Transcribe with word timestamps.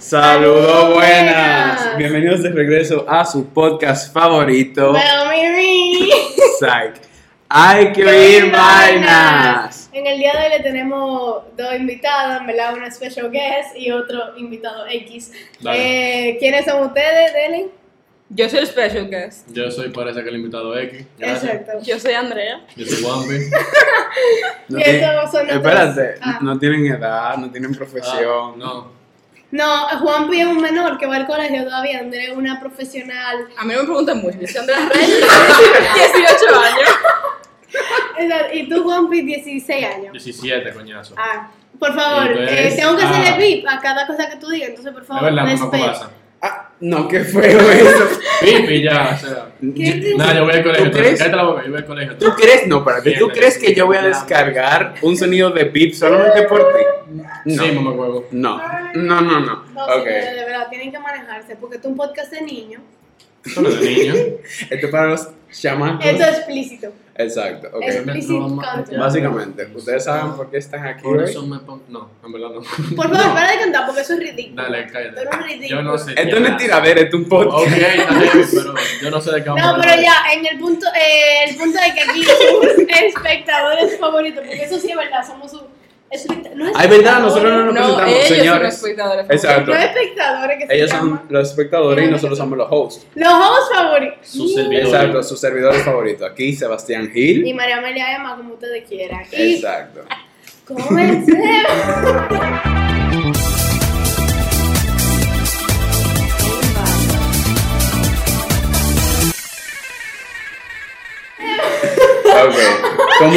Saludos 0.00 0.94
buenas. 0.94 1.94
Bienvenidos 1.98 2.42
de 2.42 2.48
regreso 2.50 3.04
a 3.06 3.22
su 3.26 3.46
podcast 3.50 4.10
favorito. 4.14 4.94
Psych. 6.58 7.02
Hay 7.50 7.92
que 7.92 8.04
oír 8.06 8.50
vainas. 8.50 9.90
En 9.92 10.06
el 10.06 10.18
día 10.18 10.32
de 10.32 10.38
hoy 10.38 10.48
le 10.58 10.60
tenemos 10.62 11.42
dos 11.54 11.74
invitados, 11.76 12.40
en 12.40 12.46
verdad, 12.46 12.72
una 12.74 12.90
special 12.90 13.30
guest 13.30 13.76
y 13.76 13.90
otro 13.90 14.38
invitado 14.38 14.86
X. 14.88 15.32
Eh, 15.70 16.36
¿Quiénes 16.40 16.64
son 16.64 16.86
ustedes, 16.86 17.34
Delen? 17.34 17.66
Yo 18.30 18.48
soy 18.48 18.60
el 18.60 18.66
special 18.68 19.10
guest. 19.10 19.48
Yo 19.52 19.70
soy, 19.70 19.90
parece 19.90 20.22
que 20.22 20.30
el 20.30 20.36
invitado 20.36 20.78
X. 20.78 21.04
Gracias. 21.18 21.44
Exacto. 21.54 21.72
Yo 21.84 21.98
soy 22.00 22.12
Andrea. 22.14 22.60
Yo 22.74 22.86
soy 22.86 23.04
Wampi. 23.04 23.34
No 24.68 24.78
Y 24.78 24.82
son 24.84 25.14
nuestros- 25.16 25.48
espérate, 25.48 26.14
Ah. 26.22 26.38
no 26.40 26.58
tienen 26.58 26.86
edad, 26.86 27.36
no 27.36 27.50
tienen 27.50 27.74
profesión. 27.74 28.52
Ah, 28.54 28.56
no. 28.56 28.99
No, 29.50 29.88
Juanpi 29.98 30.40
es 30.40 30.46
un 30.46 30.60
menor 30.60 30.96
que 30.96 31.06
va 31.06 31.16
al 31.16 31.26
colegio 31.26 31.64
todavía, 31.64 31.98
Andrea 31.98 32.30
es 32.30 32.36
una 32.36 32.60
profesional. 32.60 33.48
A 33.56 33.64
mí 33.64 33.72
no 33.72 33.80
me 33.80 33.84
preguntan 33.84 34.18
mucho. 34.18 34.38
Yo 34.40 34.46
soy 34.46 34.60
Andrea 34.60 34.88
Reyes, 34.88 35.24
18 36.16 36.60
años. 36.60 36.88
Y 38.52 38.68
tú, 38.68 38.82
Juanpi, 38.84 39.22
16 39.22 39.86
años. 39.86 40.12
17, 40.12 40.72
coñazo. 40.72 41.14
Ah, 41.16 41.50
por 41.78 41.94
favor, 41.94 42.32
tú 42.32 42.38
eh, 42.40 42.74
tengo 42.76 42.96
que 42.96 43.04
hacerle 43.04 43.28
ah. 43.28 43.36
beep 43.38 43.66
a 43.66 43.80
cada 43.80 44.06
cosa 44.06 44.28
que 44.28 44.36
tú 44.36 44.50
digas, 44.50 44.68
entonces 44.68 44.92
por 44.92 45.04
favor, 45.04 45.24
verdad, 45.24 45.44
mamá, 45.44 45.58
¿cómo 45.58 45.86
respeta. 45.86 46.10
No, 46.80 47.06
qué 47.08 47.20
feo 47.24 47.60
eso. 47.60 48.08
Pipi, 48.40 48.82
ya, 48.82 49.10
o 49.14 49.18
sea. 49.18 49.48
¿Qué 49.60 49.92
te- 49.92 50.14
Nada, 50.16 50.34
yo 50.36 50.44
voy 50.44 50.54
al 50.54 50.62
colegio. 50.62 50.90
¿Tú 50.90 50.96
crees? 50.98 51.18
Cállate 51.18 51.36
la 51.36 51.42
boca, 51.44 51.62
yo 51.64 51.70
voy 51.70 51.78
al 51.78 51.84
colegio. 51.86 52.16
¿Tú 52.16 52.26
crees? 52.36 52.66
No, 52.66 52.84
para 52.84 53.02
ti. 53.02 53.14
¿Tú 53.18 53.28
crees 53.28 53.58
que 53.58 53.74
yo 53.74 53.86
voy 53.86 53.96
a 53.98 54.02
descargar 54.02 54.94
un 55.02 55.16
sonido 55.16 55.50
de 55.50 55.64
beep 55.64 55.92
solamente 55.94 56.42
por 56.44 56.60
ti? 56.72 56.84
No. 57.44 57.62
Sí, 57.64 57.72
mamá 57.72 57.90
huevo. 57.92 58.26
No, 58.30 58.58
no, 58.94 59.20
no, 59.20 59.40
no. 59.40 59.64
No, 59.74 59.86
de 60.04 60.44
verdad, 60.44 60.68
tienen 60.70 60.90
que 60.90 60.98
manejarse, 60.98 61.56
porque 61.56 61.76
esto 61.76 61.88
es 61.88 61.92
un 61.92 61.96
podcast 61.98 62.32
de 62.32 62.40
niños. 62.42 62.82
Esto 63.44 63.60
no 63.62 63.68
es 63.68 63.80
de 63.80 63.90
niño. 63.90 64.14
Esto 64.70 64.86
es 64.86 64.92
para 64.92 65.06
los 65.08 65.28
chamacos. 65.50 66.04
Esto 66.04 66.22
es 66.24 66.28
explícito. 66.38 66.92
Exacto, 67.22 67.68
ok. 67.72 67.82
Es- 67.82 67.94
Explicit 67.96 68.38
content. 68.38 68.98
Básicamente, 68.98 69.68
¿ustedes 69.74 70.04
saben 70.04 70.32
por 70.32 70.50
qué 70.50 70.58
están 70.58 70.86
aquí 70.86 71.02
Por 71.02 71.22
eso 71.22 71.42
me 71.46 71.58
pongo. 71.60 71.82
No, 71.88 72.10
en 72.24 72.32
verdad 72.32 72.48
no. 72.50 72.60
Por 72.96 73.14
favor, 73.16 73.34
para 73.34 73.52
de 73.52 73.58
cantar, 73.58 73.86
porque 73.86 74.00
eso 74.02 74.12
es 74.14 74.18
ridículo. 74.20 74.62
Dale, 74.62 74.86
cállate. 74.86 75.20
eres 75.20 75.34
un 75.34 75.42
ridículo. 75.44 75.68
Yo 75.68 75.82
no 75.82 75.98
sé. 75.98 76.12
Esto 76.16 76.40
no 76.40 76.46
es 76.48 76.56
tiradera, 76.56 77.00
esto 77.00 77.16
es 77.16 77.22
un 77.22 77.28
podcast. 77.28 77.66
Ok, 77.66 77.72
está 77.72 78.14
heavy, 78.14 78.44
pero 78.52 78.74
yo 79.02 79.10
no 79.10 79.20
sé 79.20 79.30
de 79.32 79.42
qué 79.42 79.48
vamos 79.48 79.62
a 79.62 79.66
No, 79.66 79.70
hablar. 79.72 79.88
pero 79.90 80.02
ya, 80.02 80.32
en 80.34 80.46
el 80.46 80.58
punto, 80.58 80.86
eh, 80.88 81.44
el 81.50 81.56
punto 81.56 81.78
de 81.80 81.94
que 81.94 82.00
aquí 82.02 82.24
somos 82.24 82.66
espectadores 82.88 83.98
favoritos, 83.98 84.44
porque 84.44 84.62
eso 84.64 84.78
sí 84.78 84.90
es 84.90 84.96
verdad, 84.96 85.26
somos 85.26 85.50
sus 85.50 85.62
No 86.56 86.72
Ay, 86.74 86.88
verdad, 86.88 87.20
nosotros 87.20 87.52
no 87.52 87.64
nos 87.66 87.74
No, 87.74 87.96
presentamos, 87.96 88.10
ellos 88.10 88.26
son 88.26 88.36
los 88.36 88.38
señores. 88.38 88.74
espectadores. 88.74 89.26
Exacto. 89.30 89.70
No 89.70 89.76
espectadores 89.78 90.58
que 90.58 90.66
se 90.66 90.74
Ellos 90.76 90.90
son 90.90 90.98
llaman. 91.00 91.22
los 91.28 91.48
espectadores 91.50 92.08
y 92.08 92.10
nosotros 92.10 92.38
somos 92.38 92.58
los 92.58 92.66
hosts. 92.68 93.06
Los 93.14 93.32
hosts 93.32 93.74
favoritos. 93.76 94.18
Sus 94.28 94.54
servidores. 94.54 94.88
Exacto, 94.92 95.22
sus 95.22 95.40
servidores 95.40 95.82
favoritos. 95.84 96.28
Aquí 96.28 96.52
Sebastián 96.52 97.04
Y 97.14 97.44
Gil. 97.44 97.54
María 97.54 97.76
Amelia 97.78 98.16
Emma, 98.16 98.36
como 98.36 98.54
ustedes 98.54 98.88
quieran. 98.88 99.22
Y 99.30 99.54
Exacto. 99.54 100.00
comencemos. 100.66 101.30
Ok. 111.40 112.56
Como, 113.18 113.32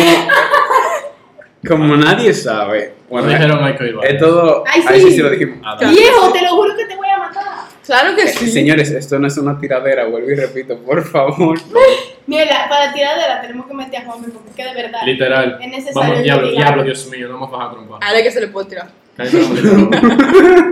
como 1.68 1.96
nadie 1.96 2.34
sabe, 2.34 2.94
Bueno, 3.10 3.28
dijeron 3.30 3.64
Michael 3.64 3.90
Ibarra. 3.92 4.10
es 4.10 4.20
todo. 4.20 4.64
Ay, 4.68 4.82
Ahí 4.88 5.00
sí. 5.02 5.08
sí 5.08 5.16
sí 5.16 5.22
lo 5.22 5.30
dijimos. 5.30 5.58
Ah. 5.64 5.78
Viejo, 5.80 6.32
te 6.34 6.42
lo 6.42 6.50
juro 6.56 6.76
que 6.76 6.86
te 6.86 6.96
voy 6.96 7.08
a 7.08 7.18
matar. 7.18 7.44
Claro 7.86 8.16
que 8.16 8.28
sí. 8.28 8.50
Señores, 8.50 8.92
esto 8.92 9.20
no 9.20 9.28
es 9.28 9.38
una 9.38 9.60
tiradera, 9.60 10.06
vuelvo 10.06 10.30
y 10.32 10.36
repito, 10.36 10.78
por 10.80 11.04
favor. 11.04 11.60
Mira, 12.28 12.68
para 12.70 12.94
tiradera 12.94 13.42
tenemos 13.42 13.66
que 13.68 13.74
meter 13.74 14.02
a 14.02 14.06
Juan 14.06 14.22
porque 14.32 14.50
es 14.50 14.56
que 14.56 14.64
de 14.64 14.74
verdad. 14.82 15.00
Literal. 15.06 15.58
Es 15.62 15.68
necesario 15.70 16.02
Vamos, 16.02 16.24
diablo, 16.24 16.52
diablo, 16.52 16.84
Dios 16.84 17.08
mío, 17.10 17.28
no 17.28 17.34
vamos 17.36 17.50
a 17.54 17.58
bajar 17.58 17.72
trompa. 17.74 18.00
A 18.02 18.14
ver 18.14 18.24
que 18.24 18.32
se 18.32 18.40
le 18.42 18.48
puede 18.48 18.70
tirar. 18.70 18.88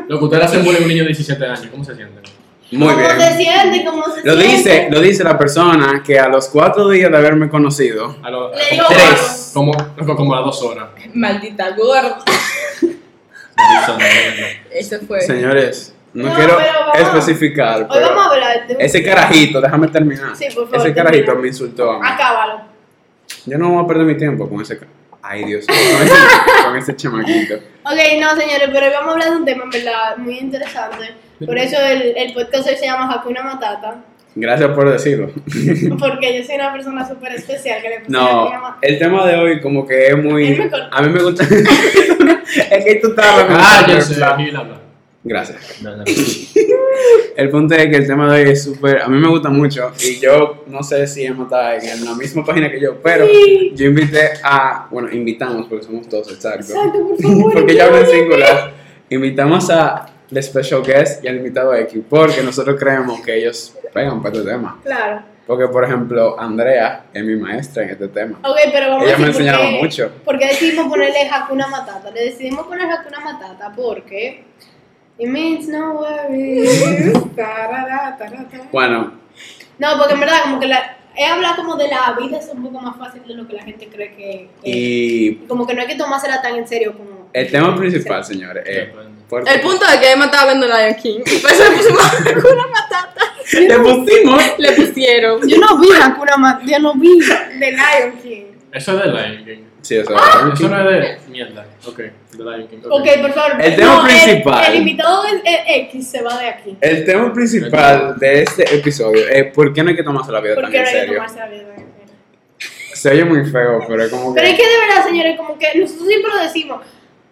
Lo 0.08 0.20
que 0.20 0.26
ustedes 0.26 0.44
hacen 0.46 0.64
bullying 0.64 0.80
a 0.80 0.84
un 0.84 0.88
niño 0.88 1.02
de 1.04 1.08
17 1.10 1.46
años, 1.46 1.68
¿cómo 1.70 1.84
se 1.84 1.96
sienten? 1.96 2.24
Muy 2.72 2.94
¿Cómo 2.94 3.10
se 3.10 3.18
bien. 3.18 3.38
siente? 3.38 3.86
¿Cómo 3.86 4.04
se 4.06 4.24
Lo 4.24 4.36
siente? 4.38 4.56
dice, 4.58 4.88
lo 4.90 5.00
dice 5.02 5.24
la 5.26 5.38
persona 5.38 6.02
que 6.06 6.18
a 6.18 6.30
los 6.30 6.48
cuatro 6.48 6.88
días 6.90 7.12
de 7.12 7.18
haberme 7.18 7.50
conocido, 7.50 8.16
A 8.24 8.30
los 8.30 8.56
Le 8.56 8.62
digo 8.72 8.86
Tres. 8.88 9.52
Como, 9.54 9.74
como 10.16 10.34
a 10.34 10.38
las 10.38 10.46
dos 10.46 10.62
horas. 10.64 10.86
Maldita 11.14 11.72
gorda. 11.72 12.20
Eso 14.72 14.98
fue. 15.08 15.22
señores, 15.22 15.94
no, 16.14 16.30
No, 16.30 16.36
quiero 16.36 16.58
pero 16.58 16.94
especificar, 17.08 17.88
Hoy 17.90 18.00
vamos 18.02 18.26
a 18.26 18.30
hablar 18.32 18.68
de 18.68 18.76
un- 18.76 18.82
ese 18.82 19.04
carajito, 19.04 19.62
déjame 19.62 19.88
terminar. 19.88 20.36
Sí, 20.36 20.46
por 20.46 20.66
favor, 20.66 20.76
ese 20.78 20.86
termina. 20.92 21.04
carajito 21.04 21.36
me 21.36 21.48
insultó 21.48 21.92
a 21.92 22.00
mí. 22.00 22.06
Acábalo. 22.08 22.62
Yo 23.46 23.58
no 23.58 23.70
voy 23.70 23.84
a 23.84 23.88
perder 23.88 24.06
mi 24.06 24.18
tiempo 24.18 24.50
con 24.50 24.62
ese. 24.62 24.80
Ay, 25.22 25.44
Dios 25.46 25.66
con 25.68 25.76
ese, 25.76 26.14
con 26.66 26.78
ese 26.78 26.96
chamaquito. 26.96 27.56
Ok, 27.56 28.00
no, 28.20 28.30
señores, 28.36 28.70
pero 28.72 28.86
hoy 28.88 28.94
vamos 28.94 29.10
a 29.10 29.12
hablar 29.12 29.30
de 29.32 29.36
un 29.36 29.46
tema, 29.46 29.64
en 29.66 29.70
verdad, 29.70 30.18
muy 30.18 30.38
interesante. 30.40 31.14
Por 31.46 31.58
eso 31.58 31.78
el, 31.82 32.14
el 32.16 32.34
podcast 32.34 32.70
hoy 32.70 32.76
se 32.76 32.86
llama 32.86 33.12
Hakuna 33.12 33.44
Matata. 33.44 34.04
Gracias 34.36 34.70
por 34.70 34.90
decirlo. 34.90 35.30
Porque 36.00 36.38
yo 36.38 36.44
soy 36.46 36.56
una 36.56 36.72
persona 36.72 37.08
súper 37.08 37.34
especial 37.34 37.82
que 37.82 37.90
le 37.90 38.00
puse 38.00 38.12
No, 38.12 38.78
el 38.82 38.98
tema 38.98 39.28
de 39.28 39.36
hoy 39.36 39.60
como 39.60 39.86
que 39.86 40.08
es 40.08 40.18
muy... 40.18 40.70
A 40.92 41.02
mí 41.02 41.10
me 41.10 41.22
gusta... 41.22 41.44
es 42.72 42.86
que 42.86 42.96
tú 43.02 43.10
estás 43.10 43.26
hablando... 43.26 43.56
Ah, 43.60 43.86
yo 43.88 44.26
habla. 44.60 44.82
Gracias. 45.24 45.82
No, 45.82 45.98
no. 45.98 46.04
El 47.36 47.50
punto 47.50 47.76
es 47.76 47.88
que 47.88 47.96
el 47.98 48.08
tema 48.08 48.34
de 48.34 48.44
hoy 48.44 48.50
es 48.52 48.64
súper... 48.64 49.02
A 49.02 49.08
mí 49.08 49.18
me 49.18 49.28
gusta 49.28 49.50
mucho 49.50 49.92
y 50.04 50.20
yo 50.20 50.64
no 50.68 50.84
sé 50.84 51.08
si 51.08 51.24
Emma 51.24 51.44
está 51.44 51.76
en 51.78 52.06
la 52.06 52.16
misma 52.16 52.44
página 52.44 52.70
que 52.72 52.80
yo, 52.80 52.98
pero 53.02 53.26
Sí. 53.26 53.72
yo 53.76 53.88
invité 53.88 54.32
a... 54.44 54.88
Bueno, 54.92 55.10
invitamos 55.12 55.68
porque 55.68 55.86
somos 55.86 56.10
dos, 56.10 56.32
exacto. 56.32 56.74
Exacto, 56.74 57.08
por 57.08 57.22
favor. 57.22 57.54
porque 57.54 57.76
ya 57.76 57.86
hablo 57.86 58.00
en 58.00 58.08
singular. 58.08 58.74
Invitamos 59.10 59.70
a 59.70 60.06
the 60.34 60.42
special 60.42 60.82
guest 60.84 61.24
y 61.24 61.28
al 61.28 61.36
invitado 61.38 61.74
X 61.76 62.02
porque 62.10 62.42
nosotros 62.44 62.78
creemos 62.80 63.20
que 63.22 63.38
ellos 63.38 63.76
pegan 63.94 64.22
para 64.22 64.36
este 64.38 64.50
tema. 64.50 64.80
Claro. 64.84 65.24
Porque, 65.48 65.68
por 65.68 65.84
ejemplo, 65.84 66.40
Andrea 66.40 67.06
es 67.14 67.24
mi 67.24 67.36
maestra 67.36 67.84
en 67.84 67.90
este 67.90 68.08
tema. 68.08 68.40
Ok, 68.44 68.56
pero 68.72 68.90
vamos 68.92 69.06
Ella 69.06 69.16
a 69.16 69.20
me 69.20 69.26
decir 69.26 69.42
por 69.42 69.42
enseñaba 69.52 69.70
qué- 69.72 69.84
mucho. 69.84 70.12
¿Por 70.24 70.40
qué 70.40 70.46
decidimos 70.48 70.88
ponerle 70.88 71.28
Hakuna 71.30 71.68
Matata? 71.68 72.12
Le 72.12 72.24
decidimos 72.26 72.68
poner 72.68 72.90
Hakuna 72.90 73.20
Matata 73.20 73.72
porque... 73.76 74.44
It 75.18 75.28
means 75.30 75.68
no 75.68 75.96
worries. 76.00 76.84
Bueno, 78.72 79.14
No, 79.78 79.88
porque 79.98 80.14
en 80.14 80.20
verdad, 80.20 80.38
como 80.44 80.60
que 80.60 80.68
la, 80.68 80.98
he 81.16 81.26
hablado 81.26 81.56
como 81.58 81.76
de 81.76 81.88
la 81.90 82.16
vida 82.20 82.38
es 82.38 82.50
un 82.54 82.64
poco 82.64 82.80
más 82.80 82.98
fácil 82.98 83.22
de 83.28 83.34
lo 83.36 83.48
que 83.48 83.54
la 83.54 83.64
gente 83.64 83.88
cree 83.88 84.16
que 84.16 84.50
y 84.64 85.28
Y 85.28 85.36
como 85.48 85.68
que 85.68 85.74
no 85.74 85.82
hay 85.82 85.88
que 85.88 85.96
tomársela 85.96 86.42
tan 86.42 86.56
en 86.56 86.68
serio 86.68 86.94
como. 86.98 87.21
El 87.34 87.52
tema 87.52 87.76
principal, 87.76 88.24
señores, 88.26 88.64
es... 88.68 88.90
por- 89.30 89.48
El 89.48 89.62
punto 89.62 89.86
es 89.86 89.98
que 89.98 90.12
Emma 90.12 90.26
estaba 90.26 90.46
viendo 90.54 90.68
Lion 90.68 90.96
King. 90.96 91.20
Y 91.26 91.38
por 91.40 91.52
eso 91.52 91.64
le 91.64 91.72
pusimos 91.78 92.02
una 92.54 92.68
matata. 92.68 93.34
Le 93.54 93.80
pusimos... 93.80 94.44
Le 94.58 94.72
pusieron. 94.74 95.48
Yo 95.48 95.58
no 95.58 95.78
vi 95.80 95.88
Hakuna 96.02 96.38
Matata, 96.38 96.66
yo 96.72 96.80
no 96.80 96.94
vi 96.96 97.20
The 97.60 97.72
Lion 97.72 98.18
King. 98.22 98.44
Eso 98.74 98.98
es 98.98 99.04
de 99.06 99.12
Lion 99.12 99.46
King. 99.46 99.64
Sí, 99.82 99.98
eso 99.98 100.14
Eso 100.54 100.70
no 100.70 100.90
es 100.92 101.02
de 101.26 101.32
mierda. 101.32 101.66
Ok, 101.88 101.98
de 101.98 102.14
Lion 102.38 102.68
King. 102.68 102.78
Ok, 102.90 103.08
por 103.22 103.34
favor. 103.34 103.62
El 103.62 103.76
tema 103.76 103.96
No, 103.96 104.04
principal. 104.04 104.66
El, 104.72 104.76
invitado 104.78 105.26
es- 105.26 105.42
es 105.44 105.60
X 105.88 106.08
se 106.08 106.22
va 106.22 106.38
de 106.38 106.48
aquí. 106.50 106.78
El 106.80 107.04
tema 107.06 107.34
principal 107.34 108.16
de 108.20 108.44
este 108.44 108.76
episodio 108.76 109.28
es 109.28 109.52
por 109.54 109.74
qué 109.74 109.82
no 109.84 109.90
hay 109.90 109.96
que 109.96 110.04
tomarse 110.04 110.32
la 110.32 110.40
vida 110.40 110.56
tan 110.56 110.66
en 110.66 110.72
no 110.72 110.78
hay 110.78 110.84
que 110.86 110.92
serio. 110.92 111.14
tomarse 111.16 111.40
la 111.40 111.48
vida 111.48 111.62
tan 111.64 111.70
en 111.72 111.76
serio. 111.78 111.92
Se 112.94 113.10
oye 113.10 113.26
muy 113.26 113.44
feo, 113.50 113.80
pero 113.88 114.04
es 114.04 114.12
como 114.12 114.36
Pero 114.36 114.48
es 114.48 114.54
que... 114.56 114.62
que 114.62 114.70
de 114.70 114.78
verdad, 114.88 115.04
señores, 115.06 115.36
como 115.38 115.58
que 115.58 115.68
nosotros 115.80 116.08
siempre 116.08 116.32
lo 116.32 116.44
decimos, 116.44 116.82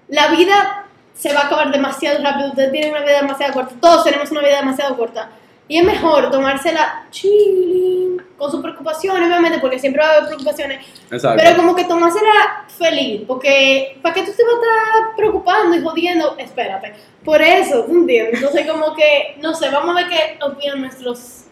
la 0.09 0.29
vida 0.29 0.85
se 1.13 1.33
va 1.33 1.41
a 1.41 1.45
acabar 1.47 1.71
demasiado 1.71 2.23
rápido, 2.23 2.49
ustedes 2.49 2.71
tienen 2.71 2.91
una 2.91 3.01
vida 3.01 3.21
demasiado 3.21 3.53
corta, 3.53 3.75
todos 3.79 4.03
tenemos 4.05 4.31
una 4.31 4.41
vida 4.41 4.59
demasiado 4.59 4.97
corta. 4.97 5.29
Y 5.67 5.77
es 5.77 5.85
mejor 5.85 6.31
tomársela 6.31 7.05
chilling, 7.11 8.19
con 8.37 8.49
sus 8.49 8.61
preocupaciones, 8.61 9.27
obviamente, 9.27 9.59
porque 9.59 9.77
siempre 9.77 10.01
va 10.01 10.07
a 10.07 10.11
haber 10.13 10.27
preocupaciones, 10.29 10.83
Exacto. 11.11 11.43
pero 11.43 11.57
como 11.57 11.75
que 11.75 11.83
tomársela 11.83 12.65
feliz, 12.69 13.21
porque 13.27 13.99
¿para 14.01 14.15
qué 14.15 14.21
tú 14.21 14.31
te 14.35 14.43
vas 14.43 14.53
a 14.53 14.97
estar 14.97 15.15
preocupando 15.15 15.75
y 15.75 15.81
jodiendo? 15.81 16.35
Espérate. 16.39 16.93
Por 17.23 17.41
eso, 17.41 17.83
¿tú 17.83 17.91
entiendes? 17.91 18.35
Entonces, 18.35 18.65
como 18.65 18.95
que, 18.95 19.35
no 19.41 19.53
sé, 19.53 19.69
vamos 19.69 19.95
a 19.95 19.99
ver 19.99 20.09
qué 20.09 20.43
opinan 20.43 20.81
nuestros 20.81 21.43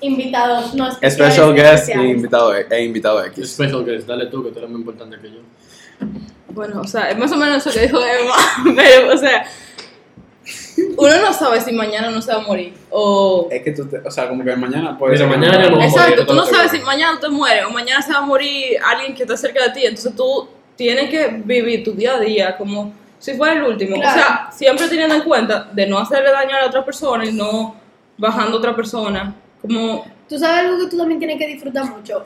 invitados, 0.00 0.74
no 0.74 0.88
especiales, 0.88 1.34
Special 1.34 1.54
guest 1.54 1.88
e 1.90 2.02
invitado, 2.02 2.54
e 2.54 2.84
invitado 2.84 3.24
X. 3.26 3.52
Special 3.52 3.84
guest, 3.84 4.08
dale 4.08 4.26
tú, 4.26 4.42
que 4.42 4.50
tú 4.50 4.58
eres 4.58 4.70
más 4.70 4.80
importante 4.80 5.18
que 5.20 5.30
yo. 5.30 5.40
Bueno, 6.48 6.80
o 6.80 6.86
sea, 6.86 7.10
es 7.10 7.18
más 7.18 7.30
o 7.32 7.36
menos 7.36 7.58
eso 7.66 7.70
que 7.78 7.86
dijo 7.86 7.98
Emma. 7.98 8.34
Pero, 8.76 9.12
o 9.14 9.16
sea, 9.18 9.44
uno 10.96 11.20
no 11.20 11.32
sabe 11.32 11.60
si 11.60 11.72
mañana 11.72 12.10
no 12.10 12.22
se 12.22 12.32
va 12.32 12.38
a 12.38 12.42
morir. 12.42 12.72
O. 12.90 13.48
Es 13.50 13.62
que 13.62 13.72
tú, 13.72 13.86
te- 13.86 13.98
o 13.98 14.10
sea, 14.10 14.28
como 14.28 14.44
que 14.44 14.54
mañana 14.56 14.96
puede 14.96 15.14
Mira, 15.14 15.28
ser 15.28 15.38
mañana 15.38 15.58
no- 15.58 15.64
yo 15.70 15.76
no- 15.76 15.82
Exacto, 15.82 16.26
tú 16.26 16.34
no 16.34 16.46
sabes 16.46 16.70
si 16.70 16.78
mañana 16.80 17.18
te 17.20 17.28
mueres 17.28 17.64
o 17.64 17.70
mañana 17.70 18.00
se 18.02 18.12
va 18.12 18.18
a 18.18 18.22
morir 18.22 18.78
alguien 18.84 19.14
que 19.14 19.22
está 19.24 19.36
cerca 19.36 19.64
de 19.64 19.70
ti. 19.70 19.80
Entonces 19.84 20.14
tú 20.14 20.48
tienes 20.76 21.10
que 21.10 21.40
vivir 21.44 21.82
tu 21.84 21.92
día 21.92 22.14
a 22.14 22.20
día 22.20 22.56
como 22.56 22.92
si 23.18 23.34
fuera 23.34 23.54
el 23.54 23.62
último. 23.64 23.96
Claro. 23.96 24.10
O 24.10 24.22
sea, 24.22 24.50
siempre 24.52 24.88
teniendo 24.88 25.14
en 25.14 25.22
cuenta 25.22 25.68
de 25.72 25.86
no 25.86 25.98
hacerle 25.98 26.30
daño 26.30 26.56
a 26.56 26.60
la 26.60 26.66
otra 26.66 26.84
persona 26.84 27.24
y 27.24 27.32
no 27.32 27.74
bajando 28.18 28.56
a 28.56 28.58
otra 28.58 28.74
persona. 28.76 29.34
Como, 29.60 30.04
Tú 30.28 30.38
sabes 30.38 30.64
algo 30.64 30.78
que 30.84 30.90
tú 30.90 30.96
también 30.98 31.18
tienes 31.20 31.38
que 31.38 31.46
disfrutar 31.46 31.84
mucho, 31.88 32.24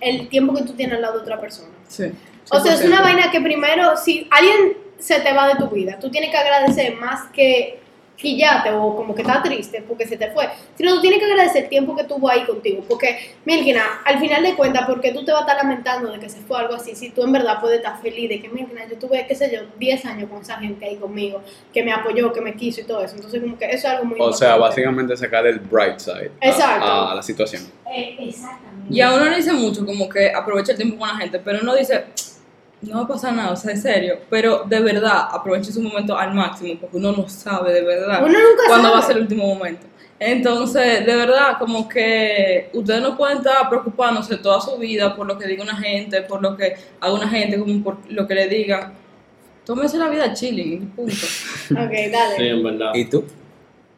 el 0.00 0.28
tiempo 0.28 0.54
que 0.54 0.62
tú 0.62 0.72
tienes 0.74 0.96
al 0.96 1.02
lado 1.02 1.14
de 1.18 1.20
otra 1.22 1.40
persona. 1.40 1.68
sí. 1.88 2.04
O 2.50 2.60
sea, 2.60 2.74
es 2.74 2.80
100%. 2.82 2.86
una 2.86 3.02
vaina 3.02 3.30
que 3.30 3.40
primero, 3.40 3.96
si 3.96 4.28
alguien 4.30 4.76
se 4.98 5.20
te 5.20 5.32
va 5.32 5.48
de 5.48 5.56
tu 5.56 5.68
vida, 5.68 5.98
tú 5.98 6.10
tienes 6.10 6.30
que 6.30 6.36
agradecer 6.36 6.94
más 6.96 7.28
que 7.32 7.80
quillate 8.16 8.70
o 8.72 8.96
como 8.96 9.14
que 9.14 9.22
está 9.22 9.42
triste 9.42 9.84
porque 9.86 10.06
se 10.06 10.16
te 10.16 10.30
fue, 10.30 10.48
sino 10.74 10.94
tú 10.94 11.00
tienes 11.02 11.18
que 11.18 11.26
agradecer 11.26 11.64
el 11.64 11.68
tiempo 11.68 11.94
que 11.94 12.04
tuvo 12.04 12.30
ahí 12.30 12.44
contigo. 12.44 12.82
Porque, 12.88 13.34
Milkina, 13.44 13.82
al 14.04 14.18
final 14.18 14.42
de 14.42 14.54
cuentas, 14.54 14.86
porque 14.86 15.12
tú 15.12 15.24
te 15.24 15.32
vas 15.32 15.42
a 15.42 15.44
estar 15.44 15.56
lamentando 15.58 16.10
de 16.10 16.18
que 16.18 16.28
se 16.28 16.40
fue 16.40 16.58
algo 16.58 16.74
así, 16.74 16.94
si 16.94 17.10
tú 17.10 17.22
en 17.24 17.32
verdad 17.32 17.60
puedes 17.60 17.78
estar 17.78 18.00
feliz 18.00 18.28
de 18.28 18.40
que, 18.40 18.48
Milkina, 18.48 18.86
yo 18.88 18.98
tuve, 18.98 19.26
qué 19.26 19.34
sé 19.34 19.50
yo, 19.52 19.66
10 19.78 20.04
años 20.06 20.30
con 20.30 20.40
esa 20.40 20.56
gente 20.56 20.86
ahí 20.86 20.96
conmigo, 20.96 21.42
que 21.72 21.82
me 21.82 21.92
apoyó, 21.92 22.32
que 22.32 22.40
me 22.40 22.54
quiso 22.56 22.80
y 22.80 22.84
todo 22.84 23.02
eso. 23.02 23.16
Entonces, 23.16 23.40
como 23.40 23.58
que 23.58 23.66
eso 23.66 23.76
es 23.76 23.84
algo 23.84 24.04
muy 24.06 24.16
O 24.18 24.32
sea, 24.32 24.56
básicamente 24.56 25.16
sacar 25.16 25.46
el 25.46 25.58
bright 25.58 25.98
side 25.98 26.32
a- 26.40 26.48
Exacto. 26.48 26.86
a, 26.86 27.14
la 27.14 27.22
situación. 27.22 27.62
Eh, 27.94 28.16
exactamente. 28.18 28.86
Y 28.88 29.00
a 29.00 29.12
uno 29.12 29.24
le 29.26 29.36
dice 29.36 29.52
mucho 29.52 29.84
como 29.84 30.08
que 30.08 30.30
aprovecha 30.32 30.72
el 30.72 30.78
tiempo 30.78 30.98
con 30.98 31.08
la 31.08 31.16
gente, 31.16 31.38
pero 31.38 31.58
uno 31.60 31.74
dice, 31.74 32.06
no 32.82 32.96
va 32.98 33.04
a 33.04 33.08
pasar 33.08 33.32
nada, 33.32 33.52
o 33.52 33.56
sea, 33.56 33.72
en 33.72 33.80
serio. 33.80 34.18
Pero 34.30 34.64
de 34.66 34.80
verdad, 34.80 35.28
aproveche 35.30 35.72
su 35.72 35.82
momento 35.82 36.16
al 36.16 36.34
máximo, 36.34 36.78
porque 36.80 36.96
uno 36.96 37.12
no 37.12 37.28
sabe 37.28 37.72
de 37.72 37.82
verdad 37.82 38.22
Uno 38.22 38.38
nunca 38.38 38.62
cuándo 38.68 38.90
va 38.90 38.98
a 38.98 39.02
ser 39.02 39.16
el 39.16 39.22
último 39.22 39.46
momento. 39.46 39.86
Entonces, 40.18 41.04
de 41.04 41.14
verdad, 41.14 41.58
como 41.58 41.88
que 41.88 42.70
ustedes 42.72 43.02
no 43.02 43.16
pueden 43.16 43.38
estar 43.38 43.68
preocupándose 43.68 44.38
toda 44.38 44.60
su 44.60 44.76
vida 44.78 45.14
por 45.14 45.26
lo 45.26 45.38
que 45.38 45.46
diga 45.46 45.62
una 45.62 45.76
gente, 45.76 46.22
por 46.22 46.40
lo 46.40 46.56
que 46.56 46.74
haga 47.00 47.12
una 47.12 47.28
gente, 47.28 47.58
como 47.58 47.82
por 47.82 47.98
lo 48.10 48.26
que 48.26 48.34
le 48.34 48.48
diga. 48.48 48.92
Tómense 49.64 49.98
la 49.98 50.08
vida 50.08 50.32
chilling, 50.32 50.90
punto. 50.90 51.14
Ok, 51.72 52.12
dale. 52.12 52.36
Sí, 52.36 52.46
en 52.46 52.62
verdad. 52.62 52.94
¿Y 52.94 53.04
tú? 53.06 53.24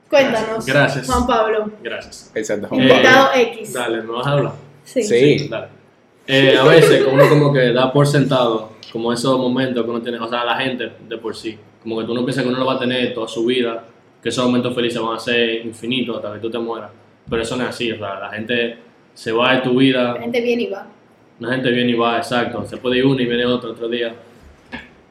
Cuéntanos. 0.08 0.64
Gracias. 0.64 1.06
Juan 1.06 1.26
Pablo. 1.26 1.70
Gracias. 1.82 2.32
Exacto. 2.34 2.68
Eh, 2.72 2.78
Invitado 2.78 3.28
X. 3.34 3.74
Dale, 3.74 4.02
¿me 4.02 4.12
vas 4.12 4.26
a 4.26 4.32
hablar? 4.32 4.52
Sí. 4.84 5.02
Sí. 5.02 5.48
Dale. 5.48 5.77
Eh, 6.28 6.56
a 6.58 6.64
veces 6.64 7.06
uno 7.10 7.26
como 7.28 7.52
que 7.52 7.72
da 7.72 7.90
por 7.90 8.06
sentado 8.06 8.72
como 8.92 9.12
esos 9.12 9.38
momentos 9.38 9.82
que 9.82 9.90
uno 9.90 10.00
tiene, 10.02 10.18
o 10.18 10.28
sea, 10.28 10.44
la 10.44 10.56
gente 10.56 10.92
de 11.08 11.16
por 11.18 11.34
sí, 11.34 11.58
como 11.82 11.98
que 11.98 12.04
tú 12.06 12.14
no 12.14 12.22
piensas 12.24 12.44
que 12.44 12.50
uno 12.50 12.58
lo 12.58 12.66
va 12.66 12.74
a 12.74 12.78
tener 12.78 13.14
toda 13.14 13.26
su 13.26 13.44
vida, 13.46 13.84
que 14.22 14.28
esos 14.28 14.44
momentos 14.44 14.74
felices 14.74 15.00
van 15.00 15.16
a 15.16 15.18
ser 15.18 15.64
infinitos 15.64 16.16
hasta 16.16 16.34
que 16.34 16.40
tú 16.40 16.50
te 16.50 16.58
mueras, 16.58 16.90
pero 17.28 17.42
eso 17.42 17.56
no 17.56 17.64
es 17.64 17.70
así, 17.70 17.90
o 17.92 17.98
sea, 17.98 18.20
la 18.20 18.30
gente 18.30 18.78
se 19.14 19.32
va 19.32 19.54
de 19.54 19.60
tu 19.62 19.76
vida, 19.78 20.14
La 20.14 20.20
gente 20.20 20.40
viene 20.40 20.62
y 20.64 20.66
va. 20.68 20.86
la 21.40 21.48
gente 21.52 21.70
viene 21.70 21.90
y 21.92 21.94
va, 21.94 22.18
exacto, 22.18 22.64
se 22.66 22.76
puede 22.76 22.98
ir 22.98 23.06
uno 23.06 23.20
y 23.20 23.26
viene 23.26 23.46
otro 23.46 23.70
otro 23.72 23.88
día. 23.88 24.14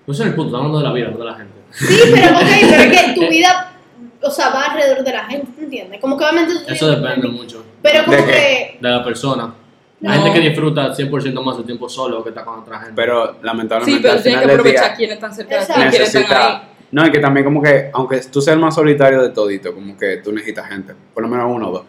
Ese 0.07 0.23
es 0.23 0.29
el 0.29 0.35
punto, 0.35 0.55
estamos 0.55 0.67
hablando 0.67 0.77
de 0.79 0.83
la 0.85 0.93
vida, 0.93 1.09
no 1.11 1.17
de 1.17 1.25
la 1.25 1.35
gente. 1.35 1.53
Sí, 1.71 1.99
pero 2.13 2.37
ok, 2.37 2.47
pero 2.69 2.83
es 2.83 3.01
que 3.01 3.13
tu 3.13 3.27
vida, 3.29 3.73
o 4.21 4.29
sea, 4.29 4.49
va 4.49 4.65
alrededor 4.65 5.03
de 5.03 5.11
la 5.11 5.25
gente, 5.25 5.47
¿tú 5.55 5.61
entiendes? 5.63 5.99
Como 5.99 6.17
que 6.17 6.23
obviamente 6.25 6.53
Eso 6.73 6.89
depende 6.89 7.27
mucho 7.27 7.63
Pero 7.81 8.05
como 8.05 8.17
¿De 8.17 8.23
que, 8.25 8.77
de 8.79 8.89
la 8.89 9.03
persona. 9.03 9.53
No. 9.99 10.11
Hay 10.11 10.19
gente 10.21 10.39
que 10.39 10.49
disfruta 10.49 10.93
100% 10.93 11.43
más 11.43 11.55
su 11.55 11.63
tiempo 11.63 11.89
solo 11.89 12.23
que 12.23 12.29
está 12.29 12.45
con 12.45 12.59
otra 12.59 12.77
gente. 12.79 12.93
Pero 12.95 13.31
Sí, 13.33 13.37
lamentablemente 13.41 14.01
pero 14.01 14.13
al 14.13 14.19
final 14.19 14.41
que 14.41 14.47
del 14.47 14.59
aprovechar 14.59 14.87
día 14.89 14.95
quiénes 14.95 15.15
están 15.15 15.33
cerca 15.33 15.59
de 15.59 15.65
ti, 15.65 15.73
quiénes 15.89 16.15
están 16.15 16.41
ahí. 16.41 16.61
No, 16.91 17.05
y 17.07 17.11
que 17.11 17.19
también 17.19 17.43
como 17.45 17.61
que, 17.61 17.89
aunque 17.93 18.19
tú 18.31 18.39
seas 18.41 18.55
el 18.55 18.61
más 18.61 18.75
solitario 18.75 19.21
de 19.21 19.29
todito, 19.29 19.73
como 19.73 19.97
que 19.97 20.17
tú 20.17 20.31
necesitas 20.31 20.67
gente, 20.69 20.93
por 21.13 21.23
lo 21.23 21.29
menos 21.29 21.45
uno 21.49 21.69
o 21.69 21.71
dos. 21.71 21.83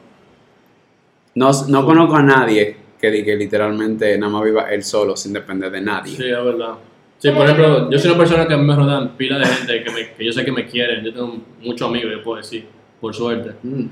No, 1.34 1.50
no 1.68 1.84
conozco 1.84 2.16
a 2.16 2.22
nadie 2.22 2.76
que 3.00 3.10
diga 3.10 3.26
que 3.26 3.36
literalmente 3.36 4.18
nada 4.18 4.32
más 4.32 4.42
viva 4.44 4.62
él 4.72 4.82
solo 4.82 5.14
sin 5.16 5.32
depender 5.32 5.70
de 5.70 5.80
nadie. 5.80 6.16
Sí, 6.16 6.24
es 6.24 6.44
verdad. 6.44 6.74
Sí, 7.18 7.30
por 7.30 7.44
ejemplo, 7.44 7.90
yo 7.90 7.98
soy 7.98 8.10
una 8.10 8.18
persona 8.18 8.46
que 8.48 8.54
a 8.54 8.56
mí 8.56 8.64
me 8.64 8.74
rodean 8.74 9.16
pila 9.16 9.38
de 9.38 9.46
gente 9.46 9.84
que, 9.84 9.90
me- 9.90 10.12
que 10.14 10.24
yo 10.24 10.32
sé 10.32 10.44
que 10.44 10.52
me 10.52 10.66
quieren. 10.66 11.04
Yo 11.04 11.12
tengo 11.12 11.36
muchos 11.62 11.88
amigos, 11.88 12.10
yo 12.12 12.22
puedo 12.22 12.38
decir, 12.38 12.66
por 13.00 13.14
suerte. 13.14 13.52
Mm. 13.62 13.86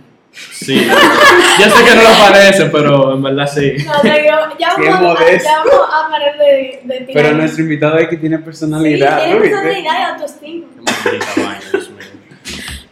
Sí, 0.53 0.75
yo 0.87 1.71
sé 1.71 1.85
que 1.85 1.95
no 1.95 2.03
lo 2.03 2.19
parece, 2.19 2.67
pero 2.67 3.15
en 3.15 3.23
verdad 3.23 3.47
sí. 3.53 3.73
no, 3.87 4.01
te 4.01 4.09
digo, 4.23 4.35
ya 4.59 4.69
Qué 4.77 4.89
vamos, 4.91 5.19
a, 5.21 5.25
ya 5.37 5.59
vamos 5.65 5.89
a 5.93 6.11
parar 6.11 6.39
de, 6.39 6.81
de 6.85 7.01
tirar. 7.01 7.13
Pero 7.25 7.33
nuestro 7.37 7.63
invitado 7.63 7.99
es 7.99 8.09
que 8.09 8.17
tiene 8.17 8.37
sí, 8.39 8.43
personalidad, 8.45 9.19
tiene 9.19 9.35
¿no 9.35 9.41
viste? 9.41 9.57
personalidad 9.57 9.93
y 9.99 10.03
autoestima. 10.13 10.67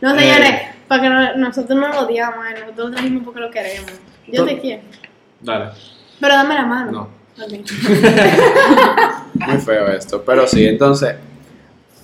No, 0.01 0.15
Eh. 0.15 0.19
señores, 0.21 0.61
para 0.89 1.03
que 1.03 1.09
no- 1.09 1.37
nosotros 1.37 1.79
no 1.79 1.89
lo 1.89 2.01
odiamos, 2.01 2.45
eh, 2.47 2.61
nosotros 2.61 2.91
lo 2.91 2.97
dijimos 2.97 3.23
porque 3.25 3.41
lo 3.41 3.51
queremos. 3.51 3.91
Yo 4.29 4.45
te 4.45 4.59
quiero. 4.61 4.83
Dale, 5.41 5.71
Pero 6.21 6.35
dame 6.35 6.55
la 6.55 6.67
mano. 6.67 6.93
no. 6.93 7.45
Ok. 7.45 7.53
Muy 9.35 9.59
feo 9.59 9.89
esto. 9.89 10.23
Pero 10.25 10.47
sí, 10.47 10.67
entonces, 10.67 11.17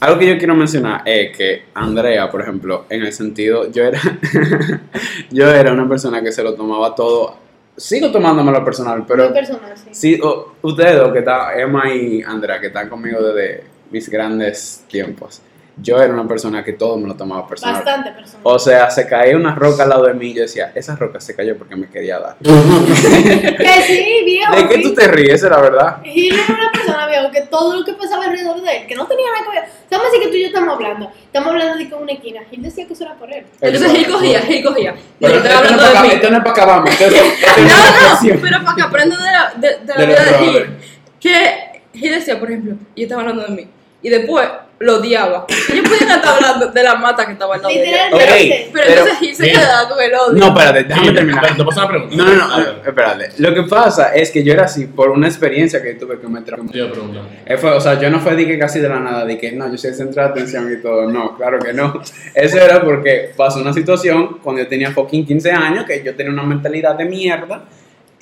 algo 0.00 0.19
que 0.19 0.26
yo 0.26 0.38
quiero 0.38 0.55
mencionar 0.55 1.02
es 1.05 1.37
que 1.37 1.64
Andrea, 1.75 2.31
por 2.31 2.41
ejemplo, 2.41 2.87
en 2.88 3.02
el 3.02 3.12
sentido, 3.12 3.70
yo 3.70 3.85
era, 3.85 4.00
yo 5.31 5.49
era 5.50 5.73
una 5.73 5.87
persona 5.88 6.23
que 6.23 6.32
se 6.32 6.43
lo 6.43 6.55
tomaba 6.55 6.94
todo, 6.94 7.37
sigo 7.76 8.11
tomándomelo 8.11 8.64
personal, 8.64 9.05
pero 9.06 9.32
personal, 9.32 9.76
sí. 9.76 9.91
sí, 9.93 10.20
ustedes 10.62 10.97
dos, 10.97 11.12
que 11.12 11.19
están, 11.19 11.58
Emma 11.58 11.93
y 11.93 12.23
Andrea, 12.23 12.58
que 12.58 12.69
están 12.69 12.88
conmigo 12.88 13.23
desde 13.23 13.64
mis 13.91 14.08
grandes 14.08 14.85
tiempos, 14.88 15.43
yo 15.82 16.00
era 16.03 16.12
una 16.12 16.27
persona 16.29 16.62
que 16.65 16.73
todo 16.75 16.97
me 16.99 17.09
lo 17.09 17.15
tomaba 17.17 17.47
personal. 17.47 17.77
Bastante 17.77 18.11
personal. 18.12 18.41
O 18.43 18.59
sea, 18.59 18.91
se 18.91 19.06
caía 19.06 19.37
una 19.37 19.55
roca 19.55 19.82
al 19.85 19.88
lado 19.91 20.05
de 20.06 20.15
mí 20.15 20.29
y 20.29 20.35
yo 20.35 20.43
decía, 20.43 20.73
esa 20.75 20.97
roca 20.97 21.21
se 21.21 21.35
cayó 21.35 21.56
porque 21.56 21.77
me 21.77 21.88
quería 21.88 22.19
dar. 22.19 22.37
que 22.41 23.82
sí, 23.87 24.23
viejo. 24.25 24.55
¿De 24.55 24.69
qué 24.69 24.79
tú 24.79 24.94
te 24.94 25.09
ríes, 25.09 25.43
la 25.43 25.61
verdad? 25.61 25.99
Y 26.05 26.31
él 26.31 26.38
era 26.38 26.55
una 26.55 26.73
persona, 26.73 27.06
viejo, 27.06 27.31
que 27.31 27.43
todo 27.43 27.77
lo 27.79 27.85
que 27.85 27.93
pasaba 27.94 28.25
alrededor 28.25 28.61
de 28.62 28.77
él, 28.79 28.87
que 28.87 28.94
no 28.94 29.06
tenía 29.06 29.27
nada 29.32 29.44
que 29.44 29.61
ver. 29.61 29.69
Vamos 29.91 30.06
a 30.06 30.11
decir 30.11 30.23
que 30.25 30.29
tú 30.31 30.37
y 30.37 30.41
yo 30.43 30.47
estamos 30.49 30.75
hablando. 30.75 31.11
Estamos 31.25 31.49
hablando 31.50 31.77
de 31.79 31.88
que 31.88 31.94
una 31.94 32.12
esquina. 32.12 32.41
Y 32.50 32.56
él 32.56 32.62
decía 32.62 32.87
que 32.87 32.93
eso 32.93 33.05
era 33.05 33.15
por 33.15 33.32
él. 33.32 33.44
Entonces 33.61 33.94
él 33.94 34.11
cogía, 34.12 34.41
él 34.49 34.65
cogía. 34.65 34.94
Pero 35.19 35.32
yo 35.35 35.38
estaba 35.41 35.62
esto 35.65 35.77
no 35.77 35.82
hablando 35.82 35.85
es 35.87 35.91
de 35.91 35.94
para 35.94 36.15
esto 36.15 36.31
no 36.31 36.37
es 36.37 36.43
para 36.44 36.50
acabar, 36.50 36.88
esto 36.88 37.05
es- 37.06 37.15
esto 37.15 37.61
No, 37.62 38.35
no, 38.35 38.41
pero 38.43 38.65
para 38.65 38.77
que 38.77 38.82
aprendan 38.82 39.19
de 39.19 39.25
la, 39.31 39.53
de, 39.56 39.69
de 39.85 39.94
la 39.94 40.00
De 40.00 40.06
vida 40.06 40.25
de. 40.25 40.38
Gil. 40.38 40.77
Que 41.19 41.82
Gil 41.99 42.12
decía, 42.12 42.38
por 42.38 42.50
ejemplo, 42.50 42.75
y 42.94 43.03
estaba 43.05 43.23
hablando 43.23 43.43
de 43.44 43.50
mí. 43.50 43.69
Y 44.03 44.09
después 44.09 44.49
lo 44.82 44.97
odiaba. 44.97 45.44
Ellos 45.71 45.87
podían 45.87 46.11
estar 46.17 46.35
hablando 46.37 46.69
de 46.69 46.82
la 46.82 46.94
mata 46.94 47.27
que 47.27 47.32
estaba 47.32 47.55
al 47.56 47.61
lado 47.61 47.75
de 47.75 47.87
ella. 47.87 48.09
Literalmente. 48.11 48.65
Ok. 48.65 48.71
Pero, 48.73 48.87
Pero- 48.87 48.88
entonces 49.00 49.19
Gil 49.19 49.37
se 49.37 49.50
quedaba 49.53 49.88
con 49.91 50.00
el 50.03 50.15
odio. 50.15 50.38
No, 50.38 50.47
espérate, 50.49 50.85
déjame 50.85 51.09
Sí, 51.09 51.15
terminar. 51.15 51.43
pero 51.43 51.56
Te 51.56 51.65
paso 51.65 51.81
una 51.81 51.88
pregunta. 51.91 52.17
No, 52.17 52.25
no, 52.25 52.35
no, 52.49 52.67
espérate. 52.87 53.29
Lo 53.37 53.55
que 53.55 53.62
pasa 53.65 54.15
es 54.15 54.31
que 54.31 54.43
yo 54.43 54.53
era 54.55 54.65
así 54.65 54.87
por 54.87 55.11
una 55.11 55.27
experiencia 55.29 55.82
que 55.82 55.94
tuve 55.97 56.19
que 56.19 56.27
meter. 56.29 56.55
te 56.73 56.79
iba 56.79 56.88
a 56.88 56.93
preguntar. 56.93 57.23
Eh, 57.44 57.59
fue- 57.59 57.73
o 57.73 57.81
sea, 57.81 58.00
yo 58.00 58.09
no 58.11 58.21
fue 58.21 58.35
de 58.37 58.47
que 58.47 58.59
casi 58.59 58.81
de 58.81 58.88
la 58.88 59.00
nada, 59.00 59.27
de 59.27 59.37
que 59.37 59.53
no, 59.53 59.71
yo 59.71 59.77
soy 59.77 59.91
el 59.91 59.97
centro 59.97 60.23
de 60.23 60.29
atención 60.31 60.73
y 60.73 60.81
todo. 60.81 61.11
No, 61.11 61.37
claro 61.37 61.59
que 61.59 61.75
no. 61.75 62.00
Eso 62.35 62.59
era 62.59 62.81
porque 62.81 63.32
pasó 63.37 63.61
una 63.61 63.75
situación 63.75 64.38
cuando 64.43 64.62
yo 64.62 64.69
tenía 64.69 64.93
fucking 64.93 65.27
15 65.27 65.53
años, 65.53 65.84
que 65.84 66.03
yo 66.03 66.15
tenía 66.17 66.32
una 66.32 66.43
mentalidad 66.44 66.94
de 66.94 67.05
mierda. 67.05 67.65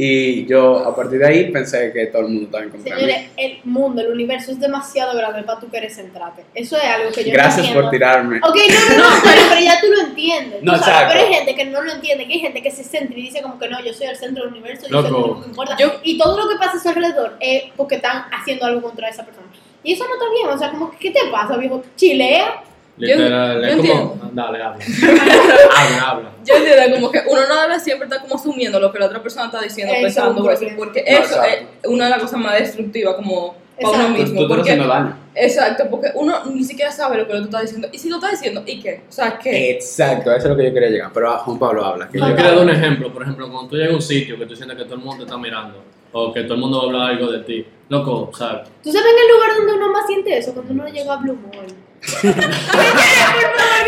Y 0.00 0.46
yo 0.46 0.78
a 0.86 0.94
partir 0.94 1.18
de 1.18 1.26
ahí 1.26 1.50
pensé 1.50 1.92
que 1.92 2.06
todo 2.06 2.22
el 2.22 2.28
mundo 2.28 2.44
estaba 2.44 2.62
en 2.62 2.70
contra 2.70 2.94
mí. 2.94 3.00
Señores, 3.00 3.30
el 3.36 3.58
mundo, 3.64 4.00
el 4.00 4.12
universo 4.12 4.52
es 4.52 4.60
demasiado 4.60 5.16
grande 5.16 5.42
para 5.42 5.58
tú 5.58 5.68
querer 5.68 5.90
centrarte. 5.90 6.44
Eso 6.54 6.76
es 6.76 6.84
algo 6.84 7.10
que 7.10 7.24
yo 7.24 7.32
Gracias 7.32 7.74
no 7.74 7.80
por 7.80 7.90
tirarme. 7.90 8.38
Ok, 8.38 8.56
no, 8.88 8.96
no, 8.96 9.10
no, 9.16 9.16
pero, 9.24 9.40
pero 9.48 9.60
ya 9.60 9.80
tú 9.80 9.88
lo 9.88 10.00
entiendes. 10.02 10.62
No, 10.62 10.72
sabes, 10.78 10.86
exacto. 10.86 11.14
Pero 11.14 11.26
hay 11.26 11.34
gente 11.34 11.54
que 11.56 11.64
no 11.64 11.82
lo 11.82 11.92
entiende, 11.92 12.26
que 12.28 12.32
hay 12.34 12.38
gente 12.38 12.62
que 12.62 12.70
se 12.70 12.84
centra 12.84 13.18
y 13.18 13.22
dice 13.22 13.42
como 13.42 13.58
que 13.58 13.68
no, 13.68 13.84
yo 13.84 13.92
soy 13.92 14.06
el 14.06 14.16
centro 14.16 14.44
del 14.44 14.52
universo, 14.52 14.86
yo 14.88 15.02
soy 15.02 15.10
Loco. 15.10 15.24
único 15.24 15.40
que 15.42 15.48
importa. 15.48 15.76
Yo- 15.80 16.00
y 16.04 16.16
todo 16.16 16.38
lo 16.38 16.48
que 16.48 16.54
pasa 16.54 16.76
a 16.76 16.80
su 16.80 16.88
alrededor 16.90 17.36
es 17.40 17.64
porque 17.76 17.96
están 17.96 18.26
haciendo 18.30 18.66
algo 18.66 18.80
contra 18.82 19.08
esa 19.08 19.24
persona. 19.24 19.48
Y 19.82 19.94
eso 19.94 20.04
no 20.06 20.14
está 20.14 20.26
bien, 20.30 20.48
o 20.48 20.58
sea, 20.58 20.70
como, 20.70 20.92
¿qué 20.96 21.10
te 21.10 21.20
pasa, 21.32 21.56
viejo? 21.56 21.82
Chilea. 21.96 22.62
Literal, 22.98 23.60
yo 23.60 23.66
es 23.66 23.76
como. 23.76 23.82
entiendo. 23.92 24.30
Dale, 24.32 24.62
habla. 24.62 24.84
habla, 25.76 26.10
habla. 26.10 26.30
Yo 26.44 26.54
entiendo 26.56 26.94
como 26.96 27.10
que 27.12 27.20
uno 27.28 27.40
no 27.48 27.62
debe 27.62 27.80
siempre 27.80 28.06
estar 28.06 28.20
como 28.22 28.34
asumiendo 28.34 28.80
lo 28.80 28.92
que 28.92 28.98
la 28.98 29.06
otra 29.06 29.22
persona 29.22 29.46
está 29.46 29.60
diciendo, 29.60 29.92
Eso 29.94 30.02
pensando 30.02 30.50
eso, 30.50 30.66
porque 30.76 31.04
No, 31.10 31.18
eso 31.18 31.42
es 31.44 31.66
una 31.88 32.04
de 32.06 32.10
las 32.10 32.20
cosas 32.20 32.40
más 32.40 32.58
destructivas 32.58 33.14
como 33.14 33.54
para 33.80 33.96
uno 33.96 34.08
Exacto. 34.08 34.24
Tú, 34.24 34.24
tú 34.24 34.32
mismo. 34.34 34.48
Porque, 34.48 34.76
daño. 34.76 35.16
exacto, 35.36 35.84
porque 35.90 36.08
uno 36.14 36.44
ni 36.46 36.64
siquiera 36.64 36.90
sabe 36.90 37.18
lo 37.18 37.26
que 37.28 37.34
tú 37.34 37.44
estás 37.44 37.62
diciendo. 37.62 37.88
Y 37.92 37.98
si 37.98 38.08
lo 38.08 38.16
estás 38.16 38.32
diciendo, 38.32 38.62
¿y 38.66 38.80
qué? 38.80 39.02
O 39.08 39.12
sea, 39.12 39.38
¿qué? 39.38 39.70
Exacto, 39.72 40.30
eso 40.32 40.38
es 40.46 40.50
lo 40.50 40.56
que 40.56 40.64
yo 40.64 40.74
quería 40.74 40.88
llegar. 40.90 41.10
Pero 41.14 41.30
ah, 41.30 41.38
Juan 41.38 41.58
Pablo 41.58 41.84
habla. 41.84 42.08
que 42.08 42.18
Yo 42.18 42.28
yo- 42.28 42.34
quería 42.34 42.52
dar 42.52 42.62
un 42.64 42.70
ejemplo, 42.70 43.12
por 43.12 43.22
ejemplo, 43.22 43.48
cuando 43.50 43.68
tú 43.70 43.76
llegas 43.76 43.92
a 43.92 43.96
un 43.96 44.02
sitio 44.02 44.36
que 44.38 44.46
tú 44.46 44.56
sientes 44.56 44.76
que 44.76 44.84
todo 44.84 44.94
el 44.96 45.00
mundo 45.00 45.18
te 45.18 45.22
está 45.24 45.38
mirando, 45.38 45.82
o 46.12 46.32
que 46.32 46.42
todo 46.42 46.54
el 46.54 46.60
mundo 46.60 46.78
va 46.78 46.82
a 46.82 46.86
hablar 46.86 47.10
algo 47.12 47.30
de 47.30 47.38
ti, 47.44 47.66
loco, 47.88 48.30
¿sabes? 48.36 48.68
¿Tú 48.82 48.92
sabes 48.92 49.06
en 49.12 49.18
el 49.22 49.34
lugar 49.34 49.56
donde 49.56 49.72
uno 49.74 49.92
más 49.92 50.06
siente 50.06 50.36
eso? 50.38 50.52
Cuando 50.52 50.72
uno 50.72 50.86
llega 50.88 51.12
a 51.14 51.16
Blue 51.16 51.36
Mall. 51.36 51.66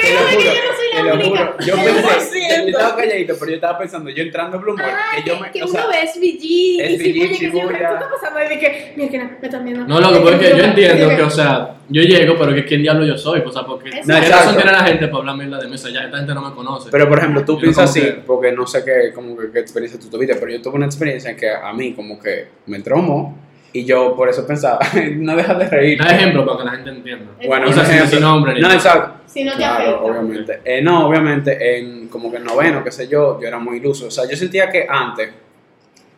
Te 0.00 0.14
lo 0.14 0.20
juro, 0.20 0.38
que 0.38 0.44
yo 0.44 0.52
no 0.52 0.72
soy 0.76 1.04
la 1.06 1.14
única. 1.14 1.56
Yo 1.64 1.74
pensé, 1.76 2.38
100%. 2.40 2.62
yo 2.62 2.68
estaba 2.70 2.96
calladito, 2.96 3.34
pero 3.38 3.50
yo 3.50 3.54
estaba 3.54 3.78
pensando, 3.78 4.10
yo 4.10 4.22
entrando 4.22 4.56
a 4.56 4.60
Blue 4.60 4.76
Mall, 4.76 4.86
Ah, 4.90 5.16
que 5.16 5.28
yo 5.30 5.38
me, 5.38 5.50
que 5.52 5.62
o 5.62 5.66
uno 5.66 5.72
sea, 5.72 5.86
ve 5.86 6.06
SVG 6.08 6.42
y 6.44 6.78
SVG, 6.80 7.02
Shibuya, 7.04 7.28
que 7.28 7.34
siempre 7.36 7.60
Shibuya. 7.60 7.88
tú 7.88 7.94
estás 7.94 8.08
pasando 8.20 8.40
y 8.44 8.48
de 8.48 8.58
que, 8.58 8.92
mira 8.96 9.10
que 9.10 9.18
no, 9.18 9.24
me 9.40 9.46
están 9.46 9.64
viendo. 9.64 9.86
No, 9.86 10.00
loco, 10.00 10.14
Es 10.14 10.18
que 10.20 10.30
porque 10.30 10.48
yo 10.50 10.56
me- 10.56 10.64
entiendo 10.64 11.08
de 11.08 11.16
que, 11.16 11.22
o 11.22 11.30
sea, 11.30 11.74
yo 11.88 12.02
llego, 12.02 12.36
pero 12.38 12.54
que 12.54 12.64
quién 12.64 12.82
diablo 12.82 13.04
yo 13.06 13.16
soy, 13.16 13.40
pues, 13.42 13.54
o 13.54 13.58
sea, 13.58 13.66
porque 13.68 13.88
Exacto. 13.90 14.12
¿qué 14.22 14.28
No, 14.28 14.36
razón 14.36 14.56
tiene 14.56 14.72
la 14.72 14.84
gente 14.84 15.06
para 15.06 15.18
hablar 15.18 15.36
mierda 15.36 15.58
de 15.58 15.68
mesa? 15.68 15.88
Ya 15.90 16.00
esta 16.00 16.16
gente 16.18 16.34
no 16.34 16.42
me 16.48 16.54
conoce. 16.54 16.88
Pero 16.90 17.08
por 17.08 17.18
ejemplo, 17.18 17.44
tú 17.44 17.58
piensas 17.58 17.90
así, 17.90 18.00
que- 18.00 18.12
porque 18.26 18.50
no 18.52 18.66
sé 18.66 18.82
qué, 18.84 19.12
como 19.14 19.36
que, 19.36 19.52
qué 19.52 19.60
experiencia 19.60 20.00
tú 20.00 20.08
tuviste, 20.08 20.34
pero 20.34 20.50
yo 20.50 20.60
tuve 20.60 20.74
una 20.76 20.86
experiencia 20.86 21.30
en 21.30 21.36
que 21.36 21.48
a 21.50 21.72
mí 21.72 21.92
como 21.94 22.18
que 22.18 22.48
me 22.66 22.80
traumó 22.80 23.38
Y 23.72 23.84
yo 23.84 24.16
por 24.16 24.28
eso 24.28 24.46
pensaba, 24.46 24.80
no 25.16 25.36
dejas 25.36 25.58
de 25.58 25.68
reír. 25.68 25.98
Da 26.02 26.10
ejemplo 26.10 26.44
para 26.44 26.58
que 26.58 26.64
la 26.64 26.70
gente 26.72 26.90
entienda. 26.90 27.26
Bueno, 27.46 27.68
o 27.68 27.72
sea, 27.72 27.84
sin, 27.84 28.06
sin 28.08 28.20
nombre 28.20 28.54
ni 28.54 28.60
No, 28.60 28.70
exacto. 28.72 29.20
Si 29.26 29.44
no 29.44 29.52
te 29.52 29.58
Claro, 29.58 29.74
afecta. 29.84 30.00
obviamente. 30.02 30.60
Eh, 30.64 30.82
no, 30.82 31.06
obviamente, 31.06 31.78
en 31.78 32.08
como 32.08 32.30
que 32.30 32.38
en 32.38 32.44
noveno, 32.44 32.82
qué 32.82 32.90
sé 32.90 33.06
yo, 33.06 33.40
yo 33.40 33.46
era 33.46 33.58
muy 33.60 33.76
iluso. 33.76 34.06
O 34.06 34.10
sea, 34.10 34.24
yo 34.28 34.36
sentía 34.36 34.68
que 34.70 34.86
antes, 34.88 35.30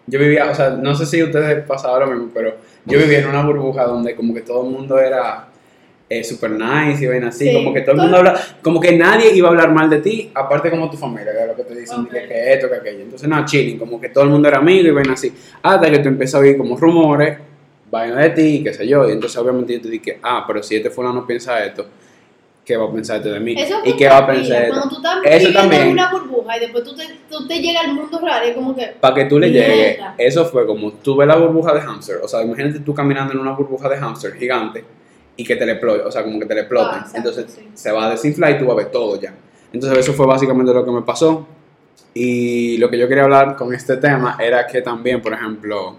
yo 0.07 0.19
vivía, 0.19 0.51
o 0.51 0.55
sea, 0.55 0.71
no 0.71 0.95
sé 0.95 1.05
si 1.05 1.23
ustedes 1.23 1.63
pasaban 1.67 2.01
lo 2.01 2.07
mismo, 2.07 2.31
pero 2.33 2.57
yo 2.87 2.99
vivía 2.99 3.19
en 3.19 3.27
una 3.29 3.45
burbuja 3.45 3.85
donde 3.85 4.17
como 4.17 4.33
que 4.33 4.41
todo 4.41 4.65
el 4.65 4.71
mundo 4.71 4.99
era 4.99 5.49
eh, 6.19 6.25
super 6.25 6.51
nice 6.51 7.05
y 7.05 7.07
ven 7.07 7.25
así, 7.25 7.49
Sí. 7.49 7.55
como 7.55 7.73
que 7.73 7.81
todo 7.83 7.95
el 7.97 8.01
mundo 8.03 8.17
habla, 8.19 8.39
como 8.63 8.81
que 8.81 8.93
nadie 8.97 9.35
iba 9.35 9.49
a 9.49 9.51
hablar 9.51 9.73
mal 9.73 9.89
de 9.89 9.99
ti, 10.01 10.31
aparte 10.35 10.71
como 10.71 10.91
tu 10.91 10.97
familia, 10.97 11.33
que 11.33 11.41
es 11.43 11.47
lo 11.47 11.57
que 11.57 11.63
te 11.65 11.75
dicen, 11.81 12.07
que, 12.07 12.27
que 12.29 12.53
esto, 12.53 12.69
que 12.69 12.77
aquello. 12.77 13.01
Entonces, 13.03 13.29
no, 13.29 13.45
chilling, 13.45 13.79
como 13.79 14.01
que 14.01 14.09
todo 14.11 14.25
el 14.25 14.31
mundo 14.31 14.49
era 14.49 14.59
amigo 14.59 14.89
y 14.89 14.91
ven 14.91 15.11
así. 15.11 15.33
Hasta 15.63 15.91
que 15.91 15.99
tú 16.01 16.09
empiezas 16.09 16.35
a 16.37 16.39
oír 16.43 16.57
como 16.59 16.77
rumores, 16.77 17.39
vaina 17.91 18.17
de 18.21 18.31
ti, 18.31 18.63
qué 18.65 18.73
sé 18.73 18.87
yo, 18.87 19.09
y 19.09 19.13
entonces 19.13 19.39
obviamente 19.39 19.75
yo 19.75 19.81
te 19.83 19.89
dije, 19.89 20.19
ah, 20.23 20.45
pero 20.47 20.63
si 20.63 20.77
este 20.77 20.91
fulano 20.91 21.27
piensa 21.27 21.63
esto, 21.65 21.87
¿qué 22.65 22.77
va 22.77 22.87
a 22.87 22.93
pensar 22.93 23.23
de 23.23 23.39
mí? 23.41 23.55
Eso 23.59 23.77
¿Y 23.85 23.97
qué 23.97 24.09
va 24.09 24.19
a 24.19 24.27
pensar? 24.27 24.69
Cuando 24.69 24.89
tú 24.89 24.97
estás 24.97 25.19
Eso 25.25 25.53
también. 25.53 25.83
en 25.83 25.89
una 25.91 26.11
burbuja 26.11 26.57
y 26.57 26.61
después 26.61 26.85
tú 26.85 26.95
te, 26.95 27.05
tú 27.31 27.47
te 27.47 27.61
llegas 27.61 27.85
al 27.85 27.95
mundo 27.95 28.19
real 28.21 28.43
es 28.45 28.55
como 28.55 28.75
que... 28.75 28.87
Para 29.01 29.15
que 29.15 29.25
tú 29.27 29.39
le 29.39 29.51
llegues, 29.51 29.99
eso 30.17 30.45
fue 30.47 30.67
como 30.67 30.93
tú 30.93 31.17
ves 31.17 31.27
la 31.29 31.37
burbuja 31.37 31.75
de 31.75 31.81
hamster, 31.81 32.17
o 32.23 32.29
sea, 32.29 32.43
imagínate 32.43 32.81
tú 32.81 32.95
caminando 32.95 33.33
en 33.35 33.41
una 33.41 33.53
burbuja 33.53 33.89
de 33.89 33.97
hamster 33.97 34.33
gigante 34.35 34.85
y 35.37 35.45
que 35.45 35.57
te 35.57 35.67
le 35.67 35.73
explote, 35.73 36.03
o 36.03 36.11
sea, 36.11 36.23
como 36.23 36.39
que 36.39 36.47
te 36.47 36.55
le 36.55 36.61
exploten. 36.61 37.01
Ah, 37.01 37.07
Entonces 37.15 37.53
sí. 37.53 37.69
se 37.75 37.91
va 37.91 38.07
a 38.07 38.11
desinflar 38.11 38.53
y 38.53 38.59
tú 38.59 38.67
vas 38.67 38.75
a 38.75 38.77
ver 38.77 38.91
todo 38.91 39.21
ya. 39.21 39.35
Entonces 39.73 39.99
eso 39.99 40.13
fue 40.13 40.27
básicamente 40.27 40.73
lo 40.73 40.85
que 40.85 40.91
me 40.91 41.03
pasó. 41.03 41.47
Y 42.15 42.77
lo 42.77 42.91
que 42.91 42.99
yo 42.99 43.09
quería 43.09 43.25
hablar 43.25 43.57
con 43.57 43.73
este 43.73 43.97
tema 43.97 44.37
era 44.39 44.67
que 44.67 44.83
también, 44.83 45.23
por 45.23 45.33
ejemplo, 45.33 45.99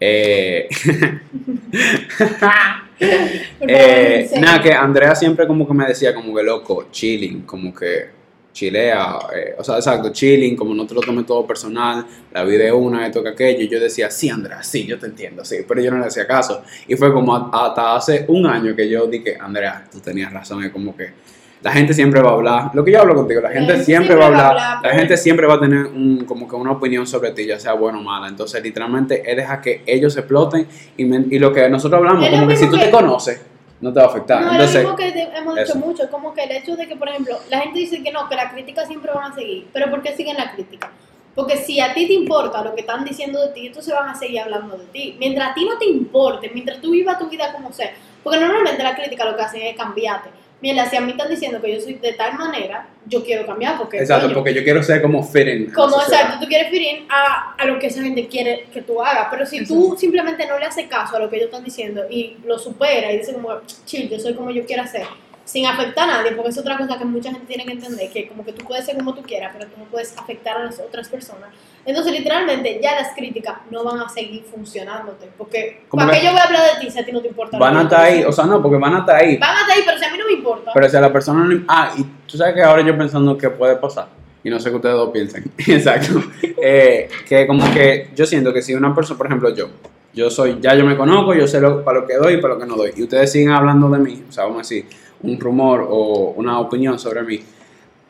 eh, 0.00 0.68
eh, 3.60 4.30
nada, 4.40 4.60
que 4.60 4.72
Andrea 4.72 5.14
siempre 5.14 5.46
como 5.46 5.66
que 5.66 5.74
me 5.74 5.86
decía 5.86 6.14
como 6.14 6.34
que 6.34 6.42
loco, 6.42 6.88
chilling, 6.90 7.42
como 7.42 7.72
que 7.72 8.15
chilea, 8.56 9.18
eh, 9.36 9.54
o 9.58 9.62
sea, 9.62 9.76
exacto, 9.76 10.10
chilling, 10.10 10.56
como 10.56 10.74
no 10.74 10.86
te 10.86 10.94
lo 10.94 11.02
tomes 11.02 11.26
todo 11.26 11.46
personal, 11.46 12.06
la 12.32 12.42
vida 12.42 12.64
es 12.64 12.72
una, 12.72 13.06
esto 13.06 13.22
que 13.22 13.28
aquello, 13.28 13.60
y 13.60 13.68
yo 13.68 13.78
decía, 13.78 14.10
sí, 14.10 14.30
Andrea, 14.30 14.62
sí, 14.62 14.86
yo 14.86 14.98
te 14.98 15.04
entiendo, 15.06 15.44
sí, 15.44 15.58
pero 15.68 15.82
yo 15.82 15.90
no 15.90 15.98
le 15.98 16.06
hacía 16.06 16.26
caso. 16.26 16.62
Y 16.88 16.96
fue 16.96 17.12
como 17.12 17.36
hasta 17.52 17.94
hace 17.94 18.24
un 18.28 18.46
año 18.46 18.74
que 18.74 18.88
yo 18.88 19.06
dije, 19.08 19.36
Andrea, 19.38 19.84
tú 19.92 20.00
tenías 20.00 20.32
razón, 20.32 20.64
es 20.64 20.70
como 20.70 20.96
que 20.96 21.10
la 21.62 21.70
gente 21.72 21.92
siempre 21.92 22.22
va 22.22 22.30
a 22.30 22.32
hablar, 22.32 22.70
lo 22.72 22.82
que 22.82 22.92
yo 22.92 23.00
hablo 23.02 23.14
contigo, 23.14 23.42
la 23.42 23.50
gente 23.50 23.72
gente 23.74 23.84
siempre, 23.84 24.14
siempre 24.14 24.16
va 24.16 24.26
a 24.26 24.30
va 24.30 24.36
a 24.46 24.48
hablar, 24.50 24.74
la 24.76 24.82
pero- 24.82 24.94
gente 25.00 25.16
siempre 25.18 25.46
va 25.46 25.54
a 25.54 25.60
tener 25.60 25.84
un, 25.86 26.24
como 26.24 26.48
que 26.48 26.56
una 26.56 26.72
opinión 26.72 27.06
sobre 27.06 27.32
ti, 27.32 27.44
ya 27.44 27.60
sea 27.60 27.74
buena 27.74 27.98
o 27.98 28.02
mala, 28.02 28.26
entonces 28.28 28.62
literalmente 28.62 29.22
es 29.30 29.36
dejar 29.36 29.60
que 29.60 29.82
ellos 29.86 30.16
exploten 30.16 30.66
y, 30.96 31.04
men- 31.04 31.26
y 31.30 31.38
lo 31.38 31.52
que 31.52 31.68
nosotros 31.68 31.98
hablamos, 31.98 32.26
como 32.30 32.48
que 32.48 32.56
si 32.56 32.70
tú 32.70 32.78
te 32.78 32.90
conoces, 32.90 33.38
no 33.80 33.92
te 33.92 34.00
va 34.00 34.06
a 34.06 34.08
afectar. 34.08 34.40
No, 34.40 34.52
entonces, 34.52 34.76
es 34.76 34.82
lo 34.82 34.90
mismo 34.90 34.96
que 34.96 35.22
hemos 35.36 35.54
dicho 35.54 35.72
eso. 35.72 35.78
mucho, 35.78 36.02
es 36.04 36.10
como 36.10 36.32
que 36.32 36.44
el 36.44 36.50
hecho 36.52 36.76
de 36.76 36.86
que, 36.86 36.96
por 36.96 37.08
ejemplo, 37.08 37.38
la 37.50 37.60
gente 37.60 37.78
dice 37.78 38.02
que 38.02 38.10
no, 38.10 38.28
que 38.28 38.36
la 38.36 38.50
crítica 38.50 38.86
siempre 38.86 39.12
van 39.12 39.32
a 39.32 39.34
seguir, 39.34 39.68
pero 39.72 39.90
¿por 39.90 40.02
qué 40.02 40.14
siguen 40.14 40.36
la 40.36 40.52
crítica? 40.52 40.90
Porque 41.34 41.58
si 41.58 41.80
a 41.80 41.92
ti 41.92 42.06
te 42.06 42.14
importa 42.14 42.64
lo 42.64 42.74
que 42.74 42.80
están 42.80 43.04
diciendo 43.04 43.40
de 43.40 43.48
ti, 43.52 43.66
entonces 43.66 43.92
van 43.92 44.08
a 44.08 44.14
seguir 44.14 44.40
hablando 44.40 44.78
de 44.78 44.86
ti. 44.86 45.16
Mientras 45.18 45.50
a 45.50 45.54
ti 45.54 45.66
no 45.66 45.76
te 45.76 45.84
importe, 45.84 46.50
mientras 46.54 46.80
tú 46.80 46.92
vivas 46.92 47.18
tu 47.18 47.28
vida 47.28 47.52
como 47.52 47.72
sea, 47.72 47.92
porque 48.22 48.40
normalmente 48.40 48.82
la 48.82 48.96
crítica 48.96 49.26
lo 49.26 49.36
que 49.36 49.42
hacen 49.42 49.62
es 49.62 49.76
cambiarte. 49.76 50.30
Mira, 50.60 50.88
si 50.88 50.96
a 50.96 51.02
mí 51.02 51.10
están 51.10 51.28
diciendo 51.28 51.60
que 51.60 51.74
yo 51.74 51.80
soy 51.80 51.94
de 51.94 52.14
tal 52.14 52.38
manera, 52.38 52.88
yo 53.06 53.22
quiero 53.22 53.44
cambiar 53.44 53.76
porque 53.76 53.98
exacto, 53.98 54.24
coño, 54.24 54.34
porque 54.34 54.54
yo 54.54 54.64
quiero 54.64 54.82
ser 54.82 55.02
como 55.02 55.18
la 55.20 55.72
como 55.74 56.00
exacto, 56.00 56.38
tú 56.40 56.46
quieres 56.46 56.70
fit 56.70 56.80
in 56.80 57.06
a, 57.10 57.54
a 57.58 57.64
lo 57.66 57.78
que 57.78 57.88
esa 57.88 58.02
gente 58.02 58.26
quiere 58.26 58.66
que 58.72 58.80
tú 58.80 59.02
hagas, 59.02 59.28
pero 59.30 59.44
si 59.44 59.66
tú 59.66 59.94
simplemente 59.98 60.46
no 60.46 60.58
le 60.58 60.64
haces 60.64 60.86
caso 60.86 61.16
a 61.16 61.20
lo 61.20 61.28
que 61.28 61.36
ellos 61.36 61.46
están 61.48 61.62
diciendo 61.62 62.06
y 62.08 62.38
lo 62.44 62.58
supera 62.58 63.12
y 63.12 63.18
dices 63.18 63.34
como, 63.34 63.50
chill, 63.84 64.08
yo 64.08 64.18
soy 64.18 64.32
como 64.34 64.50
yo 64.50 64.64
quiero 64.64 64.82
hacer, 64.82 65.06
sin 65.46 65.64
afectar 65.64 66.10
a 66.10 66.18
nadie, 66.18 66.32
porque 66.32 66.50
es 66.50 66.58
otra 66.58 66.76
cosa 66.76 66.98
que 66.98 67.04
mucha 67.06 67.30
gente 67.30 67.46
tiene 67.46 67.64
que 67.64 67.72
entender, 67.72 68.10
que 68.10 68.28
como 68.28 68.44
que 68.44 68.52
tú 68.52 68.64
puedes 68.66 68.84
ser 68.84 68.96
como 68.96 69.14
tú 69.14 69.22
quieras, 69.22 69.52
pero 69.56 69.70
tú 69.70 69.78
no 69.78 69.84
puedes 69.86 70.16
afectar 70.18 70.56
a 70.58 70.64
las 70.64 70.78
otras 70.80 71.08
personas. 71.08 71.48
Entonces, 71.86 72.12
literalmente, 72.12 72.80
ya 72.82 72.96
las 72.96 73.14
críticas 73.14 73.58
no 73.70 73.84
van 73.84 74.00
a 74.00 74.08
seguir 74.08 74.42
funcionándote, 74.52 75.30
porque 75.38 75.82
¿para 75.88 76.10
que- 76.10 76.18
qué 76.18 76.24
yo 76.26 76.32
voy 76.32 76.40
a 76.40 76.44
hablar 76.44 76.62
de 76.74 76.80
ti 76.84 76.90
si 76.90 76.98
a 76.98 77.04
ti 77.06 77.12
no 77.12 77.22
te 77.22 77.28
importa? 77.28 77.58
Van 77.58 77.76
a 77.76 77.82
estar 77.82 78.00
ahí, 78.00 78.24
o 78.24 78.32
sea, 78.32 78.44
no, 78.44 78.60
porque 78.60 78.76
van 78.76 78.96
a 78.96 78.98
estar 78.98 79.16
ahí. 79.16 79.36
Van 79.38 79.56
a 79.56 79.60
estar 79.60 79.76
ahí, 79.76 79.82
pero 79.86 79.98
si 79.98 80.04
a 80.04 80.10
mí 80.12 80.18
no 80.18 80.26
me 80.26 80.32
importa. 80.32 80.72
Pero 80.74 80.88
si 80.88 80.96
a 80.96 81.00
la 81.00 81.12
persona 81.12 81.44
no 81.44 81.64
Ah, 81.68 81.92
y 81.96 82.02
tú 82.26 82.36
sabes 82.36 82.54
que 82.54 82.62
ahora 82.62 82.82
yo 82.82 82.98
pensando 82.98 83.38
que 83.38 83.48
puede 83.48 83.76
pasar, 83.76 84.08
y 84.42 84.50
no 84.50 84.58
sé 84.58 84.70
que 84.70 84.76
ustedes 84.76 84.96
dos 84.96 85.10
piensen, 85.10 85.44
exacto, 85.58 86.22
eh, 86.60 87.08
que 87.28 87.46
como 87.46 87.72
que 87.72 88.10
yo 88.16 88.26
siento 88.26 88.52
que 88.52 88.62
si 88.62 88.74
una 88.74 88.92
persona, 88.94 89.16
por 89.16 89.26
ejemplo 89.28 89.54
yo, 89.54 89.68
yo 90.12 90.28
soy, 90.30 90.58
ya 90.60 90.74
yo 90.74 90.84
me 90.84 90.96
conozco, 90.96 91.34
yo 91.34 91.46
sé 91.46 91.60
lo, 91.60 91.84
para 91.84 92.00
lo 92.00 92.06
que 92.06 92.16
doy 92.16 92.34
y 92.34 92.36
para 92.38 92.54
lo 92.54 92.60
que 92.60 92.66
no 92.66 92.74
doy, 92.74 92.92
y 92.96 93.04
ustedes 93.04 93.30
siguen 93.30 93.50
hablando 93.50 93.88
de 93.90 93.98
mí, 94.00 94.24
o 94.28 94.32
sea, 94.32 94.42
vamos 94.44 94.58
a 94.58 94.62
decir, 94.62 94.86
un 95.30 95.40
rumor 95.40 95.86
o 95.88 96.32
una 96.36 96.58
opinión 96.60 96.98
sobre 96.98 97.22
mí, 97.22 97.40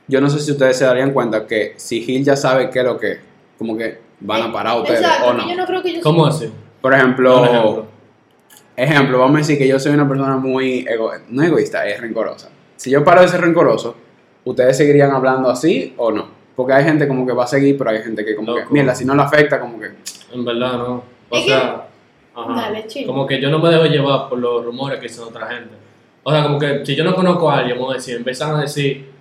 yo 0.08 0.20
no 0.20 0.30
sé 0.30 0.38
si 0.40 0.52
ustedes 0.52 0.76
se 0.78 0.84
darían 0.84 1.12
cuenta 1.12 1.46
que 1.46 1.74
si 1.76 2.00
Gil 2.02 2.24
ya 2.24 2.36
sabe 2.36 2.70
qué 2.70 2.78
es 2.80 2.84
lo 2.84 2.98
que, 2.98 3.18
como 3.58 3.76
que 3.76 3.98
van 4.20 4.42
a 4.42 4.52
parar 4.52 4.78
ustedes 4.80 5.00
Exacto, 5.00 5.28
o 5.28 5.32
no. 5.32 5.48
yo 5.48 5.56
no 5.56 5.66
creo 5.66 5.82
que 5.82 5.94
yo 5.94 6.00
¿Cómo 6.02 6.26
así? 6.26 6.50
Por 6.80 6.94
ejemplo, 6.94 7.44
ejemplo. 7.44 7.86
Ejemplo, 8.76 9.18
vamos 9.18 9.36
a 9.36 9.38
decir 9.38 9.56
que 9.58 9.66
yo 9.66 9.78
soy 9.80 9.92
una 9.92 10.06
persona 10.08 10.36
muy 10.36 10.84
ego- 10.86 11.12
no 11.30 11.42
egoísta, 11.42 11.86
es 11.88 12.00
rencorosa. 12.00 12.50
Si 12.76 12.90
yo 12.90 13.02
paro 13.02 13.22
de 13.22 13.28
ser 13.28 13.40
rencoroso, 13.40 13.96
¿ustedes 14.44 14.76
seguirían 14.76 15.10
hablando 15.12 15.48
así 15.48 15.94
o 15.96 16.10
no? 16.12 16.28
Porque 16.54 16.74
hay 16.74 16.84
gente 16.84 17.08
como 17.08 17.26
que 17.26 17.32
va 17.32 17.44
a 17.44 17.46
seguir, 17.46 17.76
pero 17.78 17.90
hay 17.90 18.02
gente 18.02 18.24
que 18.24 18.36
como 18.36 18.54
que, 18.54 18.64
mierda, 18.70 18.94
si 18.94 19.04
no 19.04 19.14
le 19.14 19.22
afecta, 19.22 19.58
como 19.60 19.80
que... 19.80 19.90
En 20.32 20.44
verdad, 20.44 20.74
no. 20.78 21.02
O 21.30 21.40
sea, 21.40 21.86
ajá. 22.34 22.54
Dale, 22.54 22.86
como 23.06 23.26
que 23.26 23.40
yo 23.40 23.50
no 23.50 23.58
me 23.58 23.70
dejo 23.70 23.86
llevar 23.86 24.28
por 24.28 24.38
los 24.38 24.64
rumores 24.64 24.98
que 25.00 25.08
dicen 25.08 25.24
otra 25.24 25.46
gente. 25.48 25.74
O 26.28 26.32
sea, 26.32 26.42
como 26.42 26.58
que 26.58 26.84
si 26.84 26.96
yo 26.96 27.04
no 27.04 27.14
conozco 27.14 27.48
a 27.48 27.58
alguien, 27.58 27.76
vamos 27.78 27.92
a 27.92 27.96
decir, 27.98 28.16
empiezan 28.16 28.56
a 28.56 28.62
decir 28.62 29.12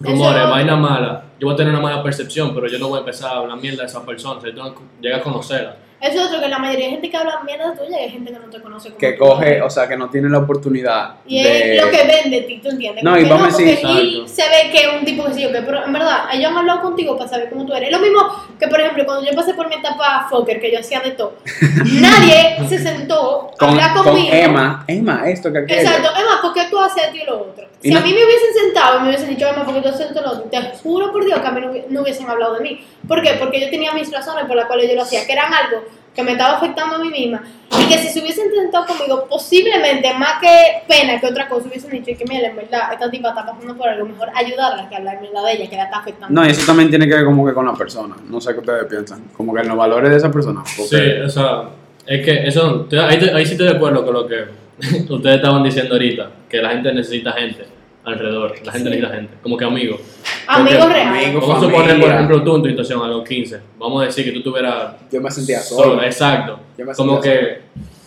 rumores, 0.00 0.40
Eso- 0.44 0.50
vaina 0.50 0.76
mala, 0.76 1.24
yo 1.38 1.46
voy 1.46 1.52
a 1.52 1.56
tener 1.58 1.74
una 1.74 1.82
mala 1.82 2.02
percepción, 2.02 2.54
pero 2.54 2.66
yo 2.68 2.78
no 2.78 2.88
voy 2.88 2.96
a 2.96 3.00
empezar 3.00 3.32
a 3.34 3.36
hablar 3.40 3.58
mierda 3.58 3.80
de 3.82 3.86
esa 3.86 4.02
persona. 4.06 4.40
Si 4.40 4.50
tú 4.50 4.62
llegas 4.98 5.20
a 5.20 5.22
conocerla. 5.22 5.76
Eso 6.04 6.20
es 6.20 6.26
otro 6.28 6.40
que 6.40 6.48
la 6.48 6.58
mayoría 6.58 6.86
de 6.86 6.90
gente 6.92 7.10
que 7.10 7.16
habla 7.16 7.40
mierda 7.44 7.74
tuya 7.74 7.98
es 8.04 8.12
gente 8.12 8.32
que 8.32 8.38
no 8.38 8.50
te 8.50 8.60
conoce. 8.60 8.88
como 8.90 8.98
Que 8.98 9.16
coge, 9.16 9.62
o 9.62 9.70
sea, 9.70 9.88
que 9.88 9.96
no 9.96 10.10
tiene 10.10 10.28
la 10.28 10.38
oportunidad 10.38 11.14
Y 11.26 11.42
de... 11.42 11.76
es 11.76 11.82
lo 11.84 11.90
que 11.90 12.04
ven 12.04 12.30
de 12.30 12.40
ti, 12.42 12.60
¿tú 12.62 12.68
entiendes? 12.70 13.02
No, 13.02 13.18
y 13.18 13.24
que 13.24 13.30
vamos 13.30 13.54
a 13.54 13.56
decir- 13.56 14.28
se 14.28 14.42
ve 14.42 14.70
que 14.70 14.78
es 14.80 14.88
un 14.98 15.04
tipo 15.04 15.24
que 15.24 15.34
sí, 15.34 15.46
ok, 15.46 15.52
pero 15.64 15.84
en 15.84 15.92
verdad, 15.92 16.24
ellos 16.32 16.50
han 16.50 16.58
hablado 16.58 16.82
contigo 16.82 17.16
para 17.16 17.30
saber 17.30 17.48
cómo 17.50 17.64
tú 17.66 17.72
eres. 17.74 17.88
Es 17.90 17.96
lo 17.96 18.00
mismo 18.02 18.20
que, 18.58 18.68
por 18.68 18.80
ejemplo, 18.80 19.04
cuando 19.06 19.24
yo 19.28 19.34
pasé 19.36 19.54
por 19.54 19.68
mi 19.68 19.76
etapa 19.76 20.26
Fokker, 20.28 20.60
que 20.60 20.70
yo 20.72 20.78
hacía 20.80 21.00
de 21.00 21.12
todo, 21.12 21.34
nadie 22.00 22.56
se 22.68 22.78
sentó 22.78 23.50
a 23.54 23.56
Con, 23.56 23.70
hablar 23.70 23.94
con 23.94 24.04
conmigo. 24.04 24.28
Emma, 24.32 24.84
Emma, 24.86 25.22
esto 25.28 25.52
que 25.52 25.58
aquello. 25.58 25.80
Exacto, 25.80 26.08
Emma, 26.10 26.38
¿por 26.42 26.52
qué 26.52 26.62
tú 26.70 26.78
haces 26.78 27.04
esto 27.04 27.16
y 27.16 27.24
lo 27.26 27.40
otro? 27.40 27.64
Si 27.80 27.90
no- 27.90 27.98
a 27.98 28.02
mí 28.02 28.12
me 28.14 28.24
hubiesen 28.24 28.54
sentado 28.64 28.98
y 28.98 29.02
me 29.02 29.08
hubiesen 29.08 29.28
dicho, 29.30 29.46
Emma, 29.48 29.64
¿por 29.64 29.74
qué 29.74 29.80
tú 29.82 29.88
haces 29.88 30.06
esto 30.08 30.20
y 30.20 30.22
lo 30.22 30.30
otro? 30.32 30.44
Te 30.50 30.60
juro 30.82 31.12
por 31.12 31.24
Dios 31.24 31.38
que 31.40 31.46
a 31.46 31.50
mí 31.50 31.60
no 31.88 32.02
hubiesen 32.02 32.28
hablado 32.28 32.54
de 32.54 32.60
mí. 32.60 32.84
¿Por 33.06 33.20
qué? 33.22 33.34
Porque 33.38 33.60
yo 33.60 33.68
tenía 33.70 33.92
mis 33.92 34.10
razones 34.10 34.46
por 34.46 34.56
las 34.56 34.66
cuales 34.66 34.88
yo 34.88 34.96
lo 34.96 35.02
hacía, 35.02 35.26
que 35.26 35.32
eran 35.32 35.52
algo 35.52 35.84
que 36.14 36.22
me 36.22 36.32
estaba 36.32 36.56
afectando 36.58 36.96
a 36.96 36.98
mí 37.00 37.10
misma 37.10 37.42
y 37.80 37.86
que 37.88 37.98
si 37.98 38.08
se 38.08 38.20
hubiesen 38.20 38.50
sentado 38.54 38.86
conmigo, 38.86 39.26
posiblemente 39.28 40.14
más 40.14 40.34
que 40.40 40.48
pena 40.86 41.20
que 41.20 41.26
otra 41.26 41.48
cosa, 41.48 41.66
hubiesen 41.68 41.90
dicho 41.90 42.10
y 42.12 42.14
que 42.14 42.24
mira, 42.24 42.48
en 42.48 42.56
verdad, 42.56 42.92
esta 42.92 43.10
tipa 43.10 43.30
está 43.30 43.44
pasando 43.44 43.76
por 43.76 43.88
algo, 43.88 44.06
mejor 44.06 44.28
ayudarla 44.34 44.88
que 44.88 44.94
hablar 44.96 45.20
mierda 45.20 45.42
de 45.44 45.52
ella, 45.54 45.68
que 45.68 45.76
la 45.76 45.84
está 45.84 45.98
afectando. 45.98 46.40
No, 46.40 46.46
y 46.46 46.50
eso 46.50 46.64
también 46.66 46.88
tiene 46.90 47.08
que 47.08 47.14
ver 47.14 47.24
como 47.24 47.44
que 47.46 47.52
con 47.52 47.66
la 47.66 47.74
persona. 47.74 48.14
No 48.28 48.40
sé 48.40 48.52
qué 48.54 48.60
ustedes 48.60 48.84
piensan. 48.84 49.24
Como 49.36 49.52
que 49.54 49.62
en 49.62 49.68
los 49.68 49.76
valores 49.76 50.10
de 50.10 50.16
esa 50.16 50.30
persona. 50.30 50.62
Porque- 50.76 50.96
Sí, 50.96 51.20
o 51.26 51.28
sea, 51.28 51.62
es 52.06 52.24
que 52.24 52.46
eso, 52.46 52.86
ahí, 53.08 53.18
te- 53.18 53.32
ahí 53.34 53.44
sí 53.44 53.52
estoy 53.52 53.66
de 53.68 53.74
acuerdo 53.76 54.04
con 54.04 54.14
lo 54.14 54.26
que 54.28 54.44
ustedes 55.12 55.36
estaban 55.36 55.62
diciendo 55.64 55.94
ahorita, 55.94 56.30
que 56.48 56.58
la 56.62 56.70
gente 56.70 56.92
necesita 56.94 57.32
gente 57.32 57.66
alrededor, 58.04 58.54
la 58.64 58.72
gente 58.72 58.90
Sí. 58.90 58.96
necesita 58.96 59.08
gente, 59.16 59.34
como 59.42 59.56
que 59.56 59.64
amigos. 59.64 60.00
Amigos 60.46 60.86
reales. 60.92 61.24
Amigos. 61.26 61.48
Vamos 61.48 61.62
a 61.64 61.66
suponer, 61.66 62.00
por 62.00 62.10
ejemplo, 62.10 62.42
tú 62.42 62.56
en 62.56 62.62
tu 62.62 62.68
situación 62.68 63.02
a 63.02 63.08
los 63.08 63.26
15, 63.26 63.60
vamos 63.78 64.02
a 64.02 64.06
decir 64.06 64.24
que 64.24 64.32
tú 64.32 64.42
tuvieras 64.42 64.94
Yo 65.10 65.20
me 65.20 65.30
sentía 65.30 65.60
solo, 65.60 65.90
solo. 65.92 66.02
exacto, 66.02 66.60
Yo 66.76 66.84
me 66.84 66.92
como 66.92 67.22
sentía 67.22 67.32
que 67.40 67.58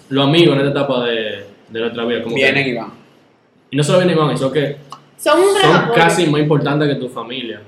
los 0.10 0.27
amigos 0.27 0.54
en 0.56 0.66
esta 0.66 0.72
etapa 0.80 1.04
de, 1.06 1.46
de 1.70 1.80
nuestra 1.80 2.06
vida, 2.06 2.22
como 2.24 2.36
Vienen 2.36 2.63
que, 2.63 2.70
y 2.70 2.74
van. 2.75 2.92
y 3.72 3.75
no 3.75 3.84
solo 3.84 4.00
vienen 4.00 4.16
y 4.18 4.20
van, 4.20 4.38
sino 4.38 4.51
que 4.51 4.77
Son 5.18 5.39
un 5.39 5.48
son 5.60 5.89
casi 5.96 6.27
más 6.27 6.42
importantes 6.42 6.88
que 6.88 6.96
tu 6.96 7.10
familia. 7.10 7.62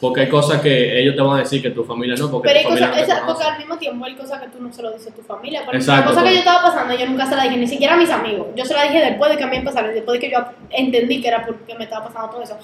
Porque 0.00 0.20
hay 0.20 0.28
cosas 0.28 0.60
que 0.60 1.00
ellos 1.00 1.16
te 1.16 1.22
van 1.22 1.36
a 1.36 1.40
decir 1.40 1.60
que 1.60 1.70
tu 1.70 1.82
familia 1.84 2.14
no, 2.16 2.30
porque 2.30 2.48
Pero 2.48 2.58
hay 2.60 2.64
tu 2.64 2.70
familia 2.70 2.90
cosas, 2.90 3.08
no 3.08 3.14
esa- 3.14 3.26
porque 3.26 3.44
al 3.44 3.58
mismo 3.58 3.78
tiempo 3.78 4.04
hay 4.04 4.14
cosas 4.14 4.40
que 4.40 4.48
tú 4.48 4.62
no 4.62 4.72
se 4.72 4.82
lo 4.82 4.92
dices 4.92 5.12
a 5.12 5.16
tu 5.16 5.22
familia. 5.22 5.64
Por 5.64 5.74
ejemplo, 5.74 5.96
la 5.96 6.04
cosa 6.04 6.22
que 6.22 6.32
yo 6.34 6.38
estaba 6.38 6.62
pasando, 6.62 6.94
yo 6.96 7.06
nunca 7.06 7.26
se 7.26 7.34
la 7.36 7.42
dije 7.44 7.56
ni 7.56 7.66
siquiera 7.66 7.94
a 7.94 7.96
mis 7.96 8.10
amigos. 8.10 8.46
Yo 8.54 8.64
se 8.64 8.74
la 8.74 8.84
dije 8.84 9.00
después 9.00 9.30
de 9.32 9.36
que 9.36 9.44
a 9.44 9.46
mí 9.48 9.58
me 9.58 9.64
pasaron, 9.64 9.92
después 9.92 10.20
de 10.20 10.26
que 10.28 10.32
yo 10.32 10.38
entendí 10.70 11.20
que 11.20 11.28
era 11.28 11.44
porque 11.44 11.74
me 11.74 11.84
estaba 11.84 12.06
pasando 12.06 12.30
todo 12.30 12.42
eso. 12.42 12.56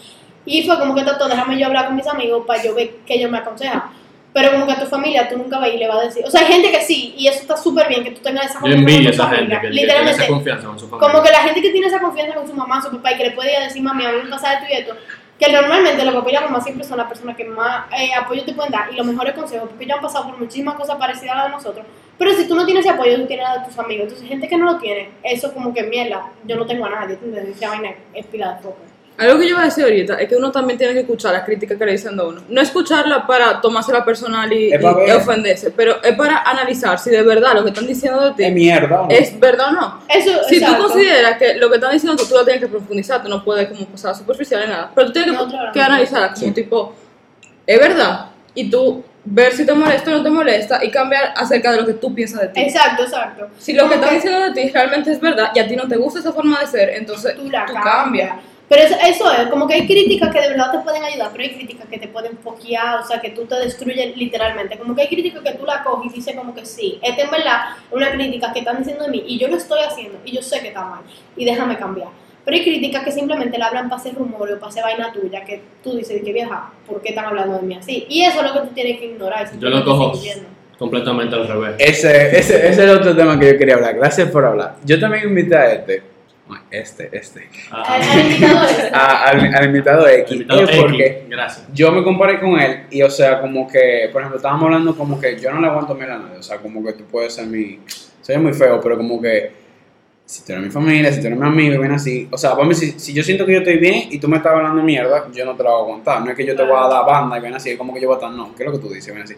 Y 0.47 0.63
fue 0.63 0.79
como 0.79 0.95
que 0.95 1.03
todo, 1.03 1.29
déjame 1.29 1.59
yo 1.59 1.67
hablar 1.67 1.87
con 1.87 1.97
mis 1.97 2.07
amigos 2.07 2.45
para 2.47 2.63
yo 2.63 2.75
ver 2.75 2.91
que 3.07 3.15
ellos 3.15 3.31
me 3.31 3.39
aconsejan. 3.39 3.83
Pero 4.33 4.51
como 4.53 4.67
que 4.67 4.73
a 4.73 4.81
tu 4.81 4.87
familia 4.87 5.29
tú 5.29 5.37
nunca 5.39 5.59
vas 5.59 5.71
y 5.73 5.77
le 5.79 5.87
vas 5.89 5.99
a 5.99 6.03
decir. 6.07 6.25
O 6.27 6.31
sea, 6.31 6.41
hay 6.41 6.53
gente 6.53 6.71
que 6.71 6.81
sí, 6.83 7.15
y 7.17 7.27
eso 7.29 7.41
está 7.41 7.57
súper 7.57 7.89
bien, 7.89 8.03
que 8.05 8.11
tú 8.11 8.21
tengas 8.21 8.47
esa 8.47 8.55
Yo 8.55 8.61
confianza 8.63 8.81
envidio 8.81 9.11
con 9.11 9.17
tu 9.17 9.23
esa 9.23 9.25
gente 9.29 9.37
familia. 9.37 9.61
que, 9.61 9.67
que 9.67 9.71
tiene 9.73 9.83
Literalmente. 9.87 10.23
esa 10.23 10.33
confianza 10.33 10.67
con 10.67 10.79
su 10.79 10.89
familia. 10.89 11.09
Como 11.13 11.25
que 11.25 11.31
la 11.33 11.39
gente 11.39 11.63
que 11.63 11.71
tiene 11.71 11.87
esa 11.87 12.01
confianza 12.01 12.35
con 12.35 12.47
su 12.49 12.55
mamá, 12.55 12.83
su 12.83 12.91
papá, 12.91 13.13
y 13.13 13.17
que 13.17 13.25
le 13.25 13.31
puede 13.33 13.53
ir 13.53 13.59
a 13.59 13.65
decir, 13.65 13.83
mami, 13.83 14.05
a 14.05 14.11
mí 14.13 14.19
me 14.25 14.31
pasa 14.31 14.55
esto 14.55 14.67
y 14.71 14.75
esto, 14.77 14.95
que 15.39 15.51
normalmente 15.51 16.05
lo 16.05 16.13
que 16.13 16.19
apoyamos 16.19 16.51
más 16.51 16.65
siempre 16.65 16.85
son 16.85 16.99
las 16.99 17.09
personas 17.09 17.37
que 17.37 17.45
más 17.45 17.87
eh, 17.93 18.15
apoyo 18.15 18.45
te 18.45 18.53
pueden 18.53 18.71
dar 18.71 18.93
y 18.93 18.97
los 18.97 19.07
mejores 19.07 19.35
consejos, 19.35 19.69
porque 19.69 19.85
ellos 19.85 19.97
han 19.97 20.03
pasado 20.03 20.27
por 20.27 20.39
muchísimas 20.39 20.75
cosas 20.75 20.97
parecidas 20.97 21.33
a 21.33 21.37
las 21.37 21.47
de 21.47 21.53
nosotros. 21.53 21.87
Pero 22.17 22.33
si 22.33 22.47
tú 22.47 22.55
no 22.55 22.65
tienes 22.65 22.87
ese 22.87 22.95
apoyo, 22.95 23.17
tú 23.17 23.27
tienes 23.27 23.47
a 23.47 23.65
tus 23.65 23.77
amigos. 23.79 24.05
Entonces, 24.05 24.29
gente 24.29 24.49
que 24.49 24.57
no 24.57 24.67
lo 24.67 24.79
tiene, 24.79 25.11
eso 25.25 25.53
como 25.53 25.75
que 25.75 25.83
mierda, 25.83 26.31
yo 26.45 26.57
no 26.57 26.65
tengo 26.65 26.87
a 26.87 26.91
nadie, 26.91 27.15
¿entiendes? 27.15 27.57
Esa 27.57 27.71
vaina 27.71 27.95
es 28.13 28.27
pila 28.27 28.61
de. 28.63 28.69
Algo 29.17 29.39
que 29.39 29.49
yo 29.49 29.55
voy 29.55 29.63
a 29.63 29.67
decir 29.67 29.85
ahorita 29.85 30.15
es 30.21 30.29
que 30.29 30.35
uno 30.35 30.51
también 30.51 30.77
tiene 30.77 30.93
que 30.93 31.01
escuchar 31.01 31.33
las 31.33 31.45
críticas 31.45 31.79
que 31.79 31.87
le 31.87 31.93
dicen 31.93 32.19
a 32.19 32.25
uno. 32.25 32.43
No 32.49 32.61
escucharla 32.61 33.25
para 33.27 33.61
tomársela 33.61 34.05
personal 34.05 34.53
y, 34.53 34.71
y- 34.73 35.11
ofenderse, 35.13 35.71
pero 35.71 36.03
es 36.03 36.17
para 36.17 36.39
analizar 36.43 36.99
si 36.99 37.11
de 37.11 37.23
verdad 37.23 37.55
lo 37.55 37.63
que 37.63 37.69
están 37.71 37.87
diciendo 37.87 38.21
de 38.21 38.33
ti 38.35 38.45
Es 38.45 38.53
mierda. 38.53 39.07
es 39.09 39.39
verdad 39.39 39.69
o 39.69 39.73
no. 39.73 40.01
Eso, 40.09 40.33
Si 40.49 40.57
exacto. 40.57 40.77
tú 40.77 40.89
consideras 40.89 41.39
que 41.39 41.55
lo 41.55 41.69
que 41.69 41.77
están 41.77 41.93
diciendo 41.93 42.17
tú, 42.21 42.29
tú 42.29 42.35
lo 42.35 42.45
tienes 42.45 42.61
que 42.63 42.69
profundizar, 42.69 43.23
tú 43.23 43.29
no 43.29 43.45
puedes 43.45 43.69
como 43.69 43.87
pasar 43.87 44.17
superficial 44.17 44.63
en 44.65 44.71
nada, 44.71 44.91
pero 44.93 45.07
tú 45.07 45.13
tienes 45.13 45.39
que, 45.39 45.47
claro, 45.47 45.73
que 45.73 45.79
no. 45.79 45.85
analizarla 45.87 46.29
como 46.33 46.47
Sí. 46.47 46.51
tipo, 46.51 46.95
es 47.67 47.79
verdad, 47.79 48.27
y 48.55 48.69
tú 48.69 49.05
ver 49.25 49.53
si 49.53 49.65
te 49.65 49.73
molesta 49.75 50.11
o 50.11 50.15
no 50.19 50.23
te 50.25 50.31
molesta 50.31 50.85
y 50.85 50.91
cambiar 50.91 51.33
acerca 51.37 51.71
de 51.71 51.81
lo 51.81 51.87
que 51.87 51.95
tú 51.95 52.13
piensas 52.15 52.41
de 52.43 52.49
ti. 52.49 52.61
Exacto, 52.63 53.05
exacto. 53.05 53.47
Si 53.59 53.73
lo 53.75 53.89
que 53.89 53.95
están 53.95 54.13
diciendo 54.13 54.41
de 54.41 54.51
ti 54.53 54.71
realmente 54.71 55.13
es 55.13 55.21
verdad 55.21 55.51
y 55.55 55.61
a 55.61 55.69
ti 55.69 55.77
no 55.77 55.87
te 55.89 55.97
gusta 55.97 56.19
esa 56.19 56.33
forma 56.33 56.59
de 56.61 56.67
ser, 56.67 56.91
entonces 56.91 57.37
tú 57.37 57.49
la 57.49 57.65
tú 57.65 57.75
cambias. 57.75 57.95
cambias. 57.95 58.33
Pero 58.69 58.83
eso, 58.83 58.95
eso 59.07 59.33
es, 59.33 59.49
como 59.49 59.67
que 59.67 59.75
hay 59.75 59.87
críticas 59.87 60.31
que 60.31 60.41
de 60.41 60.49
verdad 60.49 60.73
te 60.73 60.79
pueden 60.79 61.05
ayudar, 61.05 61.29
pero 61.33 61.45
hay 61.45 61.55
críticas 61.55 61.87
que 61.87 61.99
te 61.99 62.09
pueden 62.09 62.37
poquear, 62.37 63.01
o 63.01 63.07
sea, 63.07 63.21
que 63.21 63.31
tú 63.31 63.45
te 63.45 63.57
destruyen 63.57 64.15
literalmente. 64.17 64.79
Como 64.79 64.95
que 64.95 65.03
hay 65.03 65.09
críticas 65.09 65.43
que 65.43 65.53
tú 65.53 65.67
la 65.67 65.83
coges 65.85 66.13
y 66.13 66.17
dices 66.17 66.35
como 66.35 66.55
que 66.55 66.65
sí, 66.65 66.99
esta 67.03 67.23
en 67.23 67.31
verdad 67.31 67.77
es 67.87 67.93
una 67.93 68.11
crítica 68.13 68.53
que 68.53 68.61
están 68.61 68.79
diciendo 68.79 69.05
de 69.05 69.11
mí 69.11 69.23
y 69.27 69.39
yo 69.39 69.49
lo 69.49 69.57
estoy 69.57 69.81
haciendo 69.81 70.19
y 70.25 70.33
yo 70.33 70.43
sé 70.43 70.61
que 70.61 70.69
está 70.69 70.85
mal 70.85 71.03
y 71.37 71.45
déjame 71.45 71.77
cambiar. 71.77 72.09
Pero 72.45 72.57
hay 72.57 72.63
críticas 72.63 73.05
que 73.05 73.13
simplemente 73.13 73.59
la 73.59 73.67
hablan 73.67 73.89
para 73.89 74.01
hacer 74.01 74.15
rumores 74.15 74.57
o 74.57 74.59
para 74.59 74.71
hacer 74.71 74.83
vaina 74.83 75.13
tuya, 75.13 75.45
que 75.45 75.63
tú 75.83 75.97
dices 75.97 76.23
que 76.23 76.33
vieja, 76.33 76.71
¿por 76.87 77.01
qué 77.01 77.11
están 77.11 77.27
hablando 77.27 77.57
de 77.57 77.63
mí 77.63 77.75
así? 77.75 78.07
Y 78.09 78.23
eso 78.23 78.41
es 78.41 78.47
lo 78.47 78.53
que 78.53 78.69
tú 78.69 78.75
tienes 78.75 78.99
que 78.99 79.07
ignorar. 79.07 79.51
Yo 79.59 79.69
lo 79.69 79.85
cojo 79.85 80.13
completamente 80.79 81.35
al 81.35 81.49
revés. 81.49 81.77
Ese, 81.79 82.39
ese, 82.39 82.57
ese 82.57 82.69
es 82.69 82.79
el 82.79 82.91
otro 82.91 83.15
tema 83.17 83.39
que 83.39 83.53
yo 83.53 83.59
quería 83.59 83.75
hablar. 83.75 83.95
Gracias 83.95 84.31
por 84.31 84.45
hablar. 84.45 84.77
Yo 84.85 84.99
también 84.99 85.29
invité 85.29 85.57
a 85.57 85.73
este. 85.73 86.14
Este, 86.71 87.09
este. 87.17 87.49
Ah, 87.71 87.85
Al, 87.95 88.03
al 88.03 88.21
invitado 88.27 88.67
este. 88.67 88.91
a- 88.95 89.23
al, 89.29 89.55
al 89.55 89.65
invitado 89.67 90.09
X. 90.09 90.33
invitado 90.33 90.61
porque 90.81 91.27
gracias. 91.29 91.67
yo 91.73 91.93
me 91.93 92.03
comparé 92.03 92.41
con 92.41 92.59
él 92.59 92.85
y, 92.91 93.03
o 93.03 93.11
sea, 93.11 93.41
como 93.41 93.67
que, 93.69 94.09
por 94.13 94.21
ejemplo, 94.23 94.37
estábamos 94.37 94.65
hablando 94.65 94.97
como 94.97 95.21
que 95.21 95.39
yo 95.39 95.51
no 95.53 95.61
le 95.61 95.67
aguanto 95.69 95.95
miel 95.95 96.11
a 96.11 96.19
nadie. 96.19 96.39
O 96.39 96.43
sea, 96.43 96.59
como 96.59 96.85
que 96.85 96.93
tú 96.95 97.05
puedes 97.05 97.35
ser 97.35 97.47
mi. 97.47 97.81
Soy 98.23 98.39
muy 98.39 98.53
feo, 98.53 98.81
pero 98.81 98.97
como 98.97 99.21
que. 99.21 99.63
Si 100.27 100.43
tú 100.43 100.53
eres 100.53 100.65
mi 100.65 100.71
familia, 100.71 101.13
si 101.13 101.21
tú 101.21 101.27
eres 101.27 101.39
mi 101.39 101.47
amigo 101.47 101.75
y 101.75 101.79
ven 101.79 101.93
así. 101.93 102.27
O 102.31 102.39
sea, 102.39 102.55
vamos, 102.55 102.79
si, 102.79 102.93
si 102.99 103.13
yo 103.13 103.23
siento 103.23 103.45
que 103.45 103.53
yo 103.53 103.59
estoy 103.59 103.77
bien 103.77 104.05
y 104.11 104.19
tú 104.19 104.27
me 104.27 104.39
estás 104.39 104.53
hablando 104.55 104.83
mierda, 104.83 105.27
yo 105.31 105.45
no 105.45 105.55
te 105.55 105.63
la 105.63 105.71
voy 105.71 105.81
a 105.81 105.83
aguantar. 105.85 106.23
No 106.25 106.31
es 106.31 106.37
que 106.37 106.47
yo 106.47 106.57
te 106.57 106.63
voy 106.63 106.77
a 106.79 106.89
dar 106.89 107.05
banda 107.05 107.37
y 107.37 107.43
ven 107.43 107.53
así, 107.55 107.71
es 107.71 107.77
como 107.77 107.93
que 107.93 108.01
yo 108.01 108.09
voy 108.09 108.15
a 108.15 108.19
estar. 108.19 108.31
No, 108.33 108.55
¿qué 108.55 108.63
es 108.63 108.67
lo 108.71 108.73
que 108.73 108.79
tú 108.79 108.93
dices? 108.93 109.13
Ven 109.13 109.23
así. 109.23 109.35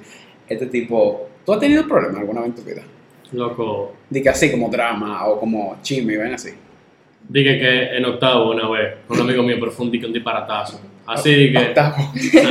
Este 0.49 0.67
tipo. 0.67 1.29
¿Tú 1.45 1.53
has 1.53 1.59
tenido 1.59 1.87
problemas 1.89 2.21
alguna 2.21 2.41
vez 2.43 2.51
en 2.51 2.55
tu 2.55 2.63
vida? 2.63 2.83
Loco, 3.33 3.95
De 4.09 4.23
que 4.23 4.29
así 4.29 4.49
como 4.53 4.69
drama 4.69 5.27
o 5.27 5.41
como 5.41 5.77
chisme 5.83 6.13
y 6.13 6.17
ven 6.19 6.35
así. 6.35 6.51
Dije 7.29 7.59
que 7.59 7.97
en 7.97 8.05
octavo 8.05 8.51
una 8.51 8.69
vez, 8.69 8.95
un 9.09 9.21
amigo 9.21 9.43
mío, 9.43 9.57
pero 9.59 9.73
fue 9.73 9.87
un, 9.87 9.93
disparatazo. 9.93 10.81
Así 11.07 11.53
que, 11.53 11.59
Octavo. 11.59 11.97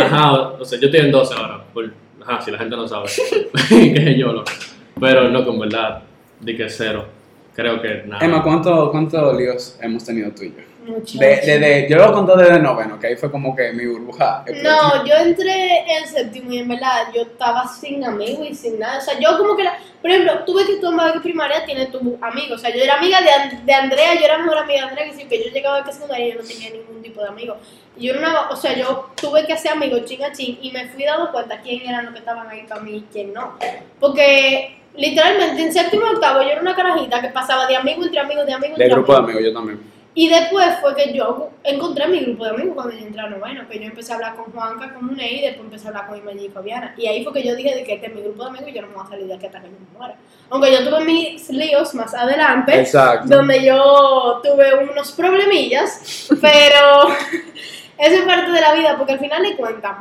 ajá, 0.02 0.34
o 0.60 0.66
sea, 0.66 0.80
yo 0.80 0.88
estoy 0.88 1.02
en 1.02 1.12
12 1.12 1.34
ahora, 1.34 1.64
por, 1.74 1.92
ajá, 2.22 2.42
si 2.42 2.52
la 2.52 2.58
gente 2.58 2.76
no 2.76 2.88
sabe, 2.88 3.08
que 3.70 4.18
yo, 4.18 4.32
loco. 4.32 4.52
Pero 5.00 5.30
no, 5.30 5.46
con 5.46 5.60
verdad, 5.60 6.04
di 6.40 6.56
que 6.56 6.70
cero. 6.70 7.06
Creo 7.54 7.82
que 7.82 8.04
nada. 8.06 8.26
Emma, 8.26 8.44
¿cuántos 8.44 8.90
cuánto 8.92 9.34
líos 9.34 9.78
hemos 9.82 10.04
tenido 10.04 10.32
tú 10.32 10.44
y 10.44 10.50
yo? 10.50 10.75
De, 10.86 11.28
de, 11.42 11.60
de- 11.60 11.88
yo 11.90 11.98
lo 11.98 12.14
conté 12.14 12.36
desde 12.38 12.60
noveno, 12.60 13.00
que 13.00 13.08
ahí 13.08 13.16
fue 13.16 13.32
como 13.32 13.56
que 13.56 13.72
mi 13.74 13.86
burbuja. 13.86 14.44
explotó. 14.46 14.70
No, 14.98 15.06
yo 15.06 15.16
entré 15.16 15.80
en 15.98 16.08
séptimo 16.08 16.52
y 16.52 16.60
en 16.60 16.68
verdad 16.68 17.08
yo 17.14 17.24
estaba 17.24 17.68
sin 17.68 18.04
amigos 18.06 18.48
y 18.50 18.56
sin 18.56 18.80
nada. 18.80 19.00
O 19.00 19.02
sea, 19.02 19.20
yo 19.20 19.38
como 19.38 19.56
que, 19.56 19.64
la, 19.64 19.78
por 20.02 20.12
ejemplo, 20.12 20.44
tuve 20.46 20.66
que 20.66 20.76
tú 20.78 20.90
en 20.90 20.98
Babeque 20.98 21.20
primaria 21.22 21.66
tienes 21.66 21.92
tu 21.92 22.18
amigo. 22.22 22.56
O 22.56 22.58
sea, 22.58 22.70
yo 22.76 22.84
era 22.84 22.96
amiga 22.98 23.20
de, 23.22 23.58
de 23.64 23.74
Andrea, 23.74 24.14
yo 24.16 24.26
era 24.26 24.38
mejor 24.38 24.58
amiga 24.60 24.82
de 24.84 24.88
Andrea 24.90 25.06
que 25.10 25.14
sí, 25.18 25.26
que 25.26 25.44
yo 25.44 25.50
llegaba 25.52 25.80
a 25.80 25.84
que 25.84 25.92
secundaria 25.94 26.28
y 26.28 26.32
yo 26.34 26.42
no 26.42 26.48
tenía 26.48 26.70
ningún 26.70 27.02
tipo 27.02 27.22
de 27.22 27.28
amigo. 27.30 27.58
Y 27.98 28.08
yo 28.08 28.14
era 28.14 28.20
una, 28.20 28.50
o 28.50 28.56
sea, 28.56 28.74
yo 28.78 29.10
tuve 29.20 29.46
que 29.46 29.54
hacer 29.54 29.72
amigos 29.72 30.06
chin 30.06 30.24
a 30.24 30.32
chin 30.32 30.60
y 30.62 30.72
me 30.72 30.88
fui 30.90 31.04
dando 31.06 31.32
cuenta 31.32 31.60
quién 31.62 31.82
eran 31.88 32.06
los 32.06 32.14
que 32.14 32.20
estaban 32.20 32.48
ahí 32.50 32.66
para 32.68 32.82
mí 32.82 32.98
y 32.98 33.06
quién 33.12 33.34
no. 33.34 33.58
Porque 34.00 34.78
literalmente 34.96 35.62
en 35.62 35.74
séptimo 35.74 36.04
y 36.08 36.14
octavo 36.16 36.42
yo 36.42 36.50
era 36.50 36.62
una 36.62 36.76
carajita 36.76 37.22
que 37.22 37.30
pasaba 37.30 37.66
de 37.68 37.76
amigo 37.76 38.04
entre 38.04 38.20
amigos, 38.20 38.46
de 38.46 38.54
amigo 38.54 38.76
De 38.76 38.84
entre 38.84 38.96
grupo 38.96 39.14
de 39.14 39.18
amigos. 39.20 39.36
amigos, 39.38 39.54
yo 39.54 39.58
también. 39.60 39.95
Y 40.18 40.30
después 40.30 40.80
fue 40.80 40.96
que 40.96 41.12
yo 41.12 41.50
encontré 41.62 42.08
mi 42.08 42.22
grupo 42.22 42.46
de 42.46 42.52
amigos 42.52 42.74
cuando 42.74 42.94
yo 42.94 43.06
entré 43.06 43.22
a 43.22 43.28
noveno, 43.28 43.68
que 43.68 43.78
yo 43.78 43.86
empecé 43.86 44.14
a 44.14 44.16
hablar 44.16 44.36
con 44.38 44.46
Juanca, 44.46 44.94
con 44.94 45.08
Munei, 45.08 45.40
y 45.40 45.42
después 45.42 45.66
empecé 45.66 45.88
a 45.88 45.90
hablar 45.90 46.08
con 46.08 46.18
Imaña 46.18 46.42
y 46.42 46.50
Fabiana. 46.50 46.96
Y 46.98 47.06
ahí 47.06 47.22
fue 47.22 47.34
que 47.34 47.44
yo 47.44 47.54
dije 47.54 47.76
de 47.76 47.84
que 47.84 47.96
este 47.96 48.08
es 48.08 48.16
mi 48.16 48.22
grupo 48.22 48.44
de 48.44 48.50
amigos 48.50 48.70
y 48.70 48.74
yo 48.74 48.82
no 48.84 48.88
me 48.88 48.94
voy 48.94 49.04
a 49.06 49.10
salir 49.10 49.28
de 49.28 49.34
aquí 49.34 49.46
hasta 49.48 49.60
que 49.60 49.68
yo 49.68 49.74
me 49.74 49.98
muera. 49.98 50.16
Aunque 50.50 50.72
yo 50.72 50.90
tuve 50.90 51.04
mis 51.04 51.50
líos 51.50 51.94
más 51.96 52.14
adelante, 52.14 52.80
Exacto. 52.80 53.36
donde 53.36 53.66
yo 53.66 54.40
tuve 54.42 54.90
unos 54.90 55.12
problemillas, 55.12 56.30
pero 56.42 57.10
eso 57.98 58.16
es 58.16 58.22
parte 58.22 58.52
de 58.52 58.62
la 58.62 58.74
vida, 58.74 58.98
porque 58.98 59.14
al 59.14 59.20
final 59.20 59.44
de 59.44 59.58
cuentas 59.58 59.98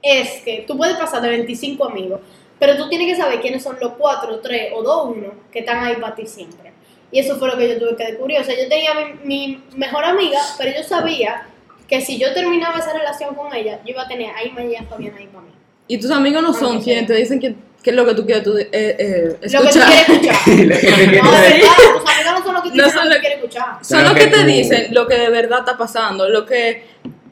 es 0.00 0.42
que 0.42 0.64
tú 0.66 0.76
puedes 0.76 0.96
pasar 0.96 1.20
de 1.20 1.28
25 1.28 1.84
amigos, 1.84 2.20
pero 2.58 2.76
tú 2.76 2.88
tienes 2.88 3.08
que 3.08 3.20
saber 3.20 3.40
quiénes 3.42 3.62
son 3.62 3.76
los 3.78 3.92
4, 3.92 4.40
3 4.40 4.72
o 4.74 4.82
2, 4.82 5.16
1 5.16 5.32
que 5.52 5.58
están 5.58 5.84
ahí 5.84 5.96
para 5.96 6.14
ti 6.14 6.26
siempre. 6.26 6.73
Y 7.14 7.20
eso 7.20 7.36
fue 7.38 7.46
lo 7.48 7.56
que 7.56 7.68
yo 7.68 7.78
tuve 7.78 7.94
que 7.96 8.04
descubrir. 8.06 8.40
O 8.40 8.44
sea, 8.44 8.54
yo 8.60 8.68
tenía 8.68 8.90
mi, 9.22 9.24
mi 9.24 9.62
mejor 9.76 10.04
amiga, 10.04 10.40
pero 10.58 10.76
yo 10.76 10.82
sabía 10.82 11.46
que 11.88 12.00
si 12.00 12.18
yo 12.18 12.32
terminaba 12.34 12.78
esa 12.78 12.92
relación 12.92 13.34
con 13.36 13.54
ella, 13.54 13.78
yo 13.84 13.92
iba 13.92 14.02
a 14.02 14.08
tener 14.08 14.34
ahí 14.34 14.50
María 14.50 14.82
y 14.82 14.86
Fabiana 14.86 15.18
ahí 15.18 15.26
para 15.28 15.42
mí. 15.44 15.50
Y 15.86 15.98
tus 15.98 16.10
amigos 16.10 16.42
no 16.42 16.52
son 16.52 16.76
Ah, 16.76 16.78
sí. 16.80 16.84
quienes 16.86 17.06
te 17.06 17.14
dicen 17.14 17.38
que, 17.38 17.54
que 17.82 17.90
es 17.90 17.94
lo 17.96 18.04
que 18.04 18.14
tú 18.14 18.24
quieres 18.26 18.42
tú, 18.42 18.56
eh, 18.56 18.68
eh, 18.72 19.28
Lo 19.28 19.38
que 19.40 19.48
tú 19.48 19.56
escuchar. 19.78 19.88
quieres 19.92 20.08
escuchar. 20.08 20.36
No, 21.22 21.30
de 21.32 21.38
verdad, 21.50 21.68
tus 22.00 22.10
amigos 22.10 22.32
no 22.32 22.42
son 22.44 22.54
los 22.54 22.62
que 22.64 22.70
te 22.70 22.76
No 22.76 22.84
dicen 22.84 22.98
son 22.98 23.08
lo 23.08 23.14
que 23.14 23.20
quieres 23.20 23.38
escuchar. 23.38 23.64
Son 23.82 24.04
los 24.04 24.12
que 24.14 24.26
te 24.26 24.44
dicen 24.44 24.86
lo 24.94 25.06
que 25.06 25.14
de 25.16 25.30
verdad 25.30 25.58
está 25.60 25.76
pasando, 25.78 26.28
lo 26.28 26.44
que 26.46 26.82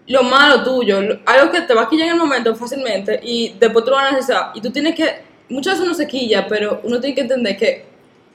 lo 0.07 0.23
malo 0.23 0.63
tuyo, 0.63 1.01
lo- 1.01 1.19
algo 1.27 1.51
que 1.51 1.63
te 1.63 1.75
va 1.75 1.83
a 1.83 1.89
quillar 1.89 2.07
en 2.09 2.13
el 2.15 2.19
momento 2.21 2.55
fácilmente 2.55 3.19
y 3.23 3.55
después 3.59 3.85
tú 3.85 3.91
lo 3.91 3.97
vas 3.97 4.09
a 4.13 4.15
necesitar. 4.15 4.51
Y 4.55 4.61
tú 4.61 4.71
tienes 4.71 4.95
que, 4.95 5.09
muchas 5.49 5.73
veces 5.75 5.87
uno 5.87 5.95
se 5.95 6.07
quilla, 6.07 6.47
pero 6.47 6.81
uno 6.85 7.01
tiene 7.01 7.15
que 7.17 7.23
entender 7.23 7.57
que, 7.57 7.85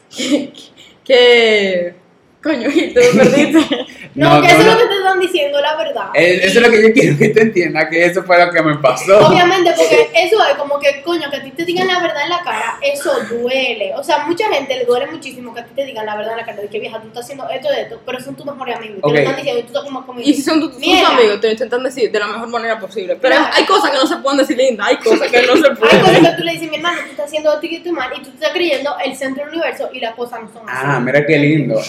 que, 1.08 1.94
que 1.94 1.94
coño, 2.48 2.70
y 2.74 2.94
te 2.94 3.02
perdiste. 3.14 3.86
No, 4.16 4.36
No, 4.36 4.42
que 4.42 4.48
no, 4.48 4.54
eso 4.54 4.62
es 4.62 4.66
no. 4.66 4.72
lo 4.74 4.78
que 4.80 4.88
te 4.88 4.96
están 4.98 5.20
diciendo, 5.20 5.62
la 5.62 5.76
verdad. 5.76 6.06
Eso 6.16 6.60
es 6.60 6.66
lo 6.66 6.72
que 6.72 6.82
yo 6.82 6.94
quiero 6.94 7.18
que 7.18 7.30
te 7.30 7.42
entienda, 7.42 7.88
que 7.90 8.06
eso 8.06 8.24
fue 8.24 8.44
lo 8.44 8.52
que 8.52 8.62
me 8.64 8.76
pasó. 8.78 9.28
Obviamente, 9.28 9.72
porque 9.78 10.10
eso 10.16 10.38
es 10.50 10.56
como 10.58 10.80
que, 10.80 11.02
coño, 11.04 11.30
que 11.30 11.38
a 11.38 11.44
ti 11.44 11.52
te 11.52 11.66
digan 11.66 11.88
la 11.88 12.00
verdad 12.00 12.24
en 12.24 12.30
la 12.30 12.42
cara, 12.44 12.80
eso 12.82 13.12
duele. 13.30 13.94
O 13.96 14.04
sea, 14.04 14.26
mucha 14.26 14.48
gente 14.52 14.76
le 14.76 14.86
duele 14.86 15.08
muchísimo 15.08 15.54
que 15.54 15.60
a 15.60 15.66
ti 15.66 15.72
te 15.76 15.86
digan 15.86 16.06
la 16.06 16.16
verdad 16.16 16.32
en 16.34 16.38
la 16.40 16.46
cara, 16.46 16.62
de 16.62 16.68
que 16.68 16.80
vieja, 16.80 17.00
tú 17.00 17.08
estás 17.08 17.26
haciendo 17.26 17.48
esto 17.50 17.70
de 17.70 17.82
esto, 17.82 18.02
pero 18.06 18.20
son 18.20 18.36
tus 18.36 18.46
mejores 18.46 18.76
amigos. 18.78 18.98
Ok. 19.02 19.12
Te 19.12 19.14
lo 19.14 19.20
están 19.20 19.36
diciendo 19.36 19.60
y 19.60 19.64
tú 19.64 19.68
estás 19.68 19.84
como 19.84 20.06
conmigo. 20.06 20.28
Y 20.30 20.34
si 20.34 20.42
son 20.42 20.60
tu- 20.62 20.70
tus 20.72 20.78
amigos, 21.04 21.42
te 21.42 21.48
lo 21.48 21.52
intentan 21.54 21.84
decir 21.84 22.12
de 22.12 22.20
la 22.20 22.28
mejor 22.28 22.48
manera 22.48 22.80
posible. 22.80 23.16
Pero 23.22 23.36
Claro. 23.36 23.52
hay 23.54 23.66
cosas 23.66 23.92
que 23.92 23.98
no 23.98 24.08
se 24.08 24.16
pueden 24.18 24.38
decir 24.40 24.58
linda, 24.58 24.86
hay 24.88 24.98
cosas 24.98 25.30
que 25.30 25.42
no 25.44 25.56
se 25.58 25.68
Hay 25.70 25.76
pueden. 25.76 26.00
cosas 26.02 26.20
que 26.20 26.38
tú 26.38 26.44
le 26.44 26.52
dices, 26.54 26.70
mi 26.70 26.76
hermano, 26.78 27.00
tú 27.04 27.12
estás 27.12 27.26
haciendo 27.28 27.54
esto 27.54 27.66
y 27.68 27.76
esto 27.76 27.92
mal, 27.92 28.10
y 28.16 28.20
tú 28.24 28.30
te 28.30 28.36
estás 28.36 28.50
creyendo 28.52 28.96
el 29.04 29.16
centro 29.16 29.44
del 29.46 29.54
universo 29.54 29.90
y 29.94 30.00
las 30.00 30.16
cosas 30.16 30.42
no 30.42 30.48
son 30.52 30.68
así. 30.70 30.82
Ah, 30.86 31.00
mira 31.00 31.26
qué 31.26 31.38
lindo. 31.38 31.80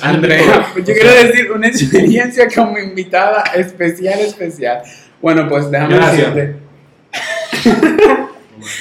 Yo 0.76 0.94
quiero 0.94 1.10
decir 1.10 1.50
una 1.52 1.68
experiencia 1.68 2.48
como 2.54 2.78
invitada 2.78 3.42
especial, 3.54 4.18
especial. 4.20 4.82
Bueno, 5.20 5.48
pues 5.48 5.70
déjame 5.70 5.96
Gracias. 5.96 6.34
decirte. 6.34 6.56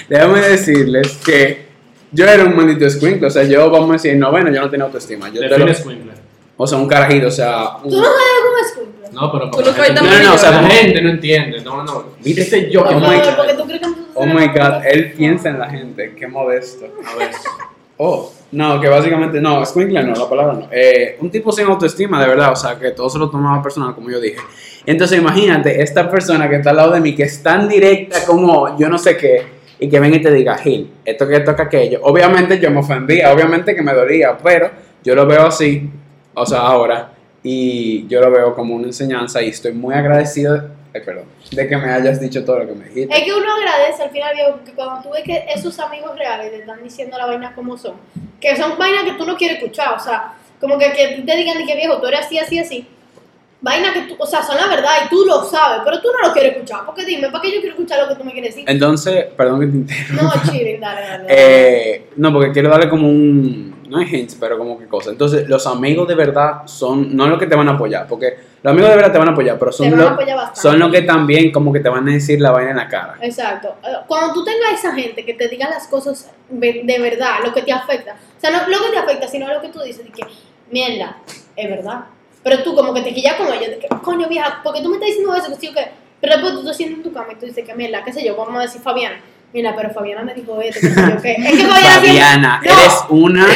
déjame 0.10 0.42
decirles 0.42 1.18
que 1.26 1.66
yo 2.12 2.26
era 2.26 2.44
un 2.46 2.56
maldito 2.56 2.86
escuincle. 2.86 3.28
O 3.28 3.30
sea, 3.30 3.44
yo, 3.44 3.70
vamos 3.70 3.90
a 3.90 3.94
decir, 3.94 4.16
noveno, 4.18 4.52
yo 4.52 4.62
no 4.62 4.70
tenía 4.70 4.86
autoestima. 4.86 5.30
Yo 5.30 5.42
te 5.42 5.58
lo- 5.58 5.74
Squinkler. 5.74 6.16
o 6.56 6.68
sea, 6.68 6.78
un 6.78 6.88
carajito, 6.88 7.28
o 7.28 7.32
sea. 7.32 7.78
un- 7.84 7.90
Tú 7.90 7.98
no 7.98 8.04
sabes 8.04 8.18
cómo 8.44 8.58
es 8.58 8.72
culpa. 8.74 9.10
No, 9.12 9.32
pero 9.32 9.50
Tú 9.52 9.62
no 9.62 10.02
No, 10.04 10.24
no, 10.24 10.34
o 10.34 10.38
sea, 10.38 10.52
la 10.52 10.58
como- 10.58 10.70
gente 10.70 11.02
no 11.02 11.10
entiende. 11.10 11.62
No, 11.62 11.84
no. 11.84 12.06
¿Viste? 12.24 12.42
Viste 12.42 12.72
yo. 12.72 12.82
Oh 12.84 13.00
my 13.00 13.18
God. 13.18 13.82
Oh 14.20 14.26
my 14.26 14.48
god, 14.48 14.86
él 14.86 15.14
piensa 15.14 15.50
en 15.50 15.60
la 15.60 15.70
gente, 15.70 16.16
qué 16.18 16.28
modesto. 16.28 16.86
A 17.06 17.16
ver. 17.18 17.30
Oh, 17.98 18.34
no, 18.52 18.80
que 18.80 18.88
básicamente, 18.88 19.42
no, 19.42 19.66
squinkle 19.66 20.04
no, 20.04 20.14
la 20.14 20.30
palabra 20.30 20.54
no. 20.54 20.68
Eh, 20.72 21.18
un 21.20 21.30
tipo 21.30 21.52
sin 21.52 21.66
autoestima, 21.66 22.22
de 22.22 22.28
verdad, 22.30 22.54
o 22.54 22.56
sea, 22.56 22.80
que 22.80 22.92
todo 22.92 23.10
se 23.10 23.20
lo 23.20 23.30
tomaba 23.30 23.62
personal, 23.62 23.94
como 23.94 24.10
yo 24.10 24.20
dije. 24.22 24.38
Entonces, 24.86 25.20
imagínate, 25.20 25.82
esta 25.82 26.10
persona 26.10 26.50
que 26.50 26.56
está 26.56 26.70
al 26.70 26.78
lado 26.78 26.92
de 26.94 27.02
mí, 27.02 27.14
que 27.14 27.24
es 27.24 27.44
tan 27.44 27.68
directa 27.68 28.26
como 28.26 28.78
yo 28.78 28.88
no 28.88 28.98
sé 28.98 29.18
qué, 29.18 29.58
y 29.80 29.90
que 29.90 30.00
venga 30.00 30.18
y 30.18 30.22
te 30.22 30.32
diga, 30.32 30.58
Gil, 30.58 30.92
esto 31.04 31.28
que 31.28 31.42
toca 31.42 31.64
aquello. 31.64 32.00
Obviamente 32.04 32.60
yo 32.60 32.72
me 32.72 32.80
ofendía, 32.80 33.34
obviamente 33.34 33.76
que 33.76 33.82
me 33.82 33.94
dolía, 33.94 34.38
pero 34.42 34.72
yo 35.04 35.14
lo 35.14 35.26
veo 35.26 35.48
así, 35.48 35.90
o 36.34 36.46
sea, 36.46 36.60
ahora, 36.60 37.12
y 37.44 38.08
yo 38.08 38.22
lo 38.22 38.32
veo 38.32 38.56
como 38.56 38.76
una 38.76 38.88
enseñanza 38.88 39.42
y 39.42 39.50
estoy 39.50 39.74
muy 39.74 39.94
agradecido, 39.94 40.70
ay, 40.98 41.06
perdón, 41.06 41.26
de 41.52 41.68
que 41.68 41.78
me 41.78 41.92
hayas 41.92 42.20
dicho 42.20 42.44
todo 42.44 42.60
lo 42.60 42.68
que 42.68 42.74
me 42.74 42.86
dijiste. 42.86 43.16
Es 43.16 43.24
que 43.24 43.34
uno 43.34 43.54
agradece 43.54 44.04
al 44.04 44.10
final, 44.10 44.36
Diego, 44.36 44.60
que 44.66 44.72
cuando 44.72 45.02
tú 45.02 45.10
ves 45.12 45.24
que 45.24 45.46
esos 45.54 45.80
amigos 45.80 46.18
reales 46.18 46.52
te 46.52 46.60
están 46.60 46.84
diciendo 46.84 47.18
la 47.18 47.26
vaina 47.26 47.54
como 47.56 47.78
son, 47.78 47.94
que 48.40 48.56
son 48.56 48.78
vainas 48.78 49.04
que 49.04 49.14
tú 49.14 49.26
no 49.26 49.38
quieres 49.38 49.58
escuchar, 49.58 49.94
o 49.96 50.00
sea, 50.00 50.34
como 50.60 50.78
que, 50.78 50.92
que 50.92 51.24
te 51.26 51.36
digan 51.38 51.66
que 51.66 51.76
viejo, 51.76 52.00
tú 52.00 52.08
eres 52.08 52.22
así, 52.22 52.40
así, 52.40 52.60
así, 52.60 52.88
vainas 53.62 53.94
que 53.94 54.02
tú, 54.02 54.16
o 54.18 54.26
sea, 54.26 54.44
son 54.44 54.56
la 54.58 54.68
verdad 54.68 54.92
y 55.06 55.10
tú 55.10 55.26
lo 55.26 55.44
sabes, 55.44 55.82
pero 55.84 56.02
tú 56.02 56.10
no 56.12 56.28
lo 56.28 56.34
quieres 56.34 56.54
escuchar. 56.54 56.86
Porque 56.86 57.06
dime, 57.06 57.30
¿para 57.30 57.42
qué 57.42 57.52
yo 57.52 57.60
quiero 57.60 57.76
escuchar 57.76 58.00
lo 58.02 58.10
que 58.10 58.16
tú 58.16 58.24
me 58.24 58.32
quieres 58.32 58.56
decir? 58.56 58.70
Entonces, 58.70 59.26
perdón 59.36 59.60
que 59.62 59.68
te 59.68 59.78
interrumpa. 59.78 60.24
No, 60.24 60.52
chilling, 60.52 60.80
dale, 60.80 61.02
dale. 61.02 61.24
dale. 61.24 61.28
Eh, 61.38 62.10
no, 62.16 62.32
porque 62.34 62.52
quiero 62.52 62.70
darle 62.70 62.90
como 62.90 63.08
un. 63.08 63.77
No 63.88 64.02
es 64.02 64.12
hints, 64.12 64.38
pero 64.40 64.58
como 64.58 64.78
que 64.78 64.88
cosa. 64.88 65.12
Entonces, 65.12 65.48
los 65.48 65.66
amigos 65.68 66.08
de 66.08 66.16
verdad 66.16 66.62
son. 66.66 67.16
No 67.16 67.28
los 67.28 67.40
que 67.40 67.48
te 67.48 67.56
van 67.56 67.68
a 67.70 67.74
apoyar, 67.74 68.08
porque 68.08 68.38
los 68.62 68.72
amigos 68.72 68.90
de 68.90 68.96
verdad 68.96 69.12
te 69.12 69.18
van 69.18 69.30
a 69.30 69.32
apoyar, 69.32 69.58
pero 69.58 69.72
son, 69.72 69.92
los, 69.92 70.12
apoyar 70.12 70.56
son 70.56 70.80
los 70.80 70.92
que 70.92 71.02
también 71.04 71.52
como 71.52 71.72
que 71.72 71.80
te 71.80 71.90
van 71.90 72.08
a 72.08 72.12
decir 72.12 72.42
la 72.42 72.52
vaina 72.52 72.72
en 72.72 72.78
la 72.78 72.88
cara. 72.88 73.16
Exacto. 73.22 73.76
Eh, 73.84 73.96
Cuando 74.08 74.34
tú 74.34 74.44
tengas 74.44 74.74
esa 74.74 74.94
gente 74.94 75.26
que 75.26 75.34
te 75.34 75.48
diga 75.48 75.70
las 75.70 75.88
cosas 75.88 76.32
de 76.50 77.00
verdad, 77.00 77.40
lo 77.44 77.54
que 77.54 77.62
te 77.62 77.72
afecta. 77.72 78.16
O 78.38 78.40
sea, 78.40 78.52
no 78.52 78.68
lo 78.68 78.86
que 78.86 78.92
te 78.92 78.98
afecta, 78.98 79.28
sino 79.28 79.52
lo 79.52 79.62
que 79.62 79.70
tú 79.70 79.80
dices, 79.82 80.06
de 80.06 80.12
que, 80.12 80.24
mierda, 80.72 81.18
es 81.56 81.70
verdad. 81.70 82.06
Pero 82.44 82.64
tú 82.64 82.76
como 82.76 82.94
que 82.94 83.02
te 83.02 83.14
quillas 83.14 83.36
con 83.36 83.48
ellos, 83.48 83.70
de 83.70 83.80
que, 83.80 83.88
coño, 83.88 84.28
vieja, 84.28 84.62
porque 84.64 84.82
tú 84.82 84.90
me 84.90 84.96
estás 84.96 85.08
diciendo 85.08 85.36
eso, 85.36 85.50
que 85.50 85.56
sí 85.56 85.68
o 85.68 85.74
que... 85.74 85.88
Pero 86.20 86.34
después 86.34 86.54
tú 86.54 86.66
te 86.66 86.74
sientes 86.74 86.98
en 86.98 87.04
tu 87.04 87.14
cama 87.14 87.34
y 87.34 87.36
tú 87.36 87.46
dices 87.46 87.64
que, 87.64 87.76
mierda, 87.76 88.04
qué 88.04 88.12
sé 88.12 88.26
yo, 88.26 88.36
vamos 88.36 88.58
a 88.58 88.62
decir 88.62 88.82
Fabiana. 88.82 89.20
Mira, 89.54 89.74
pero 89.76 89.90
Fabiana 89.92 90.24
me 90.24 90.34
dijo 90.34 90.60
esto, 90.62 90.82
que 90.82 90.88
yo 90.90 91.22
qué. 91.22 91.32
Es 91.32 91.38
que 91.38 91.66
Fabiana 91.66 91.90
siempre... 92.02 92.10
Fabiana, 92.10 92.62
No. 92.64 92.72
eres 92.72 92.94
una. 93.10 93.42
No, 93.48 93.48
lo 93.48 93.54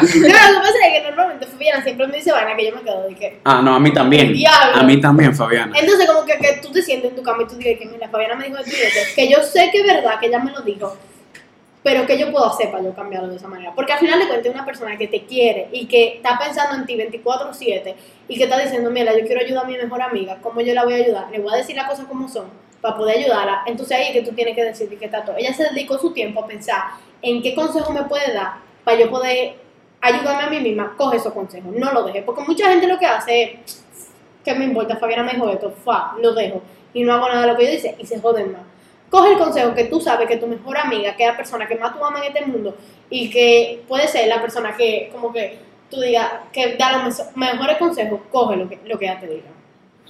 que 0.00 0.60
pasa 0.60 0.86
es 0.86 0.92
que 0.92 1.02
normalmente 1.08 1.46
Fabiana 1.46 1.82
siempre 1.82 2.06
me 2.06 2.16
dice 2.16 2.32
vaina 2.32 2.56
que 2.56 2.66
yo 2.66 2.74
me 2.76 2.82
quedo 2.82 3.08
de 3.08 3.14
que... 3.16 3.40
Ah, 3.44 3.60
no, 3.62 3.74
a 3.74 3.80
mí 3.80 3.92
también. 3.92 4.32
Diablo. 4.32 4.76
A 4.80 4.82
mí 4.84 5.00
también, 5.00 5.34
Fabiana. 5.34 5.76
Entonces, 5.78 6.06
como 6.08 6.24
que, 6.24 6.38
que 6.38 6.60
tú 6.62 6.70
te 6.70 6.80
sientes 6.80 7.10
en 7.10 7.16
tu 7.16 7.22
cama 7.22 7.42
y 7.42 7.46
tú 7.46 7.56
dices 7.56 7.78
que, 7.78 7.86
mira, 7.86 8.08
Fabiana 8.08 8.36
me 8.36 8.44
dijo 8.46 8.58
esto 8.58 8.70
y 8.70 8.80
esto, 8.80 9.00
que 9.16 9.28
yo 9.28 9.42
sé 9.42 9.68
que 9.72 9.80
es 9.80 9.86
verdad, 9.86 10.18
que 10.20 10.26
ella 10.26 10.38
me 10.38 10.52
lo 10.52 10.60
dijo, 10.62 10.96
pero 11.82 12.06
¿qué 12.06 12.16
yo 12.16 12.30
puedo 12.30 12.46
hacer 12.46 12.70
para 12.70 12.84
yo 12.84 12.94
cambiarlo 12.94 13.28
de 13.28 13.36
esa 13.36 13.48
manera? 13.48 13.72
Porque 13.74 13.92
al 13.92 13.98
final 13.98 14.20
de 14.20 14.28
cuentas 14.28 14.54
una 14.54 14.64
persona 14.64 14.96
que 14.96 15.08
te 15.08 15.24
quiere 15.24 15.68
y 15.72 15.86
que 15.86 16.14
está 16.18 16.38
pensando 16.38 16.76
en 16.76 16.86
ti 16.86 16.94
24/7 16.96 17.94
y 18.28 18.36
que 18.38 18.44
está 18.44 18.56
diciendo, 18.60 18.88
mira, 18.92 19.12
yo 19.18 19.26
quiero 19.26 19.40
ayudar 19.40 19.64
a 19.64 19.68
mi 19.68 19.76
mejor 19.76 20.00
amiga, 20.00 20.38
¿cómo 20.40 20.60
yo 20.60 20.72
la 20.74 20.84
voy 20.84 20.94
a 20.94 20.96
ayudar? 20.98 21.26
Le 21.32 21.40
voy 21.40 21.52
a 21.52 21.56
decir 21.56 21.74
las 21.74 21.88
cosas 21.88 22.06
como 22.06 22.28
son 22.28 22.46
para 22.82 22.96
poder 22.96 23.18
ayudarla. 23.18 23.62
Entonces 23.66 23.96
ahí 23.96 24.08
es 24.08 24.12
que 24.12 24.22
tú 24.22 24.34
tienes 24.34 24.54
que 24.54 24.64
decir 24.64 24.98
que 24.98 25.06
está 25.06 25.24
todo. 25.24 25.36
Ella 25.38 25.54
se 25.54 25.64
dedicó 25.70 25.96
su 25.98 26.12
tiempo 26.12 26.44
a 26.44 26.46
pensar 26.46 26.82
en 27.22 27.40
qué 27.40 27.54
consejo 27.54 27.92
me 27.92 28.02
puede 28.02 28.34
dar 28.34 28.56
para 28.84 28.98
yo 28.98 29.08
poder 29.08 29.54
ayudarme 30.00 30.42
a 30.42 30.50
mí 30.50 30.60
misma. 30.60 30.94
Coge 30.98 31.16
esos 31.16 31.32
consejos, 31.32 31.72
no 31.74 31.92
lo 31.92 32.02
dejes. 32.02 32.24
Porque 32.24 32.42
mucha 32.42 32.68
gente 32.68 32.86
lo 32.88 32.98
que 32.98 33.06
hace 33.06 33.42
es, 33.42 33.84
¿qué 34.44 34.52
me 34.54 34.64
importa? 34.64 34.96
Fabiana 34.96 35.22
me 35.22 35.32
dijo 35.32 35.48
esto, 35.48 35.70
fa, 35.70 36.16
lo 36.20 36.34
dejo. 36.34 36.60
Y 36.92 37.04
no 37.04 37.14
hago 37.14 37.28
nada 37.28 37.42
de 37.42 37.52
lo 37.52 37.56
que 37.56 37.64
yo 37.64 37.70
dice 37.70 37.94
y 37.98 38.04
se 38.04 38.20
joden 38.20 38.52
más. 38.52 38.62
Coge 39.08 39.32
el 39.32 39.38
consejo 39.38 39.74
que 39.74 39.84
tú 39.84 40.00
sabes 40.00 40.26
que 40.26 40.38
tu 40.38 40.46
mejor 40.46 40.76
amiga, 40.76 41.14
que 41.14 41.22
es 41.22 41.30
la 41.30 41.36
persona 41.36 41.68
que 41.68 41.76
más 41.76 41.96
tú 41.96 42.04
amas 42.04 42.22
en 42.22 42.34
este 42.34 42.46
mundo 42.46 42.76
y 43.08 43.30
que 43.30 43.84
puede 43.86 44.08
ser 44.08 44.26
la 44.26 44.40
persona 44.40 44.74
que, 44.76 45.10
como 45.12 45.32
que 45.32 45.58
tú 45.90 46.00
digas, 46.00 46.32
que 46.50 46.76
da 46.76 47.04
los 47.04 47.22
mejores 47.36 47.76
consejos, 47.76 48.20
coge 48.30 48.56
lo 48.56 48.68
que, 48.68 48.80
lo 48.86 48.98
que 48.98 49.04
ella 49.04 49.20
te 49.20 49.26
diga. 49.26 49.51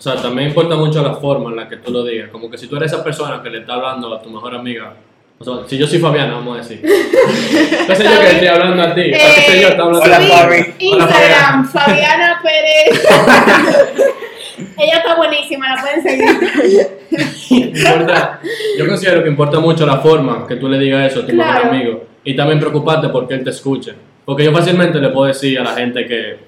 O 0.02 0.04
sea, 0.04 0.16
también 0.16 0.48
importa 0.48 0.74
mucho 0.74 1.00
la 1.00 1.14
forma 1.14 1.50
en 1.50 1.54
la 1.56 1.68
que 1.68 1.76
tú 1.76 1.92
lo 1.92 2.02
digas. 2.02 2.28
Como 2.30 2.50
que 2.50 2.58
si 2.58 2.66
tú 2.66 2.74
eres 2.76 2.92
esa 2.92 3.04
persona 3.04 3.40
que 3.40 3.48
le 3.50 3.58
está 3.58 3.74
hablando 3.74 4.12
a 4.12 4.20
tu 4.20 4.30
mejor 4.30 4.52
amiga. 4.52 4.94
O 5.38 5.44
sea, 5.44 5.54
si 5.68 5.78
yo 5.78 5.86
soy 5.86 6.00
Fabiana, 6.00 6.34
vamos 6.34 6.56
a 6.56 6.58
decir. 6.58 6.80
¿Qué 7.86 7.94
sé 7.94 8.02
yo 8.02 8.20
que 8.20 8.30
estoy 8.32 8.48
hablando 8.48 8.82
a 8.82 8.94
ti? 8.96 9.00
¿O 9.00 9.12
¿Qué 9.12 9.42
sé 9.46 9.60
yo? 9.62 9.68
Está 9.68 9.82
hablando 9.84 10.04
Hola, 10.04 10.16
a 10.16 10.18
ti. 10.18 10.26
subí 10.26 10.32
Fabi. 10.34 10.74
Hola, 10.90 11.04
Instagram, 11.04 11.68
Fabiana 11.72 12.40
Pérez. 12.42 13.04
ella 14.78 14.96
está 14.96 15.14
buenísima, 15.14 15.72
la 15.72 15.80
pueden 15.80 16.02
seguir. 16.02 17.76
Importa- 17.78 18.40
yo 18.76 18.88
considero 18.88 19.22
que 19.22 19.28
importa 19.28 19.60
mucho 19.60 19.86
la 19.86 19.98
forma 19.98 20.46
que 20.48 20.56
tú 20.56 20.68
le 20.68 20.80
digas 20.80 21.12
eso 21.12 21.20
a 21.20 21.26
tu 21.26 21.32
Claro. 21.32 21.52
mejor 21.64 21.68
amigo. 21.76 22.04
Y 22.24 22.34
también 22.34 22.58
preocuparte 22.58 23.08
porque 23.08 23.34
él 23.34 23.44
te 23.44 23.50
escuche. 23.50 23.94
Porque 24.32 24.44
yo 24.46 24.52
fácilmente 24.52 24.98
le 24.98 25.10
puedo 25.10 25.26
decir 25.26 25.58
a 25.58 25.62
la 25.62 25.72
gente 25.74 26.06
que, 26.06 26.38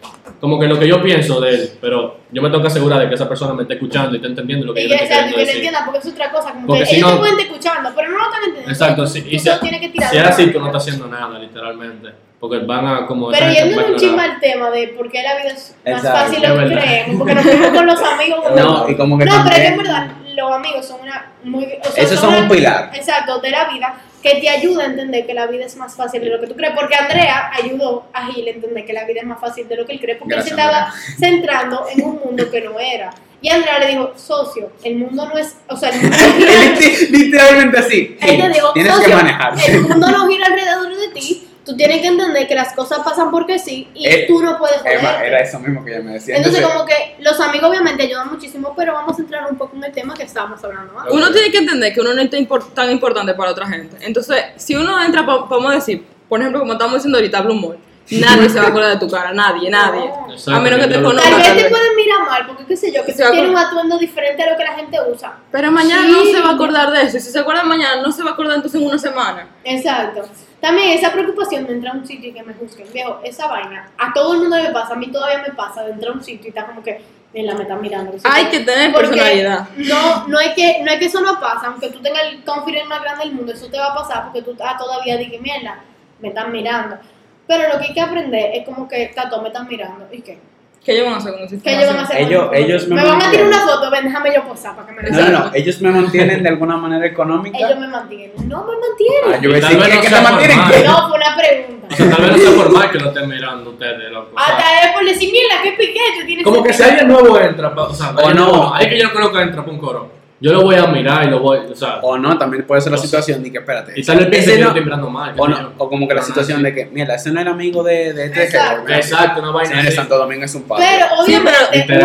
como 0.41 0.59
que 0.59 0.67
lo 0.67 0.79
que 0.79 0.89
yo 0.89 1.03
pienso 1.03 1.39
de 1.39 1.51
él, 1.51 1.71
pero 1.83 2.17
yo 2.33 2.41
me 2.41 2.49
tengo 2.49 2.63
que 2.63 2.69
asegurar 2.69 2.99
de 2.99 3.11
que 3.11 3.15
esa 3.15 3.29
persona 3.29 3.53
me 3.53 3.61
esté 3.63 3.75
escuchando 3.75 4.13
y 4.13 4.17
esté 4.17 4.29
entendiendo 4.29 4.65
lo 4.65 4.73
que 4.73 4.81
Y 4.81 4.85
yo 4.85 4.89
le 4.89 4.95
estoy 5.03 5.09
queriendo 5.09 5.33
que 5.33 5.41
le 5.41 5.45
decir. 5.47 5.57
entienda, 5.65 5.83
porque 5.85 5.99
es 5.99 6.15
otra 6.15 6.31
cosa. 6.33 6.53
Como 6.53 6.67
Porque 6.67 6.81
que 6.85 6.87
si 6.89 6.97
ellos 6.97 7.09
no- 7.11 7.15
te 7.17 7.19
pueden 7.21 7.39
estar 7.41 7.47
escuchando, 7.57 7.93
pero 7.95 8.09
no 8.11 8.17
lo 8.17 8.25
están 8.25 8.39
entendiendo. 8.41 8.71
Exacto, 8.73 9.03
tú 9.05 9.09
y 9.11 9.13
si, 9.13 9.23
que 9.23 9.89
tirar 9.91 10.11
si 10.11 10.17
es 10.17 10.25
así, 10.25 10.47
tú 10.51 10.61
no 10.61 10.67
estás 10.67 10.83
haciendo 10.83 11.07
nada, 11.09 11.39
literalmente. 11.39 12.09
Porque 12.41 12.59
van 12.59 12.87
a 12.87 13.07
como... 13.07 13.31
Pero 13.31 13.53
yendo 13.53 13.87
un 13.87 13.97
chisme 13.97 14.23
al 14.23 14.41
tema 14.41 14.71
de 14.71 14.89
por 14.89 15.11
qué 15.11 15.23
la 15.23 15.37
vida 15.37 15.49
es 15.49 15.77
más 15.85 15.97
Exacto, 15.99 16.19
fácil 16.21 16.41
de 16.41 16.49
lo 16.49 16.55
que 16.55 16.61
verdad. 16.65 16.83
creemos, 16.83 17.17
porque 17.19 17.35
nos 17.35 17.45
fuimos 17.45 17.69
con 17.69 17.87
los 17.87 18.03
amigos. 18.03 18.45
No, 18.57 18.89
y 18.89 18.97
como 18.97 19.19
que 19.19 19.25
No, 19.27 19.31
pero 19.45 19.45
es 19.49 19.55
que 19.61 19.67
también- 19.67 19.77
verdad 19.79 20.11
los 20.35 20.53
amigos 20.53 20.87
son 20.87 21.01
una 21.03 21.33
muy... 21.45 21.65
O 21.65 21.91
sea, 21.93 22.03
Esos 22.05 22.19
son 22.19 22.31
una- 22.31 22.39
un 22.43 22.49
pilar. 22.49 22.91
Exacto, 22.95 23.39
de 23.41 23.51
la 23.51 23.69
vida, 23.69 23.95
que 24.25 24.41
te 24.41 24.49
ayuda 24.49 24.85
a 24.85 24.87
entender 24.87 25.27
que 25.27 25.35
la 25.35 25.47
vida 25.47 25.67
es 25.67 25.77
más 25.77 25.95
fácil 25.95 26.21
de 26.23 26.31
lo 26.31 26.41
que 26.41 26.47
tú 26.47 26.57
crees. 26.57 26.73
Porque 26.75 26.95
Andrea 26.97 27.51
ayudó 27.53 28.07
a 28.15 28.27
Gil 28.29 28.49
a 28.49 28.51
entender 28.53 28.87
que 28.87 28.93
la 28.95 29.05
vida 29.05 29.21
es 29.21 29.27
más 29.27 29.39
fácil 29.39 29.69
de 29.69 29.77
lo 29.77 29.85
que 29.85 29.93
él 29.93 30.01
cree, 30.01 30.17
porque 30.17 30.35
él 30.35 30.43
se 30.43 30.49
estaba 30.51 30.91
centrando 31.19 31.85
en 31.95 32.03
un 32.03 32.19
mundo 32.25 32.51
que 32.51 32.63
no 32.63 32.81
era. 32.81 33.11
Y 33.43 33.51
Andrea 33.51 33.79
le 33.79 33.89
dijo, 33.89 34.13
socio, 34.17 34.73
el 34.83 34.97
mundo 34.97 35.27
no 35.29 35.37
es... 35.39 35.55
O 35.69 35.77
sea, 35.77 35.91
el 35.91 36.01
mundo 36.01 36.17
no 36.27 36.33
gira 36.39 36.53
Liter- 36.63 37.11
Literalmente 37.11 37.79
así. 37.79 38.17
él 38.19 38.41
te 38.41 38.49
dijo, 38.49 38.73
Tienes 38.73 38.95
"Socio, 38.95 39.17
que. 39.19 39.73
El 39.73 39.81
mundo 39.83 40.07
no 40.11 40.27
gira 40.29 40.47
alrededor 40.47 40.97
de 40.97 41.09
ti. 41.09 41.49
Tú 41.65 41.75
tienes 41.77 42.01
que 42.03 42.09
entender 42.09 42.47
que 42.47 42.55
las 42.55 42.75
cosas 42.75 42.99
pasan 43.01 43.31
porque 43.31 43.59
sí 43.59 43.89
y 43.95 44.07
Eh, 44.07 44.25
tú 44.29 44.43
no 44.43 44.59
puedes 44.59 44.77
Emma, 44.85 45.09
joderte. 45.09 45.27
era 45.29 45.41
eso 45.41 45.59
mismo 45.61 45.83
que 45.85 45.93
ella 45.95 46.03
me 46.03 46.13
decía. 46.13 46.37
Entonces, 46.37 46.61
como 46.63 46.85
que 46.85 47.17
los 47.21 47.41
amigos 47.41 47.71
obviamente 47.71 48.03
ayudan 48.03 48.31
muchísimo, 48.31 48.75
pero 48.77 48.93
vamos 48.93 49.19
a 49.19 49.23
entrar 49.23 49.51
un 49.51 49.57
poco 49.57 49.75
en 49.77 49.85
el 49.85 49.93
tema 49.93 50.13
que 50.15 50.25
estábamos 50.25 50.63
hablando 50.63 50.99
antes. 50.99 51.15
Uno 51.15 51.31
tiene 51.33 51.51
que 51.51 51.59
entender 51.59 51.93
que 51.95 52.01
uno 52.03 52.13
no 52.13 52.21
es 52.21 52.29
tan 52.31 52.47
impor- 52.47 52.75
tan 52.75 52.91
importante 52.91 53.33
para 53.35 53.51
otra 53.53 53.67
gente. 53.67 53.97
Entonces, 54.07 54.37
si 54.57 54.77
uno 54.77 55.03
entra, 55.03 55.25
pa- 55.25 55.47
vamos 55.49 55.73
a 55.73 55.75
decir, 55.77 56.05
por 56.29 56.39
ejemplo, 56.41 56.61
como 56.61 56.73
estamos 56.75 56.95
diciendo 56.97 57.17
ahorita, 57.19 57.41
Blue 57.41 57.55
Mall, 57.55 57.79
nadie 58.11 58.49
se 58.51 58.59
va 58.61 58.67
a 58.67 58.69
acordar 58.69 58.91
de 58.91 58.97
tu 58.99 59.11
cara, 59.11 59.33
nadie, 59.33 59.71
nadie. 59.71 60.09
No. 60.09 60.33
Exacto, 60.33 60.55
A 60.55 60.61
menos 60.61 60.79
que 60.81 60.87
te 60.89 60.95
yo 60.95 61.01
lo- 61.01 61.09
conozca. 61.09 61.31
Tal 61.31 61.39
vez 61.41 61.63
te 61.65 61.71
pueden 61.71 61.97
mirar 61.97 62.21
mal, 62.29 62.47
porque 62.47 62.65
qué 62.67 62.77
sé 62.77 62.93
yo, 62.93 63.05
que 63.05 63.13
Se 63.13 63.31
tienes 63.31 63.51
un 63.51 63.57
atuendo 63.57 63.99
diferente 63.99 64.43
a 64.43 64.51
lo 64.51 64.57
que 64.57 64.65
la 64.65 64.73
gente 64.75 64.99
usa. 65.11 65.35
Pero 65.51 65.71
mañana 65.71 66.03
Sí. 66.03 66.11
no 66.13 66.25
se 66.25 66.41
va 66.41 66.51
a 66.51 66.55
acordar 66.55 66.91
de 66.91 67.03
eso. 67.03 67.17
Y 67.17 67.21
si 67.21 67.31
se 67.31 67.39
acuerda 67.39 67.63
mañana, 67.65 68.03
no 68.03 68.13
se 68.13 68.23
va 68.23 68.31
a 68.31 68.33
acordar 68.35 68.57
entonces 68.57 68.81
en 68.81 68.87
una 68.87 68.99
semana. 68.99 69.49
Exacto. 69.65 70.23
También 70.61 70.91
esa 70.99 71.13
preocupación 71.13 71.67
de 71.67 71.75
entrar 71.75 71.95
a 71.95 71.99
un 71.99 72.07
sitio 72.07 72.31
y 72.31 72.33
que 72.33 72.43
me 72.43 72.55
juzguen. 72.55 72.87
Viejo, 72.93 73.21
esa 73.23 73.47
vaina, 73.49 73.91
a 73.99 74.13
todo 74.15 74.33
el 74.35 74.41
mundo 74.41 74.57
le 74.57 74.71
pasa, 74.71 74.95
a 74.95 74.97
mí 74.97 75.11
todavía 75.13 75.39
me 75.47 75.53
pasa 75.55 75.83
de 75.85 75.93
entrar 75.93 76.13
a 76.13 76.15
un 76.15 76.25
sitio 76.25 76.47
y 76.47 76.49
está 76.49 76.65
como 76.67 76.83
que, 76.83 77.03
mira, 77.35 77.55
me 77.55 77.63
están 77.63 77.81
mirando. 77.83 78.13
sí 78.13 78.21
Hay 78.25 78.47
que- 78.47 78.61
tener 78.61 78.91
Porque 78.93 79.09
personalidad. 79.09 79.69
No, 79.77 80.27
no 80.29 80.41
es 80.41 80.55
que, 80.55 80.81
no 80.83 80.91
es 80.91 80.99
que 80.99 81.05
eso 81.07 81.21
no 81.21 81.39
pasa, 81.39 81.67
aunque 81.67 81.91
tú 81.91 82.01
tengas 82.01 82.23
el 82.25 82.43
confidence 82.45 82.87
más 82.89 83.03
grande 83.03 83.25
del 83.27 83.35
mundo, 83.35 83.53
eso 83.53 83.67
te 83.69 83.79
va 83.79 83.89
a 83.93 83.95
pasar 83.95 84.25
porque 84.25 84.41
tú 84.43 84.53
estás 84.53 84.79
todavía 84.79 85.19
dije, 85.19 85.39
mierda, 85.39 85.81
me 86.21 86.29
están 86.29 86.51
mirando. 86.51 86.97
Pero 87.47 87.69
lo 87.73 87.79
que 87.79 87.87
hay 87.89 87.95
que 87.95 88.01
aprender 88.01 88.51
es 88.55 88.65
como 88.65 88.89
que, 88.89 89.13
Tato, 89.15 89.41
me 89.43 89.49
están 89.49 89.67
mirando. 89.69 90.07
¿Y 90.11 90.23
qué? 90.23 90.39
¿Qué 90.85 90.93
ellos 90.93 91.07
van 91.07 91.15
a 91.15 91.17
hacer 91.17 91.33
con 91.33 91.43
esa 91.45 91.57
¿Qué 91.63 91.75
ellos 91.75 91.87
van 91.89 91.97
a 91.99 92.03
hacer? 92.03 92.17
con 92.19 92.27
Ellos- 92.29 92.49
ellos 92.53 92.89
me 92.89 92.95
me 92.97 93.05
van 93.09 93.23
a 93.23 93.31
tirar 93.31 93.47
una 93.47 93.61
foto, 93.61 93.91
ven, 93.91 94.05
déjame 94.05 94.35
yo 94.35 94.45
posar 94.45 94.75
para 94.77 94.87
que 94.87 94.93
me 94.93 95.03
No, 95.03 95.09
no, 95.09 95.17
no. 95.17 95.25
resalten. 95.31 95.63
Ellos 95.63 95.81
me 95.81 95.91
mantienen 95.91 96.43
de 96.43 96.49
alguna 96.51 96.77
manera 96.77 97.07
económica. 97.07 97.57
Ellos 97.59 97.79
me 97.79 97.89
mantienen. 97.89 98.33
No 98.49 98.65
me 98.65 98.73
mantienen. 98.79 99.35
Ah, 99.35 99.39
yo 99.41 99.49
voy 99.51 99.59
a 99.59 99.63
decir 99.63 99.79
que, 99.83 99.95
no 99.95 100.01
que 100.03 100.09
sea 100.09 100.19
te 100.19 100.25
mantienen. 100.25 100.59
No, 100.85 101.09
fue 101.09 101.17
una 101.17 101.37
pregunta. 101.37 101.87
O 101.91 101.97
sea, 101.97 102.11
tal 102.11 102.23
vez 102.23 102.33
no 102.33 102.39
sea 102.39 102.51
formal 102.51 102.91
que 102.91 102.99
lo 102.99 103.09
estén 103.09 103.29
mirando 103.31 103.71
ustedes, 103.71 104.13
loco. 104.13 104.31
Hasta 104.37 104.85
es 104.87 104.93
por 104.93 105.05
decir, 105.07 105.33
mierda, 105.33 105.63
qué 105.63 105.73
piquete 105.73 106.25
tienes. 106.27 106.45
como 106.45 106.63
que 106.63 106.73
si 106.75 106.83
alguien 106.83 107.09
nuevo 107.09 107.39
entra, 107.41 107.69
o 107.69 107.95
sea, 107.95 108.11
O 108.11 108.31
no. 108.35 108.75
hay 108.75 108.89
que 108.91 108.99
yo 108.99 109.09
no 109.09 109.13
conozca 109.15 109.43
entra 109.43 109.63
para 109.63 109.73
un 109.73 109.79
coro. 109.79 110.24
Yo 110.45 110.53
lo 110.53 110.63
voy 110.63 110.75
a 110.75 110.87
mirar 110.89 111.25
y 111.27 111.31
lo 111.31 111.41
voy, 111.41 111.59
o 111.73 111.75
sea, 111.75 112.01
O 112.03 112.19
no, 112.19 112.37
también 112.37 112.67
puede 112.67 112.83
ser 112.83 112.93
la 112.93 112.99
situación 112.99 113.43
de 113.43 113.51
que, 113.51 113.59
espérate. 113.59 113.93
y 113.97 114.03
tal 114.05 114.19
vez 114.19 114.27
piense 114.29 114.51
ese 114.51 114.55
que 114.57 114.59
yo 114.61 114.65
no- 114.65 114.71
estoy 114.73 114.85
mirando 114.85 115.09
mal. 115.09 115.35
o, 115.39 115.45
sé 115.47 115.51
no, 115.51 115.61
yo. 115.63 115.73
o 115.79 115.89
como 115.89 116.07
que 116.07 116.15
la 116.15 116.21
Ah, 116.21 116.25
situación 116.25 116.63
de 116.63 116.75
que, 116.75 116.85
mira, 116.87 117.15
ese 117.15 117.31
no 117.33 117.41
era 117.41 117.51
amigo 117.53 117.83
de, 117.83 118.13
de 118.13 118.27
este 118.27 118.45
Exacto. 118.45 118.83
¿verdad? 118.85 118.99
Exacto, 118.99 119.41
una 119.41 119.51
vaina 119.53 119.83
de. 119.83 119.91
Santo 119.91 120.19
Domingo 120.19 120.45
es 120.45 120.55
un 120.55 120.65
padre. 120.65 120.85
Pero 120.87 121.07
obviamente 121.23 121.99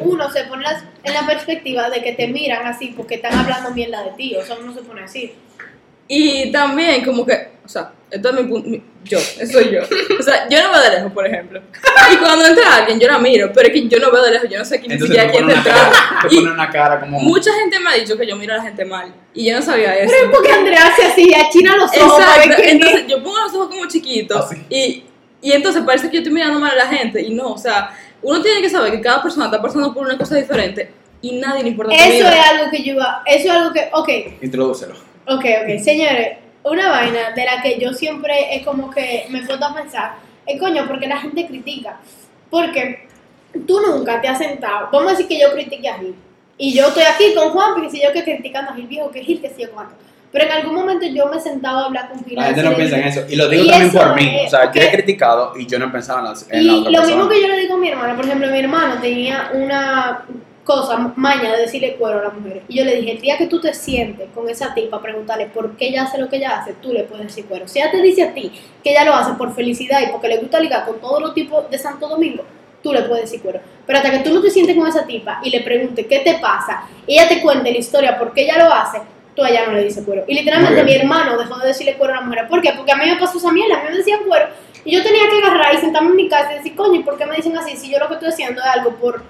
uno, 0.00 0.14
uno 0.14 0.30
se 0.32 0.42
pone 0.44 0.62
las- 0.64 0.82
en 1.04 1.14
la 1.14 1.24
perspectiva 1.26 1.88
de 1.88 2.02
que 2.02 2.12
te 2.14 2.26
miran 2.28 2.66
así 2.66 2.94
porque 2.96 3.14
están 3.16 3.32
hablando 3.38 3.70
mierda 3.70 4.02
de 4.02 4.10
ti. 4.16 4.34
O 4.36 4.42
sea, 4.44 4.56
uno 4.60 4.74
se 4.74 4.80
pone 4.82 5.02
así. 5.02 5.32
Y 6.14 6.52
también, 6.52 7.02
como 7.04 7.24
que, 7.24 7.52
o 7.64 7.68
sea, 7.68 7.90
esto 8.10 8.28
es 8.28 8.34
mi 8.34 8.42
punto. 8.44 8.68
mi- 8.68 8.82
Yo, 9.04 9.18
eso 9.18 9.52
soy 9.54 9.70
yo. 9.72 9.80
O 10.20 10.22
sea, 10.22 10.46
yo 10.48 10.62
no 10.62 10.70
veo 10.72 10.80
de 10.82 10.90
lejos, 10.90 11.12
por 11.12 11.26
ejemplo. 11.26 11.60
Y 12.12 12.16
cuando 12.18 12.44
entra 12.46 12.76
alguien, 12.76 13.00
yo 13.00 13.08
la 13.08 13.18
miro, 13.18 13.50
pero 13.54 13.66
es 13.68 13.72
que 13.72 13.88
yo 13.88 13.98
no 13.98 14.10
veo 14.12 14.22
de 14.22 14.32
lejos, 14.32 14.48
yo 14.50 14.58
no 14.58 14.64
sé 14.64 14.78
quién 14.78 14.90
ni 14.90 14.94
Entonces 14.94 15.16
siquiera 15.16 15.32
te 15.32 15.38
quién 15.38 15.50
entrando. 15.56 15.90
cara, 15.96 16.28
te 16.28 16.34
Y 16.34 16.38
pone 16.40 16.52
una 16.52 16.70
cara 16.70 17.00
como... 17.00 17.18
mucha 17.20 17.50
gente 17.54 17.80
me 17.80 17.88
ha 17.90 17.94
dicho 17.94 18.16
que 18.18 18.26
yo 18.26 18.36
miro 18.36 18.52
a 18.52 18.58
la 18.58 18.62
gente 18.62 18.84
mal. 18.84 19.12
Y 19.32 19.46
yo 19.48 19.56
no 19.56 19.62
sabía 19.62 19.96
eso. 19.96 20.12
Pero 20.12 20.26
es 20.30 20.36
porque 20.36 20.52
Andrea 20.52 20.86
hace 20.86 21.06
así, 21.06 21.32
achina 21.34 21.76
los 21.76 21.90
ojos 21.96 22.20
Exacto, 22.20 22.62
entonces 22.62 23.06
yo 23.08 23.22
pongo 23.22 23.38
los 23.38 23.54
ojos 23.54 23.68
como 23.68 23.86
chiquitos 23.88 24.44
Así. 24.44 24.62
y, 24.68 25.04
y 25.40 25.52
entonces 25.52 25.82
parece 25.86 26.08
que 26.10 26.16
yo 26.16 26.20
estoy 26.20 26.34
mirando 26.34 26.60
mal 26.60 26.72
a 26.72 26.84
la 26.84 26.86
gente 26.88 27.22
y 27.22 27.32
no, 27.32 27.52
o 27.54 27.58
sea, 27.58 27.96
uno 28.20 28.42
tiene 28.42 28.60
que 28.60 28.68
saber 28.68 28.92
que 28.92 29.00
cada 29.00 29.22
persona 29.22 29.46
está 29.46 29.60
pasando 29.62 29.92
por 29.94 30.04
una 30.04 30.18
cosa 30.18 30.36
diferente 30.36 30.92
y 31.22 31.38
nadie 31.38 31.62
le 31.62 31.70
importa 31.70 31.94
Eso 31.94 32.28
es 32.28 32.46
algo 32.50 32.70
que 32.70 32.82
yo 32.84 32.92
iba. 32.92 33.22
Eso 33.26 33.44
es 33.46 33.50
algo 33.50 33.72
que. 33.72 33.88
Ok, 33.92 34.08
Introdúcelo. 34.42 34.94
Ok, 35.26 35.44
ok, 35.62 35.78
señores, 35.82 36.38
una 36.64 36.90
vaina 36.90 37.30
de 37.34 37.44
la 37.44 37.62
que 37.62 37.78
yo 37.78 37.92
siempre 37.92 38.54
es 38.56 38.64
como 38.64 38.90
que 38.90 39.26
me 39.30 39.42
puedo 39.42 39.64
a 39.64 39.74
pensar, 39.74 40.14
es 40.46 40.60
coño, 40.60 40.86
porque 40.88 41.06
la 41.06 41.18
gente 41.18 41.46
critica. 41.46 41.98
Porque 42.50 43.06
tú 43.66 43.80
nunca 43.86 44.20
te 44.20 44.28
has 44.28 44.38
sentado, 44.38 44.88
vamos 44.92 45.08
a 45.08 45.10
decir 45.12 45.28
que 45.28 45.40
yo 45.40 45.52
critique 45.52 45.88
a 45.88 45.98
Gil, 45.98 46.14
y 46.58 46.74
yo 46.74 46.88
estoy 46.88 47.02
aquí 47.04 47.34
con 47.34 47.50
Juan, 47.50 47.74
porque 47.74 47.90
si 47.90 48.02
yo 48.02 48.12
que 48.12 48.24
criticando 48.24 48.70
a 48.72 48.74
Gil 48.74 48.86
viejo, 48.86 49.10
que 49.10 49.22
Gil 49.24 49.40
que 49.40 49.48
sí 49.50 49.62
yo 49.62 49.70
cuánto. 49.72 49.94
Pero 50.30 50.46
en 50.46 50.52
algún 50.52 50.74
momento 50.74 51.04
yo 51.06 51.26
me 51.26 51.38
sentaba 51.38 51.82
a 51.82 51.84
hablar 51.86 52.08
con 52.08 52.16
La 52.18 52.24
Pilar. 52.24 52.46
gente 52.46 52.62
no 52.62 52.74
piensa 52.74 52.96
en 52.96 53.04
eso. 53.04 53.20
Y 53.28 53.36
lo 53.36 53.48
digo 53.50 53.64
Y 53.64 53.68
también 53.68 53.92
por 53.92 54.14
mí. 54.14 54.36
es, 54.40 54.46
O 54.46 54.50
sea, 54.56 54.72
yo 54.72 54.80
he 54.80 54.90
criticado 54.90 55.52
y 55.58 55.66
yo 55.66 55.78
no 55.78 55.92
pensaba 55.92 56.20
en 56.20 56.24
la, 56.24 56.34
en 56.56 56.62
Y 56.62 56.66
la 56.66 56.72
otra 56.72 56.90
lo 56.90 56.96
persona. 57.00 57.16
mismo 57.16 57.28
que 57.30 57.42
yo 57.42 57.48
le 57.48 57.58
digo 57.60 57.74
a 57.74 57.78
mi 57.78 57.88
hermana, 57.90 58.16
por 58.16 58.24
ejemplo, 58.24 58.48
mi 58.48 58.58
hermano 58.58 58.94
tenía 59.00 59.50
una 59.52 60.22
cosa, 60.64 61.12
maña 61.16 61.52
de 61.52 61.62
decirle 61.62 61.96
cuero 61.96 62.20
a 62.20 62.22
la 62.22 62.30
mujer. 62.30 62.62
Y 62.68 62.76
yo 62.76 62.84
le 62.84 62.96
dije, 62.96 63.12
el 63.12 63.20
día 63.20 63.36
que 63.36 63.46
tú 63.46 63.60
te 63.60 63.74
sientes 63.74 64.28
con 64.34 64.48
esa 64.48 64.74
tipa, 64.74 65.00
preguntarle 65.00 65.46
por 65.46 65.76
qué 65.76 65.88
ella 65.88 66.04
hace 66.04 66.18
lo 66.18 66.28
que 66.28 66.36
ella 66.36 66.58
hace, 66.58 66.74
tú 66.74 66.92
le 66.92 67.04
puedes 67.04 67.26
decir 67.26 67.46
cuero. 67.46 67.66
Si 67.66 67.78
ella 67.78 67.90
te 67.90 68.00
dice 68.00 68.22
a 68.22 68.34
ti 68.34 68.52
que 68.82 68.90
ella 68.90 69.04
lo 69.04 69.14
hace 69.14 69.32
por 69.32 69.54
felicidad 69.54 70.00
y 70.02 70.10
porque 70.10 70.28
le 70.28 70.38
gusta 70.38 70.60
ligar 70.60 70.86
con 70.86 71.00
todos 71.00 71.20
los 71.20 71.34
tipos 71.34 71.68
de 71.70 71.78
Santo 71.78 72.08
Domingo, 72.08 72.44
tú 72.82 72.92
le 72.92 73.02
puedes 73.02 73.24
decir 73.24 73.42
cuero. 73.42 73.60
Pero 73.86 73.98
hasta 73.98 74.10
que 74.10 74.18
tú 74.20 74.32
no 74.32 74.40
te 74.40 74.50
sientes 74.50 74.76
con 74.76 74.86
esa 74.86 75.06
tipa 75.06 75.40
y 75.42 75.50
le 75.50 75.60
preguntes 75.60 76.06
qué 76.06 76.20
te 76.20 76.34
pasa, 76.34 76.84
y 77.06 77.14
ella 77.14 77.28
te 77.28 77.40
cuente 77.40 77.70
la 77.70 77.78
historia 77.78 78.18
por 78.18 78.32
qué 78.32 78.42
ella 78.42 78.58
lo 78.58 78.72
hace, 78.72 79.00
tú 79.34 79.42
a 79.42 79.50
ella 79.50 79.66
no 79.66 79.72
le 79.72 79.84
dices 79.84 80.04
cuero. 80.04 80.24
Y 80.26 80.34
literalmente 80.34 80.84
mi 80.84 80.94
hermano 80.94 81.38
dejó 81.38 81.58
de 81.58 81.68
decirle 81.68 81.94
cuero 81.94 82.14
a 82.14 82.16
la 82.16 82.22
mujer. 82.22 82.48
¿Por 82.48 82.60
qué? 82.60 82.72
Porque 82.76 82.92
a 82.92 82.96
mí 82.96 83.06
me 83.06 83.16
pasó 83.16 83.38
esa 83.38 83.50
mierda, 83.50 83.80
a 83.80 83.84
mí 83.84 83.90
me 83.90 83.96
decían 83.96 84.20
cuero. 84.26 84.46
Y 84.84 84.92
yo 84.96 85.02
tenía 85.02 85.22
que 85.30 85.46
agarrar 85.46 85.74
y 85.74 85.78
sentarme 85.78 86.10
en 86.10 86.16
mi 86.16 86.28
casa 86.28 86.52
y 86.52 86.56
decir, 86.56 86.74
coño, 86.74 87.00
¿y 87.00 87.02
por 87.04 87.16
qué 87.16 87.24
me 87.24 87.36
dicen 87.36 87.56
así? 87.56 87.76
Si 87.76 87.90
yo 87.90 87.98
lo 87.98 88.08
que 88.08 88.14
estoy 88.14 88.28
haciendo 88.30 88.60
es 88.60 88.66
algo 88.66 88.96
por, 88.96 89.22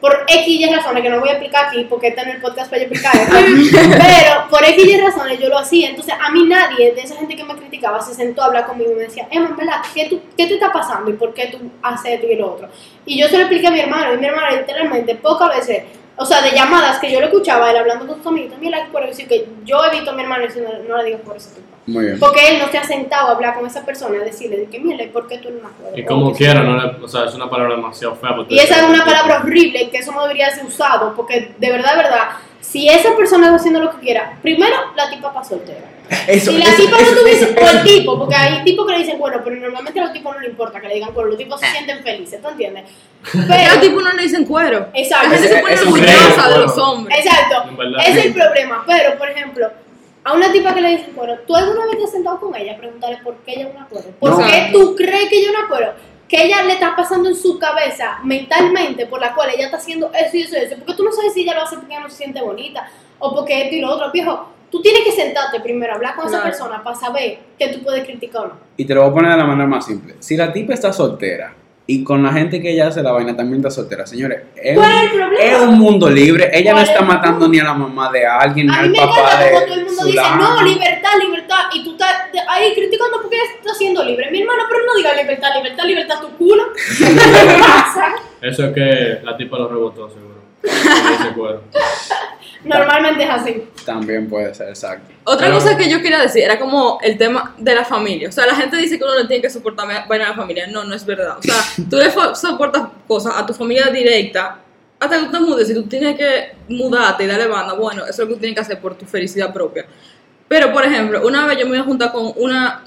por 0.00 0.24
X 0.26 0.46
y 0.46 0.74
razones 0.74 1.02
que 1.02 1.10
no 1.10 1.20
voy 1.20 1.28
a 1.28 1.32
explicar 1.32 1.66
aquí 1.66 1.86
porque 1.88 2.08
este 2.08 2.24
no 2.24 2.30
es 2.30 2.36
el 2.36 2.42
podcast 2.42 2.70
para 2.70 2.82
yo 2.82 2.88
explicar 2.88 3.14
eso. 3.16 3.32
Pero 3.90 4.48
por 4.48 4.64
X 4.64 4.84
y 4.84 5.00
razones 5.00 5.38
yo 5.38 5.48
lo 5.48 5.58
hacía. 5.58 5.90
Entonces 5.90 6.14
a 6.18 6.30
mí 6.30 6.44
nadie 6.46 6.92
de 6.92 7.02
esa 7.02 7.16
gente 7.16 7.36
que 7.36 7.44
me 7.44 7.54
criticaba 7.54 8.00
se 8.00 8.14
sentó 8.14 8.42
a 8.42 8.46
hablar 8.46 8.66
conmigo 8.66 8.92
y 8.92 8.94
me 8.94 9.02
decía, 9.02 9.28
Emma, 9.30 9.48
en 9.50 9.56
verdad, 9.56 9.82
¿qué, 9.94 10.06
tú, 10.08 10.20
¿qué 10.36 10.46
te 10.46 10.54
está 10.54 10.72
pasando 10.72 11.10
y 11.10 11.14
por 11.14 11.34
qué 11.34 11.48
tú 11.48 11.58
haces 11.82 12.14
esto 12.14 12.26
y 12.26 12.36
lo 12.36 12.54
otro? 12.54 12.68
Y 13.04 13.20
yo 13.20 13.28
se 13.28 13.36
lo 13.36 13.40
expliqué 13.40 13.66
a 13.66 13.70
mi 13.70 13.80
hermano 13.80 14.14
y 14.14 14.16
mi 14.16 14.26
hermano 14.26 14.56
literalmente 14.56 15.14
pocas 15.16 15.48
veces, 15.50 15.84
o 16.20 16.24
sea, 16.26 16.42
de 16.42 16.50
llamadas 16.52 16.98
que 16.98 17.10
yo 17.10 17.18
le 17.18 17.26
escuchaba, 17.26 17.70
él 17.70 17.78
hablando 17.78 18.06
con 18.06 18.18
sus 18.18 18.26
amigos, 18.26 18.50
también 18.52 18.72
la 18.72 18.86
por 18.92 19.06
decir 19.06 19.26
que 19.26 19.48
yo 19.64 19.82
he 19.84 19.90
visto 19.90 20.10
a 20.10 20.14
mi 20.14 20.22
hermano 20.22 20.44
diciendo, 20.44 20.70
no 20.86 20.96
le 20.98 21.04
digas 21.04 21.22
por. 21.22 21.36
Muy 21.86 22.04
bien. 22.04 22.20
Porque 22.20 22.46
él 22.48 22.58
no 22.58 22.68
se 22.70 22.76
ha 22.78 22.84
sentado 22.84 23.28
a 23.28 23.30
hablar 23.32 23.54
con 23.54 23.66
esa 23.66 23.84
persona 23.86 24.16
y 24.16 24.18
decirle 24.20 24.58
de 24.58 24.66
que, 24.66 24.78
mira, 24.78 25.02
¿y 25.02 25.08
¿por 25.08 25.26
qué 25.26 25.38
tú 25.38 25.48
no 25.50 25.62
me 25.62 25.68
acuerdas? 25.68 25.98
Y 25.98 26.04
como 26.04 26.32
quiera, 26.34 26.60
no 26.62 26.76
le, 26.76 27.02
o 27.02 27.08
sea, 27.08 27.24
es 27.24 27.34
una 27.34 27.48
palabra 27.48 27.74
demasiado 27.74 28.14
fea. 28.16 28.36
porque- 28.36 28.54
Y 28.54 28.58
esa 28.58 28.76
es 28.76 28.82
una 28.82 29.04
palabra 29.04 29.38
horrible 29.40 29.88
que 29.90 29.96
eso 29.98 30.12
no 30.12 30.22
debería 30.22 30.50
ser 30.50 30.66
usado, 30.66 31.14
porque 31.16 31.52
de 31.56 31.70
verdad, 31.72 31.92
de 31.92 32.02
verdad, 32.02 32.28
si 32.60 32.88
esa 32.88 33.16
persona 33.16 33.46
está 33.46 33.56
haciendo 33.56 33.80
lo 33.80 33.90
que 33.92 33.98
quiera, 33.98 34.36
primero 34.42 34.76
la 34.94 35.08
tipa 35.10 35.28
está 35.28 35.42
soltera. 35.42 35.80
Eso, 36.26 36.50
si 36.50 36.58
la 36.58 36.64
eso, 36.64 36.82
tipa 36.82 36.96
eso, 36.98 37.10
no 37.14 37.20
tuviese, 37.20 37.44
eso, 37.50 37.54
o 37.64 37.68
el 37.70 37.82
tipo, 37.84 38.18
porque 38.18 38.34
hay 38.34 38.64
tipos 38.64 38.84
que 38.86 38.92
le 38.92 38.98
dicen 38.98 39.18
bueno, 39.18 39.40
pero 39.44 39.56
normalmente 39.56 40.00
a 40.00 40.04
los 40.04 40.12
tipos 40.12 40.34
no 40.34 40.40
les 40.40 40.50
importa 40.50 40.80
que 40.80 40.88
le 40.88 40.94
digan 40.94 41.14
bueno, 41.14 41.28
los 41.30 41.38
tipos 41.38 41.60
se 41.60 41.66
Ah. 41.66 41.72
sienten 41.72 42.02
felices, 42.02 42.42
¿tú 42.42 42.48
entiendes? 42.48 42.84
Pero 43.32 43.44
Pero, 43.48 43.72
al 43.72 43.80
tipo 43.80 44.00
no 44.00 44.12
le 44.12 44.22
dicen 44.22 44.44
cuero. 44.44 44.88
exacto, 44.92 45.28
La 45.28 45.34
gente 45.38 45.48
se 45.54 45.60
pone 45.60 45.74
orgullosa 45.80 46.48
de 46.48 46.58
los 46.58 46.78
hombres. 46.78 47.18
exacto, 47.24 47.70
es 48.06 48.24
el 48.26 48.32
problema. 48.34 48.84
Pero, 48.86 49.18
por 49.18 49.30
ejemplo, 49.30 49.70
a 50.24 50.32
una 50.32 50.50
tipa 50.52 50.74
que 50.74 50.80
le 50.80 50.88
dicen 50.90 51.12
cuero, 51.14 51.38
¿tú 51.46 51.54
alguna 51.54 51.86
vez 51.86 51.96
te 51.98 52.04
has 52.04 52.10
sentado 52.10 52.40
con 52.40 52.54
ella 52.56 52.72
a 52.72 52.76
preguntarle 52.76 53.18
por 53.22 53.36
qué 53.44 53.52
ella 53.52 53.68
es 53.68 53.74
una 53.76 53.86
cuero? 53.86 54.08
¿Por 54.18 54.30
No. 54.30 54.38
qué 54.46 54.68
tú 54.72 54.96
crees 54.96 55.28
que 55.28 55.38
ella 55.38 55.50
es 55.50 55.56
una 55.58 55.68
cuero? 55.68 55.92
Que 56.28 56.44
ella 56.44 56.62
le 56.64 56.72
está 56.74 56.94
pasando 56.96 57.28
en 57.28 57.34
su 57.36 57.58
cabeza 57.58 58.18
mentalmente 58.24 59.06
por 59.06 59.20
la 59.20 59.34
cual 59.34 59.50
ella 59.54 59.66
está 59.66 59.76
haciendo 59.78 60.10
eso 60.12 60.36
y 60.36 60.42
eso 60.42 60.56
y 60.56 60.60
eso. 60.64 60.76
Porque 60.76 60.94
tú 60.94 61.04
no 61.04 61.12
sabes 61.12 61.32
si 61.34 61.42
ella 61.42 61.54
lo 61.54 61.62
hace 61.62 61.76
porque 61.76 61.92
ella 61.94 62.02
no 62.02 62.10
se 62.10 62.16
siente 62.16 62.40
bonita 62.40 62.88
o 63.18 63.34
porque 63.34 63.62
esto 63.64 63.74
y 63.76 63.80
lo 63.80 63.90
otro. 63.94 64.10
Viejo, 64.12 64.48
tú 64.70 64.80
tienes 64.82 65.02
que 65.02 65.12
sentarte 65.12 65.60
primero, 65.60 65.94
hablar 65.94 66.14
con 66.16 66.26
esa 66.26 66.42
persona 66.42 66.82
para 66.82 66.96
saber 66.96 67.38
que 67.58 67.68
tú 67.68 67.82
puedes 67.82 68.04
criticar 68.04 68.42
o 68.42 68.48
no. 68.48 68.54
Y 68.76 68.84
te 68.84 68.94
lo 68.94 69.02
voy 69.02 69.10
a 69.10 69.14
poner 69.14 69.30
de 69.32 69.36
la 69.38 69.44
manera 69.44 69.66
más 69.68 69.84
simple. 69.86 70.14
Si 70.20 70.36
la 70.36 70.52
tipa 70.52 70.74
está 70.74 70.92
soltera 70.92 71.54
y 71.86 72.04
con 72.04 72.22
la 72.22 72.32
gente 72.32 72.60
que 72.60 72.70
ella 72.70 72.86
hace 72.86 73.02
la 73.02 73.10
vaina 73.10 73.36
también 73.36 73.56
está 73.60 73.70
soltera, 73.70 74.06
señores, 74.06 74.42
es, 74.54 74.76
¿Cuál 74.76 74.88
un- 74.90 74.96
es 74.96 75.02
el 75.02 75.10
problema? 75.18 75.44
es 75.44 75.58
un 75.60 75.78
mundo 75.78 76.08
libre. 76.08 76.48
Ella 76.52 76.70
no 76.70 76.76
¿Cuál 76.76 76.84
es 76.84 76.90
está 76.90 77.04
matando 77.04 77.48
ni 77.48 77.58
a 77.58 77.64
la 77.64 77.74
mamá 77.74 78.12
de 78.12 78.24
alguien, 78.26 78.68
ni 78.68 78.72
A 78.72 78.76
mí 78.82 78.84
al 78.86 78.90
me 78.92 78.98
papá 78.98 79.42
de 79.42 79.50
como 79.50 79.64
todo 79.66 79.74
el 79.74 79.84
mundo 79.86 80.04
dice, 80.04 80.20
no, 80.38 80.62
libertad, 80.62 81.10
libertad, 81.20 81.56
y 81.74 81.82
tú 81.84 81.90
estás 81.92 82.14
ahí 82.48 82.72
criticando 82.74 83.20
porque 83.20 83.36
ella 83.36 83.44
está 83.58 83.74
siendo 83.74 84.04
libre. 84.04 84.30
Mi 84.30 84.40
hermano, 84.42 84.62
pero 84.68 84.86
no 84.86 84.94
diga 84.96 85.14
libertad, 85.20 85.48
libertad, 85.56 85.84
libertad, 85.84 86.20
tu 86.20 86.28
culo. 86.36 86.62
Eso 88.40 88.66
es 88.66 88.72
que 88.72 89.18
la 89.24 89.36
tipa 89.36 89.58
lo 89.58 89.68
rebotó, 89.68 90.08
seguro. 90.08 90.30
Con 90.62 90.70
ese 91.26 91.34
cuero. 91.34 91.62
Normalmente 92.64 93.24
es 93.24 93.30
así. 93.30 93.64
También 93.86 94.28
puede 94.28 94.54
ser, 94.54 94.68
exacto. 94.68 95.12
Otra 95.24 95.46
Pero- 95.46 95.58
cosa 95.58 95.76
que 95.76 95.88
yo 95.90 96.02
quería 96.02 96.20
decir 96.20 96.42
era 96.42 96.58
como 96.58 96.98
el 97.02 97.16
tema 97.16 97.54
de 97.58 97.74
la 97.74 97.84
familia. 97.84 98.28
O 98.28 98.32
sea, 98.32 98.46
la 98.46 98.54
gente 98.54 98.76
dice 98.76 98.98
que 98.98 99.04
uno 99.04 99.14
no 99.18 99.26
tiene 99.26 99.40
que 99.42 99.48
soportar 99.50 100.06
vaina 100.08 100.26
a 100.26 100.28
la 100.30 100.34
familia. 100.36 100.66
No, 100.66 100.84
no 100.84 100.94
es 100.94 101.04
verdad. 101.06 101.38
O 101.38 101.42
sea, 101.42 101.54
tú 101.90 101.96
le 101.96 102.10
soportas 102.34 102.82
cosas 103.08 103.34
a 103.36 103.46
tu 103.46 103.54
familia 103.54 103.86
directa 103.86 104.58
hasta 104.98 105.18
que 105.18 105.24
tú 105.26 105.30
te 105.32 105.40
mudes. 105.40 105.68
Si 105.68 105.74
tú 105.74 105.84
tienes 105.84 106.16
que 106.16 106.52
mudarte 106.68 107.24
y 107.24 107.26
darle 107.26 107.46
banda, 107.48 107.72
bueno, 107.74 108.02
eso 108.02 108.10
es 108.10 108.18
lo 108.18 108.26
que 108.28 108.34
tú 108.34 108.40
tienes 108.40 108.54
que 108.56 108.60
hacer 108.60 108.78
por 108.80 108.94
tu 108.94 109.06
felicidad 109.06 109.52
propia. 109.52 109.86
Pero, 110.48 110.72
por 110.72 110.84
ejemplo, 110.84 111.26
una 111.26 111.46
vez 111.46 111.58
yo 111.58 111.64
me 111.66 111.76
iba 111.76 111.84
a 111.84 111.86
juntar 111.86 112.12
con 112.12 112.32
una 112.36 112.82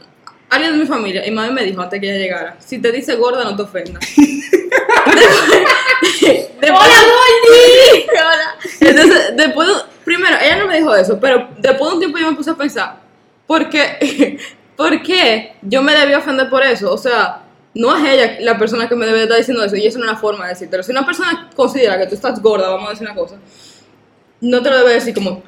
alguien 0.50 0.74
de 0.74 0.78
mi 0.80 0.86
familia 0.86 1.26
y 1.26 1.32
mami 1.32 1.52
me 1.52 1.64
dijo 1.64 1.82
antes 1.82 2.00
que 2.00 2.08
ella 2.12 2.20
llegara, 2.20 2.56
si 2.60 2.78
te 2.80 2.92
dice 2.92 3.16
gorda 3.16 3.44
no 3.44 3.56
te 3.56 3.64
ofendas. 3.64 4.04
Después- 4.16 5.68
¡Hola, 6.28 7.02
Gordy! 7.04 8.06
Hola. 8.12 8.56
Entonces, 8.80 9.36
después, 9.36 9.68
de- 9.68 9.74
primero, 10.04 10.36
ella 10.42 10.58
no 10.58 10.68
me 10.68 10.78
dijo 10.78 10.96
eso, 10.96 11.20
pero 11.20 11.50
después 11.58 11.90
de 11.90 11.94
un 11.96 12.00
tiempo 12.00 12.18
yo 12.18 12.30
me 12.32 12.38
puse 12.38 12.52
a 12.52 12.56
pensar, 12.56 12.98
¿por 13.48 13.70
qué, 13.70 14.38
¿por 14.78 15.02
qué 15.02 15.56
yo 15.62 15.82
me 15.82 15.94
debía 15.96 16.20
ofender 16.20 16.50
por 16.50 16.64
eso? 16.64 16.92
O 16.94 16.98
sea, 16.98 17.44
no 17.76 17.96
es 17.98 18.04
ella 18.06 18.38
la 18.42 18.58
persona 18.58 18.88
que 18.88 18.96
me 18.96 19.06
debe 19.06 19.24
estar 19.24 19.38
diciendo 19.38 19.64
eso, 19.64 19.76
y 19.76 19.86
eso 19.86 19.98
no 20.00 20.06
es 20.06 20.12
una 20.12 20.20
forma 20.20 20.46
de 20.46 20.52
decírtelo. 20.54 20.84
Si 20.84 20.92
una 20.92 21.06
persona 21.06 21.50
considera 21.56 21.98
que 21.98 22.08
tú 22.08 22.16
estás 22.16 22.42
gorda, 22.42 22.70
vamos 22.70 22.88
a 22.88 22.92
decir 22.92 23.08
una 23.08 23.16
cosa, 23.16 23.38
no 24.42 24.62
te 24.62 24.70
lo 24.70 24.78
debe 24.78 24.94
decir 24.94 25.14
como, 25.14 25.42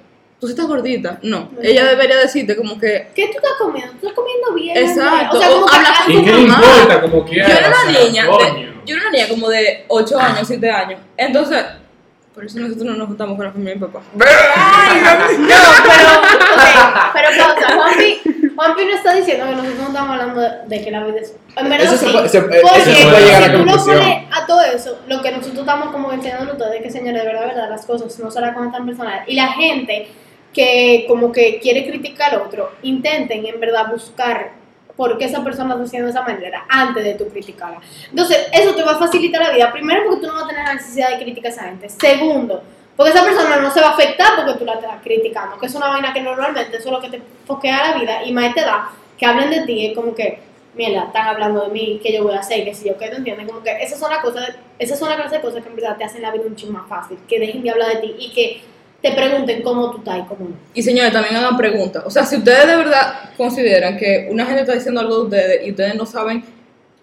tú 0.46 0.50
sí 0.50 0.54
estás 0.54 0.68
gordita. 0.68 1.18
No, 1.24 1.50
ella 1.62 1.86
debería 1.86 2.18
decirte 2.18 2.56
como 2.56 2.78
que, 2.80 3.08
¿Qué 3.16 3.26
tú 3.28 3.38
estás 3.38 3.54
comiendo? 3.58 3.92
¿Tú 3.94 4.08
estás 4.08 4.14
comiendo 4.14 4.54
bien? 4.54 4.78
Exacto, 4.78 5.38
O 5.38 5.40
sea, 5.40 5.50
como 5.50 5.66
o 5.66 5.68
que 5.68 5.76
habla 5.76 5.90
algo 5.90 6.20
¿Y 6.20 6.24
qué 6.24 6.32
le 6.34 6.48
mamá. 6.48 6.64
importa 6.80 7.02
como 7.02 7.26
quiera? 7.26 7.48
yo 7.50 7.54
era 7.56 7.68
o 7.68 7.70
una 7.70 7.92
sea, 7.92 8.04
niña, 8.04 8.24
de, 8.26 8.74
yo 8.86 8.96
era 8.96 9.02
una 9.02 9.12
niña 9.12 9.28
como 9.30 9.50
de 9.50 9.86
8 9.88 10.20
años, 10.20 10.48
7 10.48 10.70
años. 10.72 11.00
Entonces, 11.18 11.66
por 12.36 12.46
eso 12.46 12.60
nosotros 12.60 12.86
no 12.86 12.94
nos 12.96 13.08
juntamos 13.08 13.36
con 13.38 13.46
la 13.46 13.52
familia 13.52 13.74
de 13.74 13.80
mi 13.80 13.86
papá. 13.88 14.02
Ay, 14.56 15.02
no, 15.40 15.48
pero, 15.84 16.10
ok, 16.20 17.14
pero 17.14 17.30
pausa, 17.38 17.76
Juanpi, 17.76 18.22
Juanpi 18.56 18.86
no 18.86 18.96
está 18.96 19.14
diciendo 19.14 19.46
que 19.46 19.52
nosotros 19.52 19.76
no 19.80 19.88
estamos 19.88 20.10
hablando 20.12 20.42
de, 20.42 20.50
de 20.68 20.84
que 20.84 20.92
la 20.92 21.04
vida 21.06 21.20
es... 21.22 21.34
En 21.58 21.70
verdad 21.70 21.88
Eso 21.88 21.98
sí, 21.98 22.06
se 22.06 22.12
puede- 22.12 22.30
se- 22.30 22.42
porque 22.42 22.58
eso 22.58 22.66
se 22.94 23.06
puede 23.08 23.26
llegar 23.26 23.44
a 23.44 23.46
si 23.46 23.52
tú 23.52 23.58
lo 23.58 23.64
conclusión. 23.66 23.98
pones 24.00 24.24
a 24.32 24.46
todo 24.46 24.62
eso, 24.64 25.00
lo 25.08 25.22
que 25.22 25.32
nosotros 25.32 25.60
estamos 25.60 25.90
como 25.94 26.12
enseñando 26.12 26.52
a 26.52 26.54
ustedes, 26.56 26.82
que 26.84 26.92
señores, 26.92 27.22
de 27.22 27.28
verdad, 27.28 27.42
de 27.42 27.48
verdad, 27.48 27.70
las 27.70 27.86
cosas 27.86 28.20
no 28.20 28.30
se 28.30 28.42
las 28.42 28.54
con 28.54 28.70
tan 28.72 28.86
personal. 28.86 29.22
Y 29.28 29.36
la 29.36 29.48
gente 29.54 30.10
que 30.56 31.04
como 31.08 31.34
que 31.34 31.60
quiere 31.60 31.86
criticar 31.86 32.34
al 32.34 32.44
otro, 32.44 32.72
intenten 32.82 33.46
en 33.46 33.60
verdad 33.60 33.92
buscar 33.92 34.54
por 34.96 35.18
qué 35.18 35.26
esa 35.26 35.44
persona 35.44 35.74
está 35.74 35.84
haciendo 35.84 36.06
de 36.06 36.12
esa 36.12 36.22
manera 36.22 36.66
antes 36.70 37.04
de 37.04 37.16
tú 37.16 37.28
criticarla. 37.28 37.82
Entonces, 38.10 38.48
eso 38.54 38.74
te 38.74 38.82
va 38.82 38.94
a 38.94 38.98
facilitar 38.98 39.42
la 39.42 39.52
vida. 39.52 39.70
Primero, 39.74 40.04
porque 40.06 40.22
tú 40.22 40.28
no 40.28 40.36
vas 40.36 40.46
a 40.46 40.48
tener 40.48 40.64
la 40.64 40.76
necesidad 40.76 41.10
de 41.10 41.22
criticar 41.22 41.52
a 41.52 41.54
esa 41.54 41.64
gente. 41.66 41.90
Segundo, 41.90 42.64
porque 42.96 43.12
esa 43.12 43.26
persona 43.26 43.58
no 43.58 43.70
se 43.70 43.82
va 43.82 43.88
a 43.88 43.92
afectar 43.92 44.38
porque 44.38 44.58
tú 44.58 44.64
la 44.64 44.76
estás 44.76 45.02
criticando, 45.04 45.60
que 45.60 45.66
es 45.66 45.76
una 45.76 45.90
vaina 45.90 46.14
que 46.14 46.22
normalmente 46.22 46.78
eso 46.78 46.88
es 46.88 46.92
lo 46.94 47.02
que 47.02 47.10
te 47.10 47.22
foquea 47.46 47.92
la 47.92 48.00
vida 48.00 48.24
y 48.24 48.32
más 48.32 48.56
te 48.56 48.62
da 48.62 48.90
que 49.18 49.26
hablen 49.26 49.50
de 49.50 49.66
ti, 49.66 49.88
es 49.88 49.96
como 49.96 50.16
que, 50.16 50.40
mira, 50.74 51.04
están 51.04 51.28
hablando 51.28 51.66
de 51.66 51.70
mí, 51.70 52.00
qué 52.02 52.14
yo 52.14 52.24
voy 52.24 52.36
a 52.36 52.40
hacer, 52.40 52.64
qué 52.64 52.74
si 52.74 52.88
yo, 52.88 52.98
qué 52.98 53.10
te 53.10 53.16
entiendes, 53.16 53.48
como 53.48 53.62
que 53.62 53.72
esas 53.82 54.00
son 54.00 54.12
las 54.12 54.20
cosas, 54.20 54.56
esas 54.80 54.98
son 54.98 55.10
las 55.10 55.18
clases 55.18 55.40
de 55.40 55.42
cosas 55.42 55.64
que 55.64 55.70
en 55.70 55.76
verdad 55.76 55.98
te 55.98 56.06
hacen 56.06 56.22
la 56.22 56.32
vida 56.32 56.46
un 56.46 56.56
chingo 56.56 56.74
más 56.74 56.88
fácil, 56.88 57.18
que 57.28 57.40
dejen 57.40 57.64
de 57.64 57.72
hablar 57.72 57.90
de 57.90 57.96
ti 57.98 58.16
y 58.18 58.32
que 58.32 58.62
te 59.10 59.12
pregunten 59.16 59.62
cómo 59.62 59.92
tú 59.92 59.98
estás 60.00 60.18
y 60.20 60.22
cómo 60.24 60.50
no. 60.50 60.56
Y 60.74 60.82
señores, 60.82 61.14
también 61.14 61.36
hagan 61.36 61.56
preguntas. 61.58 62.04
O 62.06 62.10
sea, 62.10 62.26
si 62.26 62.38
ustedes 62.38 62.66
de 62.66 62.76
verdad 62.76 63.30
consideran 63.38 63.98
que 63.98 64.28
una 64.32 64.46
gente 64.46 64.62
está 64.62 64.74
diciendo 64.74 65.02
algo 65.02 65.18
de 65.18 65.24
ustedes 65.26 65.68
y 65.68 65.72
ustedes 65.72 65.96
no 65.96 66.06
saben 66.06 66.44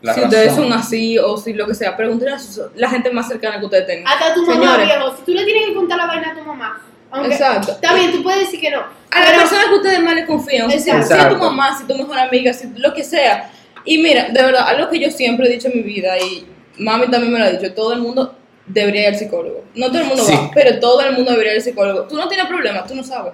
La 0.01 0.15
si 0.15 0.21
ustedes 0.23 0.55
son 0.55 0.73
así 0.73 1.17
o 1.19 1.37
si 1.37 1.53
lo 1.53 1.67
que 1.67 1.75
sea, 1.75 1.97
pregúntenle 1.97 2.35
a 2.35 2.39
su- 2.39 2.71
la 2.75 2.89
gente 2.91 3.11
más 3.13 3.29
cercana 3.29 3.59
que 3.61 3.67
ustedes 3.67 3.87
tengan. 3.87 4.13
Hasta 4.13 4.35
tu 4.35 4.45
mamá, 4.45 4.55
Señores. 4.61 4.87
viejo, 4.87 5.17
si 5.17 5.23
tú 5.25 5.31
le 5.33 5.45
tienes 5.45 5.67
que 5.69 5.75
contar 5.75 5.99
la 5.99 6.07
vaina 6.07 6.33
a 6.33 6.35
tu 6.35 6.45
mamá, 6.45 6.83
aunque 7.13 7.33
Exacto. 7.35 7.73
está 7.73 7.95
bien, 7.95 8.11
tú 8.11 8.23
puedes 8.23 8.41
decir 8.41 8.61
que 8.61 8.71
no, 8.71 8.83
A 9.11 9.21
las 9.21 9.33
personas 9.33 9.67
que 9.67 9.75
ustedes 9.75 10.01
más 10.01 10.15
les 10.17 10.27
confían, 10.27 10.67
o 10.67 10.71
sea, 10.71 10.79
si, 10.79 10.85
si 10.85 10.91
Exacto. 10.91 11.25
a 11.25 11.29
tu 11.29 11.37
mamá, 11.37 11.79
si 11.79 11.85
tu 11.87 11.95
mejor 11.95 12.19
amiga, 12.19 12.53
si 12.53 12.67
lo 12.77 12.93
que 12.95 13.05
sea. 13.05 13.51
Y 13.85 13.99
mira, 13.99 14.29
de 14.31 14.43
verdad, 14.43 14.67
algo 14.69 14.89
que 14.91 14.99
yo 14.99 15.11
siempre 15.11 15.47
he 15.47 15.53
dicho 15.53 15.69
en 15.69 15.77
mi 15.77 15.83
vida 15.83 16.19
y 16.19 16.47
mami 16.79 17.09
también 17.09 17.33
me 17.33 17.39
lo 17.39 17.45
ha 17.45 17.51
dicho, 17.51 17.73
todo 17.75 17.93
el 17.93 18.01
mundo 18.01 18.35
debería 18.67 19.03
ir 19.03 19.09
al 19.09 19.17
psicólogo. 19.17 19.65
No 19.75 19.89
todo 19.89 19.99
el 20.01 20.07
mundo 20.07 20.23
Sí. 20.25 20.33
va, 20.35 20.51
pero 20.55 20.79
todo 20.81 21.01
el 21.03 21.13
mundo 21.15 21.31
debería 21.33 21.53
ir 21.53 21.59
al 21.59 21.65
psicólogo. 21.65 22.03
Tú 22.05 22.17
no 22.17 22.29
tienes 22.29 22.47
problemas, 22.47 22.87
tú 22.87 22.95
no 22.95 23.03
sabes. 23.05 23.33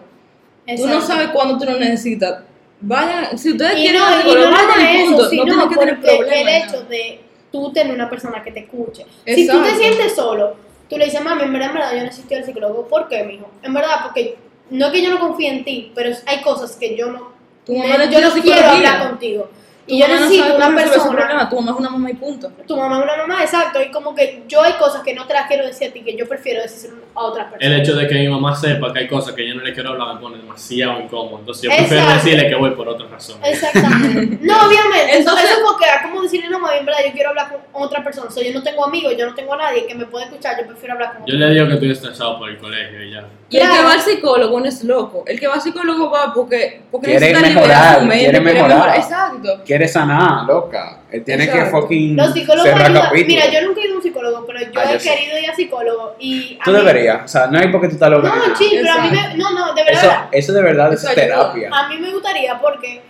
Tú 0.66 0.86
no 0.86 0.94
Exacto. 0.94 1.06
sabes 1.06 1.28
cuándo 1.28 1.58
tú 1.58 1.64
lo 1.70 1.78
necesitas. 1.78 2.42
Vayan, 2.80 3.36
si 3.36 3.52
ustedes 3.52 3.72
Y 3.78 3.82
quieren 3.82 4.00
no, 4.00 4.06
al 4.06 4.24
no 4.24 4.50
vayan 4.50 4.96
eso, 4.96 5.10
no 5.22 5.28
tienen 5.28 5.68
que 5.68 5.76
tener 5.76 5.94
porque 5.96 6.16
problemas. 6.16 6.32
el 6.40 6.48
hecho 6.48 6.82
de 6.84 7.20
tú 7.50 7.72
tener 7.72 7.92
una 7.94 8.08
persona 8.10 8.42
que 8.44 8.52
te 8.52 8.60
escuche. 8.60 9.04
Si 9.26 9.46
tú 9.46 9.52
te 9.62 9.68
Exacto. 9.68 9.78
sientes 9.80 10.14
solo, 10.14 10.56
tú 10.88 10.96
le 10.98 11.06
dices, 11.06 11.20
mami, 11.22 11.42
en 11.42 11.52
verdad, 11.52 11.68
en 11.70 11.74
verdad, 11.74 11.92
yo 11.96 12.02
necesito 12.04 12.34
ir 12.34 12.40
al 12.40 12.44
psicólogo. 12.46 12.86
¿Por 12.86 13.08
qué, 13.08 13.24
mijo? 13.24 13.50
En 13.62 13.72
verdad, 13.74 13.96
porque 14.04 14.36
no 14.70 14.86
es 14.86 14.92
que 14.92 15.02
yo 15.02 15.10
no 15.10 15.18
confíe 15.18 15.48
en 15.48 15.64
ti, 15.64 15.90
pero 15.94 16.14
hay 16.26 16.40
cosas 16.42 16.76
que 16.76 16.94
yo 16.96 17.10
no, 17.10 17.32
Tu 17.64 17.74
mamá 17.74 17.98
me- 17.98 18.06
no 18.06 18.12
yo 18.12 18.20
no 18.20 18.30
quiero 18.42 18.68
hablar 18.68 19.08
contigo. 19.08 19.50
Y 19.88 19.98
yo 20.00 20.06
mamá 20.06 20.20
no 20.20 20.26
necesito 20.28 20.56
una 20.56 20.74
persona 20.76 21.10
problema, 21.16 21.48
tu 21.48 21.56
mamá 21.56 21.70
es 21.72 21.78
una 21.78 21.90
mamá 21.90 22.10
y 22.10 22.14
punto. 22.14 22.52
tu 22.66 22.76
mamá 22.76 22.98
es 22.98 23.04
una 23.04 23.16
mamá, 23.16 23.42
exacto, 23.42 23.82
y 23.82 23.90
como 23.90 24.14
que 24.14 24.42
yo 24.46 24.62
hay 24.62 24.74
cosas 24.74 25.02
que 25.02 25.14
no 25.14 25.26
te 25.26 25.34
las 25.34 25.46
quiero 25.48 25.66
decir 25.66 25.88
a 25.88 25.92
ti, 25.92 26.02
que 26.02 26.16
yo 26.16 26.28
prefiero 26.28 26.62
decir 26.62 26.90
a 27.14 27.20
otras 27.20 27.46
El 27.46 27.58
personas. 27.58 27.80
hecho 27.80 27.96
de 27.96 28.06
que 28.06 28.14
mi 28.14 28.28
mamá 28.28 28.54
sepa 28.54 28.92
que 28.92 28.98
hay 29.00 29.08
cosas 29.08 29.34
que 29.34 29.48
yo 29.48 29.54
no 29.54 29.62
le 29.62 29.72
quiero 29.72 29.90
hablar 29.90 30.14
me 30.14 30.20
pone 30.20 30.36
demasiado 30.36 31.00
incómodo. 31.00 31.38
Entonces 31.40 31.62
yo 31.64 31.70
prefiero 31.70 32.02
Exacto. 32.02 32.24
decirle 32.24 32.48
que 32.48 32.54
voy 32.54 32.70
por 32.72 32.88
otra 32.88 33.06
razón. 33.08 33.40
Exactamente. 33.44 34.38
No, 34.48 34.66
obviamente. 34.66 35.18
Entonces- 35.18 35.44
Entonces, 35.44 35.58
como 35.64 35.78
que 35.78 35.84
era 35.86 36.02
como 36.02 36.22
decirle, 36.22 36.48
no, 36.48 36.58
mami, 36.60 36.78
en 36.78 36.86
verdad, 36.86 37.00
yo 37.06 37.12
quiero 37.12 37.30
hablar 37.30 37.48
con 37.72 37.82
otra 37.82 38.02
persona. 38.04 38.28
O 38.28 38.30
sea, 38.30 38.44
yo 38.44 38.52
no 38.52 38.62
tengo 38.62 38.84
amigos, 38.84 39.14
yo 39.18 39.26
no 39.26 39.34
tengo 39.34 39.54
a 39.54 39.56
nadie 39.56 39.86
que 39.86 39.94
me 39.94 40.06
pueda 40.06 40.26
escuchar, 40.26 40.58
yo 40.60 40.66
prefiero 40.66 40.94
hablar 40.94 41.14
con 41.16 41.26
Yo 41.26 41.34
otra 41.34 41.46
le 41.48 41.54
digo 41.54 41.66
que 41.66 41.74
estoy 41.74 41.90
estresado 41.92 42.38
por 42.38 42.48
el 42.50 42.58
colegio 42.58 43.02
y 43.02 43.10
ya. 43.12 43.24
Y 43.50 43.56
el 43.56 43.62
que 43.62 43.68
Claro. 43.68 43.84
va 43.88 43.92
al 43.94 44.00
psicólogo 44.02 44.60
no 44.60 44.66
es 44.66 44.84
loco. 44.84 45.24
El 45.26 45.40
que 45.40 45.46
va 45.46 45.54
al 45.54 45.60
psicólogo 45.62 46.10
va 46.10 46.34
porque, 46.34 46.82
porque 46.90 47.06
Quiere 47.06 47.32
necesita 47.32 47.48
mejorar, 47.60 48.00
mente. 48.02 48.18
quiere 48.24 48.40
mejorar. 48.42 48.96
Exacto. 48.96 49.62
Quiere 49.64 49.88
sanar, 49.88 50.44
loca. 50.44 50.98
Él 51.10 51.24
tiene 51.24 51.44
Exacto. 51.44 51.64
que 51.64 51.70
fucking 51.70 52.16
Los 52.16 52.32
psicólogos 52.34 52.68
cerrar 52.68 52.86
ayudan. 52.90 53.02
capítulo. 53.04 53.26
Mira, 53.34 53.50
yo 53.50 53.66
nunca 53.66 53.80
he 53.80 53.84
ido 53.86 53.94
a 53.94 53.96
un 53.96 54.02
psicólogo, 54.02 54.46
pero 54.46 54.60
yo 54.60 54.66
Ah, 54.76 54.84
he 54.84 54.98
yo 54.98 54.98
querido 54.98 55.38
ir 55.38 55.50
a 55.50 55.54
psicólogo 55.56 56.14
y... 56.18 56.58
a 56.60 56.64
Tú 56.64 56.70
mí- 56.72 56.76
deberías. 56.76 57.24
O 57.24 57.28
sea, 57.28 57.46
no 57.46 57.58
hay 57.58 57.68
por 57.72 57.80
qué 57.80 57.88
tú 57.88 57.94
estás 57.94 58.10
loca. 58.10 58.28
No, 58.28 58.54
sí, 58.56 58.68
pero 58.82 58.92
a 58.92 58.98
mí 59.02 59.10
me... 59.10 59.34
No, 59.38 59.50
no, 59.52 59.72
de 59.74 59.80
Eso, 59.82 60.02
verdad. 60.02 60.28
eso 60.30 60.52
de 60.52 60.62
verdad 60.62 60.92
es 60.92 61.00
Eso 61.00 61.08
ayuda. 61.08 61.22
terapia. 61.24 61.70
A 61.72 61.88
mí 61.88 61.96
me 61.96 62.12
gustaría 62.12 62.58
porque 62.60 63.00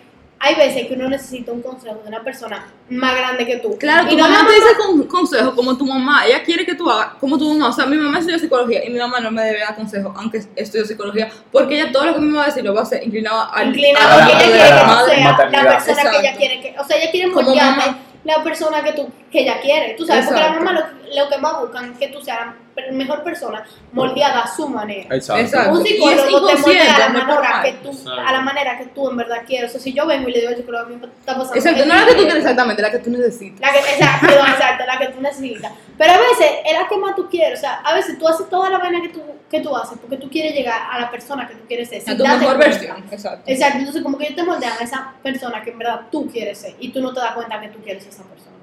hay 0.40 0.54
veces 0.54 0.86
que 0.86 0.94
uno 0.94 1.08
necesita 1.08 1.50
un 1.50 1.62
consejo 1.62 1.96
de 2.02 2.08
una 2.08 2.22
persona 2.22 2.66
más 2.90 3.16
grande 3.16 3.44
que 3.44 3.56
tú. 3.56 3.76
Claro, 3.76 4.06
y 4.06 4.10
tu 4.10 4.16
no 4.18 4.22
mamá 4.28 4.46
te 4.46 4.54
dice 4.54 4.68
con, 4.78 5.02
consejos 5.04 5.54
como 5.54 5.76
tu 5.76 5.84
mamá. 5.84 6.24
Ella 6.26 6.42
quiere 6.44 6.64
que 6.64 6.74
tú 6.74 6.88
hagas 6.88 7.14
como 7.20 7.36
tu 7.36 7.52
mamá. 7.52 7.68
O 7.70 7.72
sea, 7.72 7.86
mi 7.86 7.96
mamá 7.96 8.18
estudió 8.20 8.38
psicología 8.38 8.84
y 8.84 8.90
mi 8.90 8.98
mamá 8.98 9.18
no 9.20 9.30
me 9.32 9.42
debe 9.42 9.58
dar 9.60 9.74
consejos, 9.74 10.12
aunque 10.16 10.42
estudió 10.54 10.84
psicología, 10.84 11.28
porque 11.50 11.74
ella 11.80 11.90
todo 11.92 12.06
lo 12.06 12.14
que 12.14 12.20
mi 12.20 12.26
mamá 12.26 12.38
va 12.40 12.44
a 12.44 12.48
decir 12.48 12.64
lo 12.64 12.72
va 12.72 12.80
a 12.80 12.82
hacer 12.84 13.02
inclinado 13.04 13.52
al 13.52 13.68
inclinado 13.68 14.08
a 14.12 14.16
la- 14.18 14.26
que 14.26 14.32
ella 14.32 14.38
quiere 14.44 14.58
la 14.58 14.68
que 14.68 14.84
tú 14.84 15.06
seas 15.10 15.22
la 15.22 15.36
persona 15.36 16.02
que 16.02 16.08
ella 16.08 16.18
Exacto. 16.18 16.38
quiere 16.38 16.60
que, 16.60 16.74
o 16.78 16.84
sea, 16.84 16.96
ella 16.96 17.10
quiere 17.10 17.26
mamá. 17.28 17.98
la 18.24 18.42
persona 18.44 18.82
que 18.84 18.92
tú 18.92 19.08
que 19.32 19.40
ella 19.40 19.60
quiere, 19.60 19.94
tú 19.94 20.06
sabes, 20.06 20.26
porque 20.26 20.40
la 20.40 20.46
Exacto. 20.48 20.64
mamá 20.64 20.80
lo, 20.80 20.97
lo 21.14 21.28
que 21.28 21.38
más 21.38 21.60
buscan 21.60 21.92
es 21.92 21.98
que 21.98 22.08
tú 22.08 22.20
seas 22.20 22.38
la 22.40 22.92
mejor 22.92 23.24
persona 23.24 23.64
moldeada 23.92 24.42
a 24.42 24.46
su 24.56 24.68
manera. 24.68 25.14
Exacto. 25.14 25.42
Exacto. 25.42 25.78
Un 25.78 25.84
psicólogo 25.86 26.46
te 26.46 26.56
moldea 26.58 26.94
a 26.94 26.98
la 26.98 27.08
manera 27.08 27.62
que 27.64 27.72
tú 27.72 27.88
Exacto. 27.90 28.20
a 28.20 28.32
la 28.32 28.40
manera 28.40 28.78
que 28.78 28.86
tú 28.86 29.10
en 29.10 29.16
verdad 29.16 29.38
quieres. 29.46 29.70
O 29.70 29.72
sea, 29.72 29.80
si 29.80 29.92
yo 29.92 30.06
vengo 30.06 30.28
y 30.28 30.32
le 30.32 30.38
digo 30.40 30.50
al 30.50 30.56
psicólogo 30.56 30.84
a 30.84 30.88
mí 30.88 30.96
me 30.96 31.06
está 31.06 31.36
pasando 31.36 31.54
Exacto, 31.54 31.86
no 31.86 31.94
la 31.94 32.00
que 32.06 32.12
tú 32.12 32.16
quieres 32.18 32.34
esto". 32.34 32.38
exactamente, 32.38 32.82
la 32.82 32.90
que 32.90 32.98
tú 32.98 33.10
necesitas. 33.10 33.60
La 33.60 33.72
que, 33.72 33.78
exacto, 33.78 34.26
exacto, 34.48 34.84
la 34.86 34.98
que 34.98 35.06
tú 35.08 35.20
necesitas. 35.20 35.72
Pero 35.96 36.12
a 36.12 36.18
veces 36.18 36.50
es 36.64 36.72
la 36.80 36.88
que 36.88 36.96
más 36.96 37.16
tú 37.16 37.28
quieres. 37.28 37.58
O 37.58 37.60
sea, 37.62 37.74
a 37.84 37.94
veces 37.94 38.18
tú 38.18 38.28
haces 38.28 38.48
toda 38.48 38.70
la 38.70 38.78
vaina 38.78 39.00
que 39.02 39.08
tú, 39.08 39.22
que 39.50 39.60
tú 39.60 39.74
haces 39.76 39.98
porque 39.98 40.16
tú 40.16 40.30
quieres 40.30 40.54
llegar 40.54 40.82
a 40.90 41.00
la 41.00 41.10
persona 41.10 41.48
que 41.48 41.54
tú 41.54 41.66
quieres 41.66 41.88
ser. 41.88 42.02
A 42.06 42.16
tu 42.16 42.22
mejor 42.22 42.38
cuenta. 42.38 42.58
versión. 42.58 43.04
Exacto. 43.10 43.42
Exacto, 43.50 43.78
entonces 43.78 44.02
como 44.02 44.16
que 44.18 44.24
ellos 44.24 44.36
te 44.36 44.42
moldean 44.44 44.74
a 44.78 44.84
esa 44.84 45.14
persona 45.22 45.62
que 45.62 45.70
en 45.70 45.78
verdad 45.78 46.02
tú 46.12 46.30
quieres 46.30 46.58
ser 46.58 46.74
y 46.78 46.90
tú 46.92 47.00
no 47.00 47.12
te 47.12 47.20
das 47.20 47.32
cuenta 47.32 47.60
que 47.60 47.68
tú 47.68 47.80
quieres 47.82 48.04
ser 48.04 48.12
esa 48.12 48.22
persona. 48.24 48.56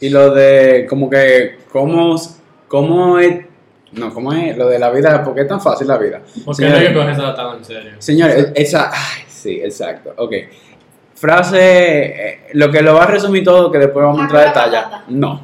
Y 0.00 0.10
lo 0.10 0.32
de 0.32 0.86
como 0.88 1.10
que 1.10 1.58
cómo, 1.70 2.16
cómo 2.68 3.18
es 3.18 3.48
no, 3.92 4.12
¿cómo 4.12 4.32
es? 4.32 4.56
Lo 4.56 4.68
de 4.68 4.78
la 4.78 4.90
vida, 4.90 5.22
¿por 5.24 5.34
qué 5.34 5.42
es 5.42 5.48
tan 5.48 5.60
fácil 5.60 5.88
la 5.88 5.96
vida? 5.96 6.20
Porque 6.44 6.68
no 6.68 6.76
hay 6.76 6.88
que 6.88 6.94
coger 6.94 7.10
eso 7.10 7.34
tan 7.34 7.56
en 7.56 7.64
serio. 7.64 7.92
Señores, 7.98 8.52
esa, 8.54 8.90
ay, 8.92 9.22
sí, 9.28 9.60
exacto, 9.62 10.12
ok. 10.16 10.32
Frase, 11.14 11.58
eh, 11.60 12.40
lo 12.52 12.70
que 12.70 12.82
lo 12.82 12.94
va 12.94 13.04
a 13.04 13.06
resumir 13.06 13.42
todo, 13.44 13.72
que 13.72 13.78
después 13.78 14.04
vamos 14.04 14.20
a 14.20 14.24
entrar 14.24 14.42
a 14.42 14.46
detalle. 14.48 15.04
No, 15.08 15.40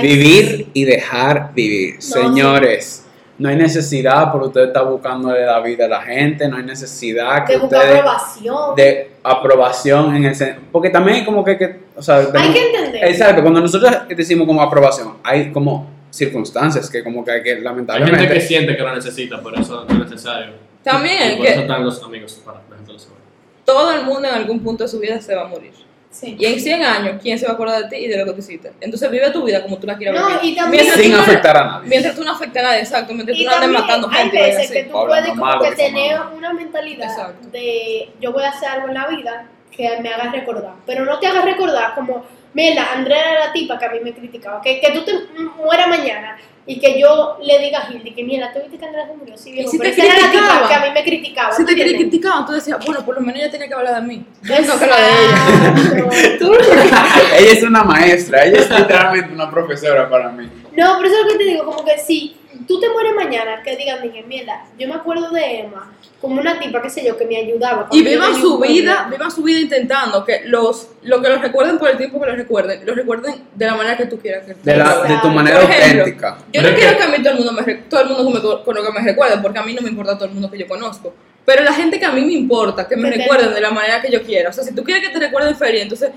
vivir 0.00 0.70
y 0.72 0.84
dejar 0.84 1.52
vivir. 1.54 1.96
No, 1.96 2.00
Señores, 2.00 3.01
no 3.42 3.48
hay 3.48 3.56
necesidad 3.56 4.30
por 4.30 4.42
usted 4.44 4.68
estar 4.68 4.84
buscándole 4.86 5.44
la 5.44 5.58
vida 5.60 5.86
a 5.86 5.88
la 5.88 6.00
gente, 6.02 6.46
no 6.48 6.56
hay 6.58 6.62
necesidad 6.62 7.44
que 7.44 7.54
De 7.54 7.58
buscar 7.58 7.80
ustedes 7.80 7.98
aprobación. 8.00 8.74
de 8.76 9.10
aprobación 9.22 10.16
en 10.16 10.24
el 10.26 10.56
porque 10.70 10.90
también 10.90 11.16
hay 11.18 11.24
como 11.24 11.44
que, 11.44 11.58
que 11.58 11.80
o 11.96 12.02
sea, 12.02 12.18
Hay 12.34 12.52
que 12.52 12.66
entender. 12.70 13.04
exacto, 13.04 13.42
cuando 13.42 13.60
nosotros 13.60 13.90
decimos 14.16 14.46
como 14.46 14.62
aprobación, 14.62 15.14
hay 15.24 15.50
como 15.50 15.90
circunstancias 16.10 16.88
que 16.88 17.02
como 17.02 17.24
que 17.24 17.32
hay 17.32 17.42
que 17.42 17.48
Hay 17.50 17.54
gente 17.56 17.64
lamentablemente 17.68 18.28
que 18.28 18.40
siente 18.40 18.76
que 18.76 18.82
lo 18.82 18.94
necesita, 18.94 19.40
pero 19.42 19.60
eso 19.60 19.84
no 19.88 20.04
es 20.04 20.10
necesario. 20.10 20.52
También 20.84 21.32
Y 21.32 21.36
por 21.36 21.46
que- 21.46 21.52
eso 21.52 21.60
están 21.62 21.84
los 21.84 22.02
amigos 22.02 22.40
para 22.44 22.58
saber. 22.58 23.18
Todo 23.64 23.92
el 23.92 24.04
mundo 24.04 24.28
en 24.28 24.34
algún 24.34 24.60
punto 24.60 24.84
de 24.84 24.88
su 24.88 24.98
vida 25.00 25.20
se 25.20 25.34
va 25.34 25.42
a 25.42 25.48
morir. 25.48 25.72
Sí. 26.12 26.36
Y 26.38 26.44
en 26.44 26.60
100 26.60 26.82
años, 26.84 27.16
¿quién 27.22 27.38
se 27.38 27.46
va 27.46 27.52
a 27.52 27.54
acordar 27.54 27.82
de 27.82 27.88
ti 27.88 28.04
y 28.04 28.06
de 28.06 28.18
lo 28.18 28.26
que 28.26 28.32
tú 28.32 28.38
hiciste? 28.40 28.70
Entonces 28.82 29.10
vive 29.10 29.30
tu 29.30 29.42
vida 29.44 29.62
como 29.62 29.78
tú 29.78 29.86
la 29.86 29.96
quieras 29.96 30.20
No, 30.20 30.26
vivir. 30.28 30.52
y 30.52 30.54
también- 30.56 30.82
Mientras 30.84 31.00
sin 31.02 31.10
tú 31.10 31.16
no- 31.16 31.22
afectar 31.22 31.56
a 31.56 31.64
nadie. 31.64 31.88
Mientras 31.88 32.14
tú 32.14 32.22
no 32.24 32.32
afectes 32.32 32.62
a 32.62 32.66
nadie, 32.66 32.78
exacto. 32.80 33.14
Mientras 33.14 33.36
tú 33.38 33.42
Y 33.42 33.46
no 33.46 33.52
andes 33.52 33.70
matando 33.70 34.08
hay 34.10 34.16
gente. 34.18 34.36
y 34.36 34.40
vainas 34.40 34.56
veces 34.58 34.72
que 34.72 34.84
tú 34.90 34.98
Hablando 34.98 35.08
puedes 35.24 35.28
como 35.30 35.44
malo 35.46 35.60
que 35.62 35.68
esa 35.68 35.76
tener 35.76 36.20
una 36.36 36.52
mentalidad 36.52 37.08
Exacto. 37.10 37.48
de 37.50 38.10
yo 38.20 38.32
voy 38.32 38.44
a 38.44 38.50
hacer 38.50 38.68
algo 38.68 38.88
en 38.88 38.94
la 38.94 39.06
vida 39.08 39.46
que 39.74 39.88
me 40.02 40.12
haga 40.12 40.30
recordar, 40.30 40.74
pero 40.84 41.04
no 41.06 41.18
te 41.18 41.26
hagas 41.26 41.44
recordar 41.46 41.94
como, 41.94 42.26
mira, 42.54 42.92
Andrea 42.92 43.32
era 43.32 43.46
la 43.46 43.52
tipa 43.52 43.78
que 43.78 43.84
a 43.84 43.90
mí 43.90 44.00
me 44.02 44.12
criticaba, 44.12 44.60
que, 44.60 44.80
que 44.80 44.92
tú 44.92 45.04
te 45.04 45.12
mueras 45.56 45.88
mañana 45.88 46.36
y 46.64 46.78
que 46.78 47.00
yo 47.00 47.38
le 47.42 47.58
diga 47.58 47.80
a 47.80 47.92
Hildy 47.92 48.12
que 48.12 48.22
mira, 48.22 48.52
¿tú 48.52 48.60
viste 48.60 48.78
que 48.78 48.84
Andrea 48.84 49.06
se 49.06 49.14
murió? 49.14 49.36
Sí, 49.36 49.52
viejo, 49.52 49.70
si 49.70 49.78
pero 49.78 49.90
te 49.90 50.00
esa 50.00 50.14
era 50.14 50.26
la 50.26 50.32
tipa 50.32 50.68
que 50.68 50.74
a 50.74 50.80
mí 50.80 50.90
me 50.94 51.02
criticaba. 51.02 51.52
Si 51.52 51.64
¿tú 51.64 51.74
te 51.74 51.74
criticaban, 51.74 52.46
tú 52.46 52.52
decías, 52.52 52.78
bueno, 52.84 53.04
por 53.04 53.16
lo 53.16 53.20
menos 53.20 53.40
ella 53.40 53.50
tenía 53.50 53.68
que 53.68 53.74
hablar 53.74 53.96
de 53.96 54.06
mí. 54.06 54.24
Yo 54.42 54.60
no 54.60 54.78
que 54.78 54.84
hablar 54.84 55.00
de 55.00 55.10
ella. 55.10 56.08
Ella 57.38 57.52
es 57.52 57.62
una 57.62 57.82
maestra, 57.82 58.44
ella 58.44 58.58
es 58.60 58.70
literalmente 58.70 59.32
una 59.32 59.50
profesora 59.50 60.08
para 60.08 60.28
mí. 60.28 60.48
No, 60.76 60.96
pero 60.98 61.08
eso 61.08 61.18
es 61.18 61.24
lo 61.24 61.32
que 61.32 61.38
te 61.38 61.44
digo, 61.44 61.64
como 61.64 61.84
que 61.84 61.98
si 61.98 62.36
tú 62.72 62.80
te 62.80 62.88
mueres 62.88 63.12
mañana, 63.14 63.62
que 63.62 63.76
digan, 63.76 64.00
dije, 64.02 64.22
mierda, 64.22 64.64
yo 64.78 64.88
me 64.88 64.94
acuerdo 64.94 65.30
de 65.30 65.60
Emma 65.60 65.92
como 66.20 66.40
una 66.40 66.58
tipa, 66.58 66.80
qué 66.80 66.88
sé 66.88 67.04
yo, 67.04 67.16
que 67.18 67.26
me 67.26 67.36
ayudaba. 67.36 67.88
Y 67.90 68.02
vivan 68.02 68.34
su 68.40 68.58
vida, 68.58 69.08
vivan 69.10 69.30
su 69.30 69.42
vida 69.42 69.58
intentando 69.60 70.24
que 70.24 70.42
los, 70.46 70.88
lo 71.02 71.20
que 71.20 71.28
los 71.28 71.40
recuerden 71.42 71.78
por 71.78 71.90
el 71.90 71.96
tiempo 71.98 72.20
que 72.20 72.26
los 72.28 72.36
recuerden, 72.36 72.86
los 72.86 72.96
recuerden 72.96 73.34
de 73.54 73.66
la 73.66 73.74
manera 73.74 73.96
que 73.96 74.06
tú 74.06 74.18
quieras 74.20 74.44
que 74.46 74.54
De, 74.54 74.76
la, 74.76 75.02
de 75.02 75.18
tu 75.20 75.28
manera 75.28 75.60
ejemplo, 75.62 76.00
auténtica. 76.02 76.38
Yo 76.52 76.62
no 76.62 76.68
quiero 76.74 76.92
que- 76.92 76.96
que 76.98 77.02
a 77.02 77.08
mí 77.08 77.16
todo 77.22 77.30
el 77.32 77.38
mundo 77.44 77.52
me, 77.52 77.74
todo 77.74 78.00
el 78.02 78.08
mundo 78.08 78.26
que 78.28 78.34
me 78.34 78.40
co- 78.40 78.64
conozca 78.64 78.92
me 78.92 79.00
recuerde, 79.02 79.38
porque 79.42 79.58
a 79.58 79.62
mí 79.64 79.74
no 79.74 79.82
me 79.82 79.90
importa 79.90 80.14
todo 80.14 80.26
el 80.26 80.32
mundo 80.32 80.50
que 80.50 80.58
yo 80.58 80.66
conozco. 80.68 81.12
Pero 81.44 81.64
la 81.64 81.72
gente 81.72 81.98
que 81.98 82.04
a 82.06 82.12
mí 82.12 82.20
me 82.24 82.32
importa, 82.34 82.86
que 82.88 82.96
me 82.96 83.10
Que 83.10 83.16
te- 83.16 83.22
recuerden 83.24 83.52
de 83.52 83.60
la 83.60 83.70
manera 83.72 84.00
que 84.00 84.10
yo 84.10 84.22
quiera. 84.22 84.50
O 84.50 84.52
sea, 84.52 84.62
si 84.64 84.72
tú 84.74 84.84
quieres 84.84 85.04
que 85.06 85.12
te 85.12 85.18
recuerden 85.18 85.56
feliz, 85.56 85.82
entonces 85.82 86.10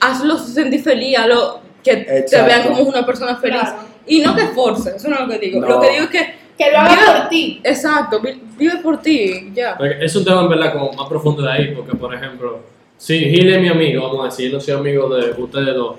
hazlo 0.00 0.36
sentir 0.38 0.82
feliz, 0.82 1.16
hazlo 1.18 1.60
que 1.84 1.96
te 1.98 2.18
Exacto. 2.18 2.46
vean 2.46 2.62
como 2.64 2.82
una 2.82 3.06
persona 3.06 3.36
feliz. 3.36 3.60
Claro. 3.60 3.95
Y 4.06 4.20
no 4.20 4.34
que 4.34 4.46
force, 4.48 4.96
eso 4.96 5.08
no 5.08 5.16
es 5.16 5.20
lo 5.22 5.28
que 5.28 5.38
digo. 5.38 5.60
No. 5.60 5.68
Lo 5.68 5.80
que 5.80 5.90
digo 5.90 6.04
es 6.04 6.10
que. 6.10 6.46
Que 6.56 6.70
lo 6.70 6.78
haga 6.78 6.88
vive- 6.94 7.06
por 7.20 7.28
ti. 7.28 7.60
Exacto, 7.62 8.20
vi- 8.20 8.40
vive 8.56 8.76
por 8.82 9.02
ti, 9.02 9.50
ya. 9.54 9.76
Porque 9.76 9.96
Es 10.00 10.16
un 10.16 10.24
tema 10.24 10.40
en 10.40 10.48
verdad 10.48 10.72
como 10.72 10.90
más 10.92 11.06
profundo 11.06 11.42
de 11.42 11.52
ahí, 11.52 11.74
porque 11.74 11.94
por 11.94 12.14
ejemplo, 12.14 12.60
si 12.96 13.18
Gil 13.18 13.52
es 13.52 13.60
mi 13.60 13.68
amigo, 13.68 14.04
vamos 14.04 14.20
a 14.22 14.24
decir, 14.30 14.50
yo 14.50 14.56
no 14.56 14.60
soy 14.60 14.72
amigo 14.72 15.06
de 15.14 15.32
ustedes 15.38 15.74
dos, 15.74 15.96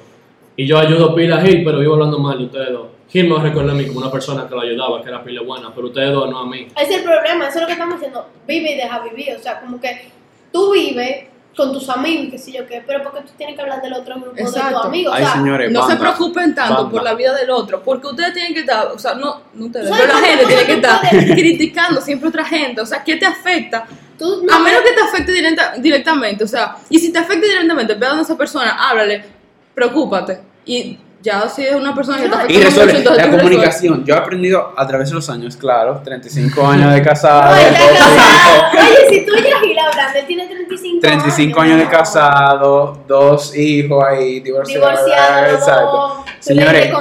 y 0.56 0.65
yo 0.65 0.80
ayudo 0.80 1.13
pila 1.13 1.38
a 1.38 1.41
Gil, 1.41 1.63
pero 1.63 1.78
vivo 1.80 1.93
hablando 1.93 2.17
mal 2.17 2.39
de 2.39 2.46
ustedes 2.46 2.72
dos. 2.72 2.88
Gil 3.08 3.26
me 3.28 3.36
va 3.36 3.41
a 3.41 3.43
recordar 3.43 3.70
a 3.70 3.74
mí 3.78 3.86
como 3.86 4.00
una 4.00 4.12
persona 4.12 4.48
que 4.50 4.56
lo 4.56 4.62
ayudaba, 4.62 5.00
que 5.04 5.10
era 5.10 5.24
pila 5.24 5.41
buena, 5.43 5.72
pero 5.76 5.88
ustedes 5.88 6.12
dos 6.12 6.28
no 6.28 6.39
a 6.39 6.48
mí. 6.48 6.67
Ese 6.76 6.91
es 6.91 6.98
el 6.98 7.04
problema, 7.04 7.48
eso 7.48 7.56
es 7.58 7.62
lo 7.62 7.67
que 7.67 7.74
estamos 7.74 7.93
diciendo. 7.96 8.26
Vive 8.48 8.72
y 8.74 8.78
deja 8.78 9.00
vivir. 9.04 9.36
O 9.36 9.39
sea, 9.39 9.60
como 9.62 9.80
que 9.80 10.10
tú 10.52 10.74
vives 10.74 11.26
con 11.58 11.74
tus 11.74 11.89
amigos 11.89 12.26
y 12.26 12.30
qué 12.30 12.38
sé 12.38 12.52
yo 12.52 12.67
qué, 12.67 12.84
pero 12.86 13.02
porque 13.04 13.22
tú 13.22 13.32
tienes 13.36 13.56
que 13.56 13.62
hablar 13.63 13.82
del 13.82 13.91
otro 13.93 14.15
grupo 14.15 14.36
de 14.36 14.43
Exacto. 14.43 14.78
tus 14.78 14.86
amigos. 14.86 15.13
Ay, 15.15 15.24
o 15.24 15.26
sea, 15.26 15.36
señores, 15.36 15.72
No 15.72 15.88
se 15.89 15.96
preocupen 15.98 16.54
tanto 16.54 16.76
banda. 16.76 16.91
por 16.91 17.04
la 17.04 17.15
vida 17.15 17.34
del 17.34 17.50
otro, 17.50 17.82
porque 17.84 18.06
ustedes 18.08 18.32
tienen 18.34 18.54
que 18.54 18.60
estar, 18.60 18.88
o 18.88 19.00
sea, 19.00 19.15
no, 19.15 19.41
no 19.56 19.65
ustedes, 19.65 19.89
¿Sabes 19.89 20.06
pero 20.06 20.20
la 20.22 20.26
gente 20.28 20.46
tiene 20.46 20.65
que 20.65 20.74
estar 20.76 21.02
criticando 21.36 22.00
siempre 22.00 22.28
a 22.28 22.30
otra 22.30 22.46
gente, 22.46 22.80
o 22.80 22.86
sea, 22.86 23.04
¿qué 23.04 23.15
te 23.15 23.26
afecta? 23.26 23.88
tú 24.20 24.43
no 24.43 24.54
A 24.54 24.60
menos 24.60 24.82
que 24.82 24.91
te 24.93 25.02
afecte 25.02 25.32
directa- 25.32 25.74
directamente, 25.80 26.43
o 26.43 26.48
sea, 26.48 26.76
y 26.89 26.98
si 27.00 27.12
te 27.12 27.20
afecta 27.20 27.46
directamente, 27.48 27.93
ve 27.96 28.06
a 28.06 28.10
donde 28.10 28.24
esa 28.24 28.38
persona, 28.38 28.78
háblale, 28.89 29.24
preocúpate, 29.76 30.39
y 30.65 30.98
ya 31.28 31.50
si 31.50 31.66
es 31.66 31.76
una 31.76 31.94
persona 31.94 32.22
que 32.22 32.30
No, 32.30 32.36
afecta 32.36 32.54
Y 32.54 32.58
mucho, 32.58 32.70
resuelve 32.70 32.98
entonces 33.00 33.26
la 33.26 33.38
comunicación. 33.38 34.06
Yo 34.06 34.16
he 34.16 34.18
aprendido 34.18 34.74
a 34.76 34.88
través 34.88 35.10
de 35.10 35.16
los 35.16 35.30
años, 35.30 35.58
claro, 35.58 36.02
35 36.02 36.68
años 36.68 36.94
de 36.94 37.02
casado, 37.02 37.54
está. 37.54 37.84
Oye, 38.72 39.10
si 39.10 39.26
tú 39.26 39.34
y 39.36 39.68
Gil 39.68 39.78
hablando, 39.78 40.20
él 40.20 40.26
tiene 40.26 40.48
35 40.48 41.00
35 41.02 41.62
años 41.62 41.80
de 41.80 41.88
casado, 41.88 43.04
dos 43.06 43.56
hijos 43.58 44.04
ahí, 44.06 44.40
divorciados. 44.40 45.06
Divorciado, 45.06 45.54
Exacto. 45.54 46.24
Señores. 46.40 46.92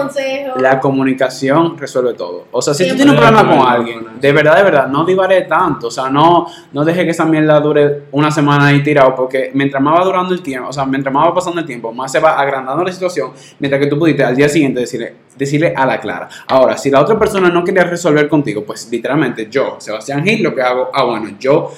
La 0.56 0.80
comunicación 0.80 1.76
resuelve 1.78 2.14
todo. 2.14 2.46
O 2.50 2.62
sea, 2.62 2.74
si 2.74 2.88
tú 2.88 2.96
tienes 2.96 3.14
un 3.14 3.20
problema 3.20 3.46
con 3.46 3.66
alguien, 3.66 4.06
de 4.20 4.32
verdad, 4.32 4.56
de 4.56 4.62
verdad, 4.62 4.88
no 4.88 5.04
divaré 5.04 5.42
tanto. 5.42 5.88
O 5.88 5.90
sea, 5.90 6.08
no, 6.08 6.46
no 6.72 6.84
deje 6.84 7.04
que 7.04 7.10
esa 7.10 7.24
mierda 7.24 7.60
dure 7.60 8.04
una 8.12 8.30
semana 8.30 8.68
ahí 8.68 8.82
tirado, 8.82 9.14
porque 9.14 9.50
mientras 9.54 9.82
más 9.82 10.00
va 10.00 10.04
durando 10.04 10.34
el 10.34 10.42
tiempo, 10.42 10.68
o 10.68 10.72
sea, 10.72 10.84
mientras 10.86 11.12
más 11.12 11.28
va 11.28 11.34
pasando 11.34 11.60
el 11.60 11.66
tiempo, 11.66 11.92
más 11.92 12.10
se 12.10 12.18
va 12.18 12.40
agrandando 12.40 12.82
la 12.82 12.92
situación, 12.92 13.32
mientras 13.58 13.80
que 13.80 13.88
tú 13.88 13.98
pudiste 13.98 14.15
al 14.24 14.36
día 14.36 14.48
siguiente 14.48 14.80
decirle, 14.80 15.14
decirle 15.36 15.74
a 15.76 15.86
la 15.86 16.00
clara. 16.00 16.28
Ahora, 16.48 16.76
si 16.76 16.90
la 16.90 17.00
otra 17.00 17.18
persona 17.18 17.48
no 17.48 17.64
quiere 17.64 17.82
resolver 17.84 18.28
contigo, 18.28 18.64
pues 18.64 18.88
literalmente 18.90 19.48
yo, 19.50 19.76
Sebastián 19.78 20.24
Gil, 20.24 20.42
lo 20.42 20.54
que 20.54 20.62
hago, 20.62 20.90
ah, 20.92 21.04
bueno, 21.04 21.36
yo 21.38 21.72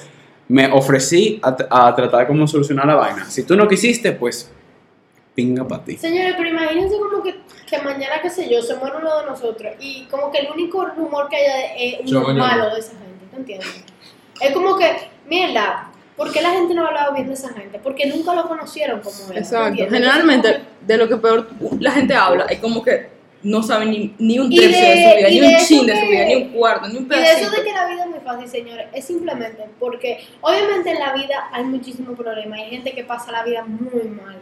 me 0.47 0.71
ofrecí 0.71 1.39
a, 1.43 1.55
a 1.87 1.95
tratar 1.95 2.21
de 2.21 2.27
cómo 2.27 2.47
solucionar 2.47 2.87
la 2.87 2.95
vaina. 2.95 3.25
Si 3.25 3.43
tú 3.43 3.55
no 3.55 3.67
quisiste, 3.67 4.13
pues 4.13 4.51
pinga 5.39 5.65
para 5.65 5.83
ti. 5.83 5.95
Señores, 5.97 6.33
pero 6.37 6.49
imagínense 6.49 6.97
como 6.97 7.23
que, 7.23 7.35
que 7.65 7.81
mañana, 7.81 8.21
qué 8.21 8.29
sé 8.29 8.49
yo, 8.51 8.61
se 8.61 8.75
muere 8.75 8.97
uno 8.97 9.19
de 9.19 9.25
nosotros 9.25 9.73
y 9.79 10.05
como 10.05 10.31
que 10.31 10.39
el 10.39 10.51
único 10.51 10.85
rumor 10.85 11.29
que 11.29 11.37
haya 11.37 11.75
es 11.75 12.09
Yo, 12.09 12.25
un 12.25 12.37
malo 12.37 12.73
de 12.73 12.79
esa 12.79 12.91
gente, 12.91 13.25
¿te 13.31 13.37
entiendes? 13.37 13.83
Es 14.41 14.51
como 14.51 14.77
que, 14.77 15.09
mierda, 15.29 15.91
¿Por 16.19 16.31
qué 16.33 16.41
la 16.41 16.51
gente 16.51 16.73
no 16.75 16.83
ha 16.83 16.89
hablado 16.89 17.13
bien 17.13 17.27
de 17.27 17.33
esa 17.33 17.49
gente? 17.53 17.79
Porque 17.79 18.05
nunca 18.07 18.35
lo 18.35 18.47
conocieron 18.47 18.99
como 18.99 19.31
él. 19.31 19.37
Exacto. 19.39 19.67
¿entiendes? 19.69 19.93
Generalmente, 19.99 20.59
de 20.85 20.97
lo 20.97 21.07
que 21.07 21.17
peor 21.17 21.47
la 21.79 21.91
gente 21.91 22.13
habla, 22.13 22.45
es 22.45 22.59
como 22.59 22.83
que 22.83 23.07
no 23.41 23.63
sabe 23.63 23.85
ni, 23.85 24.13
ni 24.19 24.37
un 24.37 24.49
tercio 24.53 24.69
de, 24.69 24.95
de- 24.95 25.11
su 25.11 25.17
vida, 25.17 25.29
ni 25.29 25.41
un 25.55 25.59
chin 25.65 25.85
de 25.87 25.95
su 25.99 26.05
vida, 26.07 26.25
ni 26.25 26.35
un 26.35 26.49
cuarto, 26.49 26.87
ni 26.89 26.97
un 26.97 27.03
Y 27.05 27.07
de 27.07 27.15
pedacito. 27.15 27.47
eso 27.47 27.51
de 27.55 27.63
que 27.63 27.71
la 27.71 27.87
vida 27.87 28.03
es 28.03 28.09
muy 28.09 28.19
fácil, 28.19 28.49
señores, 28.49 28.87
es 28.93 29.05
simplemente 29.05 29.63
porque 29.79 30.19
obviamente 30.41 30.91
en 30.91 30.99
la 30.99 31.13
vida 31.13 31.47
hay 31.53 31.63
muchísimos 31.63 32.17
problemas, 32.17 32.59
hay 32.59 32.69
gente 32.69 32.91
que 32.91 33.03
pasa 33.05 33.31
la 33.31 33.43
vida 33.43 33.63
muy 33.65 34.03
mal. 34.09 34.35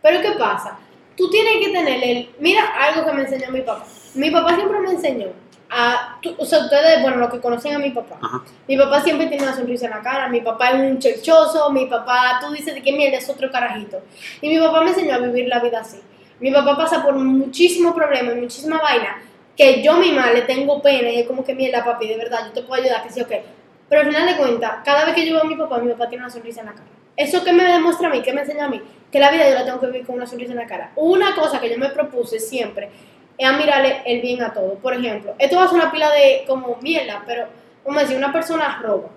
Pero 0.00 0.22
¿qué 0.22 0.30
pasa? 0.38 0.78
Tú 1.16 1.30
tienes 1.30 1.54
que 1.64 1.72
tener 1.72 2.02
el... 2.02 2.30
Mira 2.38 2.62
algo 2.82 3.06
que 3.06 3.12
me 3.12 3.22
enseñó 3.22 3.50
mi 3.50 3.62
papá. 3.62 3.84
Mi 4.14 4.30
papá 4.30 4.54
siempre 4.54 4.80
me 4.80 4.90
enseñó 4.90 5.28
a... 5.70 6.18
tú- 6.22 6.34
o 6.38 6.44
sea, 6.44 6.60
ustedes, 6.60 7.02
bueno, 7.02 7.16
los 7.16 7.30
que 7.30 7.40
conocen 7.40 7.74
a 7.74 7.78
mi 7.78 7.90
papá. 7.90 8.18
Ajá. 8.22 8.42
Mi 8.68 8.76
papá 8.76 9.00
siempre 9.02 9.26
tiene 9.26 9.42
una 9.44 9.54
sonrisa 9.56 9.86
en 9.86 9.92
la 9.92 10.00
cara, 10.02 10.28
mi 10.28 10.40
papá 10.40 10.70
es 10.70 10.74
un 10.90 10.98
cherchoso, 10.98 11.70
mi 11.70 11.86
papá, 11.86 12.38
tú 12.40 12.52
dices 12.52 12.74
de 12.74 12.82
que 12.82 12.92
mierda 12.92 13.18
es 13.18 13.28
otro 13.28 13.50
carajito. 13.50 14.02
Y 14.40 14.48
mi 14.48 14.58
papá 14.58 14.82
me 14.82 14.90
enseñó 14.90 15.14
a 15.14 15.18
vivir 15.18 15.48
la 15.48 15.60
vida 15.60 15.80
así. 15.80 15.98
Mi 16.40 16.50
papá 16.50 16.76
pasa 16.76 17.02
por 17.02 17.14
muchísimos 17.14 17.94
problemas, 17.94 18.36
muchísima 18.36 18.78
vaina, 18.80 19.22
que 19.56 19.82
yo 19.82 19.94
misma 19.94 20.30
le 20.32 20.42
tengo 20.42 20.82
pena 20.82 21.08
y 21.10 21.20
es 21.20 21.26
como 21.26 21.42
que 21.44 21.54
mierda, 21.54 21.82
papi, 21.82 22.06
de 22.08 22.16
verdad, 22.18 22.40
yo 22.46 22.52
te 22.52 22.62
puedo 22.62 22.82
ayudar, 22.82 23.02
que 23.02 23.10
sí 23.10 23.22
o 23.22 23.26
qué. 23.26 23.42
Pero 23.88 24.00
al 24.00 24.06
final 24.08 24.26
de 24.26 24.36
cuentas, 24.36 24.78
cada 24.84 25.04
vez 25.04 25.14
que 25.14 25.26
yo 25.26 25.34
veo 25.34 25.42
a 25.42 25.46
mi 25.46 25.56
papá, 25.56 25.78
mi 25.78 25.90
papá 25.92 26.08
tiene 26.08 26.24
una 26.24 26.32
sonrisa 26.32 26.60
en 26.60 26.66
la 26.66 26.72
cara. 26.72 26.86
¿Eso 27.16 27.42
qué 27.44 27.52
me 27.52 27.64
demuestra 27.64 28.08
a 28.08 28.10
mí? 28.10 28.20
¿Qué 28.22 28.32
me 28.32 28.42
enseña 28.42 28.66
a 28.66 28.68
mí? 28.68 28.80
Que 29.10 29.18
la 29.18 29.30
vida 29.30 29.48
yo 29.48 29.54
la 29.54 29.64
tengo 29.64 29.80
que 29.80 29.86
vivir 29.86 30.06
con 30.06 30.16
una 30.16 30.26
sonrisa 30.26 30.52
en 30.52 30.58
la 30.58 30.66
cara. 30.66 30.92
Una 30.96 31.34
cosa 31.34 31.60
que 31.60 31.70
yo 31.70 31.78
me 31.78 31.88
propuse 31.90 32.38
siempre 32.38 32.90
es 33.38 33.48
a 33.48 33.56
mirarle 33.56 34.02
el 34.04 34.20
bien 34.20 34.42
a 34.42 34.52
todo. 34.52 34.74
Por 34.74 34.94
ejemplo, 34.94 35.34
esto 35.38 35.56
va 35.56 35.64
a 35.64 35.68
ser 35.68 35.78
una 35.78 35.92
pila 35.92 36.10
de 36.10 36.44
como 36.46 36.76
mierda, 36.82 37.22
pero 37.26 37.46
a 37.94 38.00
decir, 38.00 38.16
una 38.16 38.32
persona 38.32 38.80
roba, 38.82 39.08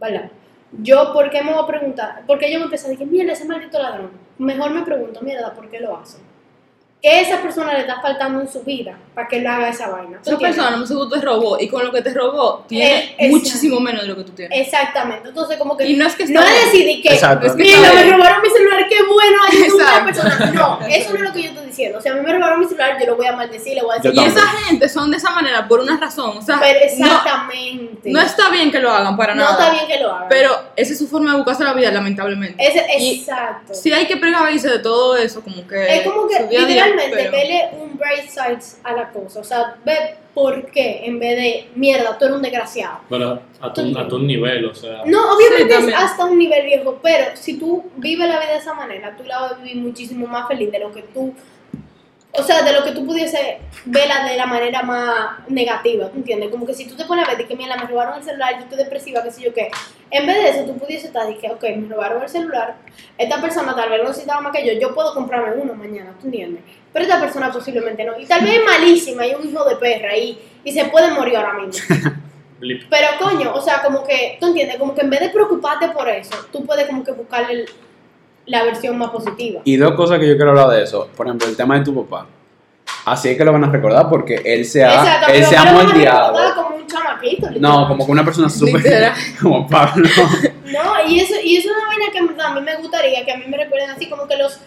¿verdad? 0.00 0.30
Yo, 0.72 1.12
¿por 1.12 1.30
qué 1.30 1.42
me 1.42 1.52
voy 1.52 1.62
a 1.62 1.66
preguntar? 1.66 2.22
Porque 2.26 2.50
yo 2.50 2.58
me 2.58 2.64
empecé 2.66 2.86
a 2.86 2.90
decir, 2.90 3.06
mierda, 3.06 3.32
ese 3.32 3.44
maldito 3.44 3.78
ladrón. 3.78 4.10
Mejor 4.38 4.70
me 4.70 4.82
pregunto, 4.82 5.20
mierda, 5.22 5.52
¿por 5.54 5.70
qué 5.70 5.80
lo 5.80 5.96
hace? 5.96 6.18
¿Qué 7.02 7.20
esa 7.20 7.42
persona 7.42 7.72
le 7.74 7.80
está 7.80 8.00
faltando 8.00 8.40
en 8.40 8.48
su 8.48 8.62
vida 8.62 8.96
para 9.12 9.26
que 9.26 9.38
él 9.38 9.46
haga 9.48 9.68
esa 9.70 9.88
vaina? 9.88 10.18
¿Tú 10.22 10.30
Esa 10.30 10.32
entiendes? 10.34 10.56
persona, 10.56 10.76
no 10.76 10.86
sé 10.86 10.94
tú 10.94 11.08
te 11.08 11.20
robó, 11.20 11.58
y 11.58 11.66
con 11.68 11.84
lo 11.84 11.90
que 11.90 12.00
te 12.00 12.14
robó, 12.14 12.64
tiene 12.68 13.16
Eh, 13.18 13.28
muchísimo 13.28 13.80
menos 13.80 14.02
de 14.02 14.08
lo 14.08 14.16
que 14.16 14.22
tú 14.22 14.30
tienes. 14.30 14.56
Exactamente. 14.60 15.28
Entonces, 15.30 15.56
como 15.58 15.76
que 15.76 15.84
Y 15.88 15.96
no 15.96 16.06
es 16.06 16.14
que 16.14 16.26
no 16.26 16.40
decidí 16.40 17.02
que, 17.02 17.14
Exacto. 17.14 17.48
Es 17.48 17.54
que 17.54 17.64
mira, 17.64 17.92
me 17.92 18.04
robaron 18.08 18.40
mi 18.42 18.48
celular, 18.50 18.86
qué 18.88 18.98
bueno, 19.02 19.36
ayuda 19.50 19.88
a 19.90 19.96
una 19.96 20.04
persona. 20.04 20.50
No, 20.54 20.78
eso 20.88 21.10
no 21.10 21.16
es 21.16 21.22
lo 21.22 21.32
que 21.32 21.42
yo 21.42 21.48
estoy 21.50 21.66
diciendo. 21.66 21.98
O 21.98 22.00
sea, 22.00 22.12
a 22.12 22.14
mí 22.14 22.20
me 22.20 22.32
robaron 22.34 22.60
mi 22.60 22.66
celular, 22.66 22.96
yo 23.00 23.06
lo 23.06 23.16
voy 23.16 23.26
a 23.26 23.32
maldecir, 23.32 23.74
le 23.74 23.82
voy 23.82 23.96
a 23.96 23.98
decir. 24.00 24.14
Y 24.14 24.24
esa 24.24 24.46
gente 24.68 24.88
son 24.88 25.10
de 25.10 25.16
esa 25.16 25.30
manera 25.30 25.66
por 25.66 25.80
una 25.80 25.96
razón. 25.96 26.38
O 26.38 26.42
sea, 26.42 26.60
Pero 26.60 26.78
no, 26.78 26.84
exactamente. 26.84 28.10
no 28.12 28.20
está 28.20 28.48
bien 28.50 28.70
que 28.70 28.78
lo 28.78 28.90
hagan 28.92 29.16
para 29.16 29.34
No 29.34 29.42
nada. 29.42 29.58
está 29.58 29.72
bien 29.72 29.86
que 29.88 29.98
lo 29.98 30.14
hagan. 30.14 30.28
Pero 30.28 30.52
esa 30.76 30.92
es 30.92 30.98
su 31.00 31.08
forma 31.08 31.32
de 31.32 31.36
buscarse 31.38 31.64
la 31.64 31.72
vida, 31.72 31.90
lamentablemente. 31.90 32.64
Exacto. 32.64 33.74
Sí 33.74 33.92
hay 33.92 34.06
que 34.06 34.16
precaverse 34.18 34.68
de 34.68 34.78
todo 34.78 35.16
eso, 35.16 35.42
como 35.42 35.66
que... 35.66 35.96
es 35.96 36.02
como 36.08 36.28
que 36.28 36.36
su 36.36 36.46
día 36.46 36.91
literalmente 36.92 37.16
pero- 37.16 37.32
vele 37.32 37.70
un 37.82 37.98
bright 37.98 38.28
side 38.28 38.80
a 38.84 38.92
la 38.92 39.10
cosa. 39.10 39.40
O 39.40 39.44
sea, 39.44 39.76
ve 39.84 40.16
por 40.34 40.66
qué 40.70 41.02
en 41.04 41.18
vez 41.18 41.36
de 41.36 41.68
mierda, 41.74 42.16
tú 42.18 42.24
eres 42.24 42.36
un 42.36 42.42
desgraciado. 42.42 43.00
Pero 43.08 43.40
a 43.60 43.72
tu, 43.72 43.98
a 43.98 44.08
tu 44.08 44.18
nivel, 44.18 44.64
o 44.64 44.74
sea. 44.74 45.02
No, 45.04 45.34
obviamente 45.34 45.76
Sí, 45.76 45.88
es 45.88 45.94
hasta 45.94 46.24
un 46.24 46.38
nivel 46.38 46.64
viejo, 46.64 46.98
pero 47.02 47.36
si 47.36 47.58
tú 47.58 47.84
vives 47.96 48.28
la 48.28 48.38
vida 48.40 48.52
de 48.52 48.58
esa 48.58 48.74
manera, 48.74 49.14
tú 49.16 49.24
la 49.24 49.40
vas 49.40 49.52
a 49.52 49.54
vivir 49.56 49.76
muchísimo 49.76 50.26
más 50.26 50.48
feliz 50.48 50.70
de 50.72 50.78
lo 50.78 50.90
que 50.92 51.02
tú, 51.02 51.34
o 52.34 52.42
sea, 52.42 52.62
de 52.62 52.72
lo 52.72 52.82
que 52.82 52.92
tú 52.92 53.04
pudiese 53.06 53.58
verla 53.84 54.24
de 54.24 54.36
la 54.36 54.46
manera 54.46 54.82
más 54.82 55.48
negativa, 55.48 56.08
¿tú 56.08 56.16
entiendes? 56.16 56.48
Como 56.50 56.66
que 56.66 56.72
si 56.72 56.86
tú 56.86 56.96
te 56.96 57.04
pones 57.04 57.26
a 57.26 57.28
ver 57.28 57.38
de 57.38 57.46
que, 57.46 57.54
mira, 57.56 57.76
me 57.76 57.86
robaron 57.86 58.14
el 58.18 58.24
celular, 58.24 58.54
yo 58.54 58.60
estoy 58.60 58.78
depresiva, 58.78 59.22
qué 59.22 59.30
sé 59.30 59.42
yo 59.42 59.52
qué, 59.52 59.70
en 60.10 60.26
vez 60.26 60.36
de 60.36 60.48
eso 60.50 60.64
tú 60.64 60.78
pudiese 60.78 61.08
estar 61.08 61.30
y 61.30 61.36
que, 61.36 61.50
ok, 61.50 61.62
me 61.76 61.94
robaron 61.94 62.22
el 62.22 62.28
celular, 62.28 62.76
esta 63.18 63.40
persona 63.40 63.74
tal 63.76 63.90
vez 63.90 63.98
lo 64.00 64.08
necesitaba 64.08 64.40
más 64.40 64.52
que 64.56 64.66
yo, 64.66 64.72
yo 64.80 64.94
puedo 64.94 65.12
comprarme 65.14 65.60
uno 65.60 65.74
mañana, 65.74 66.14
¿tú 66.20 66.26
entiendes? 66.26 66.62
Pero 66.92 67.04
esta 67.04 67.20
persona 67.20 67.52
posiblemente 67.52 68.04
no, 68.04 68.18
y 68.18 68.24
tal 68.26 68.42
vez 68.42 68.54
es 68.58 68.64
malísima, 68.64 69.26
y 69.26 69.34
un 69.34 69.48
hijo 69.48 69.64
de 69.68 69.76
perra, 69.76 70.16
y, 70.16 70.38
y 70.64 70.72
se 70.72 70.86
puede 70.86 71.10
morir 71.10 71.36
ahora 71.36 71.54
mismo. 71.54 71.96
Pero 72.88 73.08
coño, 73.18 73.52
o 73.54 73.60
sea, 73.60 73.82
como 73.82 74.04
que, 74.04 74.36
tú 74.40 74.46
entiendes, 74.46 74.76
como 74.78 74.94
que 74.94 75.00
en 75.02 75.10
vez 75.10 75.20
de 75.20 75.30
preocuparte 75.30 75.88
por 75.88 76.08
eso, 76.08 76.34
tú 76.52 76.64
puedes 76.64 76.86
como 76.86 77.02
que 77.02 77.10
buscarle 77.12 77.52
el- 77.54 77.70
la 78.46 78.64
versión 78.64 78.98
más 78.98 79.10
positiva. 79.10 79.60
Y 79.64 79.76
dos 79.76 79.92
cosas 79.94 80.18
que 80.18 80.26
yo 80.28 80.36
quiero 80.36 80.50
hablar 80.50 80.68
de 80.70 80.82
eso. 80.82 81.08
Por 81.16 81.26
ejemplo, 81.26 81.48
el 81.48 81.56
tema 81.56 81.78
de 81.78 81.84
tu 81.84 81.94
papá. 82.04 82.26
Así 83.04 83.28
es 83.30 83.36
que 83.36 83.44
lo 83.44 83.52
van 83.52 83.64
a 83.64 83.70
recordar 83.70 84.08
porque 84.08 84.40
él 84.44 84.64
se 84.64 84.84
ha, 84.84 84.94
Exacto, 84.94 85.32
él 85.32 85.44
se 85.44 85.56
ha 85.56 85.64
moldeado. 85.72 86.28
recordar 86.36 86.54
como 86.54 86.76
un 86.76 86.86
chamaquito. 86.86 87.48
No, 87.58 87.88
como 87.88 88.06
que 88.06 88.12
una 88.12 88.24
persona 88.24 88.48
súper. 88.48 89.12
Como 89.40 89.66
Pablo. 89.68 90.08
No, 90.72 91.06
y 91.06 91.20
eso, 91.20 91.34
y 91.44 91.56
eso 91.58 91.68
es 91.68 91.76
una 91.76 91.86
vaina 91.86 92.06
que 92.10 92.22
verdad 92.22 92.46
a 92.46 92.54
mí 92.54 92.62
me 92.62 92.74
gustaría, 92.76 93.22
que 93.26 93.32
a 93.32 93.36
mí 93.36 93.44
me 93.46 93.58
recuerden 93.58 93.90
así, 93.90 94.08
como 94.08 94.26
que 94.26 94.38
los, 94.38 94.58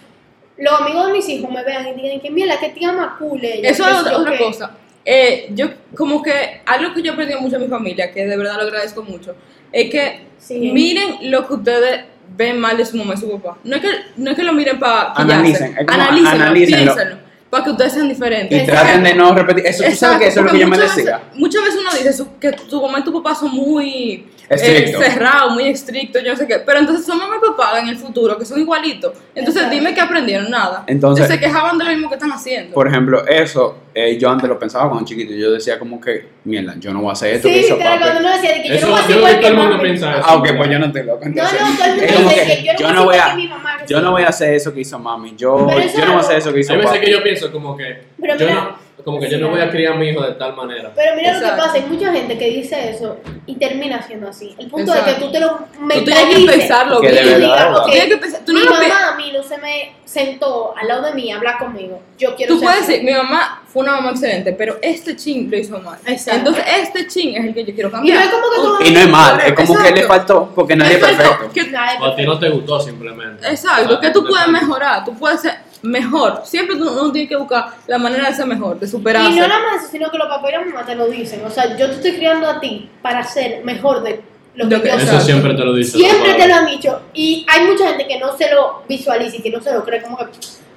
los 0.56 0.80
amigos 0.80 1.08
de 1.08 1.14
mis 1.14 1.28
hijos 1.30 1.50
me 1.50 1.64
vean 1.64 1.88
y 1.88 1.94
digan 2.00 2.20
que 2.22 2.30
mira, 2.30 2.60
que 2.60 2.70
tía 2.70 2.92
más 2.92 3.18
cool 3.18 3.44
ella. 3.44 3.68
Eso 3.68 3.90
es 3.90 4.14
otra, 4.14 4.38
cosa. 4.38 4.72
Eh, 5.04 5.48
yo, 5.56 5.66
como 5.98 6.22
que 6.22 6.62
algo 6.64 6.94
que 6.94 7.02
yo 7.02 7.14
aprendí 7.14 7.34
mucho 7.38 7.56
en 7.56 7.64
mi 7.64 7.68
familia, 7.70 8.12
que 8.12 8.24
de 8.24 8.38
verdad 8.38 8.58
lo 8.58 8.62
agradezco 8.64 9.02
mucho, 9.02 9.36
es 9.72 9.90
que 9.90 10.26
Sí. 10.38 10.70
miren 10.72 11.32
lo 11.32 11.48
que 11.48 11.54
ustedes 11.56 12.06
ven 12.36 12.60
mal 12.60 12.78
de 12.78 12.86
su 12.86 12.98
mamá 12.98 13.14
y 13.14 13.18
su 13.18 13.30
papá. 13.32 13.58
No 13.64 13.76
es 13.76 13.82
que, 13.82 13.90
no 14.18 14.32
es 14.32 14.36
que 14.38 14.44
lo 14.44 14.54
miren 14.54 14.80
para 14.80 15.14
Analicen, 15.14 15.76
analícenlo, 15.88 16.30
analícenlo. 16.46 16.94
piénsenlo, 16.94 17.18
para 17.50 17.64
que 17.64 17.72
ustedes 17.72 17.94
sean 17.94 18.10
diferentes. 18.10 18.52
Y 18.58 18.62
Exacto. 18.62 18.82
traten 18.84 19.04
de 19.04 19.14
no 19.16 19.34
repetir. 19.34 19.66
Eso, 19.68 19.84
tú 19.84 19.96
sabes 19.96 20.20
que 20.20 20.28
eso 20.28 20.40
es 20.42 20.46
lo 20.46 20.52
que 20.52 20.60
yo 20.60 20.68
me 20.68 20.78
decía. 20.78 21.04
veces- 21.18 21.22
muchas 21.36 21.64
veces 21.64 21.80
uno 21.80 21.90
dice 21.98 22.14
su- 22.14 22.38
que 22.40 22.52
tu 22.52 22.82
mamá 22.82 23.00
y 23.00 23.04
tu 23.04 23.14
papá 23.14 23.34
son 23.36 23.52
muy 23.52 24.28
eh, 24.50 24.94
cerrados, 24.98 25.54
muy 25.54 25.68
estrictos, 25.70 26.22
yo 26.24 26.32
no 26.32 26.38
sé 26.38 26.46
qué. 26.48 26.60
Pero 26.60 26.80
entonces 26.80 27.06
son 27.06 27.18
mamá 27.18 27.36
y 27.42 27.46
papá 27.48 27.80
en 27.80 27.88
el 27.88 27.98
futuro, 27.98 28.38
que 28.38 28.46
son 28.46 28.60
igualitos. 28.60 29.14
Entonces 29.34 29.64
Exacto. 29.64 29.76
dime 29.80 29.94
que 29.94 30.02
aprendieron 30.02 30.50
nada. 30.52 30.84
Entonces- 30.88 31.28
se 31.28 31.40
quejaban 31.40 31.78
de 31.78 31.86
lo 31.86 31.92
mismo 31.92 32.10
que 32.10 32.16
están 32.16 32.32
haciendo. 32.32 32.74
Por 32.74 32.88
ejemplo, 32.88 33.26
eso, 33.28 33.78
eh, 33.98 34.18
yo 34.20 34.30
antes 34.30 34.48
lo 34.50 34.60
pensaba 34.60 34.90
cuando 34.90 35.06
chiquito. 35.08 35.34
Yo 35.34 35.52
decía 35.54 35.80
como 35.80 36.00
que, 36.02 36.26
mierda, 36.44 36.76
yo 36.78 36.92
no 36.94 37.00
voy 37.00 37.10
a 37.10 37.14
hacer 37.14 37.36
esto 37.36 37.48
Sí, 37.48 37.54
que 37.54 37.60
hizo 37.62 37.78
cuando 37.78 38.06
papi. 38.06 38.18
uno 38.20 38.30
decía 38.34 38.52
de 38.56 38.62
que 38.62 38.68
yo 38.68 38.76
Eso, 38.76 38.88
no 38.88 38.92
voy 38.94 39.02
a 39.02 39.08
yo 39.08 39.16
igual 39.16 39.32
que 39.32 39.36
todo 39.38 39.42
que 39.42 39.48
el 39.48 39.56
mundo 39.56 39.72
mami. 39.78 39.84
piensa 39.84 40.12
eso. 40.18 40.22
Ah, 40.28 40.36
ok, 40.36 40.48
pues 40.58 40.70
yo 40.70 40.80
no 40.80 40.86
estoy 40.88 41.04
loco. 41.04 41.26
No, 41.26 41.44
no, 41.44 41.50
todo 41.50 41.56
el 41.56 42.14
mundo 42.14 42.30
dice 42.30 42.46
que 42.46 42.64
que 42.64 42.84
yo 42.84 42.88
no 42.92 42.96
yo 43.00 43.06
voy 43.06 43.16
a 43.18 43.36
mi 43.36 43.48
mamá. 43.48 43.78
yo 43.88 44.02
no 44.02 44.12
voy 44.12 44.24
a 44.24 44.28
hacer 44.28 44.54
eso 44.54 44.74
que 44.74 44.82
hizo 44.82 45.00
mami. 45.00 45.34
Yo, 45.38 45.58
yo 45.58 46.06
no 46.06 46.12
voy 46.12 46.18
a 46.18 46.20
hacer 46.20 46.38
eso 46.40 46.54
que 46.54 46.60
hizo 46.60 46.74
Hay 46.74 46.80
veces 46.80 46.94
que 46.94 47.00
papi. 47.00 47.12
yo 47.12 47.24
pienso 47.24 47.52
como 47.52 47.76
que. 47.78 48.02
Pero 48.22 48.38
yo 48.38 48.46
mira- 48.48 48.62
no, 48.62 48.85
como 49.06 49.20
que 49.20 49.30
yo 49.30 49.38
no 49.38 49.50
voy 49.50 49.62
a 49.62 49.70
criar 49.70 49.94
a 49.94 49.96
mi 49.96 50.10
hijo 50.10 50.22
de 50.24 50.34
tal 50.34 50.56
manera. 50.56 50.92
Pero 50.96 51.16
mira 51.16 51.34
lo 51.34 51.40
que 51.40 51.52
pasa, 51.56 51.74
hay 51.76 51.84
mucha 51.84 52.12
gente 52.12 52.38
que 52.38 52.50
dice 52.50 52.90
eso 52.90 53.18
y 53.46 53.56
termina 53.56 54.02
siendo 54.02 54.28
así. 54.28 54.56
El 54.58 54.68
punto 54.68 54.92
Exacto. 54.92 55.12
es 55.12 55.18
que 55.18 55.24
tú 55.26 55.32
te 55.32 55.40
lo 55.40 55.50
Tú 55.50 55.64
tienes 55.78 56.04
que 56.04 56.12
mentalices. 56.12 56.56
pensarlo 56.58 57.00
Que 57.00 57.12
bien. 57.12 57.24
y 57.24 57.30
verdad, 57.30 57.40
digas, 57.40 57.64
verdad. 57.66 57.78
ok, 57.86 57.92
Tienes 57.92 58.10
que 58.10 58.18
pensar- 58.18 58.42
tú 58.46 58.54
no 58.54 58.60
mi 58.60 58.66
lo 58.66 58.72
mamá 58.72 59.10
a 59.14 59.16
mí 59.16 59.32
no 59.32 59.44
se 59.44 59.58
me 59.60 59.96
sentó 60.06 60.74
al 60.78 60.88
lado 60.88 61.04
de 61.04 61.14
mí 61.14 61.32
a 61.32 61.36
hablar 61.38 61.58
conmigo. 61.60 62.02
Yo 62.18 62.36
quiero 62.36 62.54
Tú 62.56 62.60
ser 62.60 62.68
puedes 62.68 62.82
así. 62.84 62.92
decir, 62.94 63.06
mi 63.06 63.14
mamá 63.14 63.62
fue 63.68 63.84
una 63.84 63.92
mamá 63.94 64.12
excelente, 64.12 64.54
pero 64.54 64.78
este 64.82 65.16
chin 65.16 65.52
lo 65.52 65.58
hizo 65.58 65.78
mal. 65.80 66.00
Exacto. 66.06 66.38
Entonces, 66.40 66.64
este 66.82 67.08
chin 67.08 67.36
es 67.36 67.46
el 67.46 67.54
que 67.54 67.66
yo 67.66 67.74
quiero 67.74 67.90
Y 67.90 67.92
no 67.92 67.98
cambiar. 67.98 68.24
es 68.24 68.30
como 68.30 68.44
que 68.50 68.84
tú 68.84 68.90
Y 68.90 68.94
no 68.94 69.00
es 69.02 69.10
mal, 69.10 69.40
es 69.46 69.54
como 69.54 69.78
que 69.84 69.92
le 69.92 70.04
faltó, 70.04 70.52
porque 70.56 70.76
nadie 70.76 70.94
es 70.96 71.00
perfecto. 71.00 71.50
Que- 71.54 71.66
Nadie 71.76 72.00
O 72.00 72.06
a 72.06 72.16
ti 72.16 72.24
no 72.26 72.40
te 72.40 72.50
gustó 72.50 72.80
simplemente. 72.80 73.46
Exacto, 73.48 73.86
O 73.86 73.90
sea, 73.90 74.00
que 74.00 74.10
tú 74.12 74.26
puedes 74.26 74.48
mejorar, 74.48 75.04
tú 75.04 75.14
puedes 75.18 75.42
ser 75.42 75.54
mejor. 75.82 76.42
Siempre 76.46 76.76
tú- 76.78 76.90
uno 76.90 77.12
tiene 77.12 77.28
que 77.28 77.36
buscar 77.36 77.68
la 77.88 77.98
manera 77.98 78.30
de 78.30 78.36
ser 78.36 78.46
mejor, 78.46 78.80
de 78.80 78.88
superarse. 78.88 79.32
Y 79.32 79.40
no 79.40 79.48
nada 79.48 79.62
más 79.72 79.82
eso, 79.84 79.92
sino 79.92 80.10
que 80.10 80.18
los 80.18 80.28
papás 80.28 80.50
y 80.50 80.54
la 80.54 80.62
mamá 80.66 80.86
te 80.86 80.96
lo 80.96 81.08
dicen. 81.08 81.44
O 81.46 81.50
sea, 81.50 81.78
yo 81.78 81.88
te 81.88 81.96
estoy 81.96 82.14
criando 82.16 82.48
a 82.50 82.60
ti 82.60 82.90
para 83.02 83.24
ser 83.24 83.64
mejor 83.64 84.02
de 84.04 84.22
lo 84.56 84.70
que 84.70 84.88
Eso 84.90 85.20
siempre 85.20 85.54
te 85.54 85.64
lo 85.64 85.74
dice. 85.74 85.98
Siempre 85.98 86.34
te 86.34 86.48
lo 86.48 86.56
han 86.56 86.66
dicho. 86.66 87.02
Y 87.14 87.46
hay 87.50 87.66
mucha 87.68 87.88
gente 87.90 88.08
que 88.08 88.20
no 88.20 88.36
se 88.38 88.52
lo 88.54 88.84
visualiza 88.88 89.38
y 89.38 89.42
que 89.42 89.50
no 89.50 89.62
se 89.62 89.74
lo 89.74 89.84
cree. 89.84 90.02
Como 90.02 90.18
que, 90.18 90.26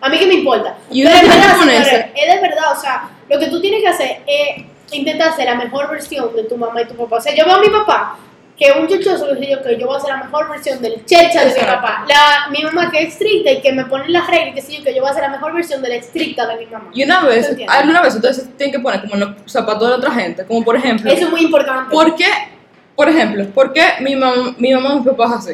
a 0.00 0.08
mí 0.08 0.18
que 0.18 0.26
me 0.26 0.34
importa. 0.34 0.76
Y 0.90 1.02
Pero 1.04 1.14
tiene 1.20 1.34
verdad, 1.34 1.58
señores, 1.58 2.06
es 2.14 2.34
de 2.34 2.40
verdad. 2.40 2.72
O 2.76 2.80
sea, 2.80 3.08
lo 3.30 3.38
que 3.38 3.46
tú 3.46 3.60
tienes 3.60 3.82
que 3.82 3.88
hacer 3.88 4.22
es 4.26 4.64
intentar 4.90 5.34
ser 5.36 5.44
la 5.46 5.54
mejor 5.54 5.88
versión 5.90 6.34
de 6.34 6.44
tu 6.44 6.56
mamá 6.56 6.82
y 6.82 6.86
tu 6.86 6.94
papá. 6.94 7.16
O 7.16 7.20
sea, 7.20 7.34
yo 7.36 7.44
veo 7.44 7.54
a 7.56 7.60
mi 7.60 7.68
papá 7.68 8.18
que 8.58 8.66
es 8.66 8.74
un 8.76 8.88
chichoso 8.88 9.26
que 9.38 9.50
yo 9.50 9.62
que 9.62 9.78
yo 9.78 9.86
voy 9.86 9.96
a 9.96 10.00
ser 10.00 10.10
la 10.10 10.24
mejor 10.24 10.48
versión 10.50 10.82
del 10.82 11.04
checha 11.04 11.44
de 11.44 11.54
mi 11.54 11.60
papá. 11.66 12.04
La, 12.08 12.50
mi 12.50 12.62
mamá 12.64 12.90
que 12.90 13.02
es 13.04 13.12
estricta 13.12 13.52
y 13.52 13.60
que 13.60 13.72
me 13.72 13.84
pone 13.84 14.08
las 14.08 14.26
reglas 14.26 14.68
y 14.68 14.72
que 14.72 14.78
yo 14.78 14.84
que 14.84 14.94
yo 14.96 15.00
voy 15.02 15.10
a 15.10 15.14
ser 15.14 15.22
la 15.22 15.28
mejor 15.28 15.54
versión 15.54 15.80
de 15.80 15.88
la 15.90 15.94
estricta 15.94 16.46
de 16.46 16.56
mi 16.56 16.66
mamá. 16.66 16.90
Y 16.92 17.04
una 17.04 17.20
vez, 17.24 17.56
alguna 17.68 18.02
vez 18.02 18.14
se 18.14 18.20
tienen 18.56 18.72
que 18.72 18.80
poner 18.80 19.00
como 19.02 19.14
en 19.14 19.20
los 19.20 19.30
zapatos 19.46 19.82
de 19.82 19.88
la 19.90 19.96
otra 19.96 20.10
gente, 20.10 20.44
como 20.44 20.64
por 20.64 20.74
ejemplo, 20.76 21.10
Eso 21.10 21.24
es 21.26 21.30
muy 21.30 21.42
importante. 21.42 21.92
¿por 21.92 22.16
qué, 22.16 22.26
por 22.96 23.08
ejemplo, 23.08 23.46
por 23.50 23.72
qué 23.72 23.84
mi 24.00 24.16
mamá, 24.16 24.54
mi 24.58 24.74
mamá 24.74 24.94
y 24.94 24.98
mi 24.98 25.04
papá 25.04 25.26
es 25.26 25.32
así? 25.32 25.52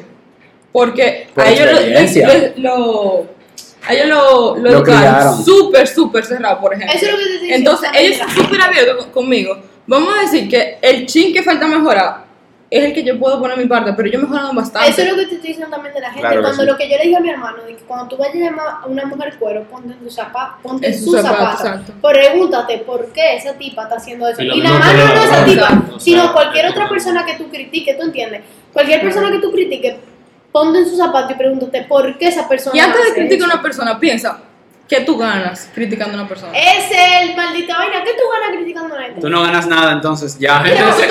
Porque 0.73 1.29
Por 1.35 1.45
a 1.45 1.51
ellos 1.51 1.67
lo, 1.67 1.71
experiencia. 1.79 2.27
le- 2.29 2.55
lo- 2.57 3.27
a 3.87 3.93
ellos 3.93 4.07
lo, 4.09 4.57
lo, 4.57 4.63
Lo 4.63 4.71
educaron 4.71 5.45
súper, 5.45 5.87
súper 5.87 6.25
cerrado, 6.25 6.59
por 6.61 6.73
ejemplo. 6.75 6.97
Eso 6.97 7.07
es 7.07 7.13
lo 7.13 7.19
que 7.19 7.47
te. 7.49 7.55
Entonces, 7.55 7.91
ellos 7.95 8.17
son 8.17 8.31
súper 8.31 8.61
abiertos 8.63 8.97
con- 9.05 9.13
conmigo. 9.13 9.59
Vamos 9.87 10.15
a 10.17 10.23
decir 10.23 10.49
que 10.49 10.79
el 10.81 11.05
chin 11.05 11.35
que 11.35 11.43
falta 11.43 11.67
mejorar 11.67 12.24
es 12.75 12.85
el 12.85 12.93
que 12.93 13.05
yo 13.05 13.19
puedo 13.21 13.39
poner 13.39 13.57
mi 13.57 13.67
parte, 13.67 13.93
pero 13.93 14.09
yo 14.09 14.19
he 14.19 14.23
mejorado 14.23 14.53
bastante. 14.53 14.91
Eso 14.91 15.03
es 15.03 15.09
lo 15.11 15.17
que 15.17 15.27
te 15.27 15.35
estoy 15.37 15.49
diciendo 15.49 15.71
también 15.71 15.95
de 15.95 16.01
la 16.01 16.09
gente. 16.09 16.21
Claro 16.23 16.37
que 16.37 16.43
cuando 16.43 16.63
sí. 16.63 16.69
lo 16.69 16.77
que 16.77 16.91
yo 16.91 16.97
le 16.97 17.05
dije 17.05 17.17
a 17.17 17.21
mi 17.21 17.31
hermano, 17.31 17.63
de 17.63 17.77
que 17.77 17.83
cuando 17.85 18.09
tú 18.09 18.17
vayas 18.17 18.35
a 18.35 18.39
llamar 18.39 18.67
a 18.83 18.87
una 18.87 19.07
mujer 19.07 19.35
cuero, 19.39 19.63
ponte 19.65 19.93
en 19.93 19.99
tu 20.01 20.11
zapato, 20.11 20.57
ponte 20.61 20.89
en 20.89 21.05
su 21.05 21.13
zapato. 21.13 21.83
Pregúntate 22.03 22.79
por 22.79 23.13
qué 23.13 23.37
esa 23.37 23.53
tipa 23.55 23.85
está 23.85 23.95
haciendo 23.95 24.27
eso. 24.27 24.43
Y 24.43 24.47
Y, 24.47 24.61
mismo 24.61 24.69
nada 24.69 24.81
más 24.81 24.89
con 24.89 25.09
no 25.09 25.15
la 25.15 25.25
esa 25.25 25.45
tipa, 25.45 26.01
sino 26.01 26.33
cualquier 26.33 26.67
otra 26.67 26.89
persona 26.89 27.25
que 27.25 27.35
tú 27.35 27.49
critiques, 27.49 27.97
¿tú 27.97 28.05
entiendes? 28.07 28.43
Cualquier 28.73 29.03
persona 29.03 29.31
que 29.31 29.39
tú 29.39 29.53
critiques, 29.53 29.95
ponte 30.51 30.81
en 30.81 30.89
su 30.89 30.97
zapato 30.97 31.33
y 31.33 31.37
pregúntate 31.37 31.83
por 31.83 32.19
qué 32.19 32.27
esa 32.27 32.49
persona 32.49 32.77
Y 32.77 32.81
antes 32.81 33.05
de 33.05 33.15
criticar 33.15 33.51
a 33.51 33.55
una 33.55 33.63
persona, 33.63 34.01
piensa, 34.01 34.41
¿qué 34.89 35.01
tú 35.01 35.17
ganas 35.17 35.71
criticando 35.75 36.17
a 36.17 36.21
una 36.21 36.29
persona? 36.29 36.53
Es 36.57 36.91
el 36.91 37.37
maldita 37.37 37.79
vaina. 37.79 38.03
¿Qué 38.05 38.13
tú 38.13 38.23
ganas 38.31 38.57
criticando 38.57 38.95
a 38.95 38.99
la 38.99 39.05
gente? 39.05 39.21
Tú 39.21 39.29
no 39.29 39.43
ganas 39.43 39.67
nada, 39.67 39.93
entonces 39.93 40.39
ya. 40.39 40.63
Pero 40.63 40.93
se 40.93 41.09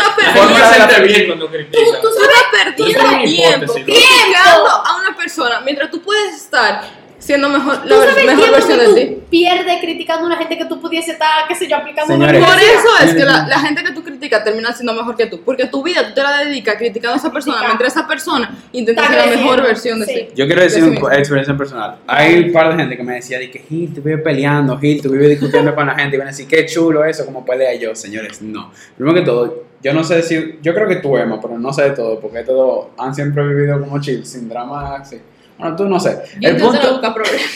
siente 0.73 1.01
bien 1.01 1.27
cuando 1.27 1.49
critica. 1.49 1.77
Tú, 1.77 2.01
tú 2.01 2.07
estás 2.09 2.43
perdiendo 2.51 3.07
una 3.09 3.23
tiempo 3.23 3.73
criticando 3.73 4.69
a 4.69 4.97
una 4.99 5.15
persona 5.15 5.61
mientras 5.61 5.89
tú 5.89 6.01
puedes 6.01 6.35
estar 6.35 7.02
siendo 7.23 7.47
mejor, 7.49 7.81
¿Tú 7.83 7.87
la 7.89 7.95
sabes 7.97 8.25
mejor 8.25 8.51
versión 8.51 8.79
que 8.79 8.87
de 8.87 8.93
ti. 9.07 9.15
tú 9.15 9.21
pierdes 9.29 9.77
criticando 9.81 10.23
a 10.23 10.27
una 10.27 10.37
gente 10.37 10.57
que 10.57 10.65
tú 10.65 10.81
pudiese 10.81 11.11
estar, 11.13 11.47
qué 11.47 11.55
sé 11.55 11.67
yo, 11.67 11.77
aplicando 11.77 12.13
Señores. 12.13 12.37
una 12.37 12.47
Por 12.47 12.57
eso 12.59 12.87
es 13.05 13.13
que 13.15 13.23
la, 13.23 13.47
la 13.47 13.59
gente 13.59 13.83
que 13.83 13.91
tú 13.93 14.03
criticas 14.03 14.43
termina 14.43 14.73
siendo 14.73 14.93
mejor 14.93 15.15
que 15.15 15.27
tú. 15.27 15.41
Porque 15.43 15.67
tu 15.67 15.81
vida 15.81 16.07
tú 16.09 16.13
te 16.13 16.21
la 16.21 16.43
dedicas 16.43 16.75
criticando 16.75 17.13
a 17.13 17.17
esa 17.17 17.31
persona 17.31 17.55
Critica. 17.57 17.73
mientras 17.73 17.93
esa 17.95 18.07
persona 18.07 18.57
intenta 18.73 19.07
ser 19.07 19.17
la 19.17 19.25
mejor 19.37 19.61
versión 19.63 19.99
de 20.01 20.05
sí. 20.05 20.13
sí. 20.13 20.27
Yo 20.35 20.45
quiero 20.45 20.61
decir 20.61 20.79
De 20.83 20.89
sí 20.89 20.91
una 20.91 20.99
mismo. 20.99 21.11
experiencia 21.11 21.57
personal. 21.57 21.95
Hay 22.07 22.43
un 22.43 22.51
par 22.51 22.71
de 22.73 22.79
gente 22.83 22.97
que 22.97 23.03
me 23.03 23.13
decía 23.15 23.39
de 23.39 23.49
que 23.49 23.59
Gil, 23.59 23.93
tú 23.93 24.01
vives 24.01 24.21
peleando, 24.21 24.77
Gil, 24.77 25.01
tú 25.01 25.09
vives 25.09 25.29
discutiendo 25.29 25.73
con 25.73 25.87
la 25.87 25.95
gente 25.95 26.15
y 26.15 26.19
van 26.19 26.27
a 26.27 26.31
decir, 26.31 26.47
qué 26.47 26.65
chulo 26.65 27.05
eso, 27.05 27.25
como 27.25 27.45
pelea 27.45 27.73
yo. 27.75 27.95
Señores, 27.95 28.41
no. 28.41 28.71
Primero 28.97 29.15
que 29.15 29.21
todo, 29.25 29.63
yo 29.81 29.93
no 29.93 30.03
sé 30.03 30.15
decir, 30.15 30.59
yo 30.61 30.73
creo 30.73 30.87
que 30.87 30.97
tú, 30.97 31.17
Emma, 31.17 31.39
pero 31.41 31.57
no 31.57 31.71
sé 31.71 31.83
de 31.83 31.91
todo, 31.91 32.19
porque 32.19 32.43
todos 32.43 32.87
han 32.97 33.15
siempre 33.15 33.45
vivido 33.47 33.79
como 33.79 33.99
chill, 34.01 34.25
sin 34.25 34.47
drama, 34.49 34.95
así. 34.97 35.17
Bueno, 35.63 35.77
tú 35.77 35.85
no 35.87 35.97
sé. 35.99 36.19
Yo 36.39 36.49
El 36.49 36.57
punto, 36.57 37.01
no 37.01 37.13
problemas. 37.13 37.41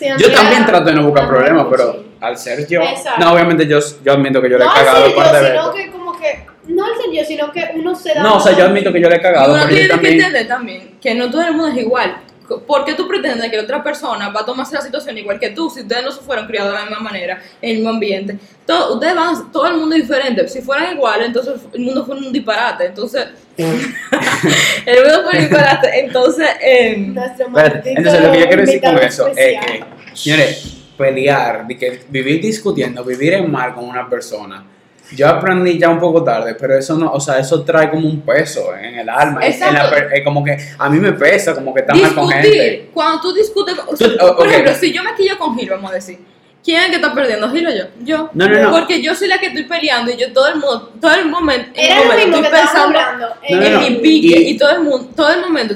Sí, 0.00 0.06
yo 0.16 0.32
también 0.32 0.64
trato 0.64 0.86
de 0.86 0.94
no 0.94 1.04
buscar 1.04 1.28
problemas, 1.28 1.64
sí. 1.64 1.68
pero 1.72 2.04
al 2.22 2.38
ser 2.38 2.66
yo, 2.66 2.80
Exacto. 2.80 3.22
no, 3.22 3.34
obviamente 3.34 3.66
yo, 3.66 3.78
yo 4.02 4.12
admito 4.14 4.40
que 4.40 4.48
yo 4.48 4.56
le 4.56 4.64
he 4.64 4.66
no 4.66 4.72
cagado 4.72 5.04
ser 5.04 5.14
par 5.14 5.26
de 5.26 5.40
veces. 5.42 5.50
sino 5.60 5.74
que 5.74 5.90
como 5.90 6.18
que, 6.18 6.46
no 6.68 6.84
al 6.86 6.92
ser 6.96 7.12
yo, 7.12 7.24
sino 7.26 7.52
que 7.52 7.70
uno 7.74 7.94
se 7.94 8.14
da 8.14 8.22
No, 8.22 8.36
o 8.36 8.40
sea, 8.40 8.56
yo 8.56 8.64
admito 8.64 8.90
que 8.94 8.98
yo 8.98 9.10
le 9.10 9.16
he 9.16 9.20
cagado, 9.20 9.52
uno 9.52 9.68
tiene 9.68 10.00
que 10.00 10.08
entender 10.12 10.48
también 10.48 10.92
que 11.02 11.14
no 11.14 11.30
todo 11.30 11.42
el 11.42 11.52
mundo 11.52 11.68
es 11.68 11.76
igual. 11.76 12.16
¿Por 12.58 12.84
qué 12.84 12.94
tú 12.94 13.06
pretendes 13.06 13.50
que 13.50 13.56
la 13.56 13.62
otra 13.62 13.82
persona 13.82 14.28
va 14.30 14.40
a 14.40 14.44
tomarse 14.44 14.74
la 14.74 14.80
situación 14.80 15.16
igual 15.18 15.38
que 15.38 15.50
tú 15.50 15.70
si 15.70 15.80
ustedes 15.80 16.02
no 16.02 16.10
se 16.10 16.20
fueron 16.20 16.46
criados 16.46 16.72
de 16.72 16.78
la 16.78 16.84
misma 16.86 17.00
manera, 17.00 17.42
en 17.62 17.70
el 17.70 17.76
mismo 17.76 17.90
ambiente? 17.90 18.38
Todo, 18.66 18.94
ustedes 18.94 19.14
van, 19.14 19.52
todo 19.52 19.66
el 19.68 19.76
mundo 19.76 19.94
es 19.94 20.02
diferente. 20.02 20.48
Si 20.48 20.60
fueran 20.60 20.94
iguales, 20.94 21.28
entonces 21.28 21.60
el 21.72 21.80
mundo 21.80 22.04
fuera 22.04 22.20
un 22.20 22.32
disparate. 22.32 22.86
Entonces, 22.86 23.26
el 23.56 23.66
mundo 23.66 25.22
fuera 25.22 25.30
un 25.32 25.38
disparate. 25.38 26.00
Entonces, 26.00 26.48
em, 26.60 27.16
entonces 27.16 28.22
lo 28.22 28.32
que 28.32 28.40
yo 28.40 28.46
quiero 28.46 28.62
decir 28.62 28.80
con 28.80 28.98
eso 28.98 29.28
es 29.28 29.36
que, 29.36 29.84
señores, 30.14 30.76
pelear, 30.96 31.66
de 31.66 31.78
que 31.78 32.00
vivir 32.08 32.42
discutiendo, 32.42 33.02
vivir 33.04 33.32
en 33.32 33.50
mal 33.50 33.74
con 33.74 33.84
una 33.84 34.08
persona, 34.08 34.64
yo 35.12 35.28
aprendí 35.28 35.78
ya 35.78 35.88
un 35.88 35.98
poco 35.98 36.22
tarde, 36.24 36.54
pero 36.54 36.76
eso 36.78 36.96
no, 36.96 37.12
o 37.12 37.20
sea, 37.20 37.38
eso 37.38 37.62
trae 37.62 37.90
como 37.90 38.08
un 38.08 38.20
peso 38.22 38.74
en 38.76 38.98
el 39.00 39.08
alma, 39.08 39.44
en 39.44 39.58
la 39.60 39.66
Exacto. 39.68 39.90
per- 39.90 40.08
eh, 40.14 40.24
como 40.24 40.42
que 40.44 40.56
a 40.78 40.88
mí 40.88 40.98
me 40.98 41.12
pesa, 41.12 41.54
como 41.54 41.72
que 41.74 41.80
está 41.80 41.94
mal 41.94 42.14
con 42.14 42.28
gente. 42.28 42.48
discutir, 42.48 42.90
cuando 42.94 43.20
tú 43.20 43.32
discutes, 43.34 43.74
o 43.86 43.96
sea, 43.96 44.08
Tú- 44.08 44.16
por 44.18 44.46
ok. 44.46 44.46
ejemplo, 44.46 44.74
si 44.74 44.92
yo 44.92 45.02
me 45.02 45.14
quillo 45.14 45.38
con 45.38 45.56
Gil, 45.58 45.70
vamos 45.70 45.90
a 45.90 45.94
decir, 45.94 46.18
¿quién 46.62 46.78
es 46.80 46.84
el 46.86 46.90
que 46.90 46.96
está 46.96 47.14
perdiendo? 47.14 47.50
¿Gil 47.50 47.66
o 47.66 47.70
yo? 47.70 47.84
Yo. 48.02 48.30
No, 48.34 48.48
no, 48.48 48.58
no. 48.62 48.70
Porque 48.70 49.00
yo 49.02 49.14
soy 49.14 49.28
la 49.28 49.38
que 49.38 49.46
estoy 49.46 49.64
peleando 49.64 50.12
y 50.12 50.16
yo 50.16 50.32
todo 50.32 50.48
el 50.48 50.54
mundo, 50.56 50.92
todo 51.00 51.14
el 51.14 51.26
momento, 51.26 51.70
en 51.74 51.84
Era 51.84 51.94
el 51.94 52.00
lo 52.00 52.12
momento 52.12 52.26
mismo 52.38 52.42
que 52.42 52.46
estoy 52.56 52.60
estábamos 52.66 52.94
pensando 52.94 52.98
hablando. 53.00 53.26
No, 53.50 53.56
no, 53.56 53.66
en 53.66 53.72
no. 53.74 53.80
mi 53.80 53.90
pique 54.02 54.40
Y- 54.40 54.48
y, 54.50 54.58
todo 54.58 54.70
el 54.70 54.80
mundo, 54.82 55.08
todo 55.16 55.30
el 55.32 55.40
momento, 55.40 55.74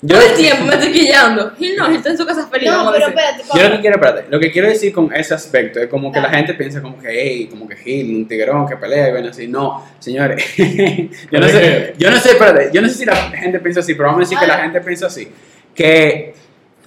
Yo, 0.00 0.16
todo 0.16 0.28
el 0.28 0.36
tiempo 0.36 0.64
me 0.64 0.74
estoy 0.74 0.92
quillando. 0.92 1.50
Gil 1.58 1.74
no, 1.76 1.86
Gil 1.86 1.96
está 1.96 2.10
en 2.10 2.18
su 2.18 2.24
casa 2.24 2.46
feliz, 2.46 2.70
No, 2.70 2.76
vamos 2.76 2.92
a 2.92 2.94
pero 2.94 3.06
decir. 3.08 3.18
espérate, 3.18 3.58
yo 3.58 3.68
lo 3.68 3.74
que 3.74 3.80
quiero, 3.80 3.96
espérate, 3.96 4.24
lo 4.30 4.40
que 4.40 4.52
quiero 4.52 4.68
decir 4.68 4.92
con 4.92 5.12
ese 5.12 5.34
aspecto 5.34 5.80
es 5.80 5.88
como 5.88 6.12
que 6.12 6.20
la 6.20 6.30
gente 6.30 6.54
piensa 6.54 6.80
como 6.80 6.98
que, 7.00 7.08
hey, 7.10 7.48
como 7.50 7.66
que 7.68 7.74
Gil, 7.76 8.14
un 8.16 8.28
tigrón 8.28 8.68
que 8.68 8.76
pelea 8.76 9.08
y 9.08 9.12
ven 9.12 9.26
así. 9.26 9.48
No, 9.48 9.84
señores, 9.98 10.44
yo 10.56 11.40
no 11.40 11.46
¿De 11.46 11.52
sé, 11.52 11.94
yo 11.98 12.10
no 12.12 12.20
sé, 12.20 12.30
espérate, 12.30 12.70
yo 12.72 12.80
no 12.80 12.88
sé 12.88 12.94
si 12.94 13.04
la 13.04 13.16
gente 13.16 13.58
piensa 13.58 13.80
así, 13.80 13.94
pero 13.94 14.04
vamos 14.10 14.20
a 14.20 14.24
decir 14.24 14.38
que 14.38 14.46
la 14.46 14.58
gente 14.58 14.80
piensa 14.82 15.06
así. 15.06 15.28
Que 15.74 16.32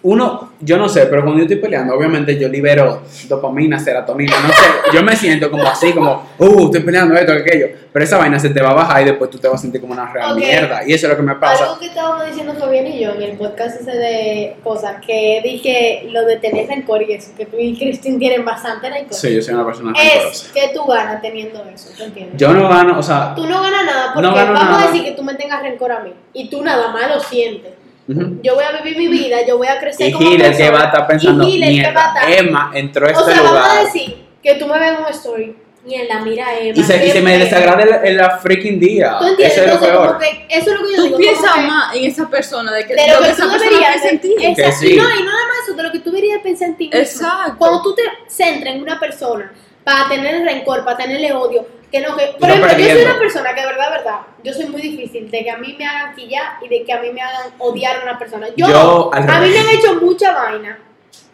uno, 0.04 0.54
yo 0.60 0.78
no 0.78 0.90
sé, 0.90 1.06
pero 1.06 1.22
cuando 1.22 1.38
yo 1.40 1.44
estoy 1.44 1.58
peleando, 1.58 1.96
obviamente 1.96 2.38
yo 2.40 2.48
libero 2.48 3.04
dopamina, 3.28 3.78
serotonina, 3.80 4.34
no 4.42 4.48
sé, 4.50 4.64
yo 4.94 5.04
me 5.04 5.16
siento 5.16 5.52
como 5.52 5.64
así, 5.64 5.94
como, 5.94 6.28
uh, 6.40 6.66
estoy 6.66 6.82
peleando 6.82 7.14
esto, 7.16 7.34
aquello, 7.34 7.68
pero 7.94 8.04
esa 8.06 8.18
vaina 8.18 8.40
se 8.40 8.50
te 8.50 8.62
va 8.62 8.72
a 8.72 8.74
bajar 8.74 9.02
y 9.04 9.06
después 9.06 9.30
tú 9.30 9.38
te 9.38 9.48
vas 9.48 9.60
a 9.60 9.62
sentir 9.62 9.80
como 9.80 9.94
una 9.94 10.12
real 10.12 10.36
mierda, 10.36 10.82
y 10.88 10.94
eso 10.94 11.06
es 11.06 11.12
lo 11.12 11.18
que 11.18 11.24
me 11.24 11.36
pasa. 11.36 11.66
Algo 11.66 11.80
que 11.80 11.86
estábamos 11.88 12.26
diciendo 12.26 12.54
Fabián 12.56 12.88
y 12.88 13.00
yo 13.00 13.12
en 13.12 13.22
el 13.22 13.38
podcast 13.38 13.80
ese 13.82 13.92
de 13.92 14.56
cosas, 14.64 14.96
que 15.06 15.40
dije 15.44 16.08
lo 16.12 16.26
de 16.26 16.38
tener 16.38 16.68
rencor 16.68 17.04
y 17.04 17.14
eso, 17.14 17.32
que 17.38 17.46
tú 17.46 17.58
y 17.60 17.78
Cristín 17.78 18.18
tienen 18.18 18.44
bastante 18.44 18.90
rencor. 18.90 19.14
Sí, 19.14 19.36
yo 19.36 19.42
soy 19.42 19.54
una 19.54 19.66
persona 19.66 19.94
es 19.96 20.14
rencorosa. 20.14 20.54
que 20.54 20.72
tú 20.74 20.86
ganas 20.86 21.22
teniendo 21.22 21.64
eso, 21.74 21.90
¿te 21.96 22.04
entiendes? 22.06 22.38
Yo 22.38 22.54
no 22.54 22.68
gano, 22.68 22.98
o 22.98 23.04
sea, 23.04 23.34
Tú 23.36 23.46
no 23.46 23.62
ganas 23.62 23.86
nada 23.86 24.14
porque 24.14 24.28
No 24.28 24.36
vamos 24.36 24.54
nada. 24.64 24.84
a 24.84 24.88
decir 24.88 25.04
que 25.04 25.12
tú 25.12 25.22
me 25.24 25.36
tengas 25.36 25.62
rencor 25.62 25.92
a 25.92 26.00
mí 26.00 26.12
y 26.34 26.50
tú 26.50 26.64
nada 26.64 26.92
más 26.92 27.08
lo 27.08 27.20
sientes. 27.20 27.74
Ujú. 28.12 28.40
Yo 28.44 28.56
voy 28.56 28.64
a 28.64 28.82
vivir 28.82 28.98
mi 28.98 29.08
vida, 29.08 29.38
yo 29.48 29.58
voy 29.58 29.68
a 29.68 29.80
crecer 29.80 30.10
y 30.10 30.12
como 30.12 30.30
Gil 30.30 30.42
el 30.42 30.52
que 30.52 30.58
persona. 30.58 30.72
va 30.78 30.82
a 30.82 30.86
estar 30.86 31.08
pensando, 31.08 31.44
Y 31.48 31.52
Gil 31.52 31.64
el 31.64 31.84
que 31.84 31.92
va 31.92 32.06
a 32.06 32.08
estar- 32.26 32.32
Emma 32.40 32.72
entró 32.74 33.06
a 33.06 33.10
O 33.10 33.12
este 33.12 33.32
sea, 33.34 33.42
vamos 33.42 33.60
a 33.66 33.70
lugar. 33.76 33.86
decir 33.86 34.18
que 34.44 34.56
tú 34.56 34.68
me 34.68 34.80
ves 34.80 34.90
en 34.98 35.04
un 35.04 35.10
story. 35.12 35.56
Mierda, 35.84 36.20
mira 36.24 36.46
a 36.48 36.60
Emma. 36.60 36.74
Y, 36.78 36.84
se, 36.84 37.08
y 37.08 37.10
se 37.10 37.22
me 37.22 37.40
desagrada 37.40 37.82
el, 37.82 38.06
el 38.10 38.18
la 38.18 38.38
freaking 38.38 38.80
día. 38.80 39.16
¿Tú 39.18 39.26
entiendes? 39.26 39.58
Eso 39.58 39.62
es 39.62 39.68
lo 39.68 39.74
Entonces, 39.74 39.98
como 39.98 40.18
peor. 40.20 40.20
que 40.20 40.56
eso 40.56 40.70
es 40.74 40.80
lo 40.80 40.88
que 40.88 40.92
yo 40.92 40.98
Tú 40.98 41.04
digo. 41.06 41.18
piensas 41.18 41.52
como 41.52 41.62
que- 41.64 41.68
más 41.68 41.96
en 41.96 42.04
esa 42.06 42.30
persona, 42.30 42.72
de 42.72 42.86
que, 42.86 42.94
de 42.96 43.08
lo 43.08 43.14
lo 43.14 43.20
que 43.22 43.26
que 43.26 43.32
esa 43.32 43.44
tú 43.44 43.50
persona 43.50 43.72
deberías 43.72 44.06
en 44.06 44.20
ti. 44.22 44.36
Exacto. 44.40 44.62
Que 44.64 44.72
sí. 44.74 44.94
Y 44.94 44.98
no, 44.98 45.04
y 45.10 45.24
nada 45.24 45.40
más 45.48 45.68
eso, 45.68 45.76
de 45.76 45.84
lo 45.84 45.92
que 45.92 46.00
tú 46.00 46.12
deberías 46.12 46.42
pensar 46.44 46.68
en 46.70 46.78
ti 46.78 46.84
mismo. 46.86 47.00
Exacto. 47.00 47.56
Cuando 47.58 47.82
tú 47.82 47.96
te 47.96 48.04
centras 48.28 48.76
en 48.76 48.82
una 48.84 49.00
persona 49.00 49.52
para 49.84 50.08
tener 50.08 50.44
rencor, 50.46 50.86
para 50.86 50.98
tenerle 50.98 51.34
odio, 51.34 51.66
que 51.92 52.02
no, 52.02 52.16
que... 52.16 52.36
Por 52.40 52.48
Lo 52.48 52.56
ejemplo, 52.56 52.78
yo 52.78 52.90
soy 52.94 53.04
una 53.04 53.20
persona 53.20 53.54
que 53.54 53.62
de 53.62 53.68
verdad, 53.68 53.92
verdad, 53.92 54.20
yo 54.44 54.54
soy 54.54 54.68
muy 54.68 54.82
difícil 54.82 55.30
de 55.30 55.44
que 55.44 55.52
a 55.52 55.58
mí 55.58 55.76
me 55.78 55.86
hagan 55.86 56.16
quillar 56.16 56.54
y 56.62 56.70
de 56.70 56.84
que 56.84 56.94
a 56.94 57.02
mí 57.02 57.12
me 57.12 57.22
hagan 57.22 57.52
odiar 57.58 58.00
a 58.00 58.04
una 58.04 58.18
persona. 58.18 58.48
Yo, 58.56 58.68
Yo, 58.68 59.14
al 59.14 59.30
a 59.30 59.40
mí 59.42 59.50
me 59.50 59.60
han 59.60 59.70
hecho 59.70 59.96
mucha 59.96 60.32
vaina, 60.34 60.80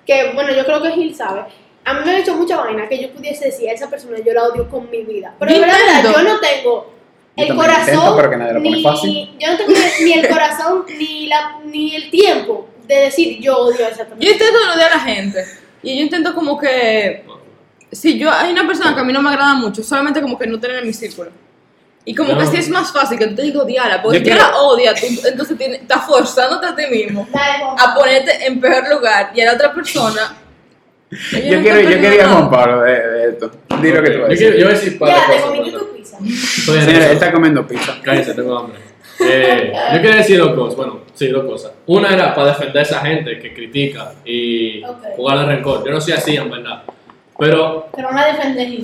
que 0.06 0.32
bueno, 0.34 0.52
yo 0.52 0.66
creo 0.66 0.82
que 0.82 0.92
Gil 0.92 1.16
sabe, 1.16 1.46
a 1.86 1.94
mí 1.94 2.00
me 2.04 2.12
han 2.12 2.22
hecho 2.22 2.36
mucha 2.36 2.58
vaina 2.58 2.88
que 2.90 3.02
yo 3.02 3.12
pudiese 3.12 3.46
decir 3.46 3.70
a 3.70 3.74
esa 3.74 3.90
persona 3.90 4.18
yo 4.26 4.34
la 4.34 4.44
odio 4.44 4.68
con 4.70 4.90
mi 4.90 5.04
vida. 5.04 5.34
Pero 5.40 5.54
de 5.54 5.60
verdad, 5.60 6.04
yo 6.04 6.24
no 6.24 6.40
tengo 6.40 6.94
el 7.36 7.56
corazón, 7.56 7.94
intento, 7.94 8.16
pero 8.16 8.30
que 8.32 8.38
nadie 8.38 8.54
lo 8.54 8.64
pone 8.64 8.76
ni, 8.78 8.84
fácil. 8.84 9.38
yo 9.40 9.52
no 9.52 9.58
tengo 9.58 9.72
ni, 9.72 10.06
ni 10.06 10.14
el 10.14 10.28
corazón 10.28 10.86
ni, 10.98 11.28
la, 11.28 11.60
ni 11.64 11.96
el 11.96 12.10
tiempo 12.10 12.68
de 12.88 12.96
decir 12.96 13.40
yo 13.40 13.58
odio 13.58 13.86
a 13.86 13.90
esa 13.90 14.06
persona. 14.06 14.20
Yo 14.20 14.32
intento 14.32 14.58
no 14.66 14.74
odiar 14.74 14.92
a 14.92 14.96
la 14.96 15.02
gente. 15.02 15.46
Y 15.84 15.98
yo 15.98 16.02
intento 16.04 16.34
como 16.34 16.58
que. 16.58 17.24
Si 17.92 18.18
yo 18.20 18.30
hay 18.32 18.52
una 18.52 18.68
persona 18.68 18.94
que 18.94 19.02
a 19.02 19.04
mí 19.04 19.14
no 19.14 19.22
me 19.22 19.30
agrada 19.30 19.54
mucho, 19.56 19.82
solamente 19.84 20.22
como 20.22 20.38
que 20.38 20.46
no 20.48 20.60
tener 20.60 20.78
en 20.80 20.88
mi 20.88 20.94
círculo. 20.94 21.32
Y 22.06 22.16
como 22.16 22.32
No. 22.34 22.38
que 22.38 22.44
así 22.46 22.58
es 22.58 22.70
más 22.70 22.92
fácil 22.94 23.18
que 23.18 23.28
tú 23.28 23.36
te 23.36 23.42
digas 23.44 23.64
odiarla, 23.64 24.02
porque 24.02 24.20
Yo 24.20 24.24
tú 24.24 24.30
quiero- 24.30 24.52
la 24.52 24.58
odias, 24.58 25.00
tú, 25.02 25.08
entonces 25.28 25.58
tienes- 25.58 25.82
estás 25.82 26.06
forzándote 26.06 26.66
a 26.68 26.76
ti 26.76 26.84
mismo 26.90 27.28
a 27.32 27.76
Pablo. 27.78 28.00
ponerte 28.02 28.46
en 28.46 28.60
peor 28.62 28.90
lugar 28.90 29.32
y 29.36 29.42
a 29.42 29.46
la 29.46 29.54
otra 29.54 29.74
persona. 29.74 30.36
Yo, 31.10 31.56
no 31.58 31.62
quiero, 31.62 31.80
yo 31.82 32.02
quería. 32.02 32.28
Juan 32.30 32.50
Pablo 32.50 32.82
de, 32.82 32.92
de 32.92 33.30
esto. 33.30 33.52
Di 33.82 33.92
lo 33.92 34.04
que 34.04 34.10
tú 34.12 34.22
vas 34.22 34.30
a 34.30 34.34
Yo 34.34 34.38
quiero, 34.38 34.56
decir. 34.56 34.58
yo 34.58 34.66
voy 34.66 34.74
a 34.74 34.78
decir 34.80 35.00
de 35.00 35.06
Ya, 35.08 35.16
te 35.16 35.62
pero- 35.72 35.80
tu 35.80 35.96
pizza. 35.96 36.18
Él 36.92 37.02
está 37.14 37.32
comiendo 37.32 37.68
pizza. 37.68 37.96
Cállense, 38.04 38.34
tengo 38.34 38.58
hambre. 38.58 38.80
Eh, 39.20 39.74
yo 39.94 40.02
quería 40.02 40.18
decir 40.18 40.38
dos 40.38 40.54
cosas. 40.54 40.76
Bueno, 40.76 41.00
sí, 41.14 41.28
dos 41.30 41.46
cosas. 41.46 41.72
Una 41.88 42.14
era 42.14 42.36
para 42.36 42.50
defender 42.50 42.78
a 42.80 42.82
esa 42.82 43.00
gente 43.02 43.40
que 43.40 43.54
critica 43.54 44.14
y 44.26 44.84
Ok. 44.84 44.98
jugar 45.16 45.40
de 45.40 45.46
rencor. 45.56 45.86
Yo 45.86 45.92
no 45.92 46.02
soy 46.02 46.14
así, 46.14 46.36
en 46.36 46.50
verdad. 46.52 46.84
Pero, 47.40 47.90
Te 47.96 48.04
van 48.04 48.18
a 48.18 48.26
defender. 48.26 48.80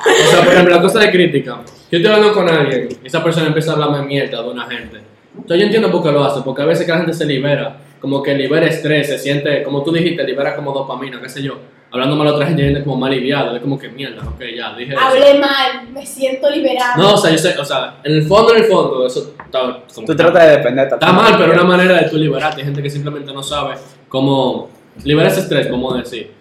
O 0.00 0.30
sea, 0.30 0.44
por 0.44 0.52
ejemplo, 0.52 0.74
la 0.74 0.82
cosa 0.82 1.00
de 1.00 1.10
crítica. 1.10 1.60
Yo 1.90 1.98
estoy 1.98 2.12
hablando 2.12 2.32
con 2.32 2.48
alguien 2.48 2.88
y 3.02 3.06
esa 3.06 3.22
persona 3.22 3.48
empieza 3.48 3.72
a 3.72 3.74
hablarme 3.74 4.02
mierda 4.02 4.42
de 4.42 4.48
una 4.48 4.66
gente. 4.66 5.00
Entonces 5.34 5.58
yo 5.58 5.64
entiendo 5.64 5.90
por 5.90 6.02
qué 6.02 6.12
lo 6.12 6.24
hace, 6.24 6.40
porque 6.42 6.62
a 6.62 6.66
veces 6.66 6.86
que 6.86 6.92
la 6.92 6.98
gente 6.98 7.14
se 7.14 7.26
libera, 7.26 7.78
como 8.00 8.22
que 8.22 8.34
libera 8.34 8.66
estrés, 8.66 9.08
se 9.08 9.18
siente, 9.18 9.62
como 9.62 9.82
tú 9.82 9.92
dijiste, 9.92 10.22
libera 10.24 10.56
como 10.56 10.72
dopamina, 10.72 11.20
qué 11.20 11.28
sé 11.28 11.42
yo. 11.42 11.58
Hablando 11.92 12.14
mal 12.14 12.28
a 12.28 12.34
otra 12.34 12.46
gente, 12.46 12.62
gente 12.62 12.84
como 12.84 13.04
aliviada, 13.04 13.56
es 13.56 13.60
como 13.60 13.76
que 13.76 13.88
mierda, 13.88 14.22
ok, 14.22 14.40
ya, 14.56 14.74
dije 14.76 14.92
eso. 14.92 15.02
Hablé 15.02 15.40
mal, 15.40 15.88
me 15.92 16.06
siento 16.06 16.48
liberada. 16.48 16.96
No, 16.96 17.14
o 17.14 17.16
sea, 17.16 17.32
yo 17.32 17.38
sé, 17.38 17.58
o 17.58 17.64
sea, 17.64 17.96
en 18.04 18.12
el 18.12 18.22
fondo, 18.22 18.54
en 18.54 18.62
el 18.62 18.68
fondo, 18.70 19.06
eso 19.06 19.34
está, 19.44 19.82
como 19.92 20.06
Tú 20.06 20.14
tratas 20.14 20.46
de 20.46 20.56
defender 20.58 20.88
está 20.88 21.12
mal, 21.12 21.34
pero 21.36 21.52
es 21.52 21.58
una 21.58 21.68
manera 21.68 22.00
de 22.00 22.08
tú 22.08 22.16
liberarte. 22.16 22.60
Hay 22.60 22.66
gente 22.66 22.82
que 22.82 22.90
simplemente 22.90 23.32
no 23.32 23.42
sabe 23.42 23.74
cómo 24.08 24.68
liberar 25.02 25.32
ese 25.32 25.40
estrés, 25.40 25.68
vamos 25.68 25.94
a 25.94 25.98
decir. 25.98 26.39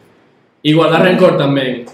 Y 0.61 0.73
guardar 0.73 1.03
rencor 1.03 1.37
también. 1.37 1.85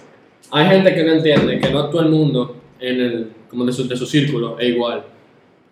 Hay 0.52 0.68
gente 0.68 0.94
que 0.94 1.04
no 1.04 1.14
entiende 1.14 1.60
que 1.60 1.70
no 1.70 1.90
todo 1.90 2.02
el 2.02 2.10
mundo 2.10 2.56
en 2.80 3.02
el, 3.02 3.32
como 3.50 3.66
de 3.66 3.74
su, 3.74 3.88
de 3.88 3.96
su 3.96 4.06
círculo 4.06 4.58
es 4.60 4.70
igual. 4.70 5.04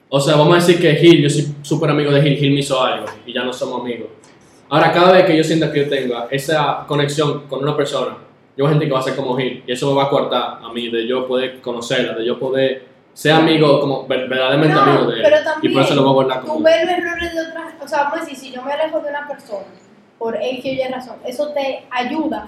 O 0.09 0.19
sea, 0.19 0.35
vamos 0.35 0.53
a 0.53 0.55
decir 0.57 0.79
que 0.79 0.95
Gil, 0.95 1.21
yo 1.23 1.29
soy 1.29 1.47
súper 1.63 1.89
amigo 1.89 2.11
de 2.11 2.21
Gil, 2.21 2.37
Gil 2.37 2.53
me 2.53 2.59
hizo 2.59 2.81
algo 2.83 3.05
y 3.25 3.33
ya 3.33 3.43
no 3.43 3.51
somos 3.53 3.81
amigos. 3.81 4.07
Ahora, 4.69 4.91
cada 4.91 5.11
vez 5.11 5.25
que 5.25 5.35
yo 5.37 5.43
sienta 5.43 5.71
que 5.71 5.79
yo 5.85 5.89
tenga 5.89 6.27
esa 6.29 6.85
conexión 6.87 7.47
con 7.47 7.63
una 7.63 7.75
persona, 7.75 8.17
yo 8.55 8.65
voy 8.65 8.67
a 8.67 8.69
sentir 8.71 8.89
que 8.89 8.93
va 8.93 8.99
a 8.99 9.03
ser 9.03 9.15
como 9.15 9.35
Gil 9.37 9.63
y 9.65 9.71
eso 9.71 9.89
me 9.89 9.97
va 9.97 10.03
a 10.05 10.09
cortar 10.09 10.59
a 10.63 10.71
mí 10.71 10.89
de 10.89 11.07
yo 11.07 11.27
poder 11.27 11.59
conocerla, 11.61 12.13
de 12.13 12.25
yo 12.25 12.37
poder 12.37 12.85
ser 13.13 13.33
amigo, 13.33 13.79
como 13.79 14.07
ver- 14.07 14.27
verdaderamente 14.27 14.75
No, 14.75 14.81
amigo 14.81 15.11
de 15.11 15.17
él. 15.17 15.21
pero 15.23 15.37
y 15.41 15.43
también 15.43 15.73
por 15.73 15.81
eso 15.83 15.95
lo 15.95 16.01
voy 16.03 16.09
a 16.11 16.13
guardar 16.13 16.41
como 16.41 16.57
Tú 16.57 16.63
ves 16.63 16.85
los 16.85 16.93
errores 16.97 17.33
de 17.33 17.41
otras. 17.41 17.73
O 17.83 17.87
sea, 17.87 18.03
vamos 18.03 18.17
a 18.17 18.21
decir, 18.21 18.37
si 18.37 18.51
yo 18.51 18.61
me 18.63 18.71
alejo 18.73 18.99
de 18.99 19.09
una 19.09 19.27
persona 19.27 19.65
por 20.19 20.35
X 20.35 20.65
o 20.65 20.67
Y 20.67 20.91
razón, 20.91 21.15
eso 21.25 21.49
te 21.53 21.83
ayuda 21.91 22.47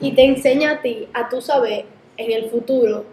y 0.00 0.12
te 0.12 0.24
enseña 0.24 0.72
a 0.72 0.80
ti 0.82 1.08
a 1.12 1.28
tú 1.28 1.40
saber 1.40 1.84
en 2.16 2.32
el 2.32 2.50
futuro 2.50 3.04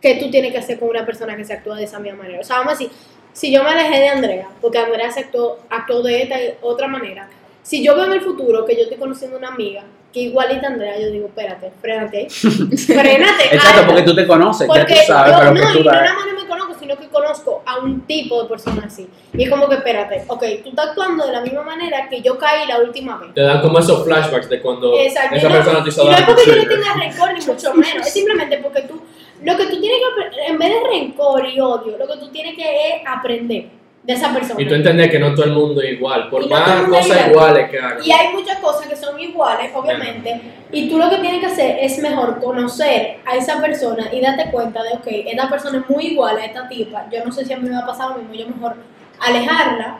qué 0.00 0.16
tú 0.16 0.30
tienes 0.30 0.52
que 0.52 0.58
hacer 0.58 0.78
con 0.78 0.88
una 0.88 1.06
persona 1.06 1.36
que 1.36 1.44
se 1.44 1.52
actúa 1.52 1.76
de 1.76 1.84
esa 1.84 1.98
misma 1.98 2.22
manera. 2.24 2.40
O 2.40 2.44
sea, 2.44 2.56
vamos 2.58 2.74
a 2.74 2.76
decir, 2.78 2.90
si 3.32 3.52
yo 3.52 3.62
me 3.62 3.70
alejé 3.70 4.00
de 4.00 4.08
Andrea, 4.08 4.48
porque 4.60 4.78
Andrea 4.78 5.10
se 5.10 5.20
actuó, 5.20 5.60
actuó 5.70 6.02
de 6.02 6.22
esta 6.22 6.42
y 6.42 6.54
otra 6.60 6.88
manera, 6.88 7.28
si 7.62 7.84
yo 7.84 7.94
veo 7.94 8.06
en 8.06 8.12
el 8.12 8.20
futuro 8.20 8.64
que 8.66 8.74
yo 8.76 8.82
estoy 8.82 8.98
conociendo 8.98 9.38
una 9.38 9.48
amiga 9.48 9.84
que 10.12 10.20
igualita 10.20 10.66
a 10.66 10.70
Andrea, 10.70 10.98
yo 11.00 11.10
digo, 11.10 11.28
espérate, 11.28 11.72
frénate, 11.80 12.28
frénate. 12.30 13.54
Exacto, 13.54 13.86
porque 13.86 14.02
tú 14.02 14.14
te 14.14 14.26
conoces, 14.26 14.66
ya 14.68 14.74
Porque 14.74 14.94
tú 14.94 15.00
sabes 15.06 15.32
yo, 15.32 15.38
pero 15.38 15.50
no, 15.52 15.60
que 15.60 15.60
y 15.60 15.72
tú 15.72 15.84
no 15.84 15.90
das. 15.90 16.02
nada 16.02 16.14
más 16.14 16.26
no 16.26 16.42
me 16.42 16.48
conozco, 16.48 16.71
sino 16.82 16.96
que 16.96 17.08
conozco 17.08 17.62
a 17.64 17.78
un 17.78 18.00
tipo 18.02 18.42
de 18.42 18.48
persona 18.48 18.82
así. 18.86 19.08
Y 19.32 19.44
es 19.44 19.50
como 19.50 19.68
que, 19.68 19.76
espérate, 19.76 20.24
ok, 20.26 20.44
tú 20.64 20.70
estás 20.70 20.88
actuando 20.88 21.24
de 21.24 21.32
la 21.32 21.40
misma 21.40 21.62
manera 21.62 22.08
que 22.08 22.20
yo 22.20 22.36
caí 22.36 22.66
la 22.66 22.80
última 22.80 23.18
vez. 23.18 23.32
Te 23.34 23.42
dan 23.42 23.62
como 23.62 23.78
esos 23.78 24.04
flashbacks 24.04 24.48
de 24.48 24.60
cuando 24.60 24.98
Exacto. 24.98 25.36
esa 25.36 25.48
no, 25.48 25.54
persona 25.54 25.82
te 25.84 25.88
hizo 25.90 26.02
y 26.02 26.06
no 26.06 26.12
es 26.12 26.22
porque 26.22 26.42
yo 26.44 26.54
le 26.56 26.66
tenga 26.66 26.94
rencor, 26.94 27.32
ni 27.32 27.46
mucho 27.46 27.74
menos. 27.74 28.06
Es 28.06 28.12
simplemente 28.12 28.58
porque 28.58 28.82
tú, 28.82 29.00
lo 29.42 29.56
que 29.56 29.66
tú 29.66 29.80
tienes 29.80 29.98
que, 30.00 30.52
en 30.52 30.58
vez 30.58 30.70
de 30.70 30.88
rencor 30.88 31.46
y 31.46 31.60
odio, 31.60 31.96
lo 31.96 32.06
que 32.08 32.16
tú 32.16 32.28
tienes 32.30 32.56
que 32.56 32.88
es 32.88 33.02
aprender 33.06 33.81
de 34.04 34.12
esa 34.14 34.32
persona. 34.34 34.60
Y 34.60 34.66
tú 34.66 34.74
entendés 34.74 35.10
que 35.10 35.18
no 35.20 35.32
todo 35.34 35.44
el 35.44 35.52
mundo 35.52 35.80
es 35.80 35.92
igual, 35.92 36.28
por 36.28 36.42
Y 36.44 36.48
más 36.48 36.82
cosas 36.88 37.06
igual. 37.06 37.30
iguales 37.30 37.70
que 37.70 37.78
hagan. 37.78 37.98
Y 38.04 38.10
hay 38.10 38.32
muchas 38.32 38.58
cosas 38.58 38.86
que 38.88 38.96
son 38.96 39.18
iguales, 39.20 39.70
obviamente, 39.74 40.40
y 40.72 40.88
tú 40.90 40.98
lo 40.98 41.08
que 41.08 41.18
tienes 41.18 41.38
que 41.40 41.46
hacer 41.46 41.76
es 41.80 41.98
mejor 42.00 42.40
conocer 42.40 43.18
a 43.24 43.36
esa 43.36 43.60
persona 43.60 44.08
y 44.12 44.20
darte 44.20 44.50
cuenta 44.50 44.82
de, 44.82 44.90
ok, 44.94 45.06
esta 45.06 45.48
persona 45.48 45.78
es 45.78 45.88
muy 45.88 46.06
igual 46.08 46.36
a 46.36 46.44
esta 46.44 46.68
tipa, 46.68 47.06
yo 47.12 47.24
no 47.24 47.30
sé 47.30 47.44
si 47.44 47.52
a 47.52 47.58
mí 47.58 47.68
me 47.68 47.76
va 47.76 47.82
a 47.82 47.86
pasar 47.86 48.10
lo 48.10 48.16
mismo, 48.16 48.34
yo 48.34 48.46
mejor 48.48 48.74
alejarla 49.20 49.98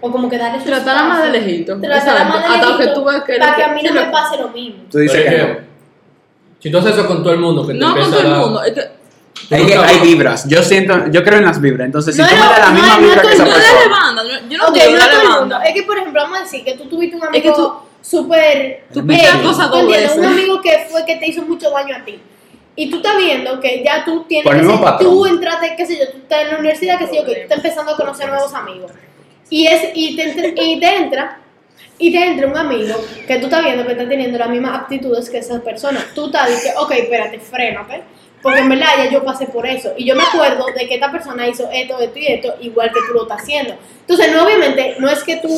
o 0.00 0.10
como 0.10 0.28
que 0.28 0.36
darle 0.36 0.58
su 0.58 0.66
Tratarla 0.66 1.04
más 1.04 1.22
de 1.22 1.30
lejito. 1.30 1.80
tratarla 1.80 2.24
más 2.24 2.40
de 2.42 2.54
Hasta 2.54 2.66
lejito, 2.66 2.78
que 2.78 2.86
tú 2.88 3.04
veas 3.04 3.22
que. 3.24 3.36
para 3.36 3.54
que 3.56 3.62
a 3.62 3.68
mí 3.72 3.82
no 3.82 3.92
me 3.94 4.06
pase 4.10 4.36
lo 4.36 4.48
mismo. 4.48 4.82
Tú 4.90 4.98
dices 4.98 5.22
que 5.24 5.58
si 6.58 6.70
tú 6.70 6.78
haces 6.78 6.92
eso 6.96 7.06
con 7.06 7.22
todo 7.22 7.32
el 7.34 7.38
mundo, 7.40 7.66
que 7.66 7.74
te 7.74 7.78
No 7.78 7.94
con 7.94 8.10
todo 8.10 8.20
el 8.20 8.28
mundo. 8.28 8.62
Es 8.64 8.72
que 8.72 8.80
hay 9.50 10.00
vibras. 10.00 10.48
Yo 10.48 10.62
siento, 10.62 11.06
yo 11.10 11.22
creo 11.24 11.38
en 11.38 11.44
las 11.44 11.60
vibras. 11.60 11.86
Entonces, 11.86 12.14
si 12.14 12.22
No, 12.22 12.28
tú 12.28 12.34
me 12.34 12.40
das 12.40 12.58
la 12.58 12.68
no, 12.68 12.74
misma 12.74 12.96
no 12.96 13.00
vibra 13.02 13.22
que 13.22 13.32
esa 13.32 13.44
persona. 13.44 13.90
banda. 13.90 14.22
Yo 14.48 14.58
no 14.58 14.68
Ok, 14.68 14.74
digo 14.74 14.90
no 15.24 15.28
banda. 15.40 15.64
Es 15.64 15.74
que, 15.74 15.82
por 15.82 15.98
ejemplo, 15.98 16.22
vamos 16.22 16.38
a 16.38 16.42
decir 16.42 16.64
que 16.64 16.74
tú 16.74 16.84
tuviste 16.88 17.16
un 17.16 17.22
Es 17.22 17.28
que 17.30 17.48
amigo 17.48 17.54
tú- 17.54 18.08
súper. 18.08 18.84
tú 18.92 19.00
eh, 19.00 19.28
cosas 19.42 19.70
Un 20.16 20.24
amigo 20.24 20.60
que 20.60 20.86
fue 20.90 21.04
que 21.04 21.16
te 21.16 21.28
hizo 21.28 21.42
mucho 21.42 21.70
daño 21.70 21.96
a 21.96 22.04
ti. 22.04 22.20
Y 22.76 22.90
tú 22.90 22.96
estás 22.96 23.16
viendo 23.16 23.60
que 23.60 23.82
ya 23.84 24.04
tú 24.04 24.24
tienes. 24.28 24.44
Por 24.44 24.54
el 24.56 24.62
que 24.62 24.66
mismo 24.66 24.88
ser-. 24.88 24.98
Tú 24.98 25.26
entraste, 25.26 25.74
qué 25.76 25.86
sé 25.86 25.96
yo, 25.98 26.10
tú 26.10 26.18
estás 26.18 26.40
en 26.42 26.48
la 26.50 26.58
universidad, 26.58 26.98
qué 26.98 27.06
sé 27.06 27.16
yo, 27.16 27.24
que 27.24 27.34
tú 27.34 27.40
estás 27.42 27.58
empezando 27.58 27.92
a 27.92 27.96
conocer 27.96 28.28
nuevos 28.28 28.52
amigos. 28.52 28.90
Y, 29.48 29.66
es, 29.66 29.90
y, 29.94 30.16
te, 30.16 30.54
y 30.62 30.80
te 30.80 30.96
entra. 30.96 31.38
Y 31.96 32.10
te 32.12 32.24
entra 32.26 32.48
un 32.48 32.56
amigo 32.56 32.96
que 33.28 33.36
tú 33.36 33.44
estás 33.44 33.62
viendo 33.62 33.86
que 33.86 33.92
está 33.92 34.08
teniendo 34.08 34.36
las 34.36 34.48
mismas 34.48 34.80
actitudes 34.80 35.30
que 35.30 35.38
esa 35.38 35.60
persona. 35.60 36.04
Tú 36.14 36.26
estás 36.26 36.48
diciendo, 36.48 36.80
ok, 36.82 36.90
espérate, 36.90 37.38
frénate. 37.38 38.02
Porque 38.44 38.60
en 38.60 38.68
verdad 38.68 38.88
ya 38.98 39.10
yo 39.10 39.24
pasé 39.24 39.46
por 39.46 39.66
eso. 39.66 39.94
Y 39.96 40.04
yo 40.04 40.14
me 40.14 40.22
acuerdo 40.22 40.66
de 40.66 40.86
que 40.86 40.96
esta 40.96 41.10
persona 41.10 41.48
hizo 41.48 41.66
esto, 41.72 41.98
esto 41.98 42.18
y 42.18 42.26
esto, 42.26 42.54
igual 42.60 42.92
que 42.92 43.00
tú 43.08 43.14
lo 43.14 43.22
estás 43.22 43.40
haciendo. 43.40 43.74
Entonces, 44.00 44.34
no, 44.34 44.44
obviamente, 44.44 44.96
no 44.98 45.08
es 45.08 45.24
que 45.24 45.36
tú 45.36 45.48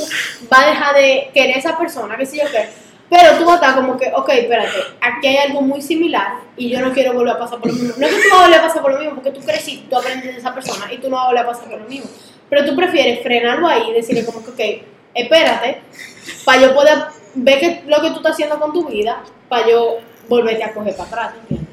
vas 0.48 0.62
a 0.62 0.66
dejar 0.66 0.94
de 0.94 1.28
querer 1.34 1.56
a 1.56 1.58
esa 1.58 1.76
persona, 1.76 2.16
qué 2.16 2.24
sé 2.24 2.36
yo 2.36 2.44
qué. 2.48 2.68
Pero 3.10 3.38
tú 3.38 3.44
vas 3.44 3.60
a 3.60 3.66
estar 3.66 3.74
como 3.74 3.96
que, 3.96 4.12
ok, 4.14 4.28
espérate, 4.28 4.78
aquí 5.00 5.26
hay 5.26 5.36
algo 5.48 5.62
muy 5.62 5.82
similar 5.82 6.34
y 6.56 6.68
yo 6.68 6.80
no 6.80 6.92
quiero 6.92 7.12
volver 7.12 7.34
a 7.34 7.38
pasar 7.40 7.58
por 7.58 7.72
lo 7.72 7.74
mismo. 7.74 7.94
No 7.98 8.06
es 8.06 8.14
que 8.14 8.22
tú 8.22 8.28
vas 8.30 8.38
a 8.38 8.44
volver 8.44 8.60
a 8.60 8.62
pasar 8.62 8.82
por 8.82 8.92
lo 8.92 8.98
mismo, 9.00 9.14
porque 9.16 9.30
tú 9.32 9.40
creciste, 9.44 9.86
tú 9.90 9.96
aprendes 9.96 10.34
de 10.34 10.38
esa 10.38 10.54
persona 10.54 10.92
y 10.92 10.98
tú 10.98 11.10
no 11.10 11.16
vas 11.16 11.24
a 11.24 11.28
volver 11.28 11.44
a 11.44 11.46
pasar 11.48 11.68
por 11.68 11.80
lo 11.80 11.88
mismo. 11.88 12.08
Pero 12.48 12.64
tú 12.64 12.76
prefieres 12.76 13.20
frenarlo 13.20 13.66
ahí 13.66 13.90
y 13.90 13.94
decirle 13.94 14.24
como 14.24 14.44
que, 14.44 14.50
ok, 14.50 14.86
espérate, 15.12 15.80
para 16.44 16.60
yo 16.62 16.72
poder 16.72 16.98
ver 17.34 17.58
que, 17.58 17.82
lo 17.88 18.00
que 18.00 18.10
tú 18.10 18.18
estás 18.18 18.34
haciendo 18.34 18.60
con 18.60 18.72
tu 18.72 18.88
vida, 18.88 19.24
para 19.48 19.68
yo 19.68 19.98
volverte 20.28 20.62
a 20.62 20.72
coger 20.72 20.94
para 20.94 21.08
atrás, 21.08 21.34
¿entiendes? 21.40 21.65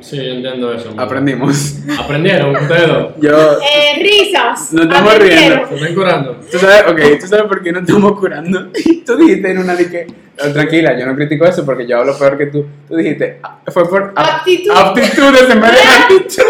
Sí, 0.00 0.16
yo 0.16 0.32
entiendo 0.32 0.72
eso. 0.72 0.92
Aprendimos. 0.96 1.74
Aprendieron 1.98 2.54
ustedes 2.56 2.88
dos. 2.88 3.12
Yo. 3.20 3.52
Eh, 3.60 4.00
risas. 4.02 4.72
Nos 4.72 4.86
estamos 4.86 5.12
aprendieron. 5.14 5.68
Se 5.68 5.74
están 5.74 5.94
curando. 5.94 6.36
¿Tú 6.50 6.58
sabes, 6.58 6.82
ok, 6.88 7.20
¿tú 7.20 7.26
sabes 7.26 7.44
por 7.46 7.62
qué 7.62 7.72
no 7.72 7.80
estamos 7.80 8.18
curando? 8.18 8.68
Tú 9.06 9.16
dijiste 9.16 9.50
en 9.50 9.58
una 9.58 9.74
de 9.74 9.90
que. 9.90 10.06
"Oh, 10.44 10.52
tranquila, 10.52 10.96
yo 10.98 11.06
no 11.06 11.14
critico 11.16 11.44
eso 11.46 11.64
porque 11.64 11.86
yo 11.86 11.98
hablo 11.98 12.16
peor 12.18 12.36
que 12.38 12.46
tú. 12.46 12.66
Tú 12.86 12.96
dijiste. 12.96 13.40
"Ah, 13.42 13.58
Fue 13.68 13.88
por. 13.88 14.12
ap- 14.14 14.28
Aptitud. 14.40 14.70
Aptitudes 14.74 15.50
en 15.50 15.60
vez 15.60 15.72
de 15.72 15.78
actitud. 15.80 16.44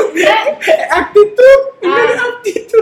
Actitud 0.91 1.33
en 1.83 1.95
vez 1.95 2.09
de 2.09 2.15
Ah. 2.19 2.23
aptitud. 2.37 2.79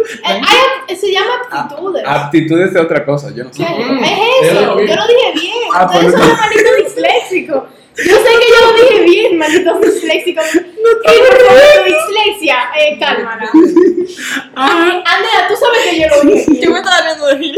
Eh, 0.88 0.96
se 0.96 1.12
llama 1.12 1.34
aptitudes. 1.50 2.02
Aptitudes 2.06 2.70
es 2.74 2.80
otra 2.80 3.04
cosa, 3.04 3.30
yo 3.34 3.44
no 3.44 3.52
sé. 3.52 3.64
¿Qué? 3.64 3.84
Mm, 3.84 4.04
es 4.04 4.52
yo 4.52 4.60
eso, 4.60 4.80
yo 4.80 4.94
lo 4.96 5.06
dije 5.06 5.32
bien. 5.34 5.52
Ah, 5.74 5.86
Ustedes 5.86 6.04
pues 6.04 6.14
son 6.14 6.20
no. 6.22 6.28
los 6.28 6.38
malditos 6.40 6.76
disléxicos. 6.94 7.62
Yo 7.98 8.14
sé 8.16 8.24
que 8.24 8.46
yo 8.52 8.66
lo 8.66 8.76
dije 8.76 9.02
bien, 9.04 9.38
malditos 9.38 9.80
disléxicos. 9.80 10.44
No 10.54 10.62
por 11.02 11.38
favor, 11.46 11.84
dislexia, 11.86 12.56
eh, 12.78 12.98
cálmala. 12.98 13.50
Andrea, 14.54 15.48
tú 15.48 15.54
sabes 15.56 15.90
que 15.90 16.00
yo 16.00 16.06
lo 16.08 16.30
dije 16.30 16.60
Yo 16.62 16.70
me 16.72 16.78
estaba 16.78 17.00
riendo 17.02 17.26
de. 17.26 17.54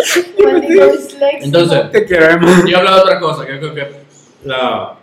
Entonces, 1.41 1.91
Te 1.91 2.15
hermano. 2.15 2.67
yo 2.67 2.77
he 2.77 2.79
hablado 2.79 2.97
de 2.99 3.03
otra 3.03 3.21
cosa, 3.21 3.47
que 3.47 3.59
creo 3.59 3.75
que 3.75 3.89
la... 4.45 4.95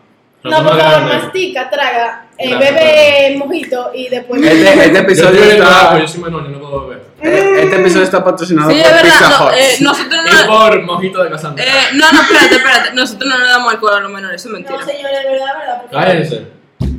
No, 0.44 0.58
por 0.58 0.78
favor, 0.78 0.78
grande- 0.78 1.14
mastica, 1.18 1.70
traga, 1.72 2.28
eh, 2.38 2.56
bebe 2.56 3.36
mojito 3.38 3.92
y 3.96 4.10
después. 4.10 4.42
Este, 4.44 4.70
este 4.70 4.94
Yo 4.94 5.00
episodio 5.00 5.40
soy 5.44 5.50
está. 5.54 6.00
yo 6.00 6.08
soy 6.08 6.22
menor, 6.22 6.44
yo 6.44 6.50
no 6.50 6.60
puedo 6.60 6.88
beber. 6.88 7.04
Eh, 7.26 7.64
Este 7.64 7.76
episodio 7.82 8.04
está 8.04 8.24
patrocinado 8.24 8.70
Sí, 8.72 8.78
es 8.80 8.84
por 8.84 8.94
verdad. 8.96 9.04
Pizza 9.12 9.30
no, 9.40 9.46
Hut. 9.46 9.52
eh, 9.58 9.76
nosotros 9.82 10.22
Y 10.26 10.48
no. 10.48 10.48
por 10.58 10.82
mojito 10.84 11.24
de 11.24 11.30
Cassandra. 11.30 11.64
Eh, 11.66 11.70
no, 11.94 12.12
no, 12.12 12.22
espérate, 12.22 12.56
espérate. 12.56 12.94
Nosotros 12.94 13.30
no 13.34 13.38
le 13.40 13.46
damos 13.46 13.74
alcohol 13.74 13.94
a 13.96 14.00
los 14.02 14.12
menores, 14.12 14.42
eso 14.42 14.50
es 14.50 14.54
mentira. 14.54 14.80
No, 14.80 14.86
de 14.86 14.94
verdad, 14.94 15.60
verdad. 15.60 15.82
porque- 15.82 15.96
Cállense. 15.98 16.48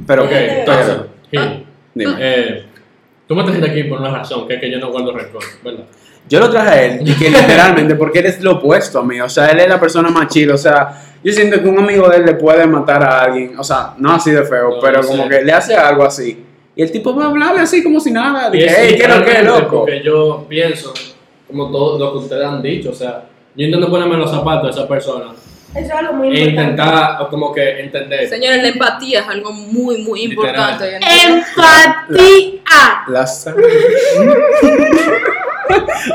Pero, 0.06 0.24
Ok, 0.24 0.30
entonces, 0.32 0.96
Gil, 1.30 1.40
Ah. 1.40 1.52
dime. 1.94 2.14
eh, 2.18 2.66
tú 3.26 3.34
me 3.34 3.42
trajiste 3.44 3.70
aquí 3.70 3.82
por 3.84 4.00
una 4.00 4.10
razón, 4.10 4.46
que 4.46 4.54
es 4.54 4.60
que 4.60 4.70
yo 4.70 4.78
no 4.78 4.90
guardo 4.90 5.12
rencor, 5.12 5.42
¿verdad? 5.64 5.84
Yo 6.28 6.40
lo 6.40 6.50
traje 6.50 6.68
a 6.68 6.82
él, 6.82 7.08
y 7.08 7.12
que 7.14 7.30
literalmente, 7.30 7.94
porque 7.94 8.18
él 8.20 8.26
es 8.26 8.40
lo 8.40 8.52
opuesto 8.52 8.98
a 9.00 9.04
mí, 9.04 9.20
o 9.20 9.28
sea, 9.28 9.46
él 9.48 9.60
es 9.60 9.68
la 9.68 9.78
persona 9.78 10.08
más 10.10 10.26
chida, 10.28 10.54
o 10.54 10.58
sea, 10.58 11.02
yo 11.22 11.32
siento 11.32 11.60
que 11.62 11.68
un 11.68 11.78
amigo 11.78 12.08
de 12.08 12.16
él 12.16 12.24
le 12.26 12.34
puede 12.34 12.66
matar 12.66 13.02
a 13.04 13.20
alguien, 13.22 13.56
o 13.58 13.62
sea, 13.64 13.94
no 13.98 14.12
así 14.12 14.30
de 14.32 14.42
feo, 14.44 14.70
No, 14.70 14.80
pero 14.80 15.02
yo 15.02 15.08
como 15.08 15.22
sé. 15.24 15.28
que 15.28 15.44
le 15.44 15.52
hace 15.52 15.76
algo 15.76 16.04
así, 16.04 16.44
y 16.76 16.82
el 16.82 16.92
tipo 16.92 17.16
va 17.16 17.24
a 17.24 17.28
hablarle 17.28 17.60
así 17.60 17.82
como 17.82 17.98
si 17.98 18.10
nada, 18.10 18.50
es 18.52 18.74
hey, 18.78 18.94
¿qué 18.98 19.04
es 19.04 19.08
lo 19.08 19.24
que 19.24 19.32
es, 19.32 19.44
loco? 19.44 19.78
Porque 19.78 20.02
yo 20.04 20.44
pienso, 20.46 20.92
como 21.46 21.70
todo 21.72 21.98
lo 21.98 22.12
que 22.12 22.18
ustedes 22.18 22.44
han 22.44 22.60
dicho, 22.60 22.90
o 22.90 22.94
sea, 22.94 23.24
yo 23.54 23.64
intento 23.64 23.88
ponerme 23.88 24.14
en 24.14 24.20
los 24.20 24.30
zapatos 24.30 24.64
de 24.64 24.82
esa 24.82 24.86
persona 24.86 25.32
Eso 25.74 25.86
es 25.86 25.90
algo 25.90 26.12
muy 26.12 26.28
e 26.28 26.30
importante. 26.40 26.70
intentar 26.72 27.22
o 27.22 27.28
como 27.30 27.54
que 27.54 27.80
entender. 27.80 28.28
Señores, 28.28 28.62
la 28.62 28.68
empatía 28.68 29.20
es 29.20 29.26
algo 29.26 29.52
muy, 29.52 30.02
muy 30.02 30.24
importante. 30.24 30.96
Empatía. 30.96 32.60
Las... 33.08 33.46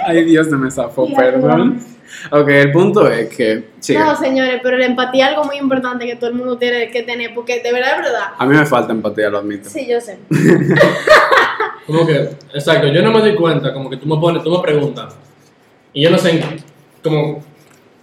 Ay, 0.05 0.23
Dios, 0.25 0.47
se 0.47 0.55
me 0.55 0.69
zafó, 0.69 1.11
perdón. 1.11 1.83
Ok, 2.31 2.47
el 2.49 2.71
punto 2.71 3.07
es 3.07 3.29
que, 3.35 3.69
sí, 3.79 3.95
No, 3.95 4.15
señores, 4.15 4.59
pero 4.61 4.77
la 4.77 4.85
empatía 4.85 5.25
es 5.25 5.31
algo 5.31 5.45
muy 5.45 5.57
importante 5.57 6.05
que 6.05 6.15
todo 6.15 6.29
el 6.29 6.35
mundo 6.35 6.57
tiene 6.57 6.89
que 6.89 7.03
tener, 7.03 7.33
porque 7.33 7.61
de 7.61 7.71
verdad, 7.71 7.97
de 7.97 8.03
verdad. 8.03 8.27
a 8.37 8.45
mí 8.45 8.55
me 8.55 8.65
falta 8.65 8.91
empatía, 8.91 9.29
lo 9.29 9.39
admito. 9.39 9.69
Sí, 9.69 9.87
yo 9.89 9.99
sé. 9.99 10.19
Como 11.87 12.05
que, 12.05 12.29
exacto, 12.53 12.87
yo 12.87 13.01
no 13.01 13.11
me 13.11 13.19
doy 13.19 13.35
cuenta, 13.35 13.73
como 13.73 13.89
que 13.89 13.97
tú 13.97 14.05
me 14.07 14.15
pones, 14.17 14.43
tú 14.43 14.51
me 14.51 14.59
preguntas, 14.59 15.15
y 15.91 16.03
yo 16.03 16.09
no 16.11 16.17
sé, 16.17 16.41
como, 17.03 17.43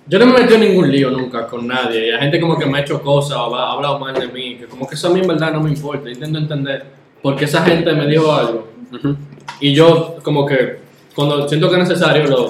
yo 0.06 0.18
no 0.18 0.26
me 0.26 0.32
he 0.32 0.40
metido 0.40 0.56
en 0.56 0.68
ningún 0.68 0.90
lío 0.90 1.10
nunca 1.10 1.46
con 1.46 1.66
nadie, 1.66 2.08
y 2.08 2.10
la 2.10 2.18
gente 2.18 2.40
como 2.40 2.58
que 2.58 2.66
me 2.66 2.78
ha 2.78 2.80
hecho 2.82 3.00
cosas 3.00 3.38
o 3.38 3.54
ha 3.54 3.72
hablado 3.72 3.98
mal 3.98 4.12
de 4.14 4.26
mí, 4.26 4.56
que 4.56 4.66
como 4.66 4.86
que 4.86 4.94
eso 4.96 5.08
a 5.08 5.10
mí 5.10 5.20
en 5.20 5.28
verdad 5.28 5.52
no 5.52 5.60
me 5.60 5.70
importa, 5.70 6.10
intento 6.10 6.38
entender 6.38 6.84
por 7.22 7.36
qué 7.36 7.44
esa 7.44 7.62
gente 7.64 7.92
me 7.92 8.06
dijo 8.06 8.30
algo, 8.32 8.68
Ujú. 8.92 9.16
y 9.60 9.72
yo 9.72 10.16
como 10.22 10.44
que, 10.44 10.80
cuando 11.14 11.48
siento 11.48 11.68
que 11.70 11.80
es 11.80 11.88
necesario, 11.88 12.26
lo... 12.26 12.48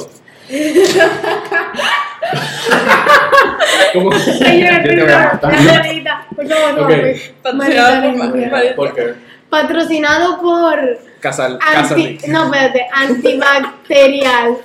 como, 3.92 4.12
Señora, 4.18 4.82
Yo 4.84 4.88
te 4.90 5.03
voy 5.03 5.12
a 5.12 5.18
matar. 5.32 5.53
Margarita, 5.53 6.26
por 6.34 6.46
favor, 6.49 6.74
no, 6.74 6.82
Ok. 6.82 6.88
pues. 6.88 7.32
Patrocinado 7.42 8.12
por. 8.18 8.74
¿por 8.76 8.94
qué? 8.94 9.14
Patrocinado 9.51 10.40
por 10.42 10.99
Casal, 11.20 11.59
anti, 11.61 12.16
Casal. 12.16 12.32
no, 12.32 12.44
espérate, 12.44 12.86
antibacterial. 12.92 14.57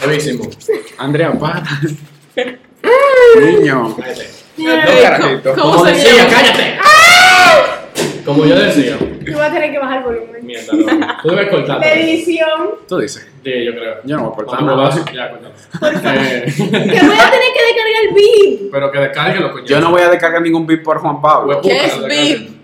Bravísimo. 0.00 0.50
Andrea, 0.98 1.32
para. 1.32 1.62
Niño. 3.40 3.96
Cállate. 3.96 4.28
Dos 4.56 5.00
carajitos. 5.02 5.58
¿Cómo 5.58 5.72
Como 5.74 5.84
se 5.86 5.92
decía, 5.92 6.12
llama? 6.16 6.30
cállate. 6.30 6.78
Como 8.24 8.44
yo 8.44 8.56
decía, 8.58 8.96
Tú 8.98 9.38
vas 9.38 9.50
a 9.50 9.52
tener 9.54 9.70
que 9.72 9.78
bajar 9.78 9.98
el 9.98 10.02
volumen. 10.04 10.46
mierda, 10.46 10.72
no. 10.72 11.16
tú 11.22 11.28
debes 11.30 11.48
cortar. 11.48 11.84
Edición. 11.86 12.70
Tú 12.88 12.98
dices. 12.98 13.26
Sí, 13.46 13.64
yo 13.64 13.72
creo. 13.74 13.94
Yo 14.02 14.16
no 14.16 14.30
voy 14.32 14.44
nada. 14.60 14.74
vamos, 14.74 15.04
ya, 15.14 15.30
cuéntame. 15.30 15.54
Eh, 16.18 16.52
Que 16.56 17.06
voy 17.06 17.16
a 17.16 17.30
tener 17.30 17.52
que 17.54 17.62
descargar 17.62 18.02
el 18.08 18.14
beat. 18.14 18.70
pero 18.72 18.90
que 18.90 18.98
descarguelo, 18.98 19.52
coño. 19.52 19.64
Yo 19.66 19.80
no 19.80 19.90
voy 19.90 20.02
a 20.02 20.08
descargar 20.08 20.42
ningún 20.42 20.66
beat 20.66 20.82
por 20.82 20.98
Juan 20.98 21.22
Pablo. 21.22 21.60
¿Qué 21.60 21.76
es 21.76 21.96
lo 21.96 22.06
descarguen. 22.08 22.60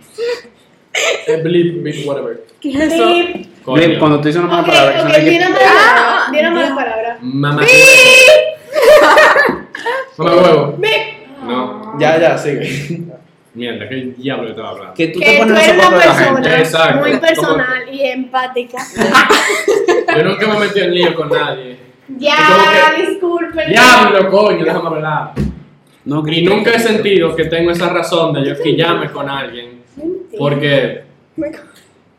Es 1.28 1.42
blip, 1.44 1.82
beep, 1.84 2.04
whatever. 2.08 2.44
¿Qué 2.60 2.70
es 2.70 2.80
eso? 2.92 3.06
Beat. 3.06 3.46
Coño. 3.64 3.76
Beat, 3.76 3.98
Cuando 4.00 4.20
tú 4.20 4.26
dices 4.26 4.42
una 4.42 4.50
mala 4.50 4.62
Ok, 4.62 4.66
palabra, 4.70 4.92
ok, 4.94 5.00
suena 5.02 5.18
di 5.18 5.30
que- 5.30 5.36
una 5.36 5.48
mala 5.50 5.66
Ah, 5.68 5.94
palabra. 5.94 6.32
Di 6.32 6.38
una 6.40 6.50
mala 6.50 6.74
palabra. 6.74 7.18
Mamá. 7.20 7.62
Mamá 10.18 10.34
huevo. 10.34 10.74
Beat. 10.78 11.02
No. 11.46 11.98
Ya, 12.00 12.18
ya, 12.20 12.36
sigue. 12.38 13.02
Mierda, 13.54 13.86
¿qué 13.88 13.96
diablo 14.16 14.44
que 14.44 14.50
estaba 14.52 14.70
hablando? 14.70 14.94
Que 14.94 15.08
tú 15.08 15.20
Que 15.20 15.26
te 15.26 15.32
tú 15.32 15.38
pones 15.42 15.68
en 15.68 15.74
eres 15.74 15.74
una 15.74 15.84
zapatos 15.84 16.00
de 16.00 16.06
la 16.06 16.14
gente. 16.14 16.48
persona 16.50 16.58
Exacto. 16.58 17.00
muy 17.08 17.18
personal 17.18 17.94
y 17.94 18.02
empática. 18.06 18.78
Yo 20.16 20.24
nunca 20.24 20.46
me 20.48 20.56
he 20.56 20.60
metido 20.60 20.84
en 20.86 20.94
lío 20.94 21.14
con 21.14 21.28
nadie. 21.28 21.76
Ya, 22.16 22.36
que- 22.96 23.06
disculpen. 23.06 23.68
Diablo, 23.68 24.30
coño, 24.30 24.64
déjame 24.64 24.86
hablar. 24.88 25.32
No, 26.04 26.26
Y 26.26 26.42
nunca 26.42 26.70
he 26.72 26.80
sentido 26.80 27.36
que 27.36 27.44
tengo 27.44 27.70
esa 27.70 27.88
razón 27.90 28.32
de 28.32 28.44
yo 28.48 28.60
quillarme 28.60 29.10
con 29.10 29.28
alguien. 29.28 29.82
Porque 30.36 31.02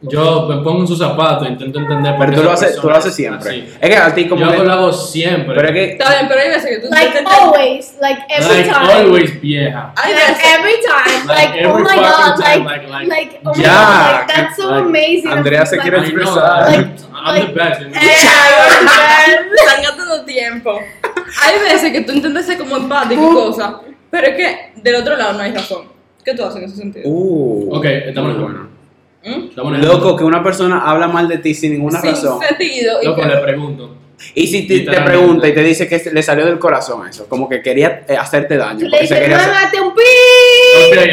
yo 0.03 0.47
me 0.49 0.57
pongo 0.63 0.81
en 0.81 0.87
sus 0.87 0.99
zapatos 0.99 1.47
e 1.47 1.51
intento 1.51 1.79
entender 1.79 2.11
por 2.15 2.19
Pero 2.25 2.31
qué 2.31 2.37
tú 2.37 2.43
lo 2.43 2.51
haces, 2.51 2.75
tú 2.79 2.87
lo 2.89 2.95
haces 2.95 3.09
es 3.11 3.15
siempre. 3.15 3.49
así. 3.49 3.73
Es 3.79 3.89
que 3.89 3.95
a 3.97 4.13
ti 4.13 4.27
como 4.27 4.45
Yo 4.45 4.51
que- 4.51 4.57
lo 4.63 4.73
hago 4.73 4.91
siempre. 4.93 5.55
Pero 5.55 5.67
es 5.69 5.73
que 5.73 5.83
Está 5.93 6.09
bien, 6.09 6.27
pero 6.27 6.41
hay 6.41 6.49
veces 6.49 6.65
que 6.69 6.77
tú 6.79 6.87
Like 6.93 7.19
always, 7.25 7.95
like 8.01 8.21
every 8.29 8.55
like 8.63 8.69
time. 8.69 8.93
always, 8.93 9.41
vieja. 9.41 9.93
Like 9.95 10.13
every 10.55 10.73
time, 10.81 11.25
Like 11.27 11.49
like, 11.55 11.65
oh 11.67 11.79
my 11.79 11.85
fucking 11.85 12.01
god, 12.01 12.35
time, 12.43 12.65
like, 12.65 12.87
like- 12.89 12.89
like, 12.89 13.07
like- 13.07 13.39
oh 13.45 13.53
my 13.55 13.63
Ya, 13.63 13.71
god, 13.73 14.11
like, 14.27 14.33
that's 14.33 14.55
so 14.57 14.69
like, 14.69 14.81
amazing. 14.85 15.31
Andrea 15.31 15.65
se 15.65 15.77
quiere 15.77 15.97
expresar. 15.99 16.67
I'm, 16.67 16.81
Like- 16.81 17.03
I'm 17.13 17.47
the 17.47 17.53
best. 17.53 17.81
gastando 19.83 20.25
tiempo. 20.25 20.79
Hay 21.43 21.59
veces 21.59 21.91
que 21.91 22.01
tú 22.01 22.11
intentas 22.11 22.45
ser 22.45 22.57
como 22.57 22.77
empático 22.77 23.21
y 23.31 23.33
cosas, 23.35 23.73
pero 24.09 24.27
es 24.27 24.35
que 24.35 24.71
del 24.81 24.95
otro 24.95 25.15
lado 25.15 25.33
no 25.33 25.39
hay 25.39 25.51
razón. 25.53 25.87
¿Qué 26.23 26.33
tú 26.33 26.43
haces 26.43 26.57
en 26.57 26.63
ese 26.65 26.75
sentido? 26.77 27.03
Uh, 27.09 27.75
Ok, 27.75 27.85
muy 28.15 28.33
bueno. 28.33 28.72
¿Mm? 29.25 29.81
Loco, 29.85 30.15
que 30.15 30.23
una 30.23 30.43
persona 30.43 30.83
habla 30.85 31.07
mal 31.07 31.27
de 31.27 31.37
ti 31.37 31.53
sin 31.53 31.73
ninguna 31.73 31.99
Sin 32.01 32.11
razón. 32.11 32.39
sentido. 32.41 33.01
Loco, 33.03 33.21
que- 33.21 33.27
le 33.27 33.37
pregunto. 33.37 33.95
Y 34.35 34.47
si 34.47 34.65
te, 34.67 34.79
te 34.81 35.01
pregunta 35.01 35.47
y 35.47 35.53
te 35.53 35.61
dice 35.63 35.87
que 35.87 36.01
le 36.11 36.23
salió 36.23 36.45
del 36.45 36.57
corazón 36.59 37.05
eso, 37.07 37.27
como 37.27 37.49
que 37.49 37.61
quería 37.61 38.05
eh, 38.07 38.15
hacerte 38.15 38.55
daño. 38.57 38.87
Le 38.87 38.99
quería 39.07 39.37
hacer- 39.37 39.81
un 39.81 39.93
pi. 39.93 40.01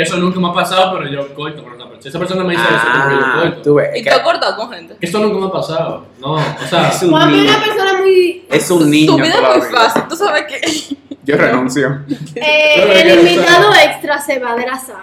Eso 0.00 0.16
nunca 0.18 0.38
me 0.38 0.48
ha 0.48 0.52
pasado, 0.52 0.96
pero 0.98 1.10
yo 1.10 1.34
corto 1.34 1.62
con 1.64 1.72
esa 1.74 1.82
persona. 1.84 2.02
Si 2.02 2.08
esa 2.08 2.18
persona 2.18 2.44
me 2.44 2.52
dice 2.52 2.64
eso, 2.64 2.86
como 2.92 3.08
que 3.08 3.14
yo 3.14 3.20
Ah, 3.24 3.40
corto. 3.42 3.62
tú 3.62 3.74
ves. 3.74 3.88
Y 3.96 4.04
tú 4.04 4.10
has 4.10 4.18
cortado 4.20 4.56
con 4.56 4.70
gente. 4.72 4.96
Esto 5.00 5.18
nunca 5.18 5.38
me 5.38 5.46
ha 5.46 5.52
pasado. 5.52 6.06
No, 6.20 6.32
o 6.34 6.40
sea, 6.68 6.88
Es 6.88 7.02
un 7.02 7.10
niño. 7.10 7.42
una 7.50 7.64
persona 7.64 7.98
muy. 7.98 8.44
Es 8.50 8.70
un 8.70 8.90
niño 8.90 9.16
Tu 9.16 9.22
vida 9.22 9.34
es 9.34 9.56
muy 9.58 9.66
fácil. 9.76 10.02
Tú 10.08 10.16
sabes 10.16 10.44
que. 10.44 10.96
Yo 11.24 11.36
renuncio. 11.36 12.00
Eh, 12.34 13.02
el 13.02 13.18
invitado 13.28 13.72
extra 13.74 14.20
se 14.20 14.38
va 14.38 14.54
de 14.56 14.66
la 14.66 14.78
sala. 14.78 15.00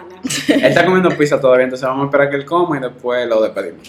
Él 0.48 0.64
está 0.66 0.84
comiendo 0.86 1.10
pizza 1.10 1.40
todavía, 1.40 1.66
entonces 1.66 1.88
vamos 1.88 2.04
a 2.04 2.06
esperar 2.08 2.30
que 2.30 2.36
él 2.38 2.46
coma 2.46 2.78
y 2.78 2.82
después 2.82 3.28
lo 3.28 3.42
despedimos. 3.42 3.88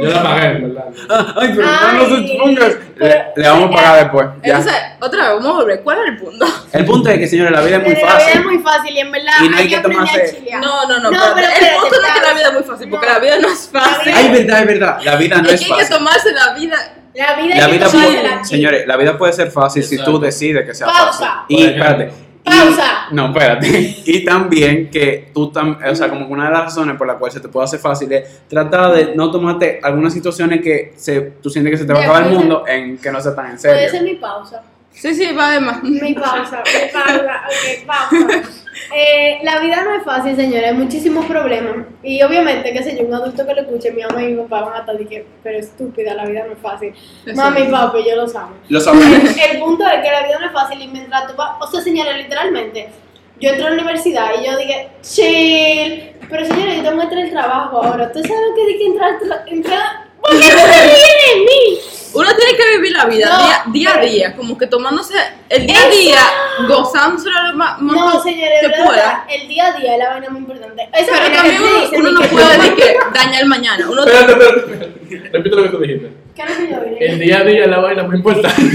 yo 0.00 0.08
la 0.10 0.22
pagué, 0.22 0.52
¿verdad? 0.58 0.84
Ay, 1.36 1.52
pero 1.54 1.68
Ay, 1.68 1.96
no 1.98 2.08
los 2.08 2.20
expongas. 2.20 2.68
Le, 2.68 2.78
pero- 2.98 3.24
le 3.36 3.48
vamos 3.48 3.70
a 3.70 3.74
pagar 3.74 3.98
después. 4.02 4.26
Ya. 4.44 4.56
Entonces, 4.56 4.74
otra 5.00 5.22
vez, 5.22 5.30
vamos 5.42 5.46
a 5.46 5.62
volver. 5.62 5.80
¿Cuál 5.82 5.98
es 5.98 6.08
el 6.08 6.16
punto? 6.18 6.46
El 6.72 6.84
punto 6.84 7.10
es 7.10 7.18
que, 7.18 7.26
señores, 7.26 7.52
la 7.52 7.60
vida 7.62 7.76
es 7.76 7.82
muy 7.82 7.92
La 7.94 7.98
vida 8.00 8.16
es 8.18 8.24
fácil. 8.24 8.44
muy 8.44 8.58
fácil 8.58 8.94
y 8.94 9.00
en 9.00 9.12
verdad 9.12 9.32
Y 9.42 9.48
no 9.48 9.56
hay 9.56 9.62
hay 9.62 9.68
que 9.68 9.78
tomarse- 9.82 10.22
a 10.22 10.34
chilear. 10.34 10.60
No, 10.60 10.88
no, 10.88 10.98
no. 11.00 11.10
No, 11.10 11.20
pero 11.34 11.46
el 11.48 11.80
punto 11.80 11.96
no 12.00 12.06
es 12.08 12.14
que 12.14 12.20
la 12.26 12.34
vida 12.34 12.46
es 12.48 12.52
muy 12.54 12.62
fácil, 12.64 12.90
porque 12.90 13.06
No. 13.06 13.12
la 13.12 13.18
vida 13.20 13.38
no 13.40 13.48
es 13.48 13.68
fácil. 13.72 14.12
Ay, 14.14 14.28
verdad, 14.30 14.60
es 14.60 14.66
verdad. 14.66 14.98
La 15.04 15.16
vida 15.16 15.36
no 15.42 15.48
es 15.48 15.54
es 15.54 15.60
que 15.60 15.66
hay 15.66 15.70
que 15.78 15.84
fácil. 15.84 15.96
tomarse 15.96 16.32
la 16.32 16.54
vida. 16.54 16.76
La 17.16 17.34
vida 17.36 17.56
La 17.56 17.66
vida 17.68 17.88
puede, 17.88 18.44
señores, 18.44 18.86
la 18.86 18.96
vida 18.96 19.16
puede 19.18 19.32
ser 19.32 19.50
fácil 19.50 19.82
si 19.82 19.96
tú 20.02 20.18
decides 20.20 20.64
que 20.66 20.74
sea 20.74 20.86
Pausa. 20.86 21.10
fácil. 21.42 21.44
Y 21.48 21.64
espérate. 21.64 22.10
y- 22.22 22.26
Pausa. 22.48 23.06
no, 23.10 23.26
espérate. 23.26 23.96
Y 24.06 24.24
también 24.24 24.88
que 24.90 25.30
tú 25.34 25.50
tam, 25.50 25.78
o 25.84 25.94
sea, 25.96 26.08
como 26.08 26.26
que 26.26 26.32
una 26.32 26.44
de 26.46 26.50
las 26.52 26.64
razones 26.64 26.96
por 26.96 27.06
las 27.06 27.16
cuales 27.16 27.34
se 27.34 27.40
te 27.40 27.48
puede 27.48 27.64
hacer 27.64 27.80
fácil 27.80 28.12
es 28.12 28.46
tratar 28.48 28.92
de 28.94 29.14
no 29.16 29.30
tomarte 29.32 29.80
algunas 29.82 30.12
situaciones 30.12 30.60
que 30.62 30.92
se, 30.96 31.20
tú 31.42 31.50
sientes 31.50 31.72
que 31.72 31.78
se 31.78 31.84
te 31.86 31.92
va 31.92 32.00
a 32.00 32.02
acabar 32.02 32.22
el 32.24 32.30
mundo 32.34 32.64
en 32.68 32.98
que 32.98 33.10
no 33.10 33.20
sea 33.20 33.34
tan 33.34 33.46
en 33.50 33.56
Puede 33.56 33.80
ser 33.80 33.90
serio. 33.90 34.12
mi 34.12 34.14
pausa. 34.20 34.62
Sí, 34.92 35.14
sí, 35.14 35.32
va 35.34 35.48
además. 35.48 35.82
Mi 35.82 36.14
pausa, 36.14 36.62
mi 36.64 36.92
pausa, 36.92 37.42
ok, 37.48 37.86
pausa. 37.86 38.42
Eh, 38.94 39.38
la 39.42 39.60
vida 39.60 39.82
no 39.84 39.94
es 39.94 40.04
fácil, 40.04 40.36
señores, 40.36 40.70
hay 40.70 40.74
muchísimos 40.74 41.26
problemas. 41.26 41.86
Y 42.02 42.22
obviamente, 42.22 42.72
qué 42.72 42.82
sé 42.82 42.96
yo, 42.96 43.04
un 43.04 43.14
adulto 43.14 43.46
que 43.46 43.54
lo 43.54 43.60
escuche, 43.62 43.90
mi 43.92 44.02
mamá 44.02 44.22
y 44.22 44.32
mi 44.32 44.42
papá 44.42 44.62
van 44.62 44.74
a 44.74 44.78
estar 44.80 44.96
que, 45.08 45.26
pero 45.42 45.58
estúpida, 45.58 46.14
la 46.14 46.26
vida 46.26 46.44
no 46.46 46.52
es 46.52 46.58
fácil. 46.58 46.92
Eso. 47.24 47.36
Mami 47.36 47.62
y 47.62 47.66
papi, 47.66 47.98
yo 48.08 48.16
lo 48.16 48.28
saben. 48.28 48.56
Lo 48.68 48.80
sabemos. 48.80 49.36
El 49.50 49.58
punto 49.60 49.84
es 49.86 50.02
que 50.02 50.10
la 50.10 50.26
vida 50.26 50.38
no 50.38 50.46
es 50.46 50.52
fácil 50.52 50.82
y 50.82 50.88
mientras 50.88 51.26
tú 51.26 51.34
vas, 51.36 51.56
o 51.60 51.66
sea, 51.66 51.80
señores, 51.80 52.16
literalmente, 52.16 52.88
yo 53.40 53.50
entré 53.50 53.66
a 53.66 53.70
la 53.70 53.74
universidad 53.74 54.30
y 54.40 54.46
yo 54.46 54.56
dije, 54.56 54.88
chill, 55.02 56.12
pero 56.28 56.44
señores, 56.44 56.76
yo 56.76 56.82
tengo 56.82 56.96
que 56.98 57.04
entrar 57.04 57.22
al 57.24 57.30
trabajo 57.30 57.82
ahora. 57.82 58.12
¿Tú 58.12 58.20
sabes 58.20 58.42
lo 58.48 58.54
que 58.54 58.66
dije 58.72 58.86
entrar 58.86 59.12
al 59.12 59.62
trabajo? 59.62 60.05
¿Por 60.20 60.30
qué 60.40 60.52
no 60.52 60.58
se 60.60 60.82
ríen 60.82 61.16
de 61.24 61.40
mí? 61.44 61.78
Uno 62.14 62.28
tiene 62.34 62.56
que 62.56 62.76
vivir 62.76 62.92
la 62.92 63.04
vida 63.04 63.28
No, 63.28 63.44
día, 63.44 63.62
día 63.90 63.94
a 63.94 64.00
día, 64.00 64.36
como 64.36 64.56
que 64.56 64.66
tomándose 64.66 65.12
el 65.50 65.66
día 65.66 65.82
a 65.82 65.88
día, 65.90 66.18
gozándose 66.66 67.28
lo 67.30 67.54
más, 67.56 67.78
No, 67.82 68.22
señores, 68.22 68.60
que 68.62 68.68
pueda. 68.70 68.88
verdad, 68.90 69.18
el 69.28 69.48
día 69.48 69.66
a 69.66 69.72
día 69.72 69.92
es 69.92 69.98
la 69.98 70.08
vaina 70.10 70.30
muy 70.30 70.40
importante. 70.40 70.88
Esa 70.94 71.12
Pero 71.12 71.36
también 71.36 71.62
uno, 71.62 71.88
uno 71.98 72.10
no 72.12 72.20
que- 72.22 72.28
puede 72.28 72.56
decir 72.56 72.74
que 72.74 72.96
daña 73.12 73.40
el 73.40 73.46
mañana. 73.46 73.86
Uno 73.90 74.04
Espérate, 74.06 74.32
espérate, 74.32 74.60
espérate. 74.60 75.28
Repite 75.30 75.56
lo 75.56 75.62
que 75.64 75.68
tú 75.68 75.78
dijiste. 75.78 76.10
¿Qué? 76.34 76.42
El 77.06 77.18
día 77.18 77.38
a 77.38 77.44
día 77.44 77.64
es 77.64 77.70
la 77.70 77.78
vaina 77.80 78.02
muy 78.04 78.16
importante. 78.16 78.48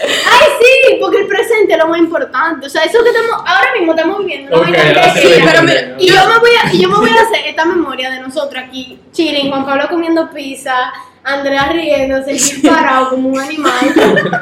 Ay, 0.00 0.48
sí, 0.60 0.67
porque 1.00 1.18
el 1.18 1.26
presente 1.26 1.72
es 1.72 1.78
lo 1.78 1.88
más 1.88 1.98
importante. 1.98 2.66
O 2.66 2.70
sea, 2.70 2.82
eso 2.84 3.02
que 3.02 3.10
estamos, 3.10 3.30
ahora 3.46 3.68
mismo 3.78 3.92
estamos 3.92 4.18
viviendo. 4.18 4.56
una 4.56 4.68
Ok, 4.68 4.76
vaina 4.76 4.88
ahora 5.00 5.14
sí 5.14 5.18
increíble. 5.18 5.38
lo 5.38 5.46
pero 5.46 5.60
entendí. 5.60 5.84
mira, 5.84 5.96
Y 5.98 6.08
yo 6.08 6.28
me 6.28 6.38
voy 6.38 6.50
a, 6.62 6.72
y 6.74 6.82
yo 6.82 6.88
me 6.88 6.96
voy 6.98 7.10
a 7.10 7.22
hacer 7.22 7.40
esta 7.46 7.64
memoria 7.64 8.10
de 8.10 8.20
nosotros 8.20 8.62
aquí, 8.66 9.00
chilling, 9.12 9.48
Juan 9.50 9.64
Pablo 9.66 9.88
comiendo 9.88 10.30
pizza, 10.30 10.92
Andrea 11.24 11.68
riéndose, 11.72 12.38
Gil 12.38 12.70
parado 12.70 13.10
como 13.10 13.28
un 13.30 13.38
animal. 13.40 13.72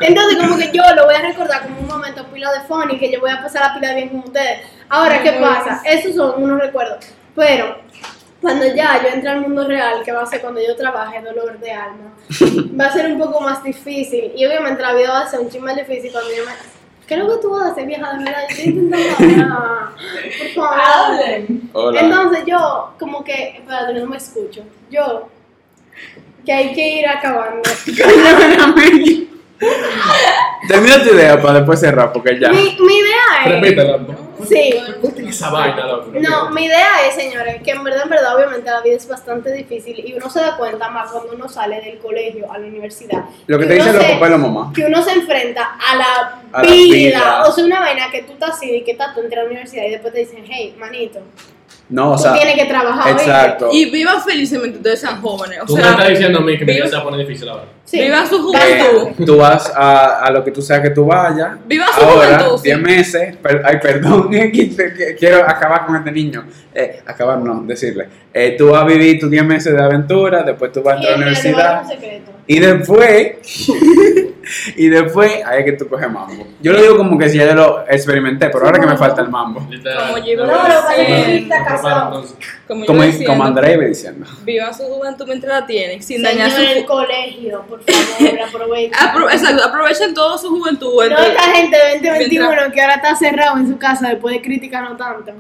Entonces, 0.01 0.39
como 0.39 0.57
que 0.57 0.71
yo 0.73 0.83
lo 0.95 1.05
voy 1.07 1.15
a 1.17 1.23
recordar 1.23 1.63
como 1.63 1.81
un 1.81 1.87
momento 1.89 2.25
pila 2.27 2.53
de 2.53 2.61
funny, 2.69 2.99
que 2.99 3.11
yo 3.11 3.21
voy 3.21 3.31
a 3.31 3.43
pasar 3.43 3.63
la 3.63 3.75
pila 3.75 3.95
bien 3.95 4.09
con 4.11 4.21
ustedes. 4.21 4.61
Ahora, 4.89 5.23
¿qué 5.23 5.33
pasa? 5.33 5.81
Esos 5.85 6.15
son 6.15 6.43
unos 6.43 6.61
recuerdos. 6.61 7.05
Pero, 7.35 7.79
cuando 8.47 8.65
ya 8.77 9.03
yo 9.03 9.09
entre 9.09 9.29
al 9.29 9.41
mundo 9.41 9.67
real, 9.67 10.05
que 10.05 10.13
va 10.13 10.23
a 10.23 10.27
ser 10.27 10.41
cuando 10.41 10.61
yo 10.65 10.77
trabaje 10.77 11.21
dolor 11.21 11.59
de 11.59 11.73
alma, 11.73 12.15
va 12.81 12.87
a 12.87 12.93
ser 12.93 13.13
un 13.13 13.19
poco 13.19 13.41
más 13.41 13.61
difícil. 13.65 14.31
Y 14.37 14.47
obviamente 14.47 14.81
la 14.81 14.95
vida 14.95 15.11
va 15.11 15.21
a 15.23 15.29
ser 15.29 15.41
un 15.41 15.51
chisme 15.51 15.75
difícil 15.75 16.13
cuando 16.13 16.31
yo 16.31 16.45
me... 16.45 16.53
¿Qué 17.09 17.15
es 17.15 17.21
lo 17.21 17.29
que 17.29 17.43
tú 17.43 17.57
haces, 17.57 17.85
vieja? 17.85 18.13
De 18.13 18.25
verdad, 18.25 18.43
yo 18.43 18.49
estoy 18.49 18.65
intentando 18.73 19.09
hablar. 19.19 19.89
Por 20.55 20.65
favor. 20.65 21.59
Hola. 21.73 22.01
Entonces 22.01 22.45
yo, 22.47 22.95
como 23.01 23.25
que, 23.25 23.57
espérate, 23.57 23.95
no 23.95 24.07
me 24.07 24.17
escucho. 24.17 24.63
Yo, 24.91 25.29
que 26.45 26.53
hay 26.53 26.73
que 26.73 27.01
ir 27.01 27.09
acabando. 27.09 27.69
Termina 30.69 31.03
tu 31.03 31.11
idea 31.15 31.41
para 31.41 31.55
después 31.59 31.81
cerrar, 31.81 32.13
porque 32.13 32.39
ya. 32.39 32.51
Mi, 32.51 32.77
mi 32.81 32.99
idea 32.99 33.45
es. 33.45 33.53
Repítela. 33.53 33.99
Sí. 34.47 34.75
Esa 35.29 35.51
vaina, 35.51 35.87
loco. 35.87 36.11
No, 36.21 36.51
mi 36.51 36.67
idea 36.67 37.07
es, 37.09 37.15
señores, 37.15 37.63
que 37.63 37.71
en 37.71 37.83
verdad, 37.83 38.03
en 38.05 38.11
verdad, 38.11 38.37
obviamente 38.37 38.71
la 38.71 38.81
vida 38.83 38.97
es 38.97 39.09
bastante 39.09 39.53
difícil 39.53 39.99
y 40.07 40.13
uno 40.15 40.29
se 40.31 40.41
da 40.41 40.57
cuenta 40.57 40.89
más 40.91 41.11
cuando 41.11 41.33
uno 41.35 41.49
sale 41.49 41.81
del 41.81 41.99
colegio 41.99 42.51
a 42.53 42.59
la 42.59 42.67
universidad. 42.67 43.25
Lo 43.47 43.59
que 43.59 43.67
te 43.67 43.75
uno 43.75 43.85
dicen 43.85 43.97
los 43.97 44.05
papás 44.13 44.29
y 44.29 44.33
la 44.33 44.39
mamá. 44.39 44.73
Que 44.75 44.85
uno 44.85 45.03
se 45.03 45.13
enfrenta 45.13 45.77
a 45.91 45.97
la, 45.97 46.41
A 46.53 46.63
la 46.63 46.71
vida. 46.71 46.95
vida. 46.95 47.45
O 47.47 47.53
sea, 47.53 47.65
una 47.65 47.81
vaina 47.81 48.11
que 48.11 48.23
tú 48.23 48.33
estás 48.35 48.51
así 48.51 48.71
y 48.71 48.85
que 48.85 48.93
estás 48.93 49.15
tú 49.15 49.21
entre 49.23 49.41
la 49.41 49.47
universidad 49.47 49.85
y 49.85 49.91
después 49.91 50.13
te 50.13 50.21
dicen, 50.21 50.45
hey, 50.47 50.75
manito, 50.79 51.21
No, 51.89 52.11
o 52.13 52.17
tú 52.17 52.23
sea. 52.23 52.33
tienes 52.35 52.55
que 52.57 52.65
trabajar. 52.65 53.15
¿oíste?". 53.15 53.23
Exacto. 53.31 53.69
Y 53.73 53.91
vivan 53.91 54.21
felizmente, 54.23 54.79
ustedes 54.79 55.01
sean 55.01 55.21
jóvenes. 55.23 55.61
O 55.63 55.67
Tú 55.67 55.77
me 55.77 55.83
estás 55.83 55.97
sea, 55.97 56.09
diciendo 56.09 56.39
a 56.41 56.43
mí 56.43 56.59
que 56.59 56.65
mi 56.65 56.73
vida 56.73 56.85
viva- 56.85 56.89
se 56.89 56.95
va 56.97 57.01
a 57.01 57.05
poner 57.05 57.21
difícil 57.27 57.49
ahora. 57.49 57.65
Sí. 57.85 58.01
vivan 58.01 58.27
su 58.29 58.43
juventud. 58.43 59.25
Tú 59.25 59.37
vas 59.37 59.73
a, 59.73 60.21
a 60.27 60.31
lo 60.33 60.43
que 60.43 60.51
tú 60.51 60.61
seas 60.61 60.81
que 60.81 60.91
tú 60.91 61.07
vayas. 61.07 61.51
Viva 61.67 61.87
su 61.97 62.01
Ahora, 62.05 62.39
juventud, 62.39 62.57
sí. 62.59 62.63
10 62.65 62.79
meses. 62.81 63.37
per- 63.37 63.63
ay, 63.65 63.77
perdón, 63.81 64.29
quiero 65.19 65.45
acabar 65.49 65.87
con 65.87 65.95
este 65.97 66.11
niño. 66.11 66.45
Eh, 66.75 67.01
acabar, 67.07 67.39
no, 67.39 67.63
decirle. 67.65 68.09
Eh, 68.35 68.57
tú 68.59 68.71
vas 68.71 68.83
a 68.83 68.85
vivir 68.85 69.21
tus 69.21 69.31
10 69.31 69.45
meses 69.45 69.73
de 69.73 69.81
aventura, 69.83 70.43
después 70.43 70.73
tú 70.73 70.83
vas 70.83 70.95
a 70.95 70.97
entrar 70.97 71.15
a 71.15 71.17
la 71.19 71.23
universidad. 71.27 71.83
Y 72.49 72.59
después, 72.59 73.37
y 74.77 74.89
después, 74.89 75.33
ahí 75.45 75.61
es 75.61 75.65
que 75.65 75.73
tú 75.73 75.89
coges 75.89 76.11
mambo. 76.11 76.47
Yo 76.61 76.73
lo 76.73 76.81
digo 76.83 76.97
como 76.97 77.19
que 77.19 77.29
si 77.29 77.39
ya 77.39 77.47
yo 77.47 77.55
lo 77.55 77.85
experimenté, 77.89 78.49
pero 78.51 78.67
ahora 78.67 78.79
que 78.81 78.87
me 78.87 78.97
falta 78.97 79.21
el 79.23 79.29
mambo. 79.29 79.61
Como 79.61 79.73
yo 80.19 80.37
No, 80.47 80.53
entonces. 80.95 82.37
como 82.67 82.81
yo 82.81 82.87
Como, 82.87 82.95
iba 82.97 83.05
diciendo, 83.07 83.33
como 83.33 83.45
Andrea 83.45 83.73
iba 83.75 83.85
diciendo. 83.85 84.27
vivan 84.45 84.75
su 84.75 84.83
juventud 84.85 85.27
mientras 85.27 85.61
la 85.61 85.67
tienen, 85.67 86.03
sin 86.03 86.23
dañar 86.23 86.51
su 86.51 86.61
el 86.61 86.85
colegio, 86.85 87.63
por 87.69 87.81
favor, 87.83 88.41
aprovechen. 88.49 88.93
Apro- 88.93 89.31
exacto, 89.33 89.65
aprovechen 89.65 90.15
toda 90.15 90.39
su 90.39 90.49
juventud. 90.49 90.95
No 90.95 91.03
entre- 91.03 91.29
esta 91.29 91.43
gente 91.43 91.77
de 91.77 91.83
2021 92.01 92.47
Mientras- 92.49 92.73
que 92.73 92.81
ahora 92.83 92.95
está 92.97 93.17
cerrado 93.17 93.57
en 93.59 93.69
su 93.69 93.79
casa 93.79 94.09
después 94.09 94.35
de 94.35 94.43
críticas 94.43 94.83
no 94.83 94.97
tanto. 94.97 95.33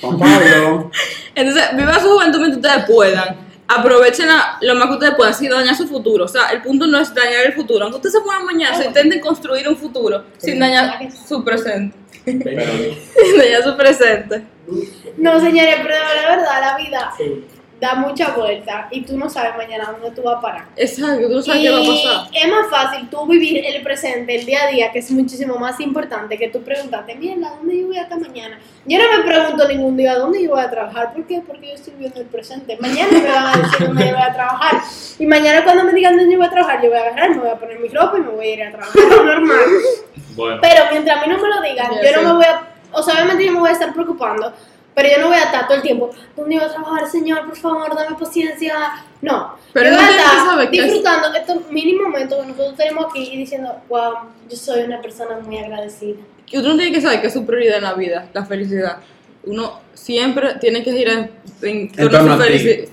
Juan 0.00 0.18
Pablo. 0.18 0.90
Entonces, 1.34 1.64
vivan 1.76 2.00
su 2.00 2.08
juventud 2.08 2.38
mientras 2.40 2.64
ustedes 2.64 2.84
puedan. 2.86 3.43
Aprovechen 3.66 4.28
la- 4.28 4.58
lo 4.60 4.74
más 4.74 4.88
que 4.88 4.92
ustedes 4.94 5.14
puedan 5.14 5.34
sin 5.34 5.50
dañar 5.50 5.74
su 5.74 5.86
futuro. 5.88 6.24
O 6.24 6.28
sea, 6.28 6.48
el 6.48 6.60
punto 6.62 6.86
no 6.86 6.98
es 7.00 7.14
dañar 7.14 7.46
el 7.46 7.52
futuro. 7.54 7.84
Aunque 7.84 7.96
ustedes 7.96 8.14
se 8.14 8.20
pongan 8.20 8.44
mañana, 8.44 8.76
se 8.76 8.84
intenten 8.84 9.20
construir 9.20 9.66
un 9.68 9.76
futuro 9.76 10.24
sin 10.38 10.58
dañar 10.58 10.98
su 11.26 11.42
presente. 11.44 11.96
Sin 12.24 12.38
dañar 13.38 13.62
su 13.62 13.76
presente. 13.76 14.44
No, 15.18 15.38
señores, 15.40 15.74
pero 15.82 15.94
de 15.94 16.26
verdad, 16.36 16.60
la 16.60 16.76
vida 16.78 17.12
da 17.80 17.94
mucha 17.94 18.32
vuelta 18.32 18.88
y 18.90 19.02
tú 19.02 19.16
no 19.16 19.28
sabes 19.28 19.56
mañana 19.56 19.90
dónde 19.92 20.14
tú 20.14 20.22
vas 20.22 20.36
a 20.36 20.40
parar. 20.40 20.64
Exacto, 20.76 21.28
tú 21.28 21.34
no 21.34 21.42
sabes 21.42 21.60
y 21.60 21.64
qué 21.64 21.70
va 21.70 21.78
a 21.78 21.80
pasar. 21.80 22.30
es 22.32 22.50
más 22.50 22.70
fácil 22.70 23.08
tú 23.10 23.26
vivir 23.26 23.64
el 23.64 23.82
presente, 23.82 24.36
el 24.36 24.46
día 24.46 24.64
a 24.64 24.68
día, 24.68 24.92
que 24.92 25.00
es 25.00 25.10
muchísimo 25.10 25.56
más 25.56 25.80
importante 25.80 26.38
que 26.38 26.48
tú 26.48 26.62
preguntarte, 26.62 27.14
mierda, 27.14 27.50
¿dónde 27.56 27.80
yo 27.80 27.86
voy 27.86 27.98
hasta 27.98 28.16
mañana? 28.16 28.58
Yo 28.86 28.98
no 28.98 29.18
me 29.18 29.24
pregunto 29.24 29.68
ningún 29.68 29.96
día 29.96 30.18
dónde 30.18 30.42
yo 30.42 30.50
voy 30.50 30.60
a 30.60 30.70
trabajar. 30.70 31.12
¿Por 31.12 31.26
qué? 31.26 31.42
Porque 31.46 31.68
yo 31.68 31.74
estoy 31.74 31.94
viviendo 31.94 32.20
el 32.20 32.26
presente. 32.26 32.76
Mañana 32.80 33.10
me 33.12 33.30
van 33.30 33.46
a 33.46 33.62
decir 33.62 33.86
dónde 33.86 34.08
yo 34.08 34.14
voy 34.14 34.22
a 34.22 34.32
trabajar. 34.32 34.82
Y 35.18 35.26
mañana 35.26 35.64
cuando 35.64 35.84
me 35.84 35.92
digan 35.92 36.16
dónde 36.16 36.32
yo 36.32 36.38
voy 36.38 36.46
a 36.46 36.50
trabajar, 36.50 36.82
yo 36.82 36.88
voy 36.90 36.98
a 36.98 37.02
agarrar, 37.02 37.30
me 37.30 37.38
voy 37.38 37.48
a 37.48 37.56
poner 37.56 37.78
mi 37.78 37.88
ropa 37.88 38.18
y 38.18 38.20
me 38.20 38.28
voy 38.28 38.46
a 38.46 38.54
ir 38.54 38.62
a 38.62 38.70
trabajar. 38.70 39.02
Normal. 39.24 39.58
Bueno, 40.36 40.58
Pero 40.60 40.84
mientras 40.90 41.16
a 41.16 41.26
mí 41.26 41.32
no 41.32 41.38
me 41.42 41.48
lo 41.48 41.62
digan, 41.62 41.90
yo 41.90 42.12
no 42.12 42.18
sé. 42.20 42.26
me 42.26 42.32
voy 42.32 42.44
a. 42.44 42.68
O 42.92 43.02
sea, 43.02 43.14
obviamente 43.14 43.44
yo 43.44 43.52
me 43.52 43.58
voy 43.60 43.70
a 43.70 43.72
estar 43.72 43.92
preocupando, 43.92 44.52
pero 44.94 45.08
yo 45.08 45.18
no 45.20 45.28
voy 45.28 45.36
a 45.36 45.44
estar 45.44 45.66
todo 45.66 45.76
el 45.76 45.82
tiempo. 45.82 46.10
¿Dónde 46.36 46.54
iba 46.54 46.64
a 46.64 46.68
trabajar, 46.72 47.08
señor? 47.10 47.46
Por 47.46 47.56
favor, 47.56 47.94
dame 47.96 48.16
paciencia. 48.16 48.74
No. 49.22 49.56
Pero 49.72 49.90
yo 49.90 49.96
voy 49.96 50.04
a 50.04 50.10
estar 50.10 50.70
que 50.70 50.76
es- 50.78 50.84
disfrutando 50.84 51.34
estos 51.36 51.70
mínimos 51.70 52.04
momentos 52.08 52.38
que 52.40 52.46
nosotros 52.52 52.76
tenemos 52.76 53.06
aquí 53.06 53.28
y 53.32 53.36
diciendo, 53.38 53.74
wow, 53.88 54.12
yo 54.48 54.56
soy 54.56 54.82
una 54.82 55.00
persona 55.02 55.38
muy 55.40 55.58
agradecida. 55.58 56.18
Y 56.50 56.58
uno 56.58 56.76
tiene 56.76 56.92
que 56.92 57.00
saber 57.00 57.20
que 57.20 57.26
es 57.28 57.32
su 57.32 57.44
prioridad 57.44 57.78
en 57.78 57.84
la 57.84 57.94
vida, 57.94 58.28
la 58.32 58.44
felicidad. 58.44 58.98
Uno 59.44 59.80
siempre 59.94 60.54
tiene 60.60 60.82
que 60.84 60.92
girar 60.92 61.30
en, 61.62 61.90
En 61.96 62.10
torno 62.10 62.32
a 62.34 62.36
felicidad. 62.38 62.88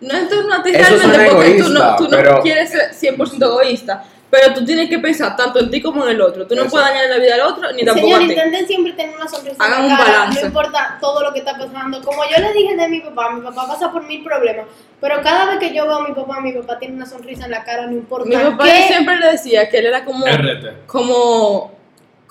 No 0.00 0.14
en 0.18 0.28
torno 0.28 0.52
a 0.54 0.62
ti 0.64 0.72
realmente, 0.72 1.30
porque 1.30 1.54
tú 1.62 1.68
no, 1.68 1.96
tú 1.96 2.04
no 2.04 2.10
pero- 2.10 2.40
quieres 2.42 2.70
ser 2.70 2.92
100% 2.92 3.46
egoísta, 3.46 4.04
pero 4.32 4.54
tú 4.54 4.64
tienes 4.64 4.88
que 4.88 4.98
pensar 4.98 5.36
tanto 5.36 5.58
en 5.60 5.70
ti 5.70 5.82
como 5.82 6.04
en 6.04 6.12
el 6.12 6.20
otro. 6.22 6.46
Tú 6.46 6.54
no 6.54 6.62
Eso. 6.62 6.70
puedes 6.70 6.88
dañar 6.88 7.10
la 7.10 7.18
vida 7.18 7.34
al 7.34 7.42
otro 7.42 7.70
ni 7.72 7.84
tampoco 7.84 8.06
Señor, 8.06 8.22
a 8.22 8.24
ti. 8.24 8.32
intenten 8.32 8.66
siempre 8.66 8.92
tener 8.94 9.14
una 9.14 9.28
sonrisa 9.28 9.62
Hagan 9.62 9.80
en 9.80 9.84
un 9.84 9.90
la 9.90 9.96
cara, 9.98 10.10
balance. 10.20 10.40
no 10.40 10.46
importa 10.46 10.98
todo 11.02 11.22
lo 11.22 11.32
que 11.34 11.40
está 11.40 11.58
pasando. 11.58 12.00
Como 12.02 12.22
yo 12.24 12.38
le 12.40 12.52
dije 12.54 12.74
de 12.74 12.88
mi 12.88 13.00
papá, 13.00 13.30
mi 13.30 13.42
papá 13.42 13.66
pasa 13.68 13.92
por 13.92 14.02
mil 14.06 14.24
problemas, 14.24 14.64
pero 15.02 15.20
cada 15.22 15.44
vez 15.50 15.58
que 15.58 15.74
yo 15.74 15.86
veo 15.86 15.96
a 15.98 16.08
mi 16.08 16.14
papá, 16.14 16.40
mi 16.40 16.52
papá 16.52 16.78
tiene 16.78 16.94
una 16.94 17.04
sonrisa 17.04 17.44
en 17.44 17.50
la 17.50 17.62
cara, 17.62 17.86
no 17.86 17.92
importa 17.92 18.26
Mi 18.26 18.36
papá 18.36 18.64
qué. 18.64 18.84
siempre 18.88 19.16
le 19.18 19.32
decía 19.32 19.68
que 19.68 19.76
él 19.80 19.84
era 19.86 20.02
como, 20.02 20.24
RT. 20.26 20.86
como, 20.86 21.70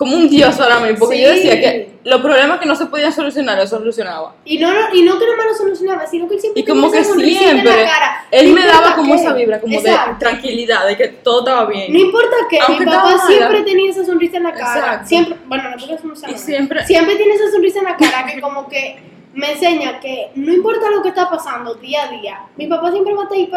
como 0.02 0.16
un 0.18 0.28
dios 0.28 0.56
para 0.56 0.80
mí, 0.80 0.94
porque 0.98 1.18
Sí. 1.18 1.22
yo 1.22 1.30
decía 1.30 1.60
que 1.62 1.92
los 2.06 2.22
problemas 2.22 2.60
que 2.60 2.66
no 2.66 2.76
se 2.76 2.88
podían 2.88 3.14
solucionar, 3.14 3.56
los 3.56 3.70
solucionaba. 3.70 4.34
Y 4.46 4.58
no, 4.58 4.74
no- 4.74 4.96
y 4.96 5.04
no 5.04 5.20
que 5.20 5.26
no 5.28 5.38
me 5.38 5.46
lo 5.46 5.54
solucionaba, 5.56 6.08
sino 6.08 6.28
que 6.28 6.34
él 6.34 6.42
siempre 6.42 6.60
Y 6.64 6.66
como 6.66 6.90
que 6.90 7.04
siempre, 7.04 7.64
la 7.64 7.88
cara. 7.88 8.26
él 8.32 8.48
No 8.50 8.56
me 8.56 8.62
importa 8.62 8.82
daba 8.82 8.96
como 8.96 9.14
qué. 9.14 9.22
esa 9.22 9.34
vibra, 9.34 9.62
como 9.62 9.76
Exacto. 9.78 10.10
de 10.14 10.16
tranquilidad, 10.20 10.88
de 10.88 10.98
que 10.98 11.08
todo 11.10 11.42
estaba 11.42 11.66
bien. 11.68 11.94
No 11.94 12.00
importa 12.00 12.36
qué, 12.50 12.58
Aunque 12.68 12.84
mi 12.84 12.92
papá 12.92 13.04
mala. 13.12 13.24
siempre 13.28 13.62
tenía 13.62 13.92
esa 13.92 14.04
sonrisa 14.04 14.38
en 14.38 14.44
la 14.44 14.54
cara. 14.54 14.80
Exacto. 14.80 15.08
Siempre, 15.08 15.36
bueno, 15.46 15.70
nosotros 15.70 16.02
somos 16.02 16.18
Y 16.18 16.24
hermanos. 16.24 16.42
siempre- 16.42 16.86
siempre 16.88 17.16
tiene 17.18 17.34
esa 17.36 17.52
sonrisa 17.52 17.78
en 17.80 17.86
la 17.86 17.96
cara 17.98 18.26
que 18.26 18.42
como 18.42 18.68
que 18.68 18.98
me 19.36 19.52
enseña 19.52 20.00
que 20.00 20.32
no 20.34 20.52
importa 20.52 20.90
lo 20.90 21.04
que 21.04 21.10
está 21.10 21.30
pasando 21.30 21.76
día 21.76 22.06
a 22.06 22.08
día, 22.10 22.40
mi 22.58 22.66
papá 22.66 22.90
siempre 22.92 23.14
va 23.14 23.22
a 23.22 23.24
estar 23.26 23.38
ahí 23.38 23.52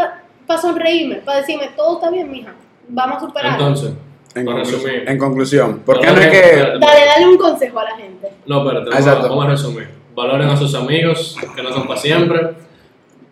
para 0.47 0.61
sonreírme, 0.61 1.15
para 1.17 1.39
decirme, 1.39 1.69
todo 1.75 1.95
está 1.95 2.11
bien, 2.11 2.31
mija, 2.31 2.53
vamos 2.89 3.17
a 3.17 3.21
superarlo. 3.21 3.67
Entonces, 3.69 3.95
En, 4.35 4.45
para 4.47 4.59
conclu- 4.59 4.71
resumir. 4.71 5.05
en 5.07 5.19
conclusión, 5.19 5.79
¿por 5.87 6.01
qué 6.01 6.07
no 6.09 6.21
es 6.21 6.27
que 6.29 6.57
Dale, 6.57 6.81
dale 7.07 7.29
un 7.29 7.37
consejo 7.39 7.79
a 7.79 7.85
la 7.85 7.97
gente. 7.97 8.29
No, 8.47 8.63
espérate, 8.69 8.91
vamos, 8.91 9.29
vamos 9.29 9.45
a 9.47 9.49
resumir. 9.51 9.89
Valoren 10.15 10.49
a 10.49 10.57
sus 10.57 10.75
amigos, 10.75 11.37
que 11.55 11.63
no 11.63 11.73
son 11.73 11.87
para 11.87 12.01
siempre. 12.01 12.51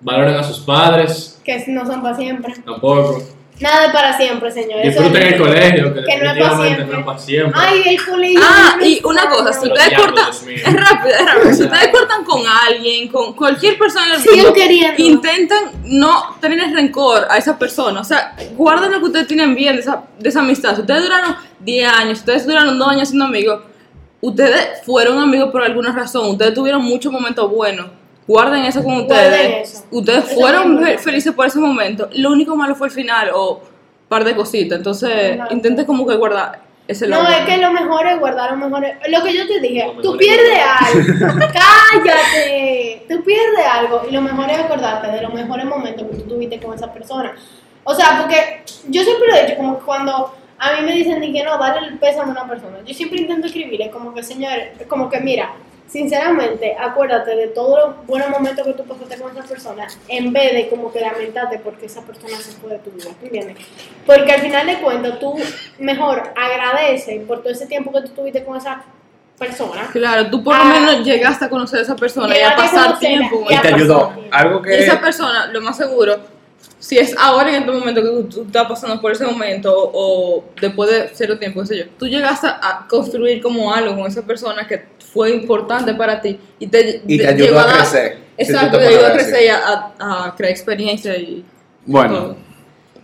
Valoren 0.00 0.34
a 0.34 0.42
sus 0.42 0.58
padres, 0.60 1.40
Que 1.44 1.64
no 1.68 1.86
son 1.86 2.02
para 2.02 2.16
siempre. 2.16 2.54
tampoco. 2.64 3.22
Nada 3.62 3.86
de 3.86 3.92
para 3.92 4.16
siempre, 4.16 4.50
señor. 4.50 4.80
Eso 4.82 5.00
Disfruten 5.02 5.22
el 5.22 5.38
colegio, 5.38 5.94
que, 5.94 6.02
que 6.02 6.16
no 6.18 6.30
es 6.32 6.38
pa' 6.38 6.58
definitivamente 6.58 6.74
siempre. 6.74 6.92
no 6.92 6.98
es 6.98 7.04
para 7.06 7.18
siempre. 7.18 7.60
Ay, 7.64 7.82
el 7.86 8.04
colegio. 8.04 8.40
Ah, 8.42 8.76
y 8.82 9.00
una 9.04 9.28
cosa, 9.30 9.52
si 9.52 9.68
ustedes 9.68 9.98
cortan, 9.98 10.28
es 10.28 10.74
rápido, 10.74 11.14
es 11.14 11.26
rápido, 11.26 11.54
si 11.54 11.62
ustedes 11.62 11.88
cortan 11.88 12.24
con 12.24 12.42
alguien, 12.46 13.08
con 13.08 13.32
cualquier 13.34 13.78
persona 13.78 14.06
en 14.06 14.12
el 14.14 14.20
Sigan 14.20 14.36
mundo, 14.38 14.52
queriendo. 14.52 15.02
intentan 15.02 15.64
no 15.84 16.36
tener 16.40 16.72
rencor 16.74 17.26
a 17.30 17.38
esa 17.38 17.58
persona, 17.58 18.00
o 18.00 18.04
sea, 18.04 18.34
guarden 18.56 18.90
lo 18.92 18.98
que 18.98 19.04
ustedes 19.06 19.26
tienen 19.28 19.54
bien 19.54 19.76
de 19.76 19.82
esa, 19.82 20.02
de 20.18 20.28
esa 20.28 20.40
amistad. 20.40 20.74
Si 20.74 20.80
ustedes 20.80 21.02
duraron 21.04 21.36
10 21.60 21.88
años, 21.92 22.18
si 22.18 22.22
ustedes 22.22 22.46
duraron 22.46 22.78
2 22.78 22.88
años 22.88 23.08
siendo 23.08 23.26
amigos, 23.26 23.60
ustedes 24.20 24.82
fueron 24.84 25.18
amigos 25.20 25.50
por 25.50 25.62
alguna 25.62 25.92
razón, 25.92 26.30
ustedes 26.30 26.52
tuvieron 26.52 26.82
muchos 26.82 27.12
momentos 27.12 27.48
buenos. 27.50 27.86
Guarden 28.26 28.64
eso 28.64 28.82
con 28.84 28.94
ustedes. 28.98 29.70
eso. 29.70 29.84
Ustedes 29.90 30.24
Eso 30.24 30.28
es 30.32 30.34
fueron 30.40 30.84
felices 30.98 31.32
por 31.32 31.46
ese 31.46 31.58
momento. 31.58 32.08
Lo 32.14 32.30
único 32.30 32.54
malo 32.56 32.74
fue 32.74 32.86
el 32.88 32.92
final 32.92 33.30
o 33.34 33.54
un 33.54 33.60
par 34.08 34.24
de 34.24 34.34
cositas. 34.36 34.78
Entonces, 34.78 35.38
como 35.86 36.06
que 36.06 36.14
guardar 36.16 36.60
ese 36.86 37.06
No, 37.08 37.26
es 37.28 37.40
que 37.46 37.56
lo 37.58 37.72
mejor 37.72 38.06
es 38.06 38.18
guardar 38.18 38.50
lo 38.52 38.56
mejor. 38.58 38.84
es- 38.84 38.96
Lo 39.10 39.22
que 39.22 39.34
yo 39.36 39.46
te 39.46 39.60
dije, 39.60 39.92
tú 40.02 40.16
pierdes 40.16 40.58
algo. 40.80 41.38
Cállate. 41.52 43.06
Tú 43.08 43.22
pierdes 43.24 43.66
algo 43.70 44.02
y 44.08 44.12
lo 44.12 44.20
mejor 44.20 44.50
es 44.50 44.58
acordarte 44.58 45.10
de 45.10 45.22
los 45.22 45.32
mejores 45.34 45.64
momentos 45.66 46.06
que 46.10 46.16
tú 46.18 46.28
tuviste 46.28 46.60
con 46.60 46.74
esa 46.74 46.92
persona. 46.92 47.34
O 47.84 47.94
sea, 47.94 48.18
porque 48.20 48.62
yo 48.88 49.02
siempre 49.02 49.28
lo 49.28 49.34
he 49.36 49.42
dicho, 49.46 49.56
como 49.56 49.78
que 49.78 49.84
cuando 49.84 50.34
a 50.58 50.72
mí 50.74 50.86
me 50.86 50.92
dicen 50.92 51.20
de 51.20 51.32
que 51.32 51.42
no, 51.42 51.58
dale 51.58 51.88
el 51.88 51.98
pésame 51.98 52.28
a 52.30 52.32
una 52.42 52.48
persona. 52.48 52.78
Yo 52.86 52.94
siempre 52.94 53.20
intento 53.20 53.46
escribirle 53.48 53.90
como 53.90 54.14
que, 54.14 54.22
señores, 54.22 54.70
como 54.88 55.08
que 55.10 55.18
mira, 55.20 55.52
sinceramente, 55.88 56.74
acuérdate 56.78 57.36
de 57.36 57.48
todos 57.48 57.78
los 57.78 58.06
buenos 58.06 58.30
momentos 58.30 58.66
que 58.66 58.72
tú 58.72 58.84
pasaste 58.84 59.16
con 59.18 59.30
esa 59.36 59.46
persona, 59.46 59.86
en 60.08 60.32
vez 60.32 60.52
de 60.52 60.68
como 60.68 60.92
que 60.92 61.00
lamentarte 61.00 61.58
porque 61.58 61.86
esa 61.86 62.02
persona 62.02 62.36
se 62.38 62.52
fue 62.52 62.70
de 62.70 62.78
tu 62.78 62.90
vida, 62.90 63.10
¿tú 63.20 63.26
¿entiendes? 63.26 63.56
Porque 64.06 64.32
al 64.32 64.40
final 64.40 64.66
de 64.66 64.80
cuentas, 64.80 65.18
tú 65.18 65.34
mejor 65.78 66.32
agradeces 66.36 67.22
por 67.26 67.40
todo 67.42 67.52
ese 67.52 67.66
tiempo 67.66 67.92
que 67.92 68.02
tú 68.02 68.08
tuviste 68.08 68.42
con 68.44 68.56
esa 68.56 68.82
persona. 69.38 69.88
Claro, 69.92 70.30
tú 70.30 70.42
por 70.42 70.56
lo 70.56 70.62
Ah. 70.62 70.66
menos 70.66 71.04
llegaste 71.04 71.44
a 71.44 71.48
conocer 71.50 71.80
a 71.80 71.82
esa 71.82 71.96
persona 71.96 72.36
y 72.38 72.42
a 72.42 72.54
pasar 72.56 72.98
tiempo 72.98 73.42
con 73.42 73.52
y 73.52 73.56
y 73.56 73.58
te 73.60 73.68
ayudó? 73.68 74.12
Algo 74.30 74.60
Y 74.60 74.62
que 74.62 74.78
esa 74.84 75.00
persona, 75.00 75.46
lo 75.46 75.60
más 75.60 75.76
seguro, 75.76 76.16
si 76.78 76.98
es 76.98 77.14
ahora 77.18 77.48
en 77.50 77.56
este 77.62 77.70
momento 77.72 78.02
que 78.02 78.08
tú, 78.08 78.24
tú 78.24 78.42
estás 78.42 78.66
pasando 78.66 79.00
por 79.00 79.12
ese 79.12 79.24
momento 79.24 79.72
o 79.92 80.44
después 80.60 80.90
de 80.90 81.08
cierto 81.08 81.38
tiempo, 81.38 81.60
qué 81.60 81.66
sé 81.66 81.78
yo, 81.78 81.84
tú 81.98 82.06
llegaste 82.06 82.46
a 82.46 82.86
construir 82.88 83.42
como 83.42 83.72
algo 83.72 83.96
con 83.96 84.06
esa 84.06 84.22
persona 84.22 84.66
que 84.66 84.78
fue 85.12 85.30
importante 85.34 85.94
para 85.94 86.20
ti 86.20 86.38
y 86.58 86.66
te, 86.66 87.02
y 87.06 87.18
te 87.18 87.22
de- 87.24 87.28
ayudó 87.44 87.60
a 87.60 87.66
crecer. 87.72 88.18
si 88.38 88.42
Exacto, 88.44 88.78
te 88.78 88.84
te 88.84 88.88
ayudó 88.88 89.06
a 89.06 89.12
crecer 89.12 89.44
y 89.44 89.48
a, 89.48 89.58
a- 89.98 90.26
a 90.26 90.34
crear 90.36 90.50
experiencia 90.50 91.16
y 91.16 91.44
Bueno, 91.86 92.14
todo. 92.14 92.36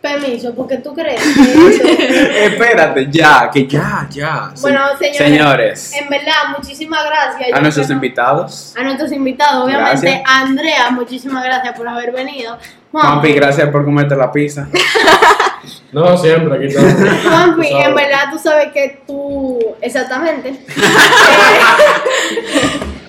Permiso, 0.01 0.55
porque 0.55 0.77
tú 0.79 0.95
crees 0.95 1.21
que 1.35 1.43
eso- 1.43 2.53
espérate, 2.53 3.09
ya, 3.11 3.51
que 3.53 3.67
ya, 3.67 4.07
ya. 4.11 4.53
Bueno, 4.61 4.81
señores, 4.97 5.17
Señores, 5.19 5.93
En 6.01 6.09
verdad, 6.09 6.57
muchísimas 6.57 7.05
gracias. 7.05 7.53
a 7.53 7.61
nuestros 7.61 7.87
creo- 7.87 7.97
invitados. 7.97 8.75
A 8.79 8.83
nuestros 8.85 9.11
invitados, 9.13 9.65
obviamente. 9.65 10.07
Gracias. 10.07 10.23
A 10.25 10.41
Andrea, 10.43 10.91
muchísimas 10.93 11.43
gracias 11.45 11.77
por 11.77 11.89
haber 11.89 12.13
venido. 12.13 12.57
Juanpi, 12.93 13.33
gracias 13.33 13.69
por 13.71 13.85
comerte 13.85 14.15
la 14.17 14.31
pizza. 14.31 14.69
No, 15.93 16.17
siempre, 16.17 16.57
aquí 16.57 16.67
estamos. 16.67 16.93
Juanpi, 17.23 17.69
en 17.69 17.95
verdad 17.95 18.31
tú 18.31 18.39
sabes 18.39 18.73
que 18.73 19.01
tú. 19.07 19.59
Exactamente. 19.81 20.51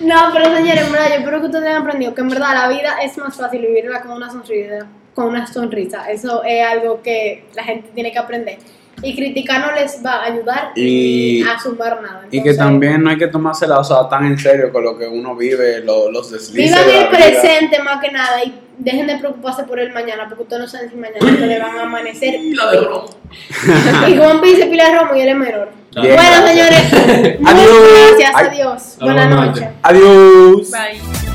no, 0.00 0.30
pero 0.32 0.56
señores, 0.56 0.86
en 0.86 0.92
verdad, 0.92 1.08
yo 1.08 1.14
espero 1.16 1.40
que 1.40 1.46
ustedes 1.46 1.64
hayan 1.66 1.82
aprendido 1.82 2.14
que 2.14 2.20
en 2.20 2.28
verdad 2.28 2.54
la 2.54 2.68
vida 2.68 3.00
es 3.02 3.16
más 3.18 3.36
fácil 3.36 3.60
vivirla 3.62 4.02
con 4.02 4.12
una 4.12 4.30
sonrisa. 4.30 4.86
Con 5.14 5.26
una 5.26 5.46
sonrisa. 5.46 6.10
Eso 6.10 6.42
es 6.44 6.66
algo 6.66 7.02
que 7.02 7.44
la 7.54 7.64
gente 7.64 7.90
tiene 7.94 8.12
que 8.12 8.18
aprender. 8.18 8.58
Y 9.02 9.14
criticar 9.16 9.60
no 9.60 9.72
les 9.72 10.00
va 10.04 10.16
a 10.16 10.24
ayudar 10.26 10.72
Y- 10.76 11.42
a 11.42 11.58
sumar 11.58 12.00
nada. 12.02 12.22
Y 12.30 12.42
que 12.42 12.54
también 12.54 13.02
no 13.02 13.10
hay 13.10 13.16
que 13.18 13.28
tomársela 13.28 13.78
o 13.78 13.84
sea, 13.84 14.08
tan 14.08 14.26
en 14.26 14.38
serio 14.38 14.70
con 14.72 14.84
lo 14.84 14.96
que 14.98 15.06
uno 15.06 15.34
vive, 15.34 15.80
lo- 15.84 16.10
los 16.10 16.30
deslices 16.30 16.70
Vivan 16.76 16.86
de 16.86 16.92
el 17.02 17.08
vida. 17.08 17.10
presente 17.10 17.82
más 17.82 18.00
que 18.00 18.10
nada 18.12 18.44
y 18.44 18.54
dejen 18.78 19.06
de 19.06 19.16
preocuparse 19.18 19.64
por 19.64 19.78
el 19.80 19.92
mañana, 19.92 20.26
porque 20.28 20.42
ustedes 20.42 20.62
no 20.62 20.68
saben 20.68 20.90
si 20.90 20.96
mañana 20.96 21.18
ustedes 21.20 21.62
van 21.62 21.78
a 21.78 21.82
amanecer. 21.82 22.34
Pila 22.40 22.70
de 22.70 22.80
romo. 22.80 23.04
Y 24.08 24.16
Juan 24.16 24.40
dice 24.42 24.66
pila 24.66 24.88
de 24.90 24.98
romo 24.98 25.14
y 25.16 25.20
él 25.20 25.28
es 25.28 25.36
menor. 25.36 25.68
Bien, 25.94 26.14
bueno, 26.14 26.30
gracias. 26.42 26.90
señores, 26.90 27.40
muchas 27.40 27.54
Adiós. 27.54 28.16
gracias, 28.18 28.34
adiós. 28.34 28.96
Buenas 29.00 29.28
noches. 29.30 29.68
Adiós. 29.82 30.70
Bye. 30.70 31.29